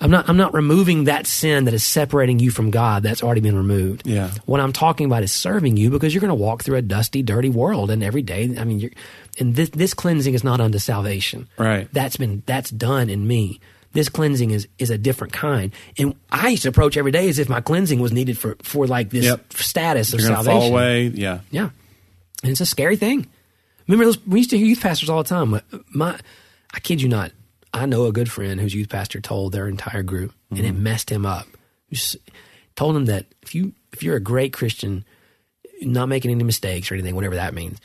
I'm 0.00 0.10
not. 0.10 0.28
I'm 0.28 0.36
not 0.38 0.54
removing 0.54 1.04
that 1.04 1.26
sin 1.26 1.64
that 1.66 1.74
is 1.74 1.84
separating 1.84 2.38
you 2.38 2.50
from 2.50 2.70
God. 2.70 3.02
That's 3.02 3.22
already 3.22 3.42
been 3.42 3.56
removed. 3.56 4.06
Yeah. 4.06 4.30
What 4.46 4.60
I'm 4.60 4.72
talking 4.72 5.04
about 5.06 5.22
is 5.22 5.30
serving 5.32 5.76
you 5.76 5.90
because 5.90 6.14
you're 6.14 6.22
going 6.22 6.30
to 6.30 6.34
walk 6.34 6.62
through 6.62 6.76
a 6.78 6.82
dusty, 6.82 7.22
dirty 7.22 7.50
world, 7.50 7.90
and 7.90 8.02
every 8.02 8.22
day. 8.22 8.56
I 8.58 8.64
mean, 8.64 8.78
you're. 8.80 8.90
And 9.38 9.54
this 9.56 9.68
this 9.70 9.92
cleansing 9.92 10.32
is 10.34 10.42
not 10.42 10.58
unto 10.60 10.78
salvation. 10.78 11.48
Right. 11.58 11.86
That's 11.92 12.16
been 12.16 12.42
that's 12.46 12.70
done 12.70 13.10
in 13.10 13.26
me. 13.26 13.60
This 13.92 14.08
cleansing 14.08 14.52
is 14.52 14.68
is 14.78 14.88
a 14.90 14.96
different 14.96 15.32
kind. 15.34 15.72
And 15.98 16.14
I 16.30 16.48
used 16.48 16.62
to 16.62 16.68
approach 16.70 16.96
every 16.96 17.12
day 17.12 17.28
as 17.28 17.38
if 17.38 17.48
my 17.48 17.60
cleansing 17.60 18.00
was 18.00 18.12
needed 18.12 18.38
for 18.38 18.56
for 18.62 18.86
like 18.86 19.10
this 19.10 19.24
Yep. 19.26 19.52
status 19.54 20.14
of 20.14 20.20
You're 20.20 20.30
gonna 20.30 20.44
salvation. 20.44 20.60
fall 20.60 20.70
away. 20.78 21.06
Yeah, 21.08 21.40
Yeah. 21.50 21.70
And 22.42 22.50
it's 22.52 22.60
a 22.62 22.66
scary 22.66 22.96
thing. 22.96 23.26
Remember 23.86 24.04
those 24.06 24.24
we 24.26 24.38
used 24.40 24.50
to 24.50 24.56
hear 24.58 24.66
youth 24.66 24.80
pastors 24.80 25.10
all 25.10 25.22
the 25.22 25.28
time. 25.28 25.50
My, 25.50 25.62
my 25.92 26.18
I 26.72 26.78
kid 26.80 27.02
you 27.02 27.08
not, 27.08 27.32
I 27.72 27.86
know 27.86 28.06
a 28.06 28.12
good 28.12 28.30
friend 28.30 28.60
whose 28.60 28.74
youth 28.74 28.88
pastor 28.88 29.20
told 29.20 29.52
their 29.52 29.68
entire 29.68 30.02
group 30.02 30.32
and 30.50 30.60
it 30.60 30.74
mm-hmm. 30.74 30.82
messed 30.82 31.10
him 31.10 31.24
up. 31.24 31.46
Told 32.76 32.96
him 32.96 33.06
that 33.06 33.26
if 33.42 33.54
you 33.54 33.74
if 33.92 34.02
you're 34.02 34.16
a 34.16 34.20
great 34.20 34.52
Christian, 34.52 35.04
not 35.82 36.08
making 36.08 36.30
any 36.30 36.44
mistakes 36.44 36.90
or 36.90 36.94
anything, 36.94 37.14
whatever 37.14 37.34
that 37.34 37.54
means, 37.54 37.78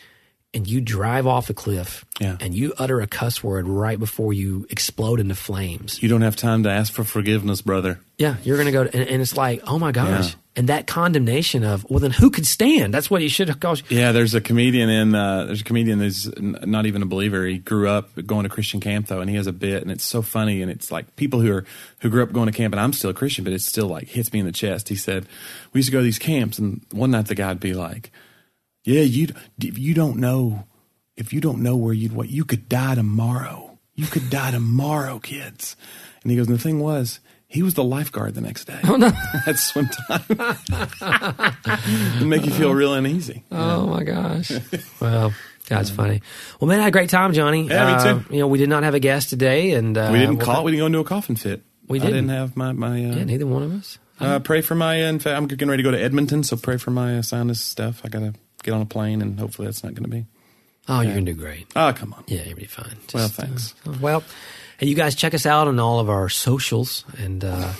and 0.55 0.65
you 0.67 0.81
drive 0.81 1.27
off 1.27 1.49
a 1.49 1.53
cliff 1.53 2.03
Yeah. 2.19 2.37
and 2.39 2.55
you 2.55 2.73
utter 2.77 3.01
a 3.01 3.07
cuss 3.07 3.43
word 3.43 3.67
right 3.67 3.99
before 3.99 4.33
you 4.33 4.65
explode 4.69 5.19
into 5.19 5.35
flames, 5.35 6.01
You 6.01 6.09
don't 6.09 6.21
have 6.21 6.35
time 6.35 6.63
to 6.63 6.69
ask 6.71 6.91
for 6.93 7.03
forgiveness, 7.03 7.61
brother. 7.61 7.99
yeah, 8.17 8.37
you're 8.43 8.55
going 8.57 8.65
to 8.67 8.71
go, 8.71 8.81
and, 8.83 9.09
and 9.09 9.21
it's 9.21 9.35
like, 9.37 9.61
oh 9.67 9.77
my 9.77 9.91
gosh. 9.91 10.29
Yeah. 10.29 10.35
And 10.57 10.69
that 10.69 10.87
condemnation 10.87 11.65
of, 11.65 11.85
well, 11.89 11.99
then 11.99 12.11
who 12.11 12.29
could 12.31 12.47
stand? 12.47 12.93
That's 12.93 13.11
what 13.11 13.21
you 13.21 13.27
should 13.27 13.49
have 13.49 13.59
called. 13.59 13.83
Yeah, 13.89 14.13
there's 14.13 14.33
a 14.33 14.39
comedian 14.39 14.89
in 14.89 15.13
uh, 15.13 15.43
there's 15.47 15.59
a 15.59 15.65
comedian 15.65 15.99
that's 15.99 16.27
n- 16.27 16.57
not 16.65 16.85
even 16.85 17.01
a 17.01 17.05
believer. 17.05 17.45
He 17.45 17.57
grew 17.57 17.89
up 17.89 18.11
going 18.25 18.43
to 18.43 18.49
Christian 18.49 18.79
camp 18.79 19.07
though, 19.07 19.19
and 19.19 19.29
he 19.29 19.35
has 19.35 19.47
a 19.47 19.51
bit, 19.51 19.81
and 19.81 19.91
it's 19.91 20.05
so 20.05 20.21
funny. 20.21 20.61
And 20.61 20.71
it's 20.71 20.91
like 20.91 21.13
people 21.17 21.41
who 21.41 21.51
are 21.51 21.65
who 21.99 22.09
grew 22.09 22.23
up 22.23 22.31
going 22.31 22.45
to 22.45 22.53
camp, 22.53 22.73
and 22.73 22.79
I'm 22.79 22.93
still 22.93 23.09
a 23.09 23.13
Christian, 23.13 23.43
but 23.43 23.51
it 23.51 23.61
still 23.63 23.87
like 23.89 24.07
hits 24.07 24.31
me 24.31 24.39
in 24.39 24.45
the 24.45 24.53
chest. 24.53 24.87
He 24.87 24.95
said 24.95 25.25
we 25.73 25.79
used 25.79 25.87
to 25.89 25.91
go 25.91 25.97
to 25.99 26.05
these 26.05 26.19
camps, 26.19 26.57
and 26.57 26.79
one 26.93 27.11
night 27.11 27.27
the 27.27 27.35
guy'd 27.35 27.59
be 27.59 27.73
like, 27.73 28.09
"Yeah, 28.85 29.01
you 29.01 29.27
if 29.61 29.77
you 29.77 29.93
don't 29.93 30.17
know 30.17 30.63
if 31.17 31.33
you 31.33 31.41
don't 31.41 31.61
know 31.61 31.75
where 31.75 31.93
you'd 31.93 32.13
what 32.13 32.29
you 32.29 32.45
could 32.45 32.69
die 32.69 32.95
tomorrow. 32.95 33.77
You 33.95 34.05
could 34.07 34.29
die 34.29 34.51
tomorrow, 34.51 35.19
kids." 35.19 35.75
And 36.23 36.31
he 36.31 36.37
goes, 36.37 36.47
and 36.47 36.55
the 36.57 36.61
thing 36.61 36.79
was. 36.79 37.19
He 37.47 37.61
was 37.61 37.75
the 37.75 37.83
lifeguard 37.83 38.33
the 38.33 38.41
next 38.41 38.65
day. 38.65 38.79
Oh 38.85 38.95
no! 38.97 39.11
At 39.47 39.57
swim 39.59 39.87
time, 40.07 40.23
to 42.19 42.25
make 42.25 42.45
you 42.45 42.51
feel 42.51 42.73
real 42.73 42.93
uneasy. 42.93 43.43
Oh 43.51 43.85
my 43.87 44.03
gosh. 44.03 44.51
well, 44.99 45.33
God's 45.67 45.89
funny. 45.89 46.21
Well, 46.59 46.67
man, 46.67 46.79
I 46.79 46.83
had 46.83 46.87
a 46.89 46.91
great 46.91 47.09
time, 47.09 47.33
Johnny. 47.33 47.67
Yeah, 47.67 47.85
me 47.85 47.93
Uh, 47.93 48.19
too. 48.19 48.33
you 48.33 48.39
know, 48.39 48.47
we 48.47 48.57
did 48.57 48.67
not 48.69 48.83
have 48.83 48.93
a 48.95 48.99
guest 48.99 49.29
today, 49.29 49.71
and 49.71 49.97
uh, 49.97 50.09
We 50.11 50.19
didn't 50.19 50.37
we'll- 50.37 50.45
call 50.45 50.61
it. 50.61 50.65
We 50.65 50.71
didn't 50.71 50.81
go 50.81 50.85
into 50.87 50.99
a 50.99 51.03
coffin 51.03 51.35
fit. 51.35 51.61
We 51.87 51.99
didn't. 51.99 52.13
didn't 52.15 52.29
have 52.29 52.57
my 52.57 52.71
my. 52.73 52.97
Uh, 53.05 53.15
Yeah, 53.17 53.23
neither 53.23 53.45
one 53.47 53.63
of 53.63 53.71
us. 53.73 53.99
uh, 54.19 54.39
pray 54.39 54.61
for 54.61 54.75
my. 54.75 54.95
In 54.95 55.19
fact, 55.19 55.37
I'm 55.37 55.47
getting 55.47 55.69
ready 55.69 55.83
to 55.83 55.87
go 55.89 55.95
to 55.95 56.01
Edmonton, 56.01 56.43
so 56.43 56.57
pray 56.57 56.77
for 56.77 56.91
my 56.91 57.19
uh, 57.19 57.21
sinus 57.21 57.61
stuff. 57.61 58.01
I 58.03 58.09
gotta 58.09 58.33
get 58.65 58.73
on 58.73 58.81
a 58.81 58.85
plane, 58.85 59.21
and 59.21 59.39
hopefully 59.39 59.67
that's 59.67 59.83
not 59.83 59.93
going 59.93 60.03
to 60.03 60.09
be. 60.09 60.25
Oh, 60.87 61.01
you're 61.01 61.13
gonna 61.13 61.25
do 61.25 61.33
great. 61.33 61.65
Oh, 61.75 61.93
come 61.95 62.13
on. 62.13 62.23
Yeah, 62.27 62.43
you'll 62.43 62.57
be 62.57 62.65
fine. 62.65 62.95
Just, 63.07 63.13
Well, 63.15 63.27
thanks. 63.27 63.73
uh, 63.87 63.93
well, 63.99 64.23
and 64.79 64.87
you 64.87 64.95
guys 64.95 65.15
check 65.15 65.33
us 65.33 65.47
out 65.47 65.67
on 65.67 65.79
all 65.79 65.99
of 65.99 66.09
our 66.11 66.29
socials, 66.29 67.03
and 67.17 67.43
uh, 67.43 67.73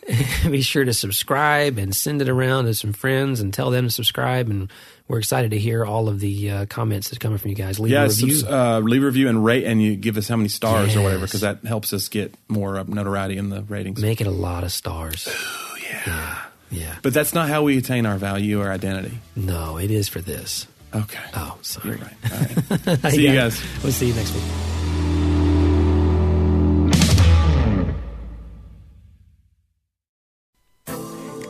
be 0.50 0.60
sure 0.60 0.84
to 0.84 0.92
subscribe 0.92 1.78
and 1.78 1.96
send 1.96 2.20
it 2.20 2.28
around 2.28 2.66
to 2.66 2.74
some 2.74 2.92
friends 2.92 3.40
and 3.40 3.54
tell 3.54 3.70
them 3.70 3.84
to 3.86 3.90
subscribe. 3.90 4.50
And 4.50 4.70
we're 5.08 5.20
excited 5.20 5.52
to 5.52 5.58
hear 5.58 5.86
all 5.86 6.08
of 6.10 6.20
the 6.20 6.50
uh, 6.50 6.66
comments 6.66 7.08
that's 7.08 7.18
coming 7.18 7.38
from 7.38 7.48
you 7.48 7.56
guys. 7.56 7.80
Leave 7.80 7.92
Yeah, 7.92 8.04
a 8.04 8.08
review. 8.08 8.34
subs- 8.34 8.52
uh, 8.52 8.80
leave 8.80 9.02
a 9.02 9.06
review 9.06 9.28
and 9.30 9.42
rate, 9.42 9.64
and 9.64 9.82
you 9.82 9.96
give 9.96 10.18
us 10.18 10.28
how 10.28 10.36
many 10.36 10.50
stars 10.50 10.94
or 10.96 11.00
whatever, 11.02 11.24
because 11.24 11.40
that 11.40 11.64
helps 11.64 11.94
us 11.94 12.08
get 12.10 12.34
more 12.48 12.78
uh, 12.78 12.84
notoriety 12.86 13.38
in 13.38 13.48
the 13.48 13.62
ratings. 13.62 14.02
Make 14.02 14.20
it 14.20 14.26
a 14.26 14.30
lot 14.32 14.64
of 14.64 14.72
stars. 14.72 15.26
yeah. 15.82 16.02
Yeah. 16.06 16.38
But 17.02 17.14
that's 17.14 17.34
not 17.34 17.48
how 17.48 17.62
we 17.62 17.78
attain 17.78 18.06
our 18.06 18.16
value 18.16 18.60
or 18.60 18.70
identity. 18.70 19.18
No, 19.36 19.76
it 19.78 19.90
is 19.90 20.08
for 20.08 20.20
this. 20.20 20.66
Okay. 20.94 21.18
Oh, 21.34 21.58
sorry. 21.62 21.90
You're 21.90 21.98
right. 21.98 22.32
All 22.32 22.38
right. 22.38 22.98
Hey, 23.00 23.10
See 23.16 23.28
you 23.28 23.34
guys. 23.34 23.62
We'll 23.82 23.92
see 23.92 24.08
you 24.08 24.14
next 24.14 24.34
week. 24.34 24.42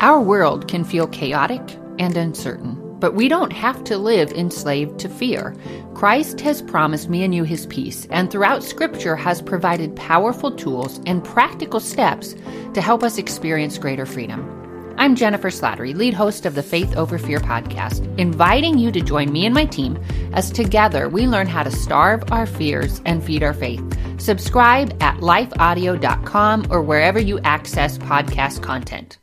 Our 0.00 0.20
world 0.20 0.66
can 0.66 0.84
feel 0.84 1.06
chaotic 1.06 1.60
and 1.98 2.16
uncertain, 2.16 2.78
but 3.00 3.14
we 3.14 3.28
don't 3.28 3.52
have 3.52 3.84
to 3.84 3.98
live 3.98 4.32
enslaved 4.32 4.98
to 5.00 5.08
fear. 5.10 5.54
Christ 5.94 6.40
has 6.40 6.62
promised 6.62 7.10
me 7.10 7.22
and 7.22 7.34
you 7.34 7.44
his 7.44 7.66
peace, 7.66 8.06
and 8.10 8.30
throughout 8.30 8.64
Scripture 8.64 9.14
has 9.16 9.42
provided 9.42 9.94
powerful 9.96 10.50
tools 10.50 11.00
and 11.04 11.22
practical 11.22 11.80
steps 11.80 12.34
to 12.72 12.80
help 12.80 13.02
us 13.02 13.18
experience 13.18 13.76
greater 13.76 14.06
freedom. 14.06 14.59
I'm 14.96 15.14
Jennifer 15.14 15.48
Slattery, 15.48 15.94
lead 15.94 16.14
host 16.14 16.44
of 16.44 16.54
the 16.54 16.62
Faith 16.62 16.96
Over 16.96 17.18
Fear 17.18 17.40
podcast, 17.40 18.06
inviting 18.18 18.78
you 18.78 18.90
to 18.92 19.00
join 19.00 19.32
me 19.32 19.46
and 19.46 19.54
my 19.54 19.64
team 19.64 19.98
as 20.32 20.50
together 20.50 21.08
we 21.08 21.26
learn 21.26 21.46
how 21.46 21.62
to 21.62 21.70
starve 21.70 22.30
our 22.32 22.46
fears 22.46 23.00
and 23.06 23.22
feed 23.24 23.42
our 23.42 23.54
faith. 23.54 23.82
Subscribe 24.20 25.00
at 25.02 25.16
lifeaudio.com 25.18 26.66
or 26.70 26.82
wherever 26.82 27.18
you 27.18 27.38
access 27.40 27.96
podcast 27.98 28.62
content. 28.62 29.19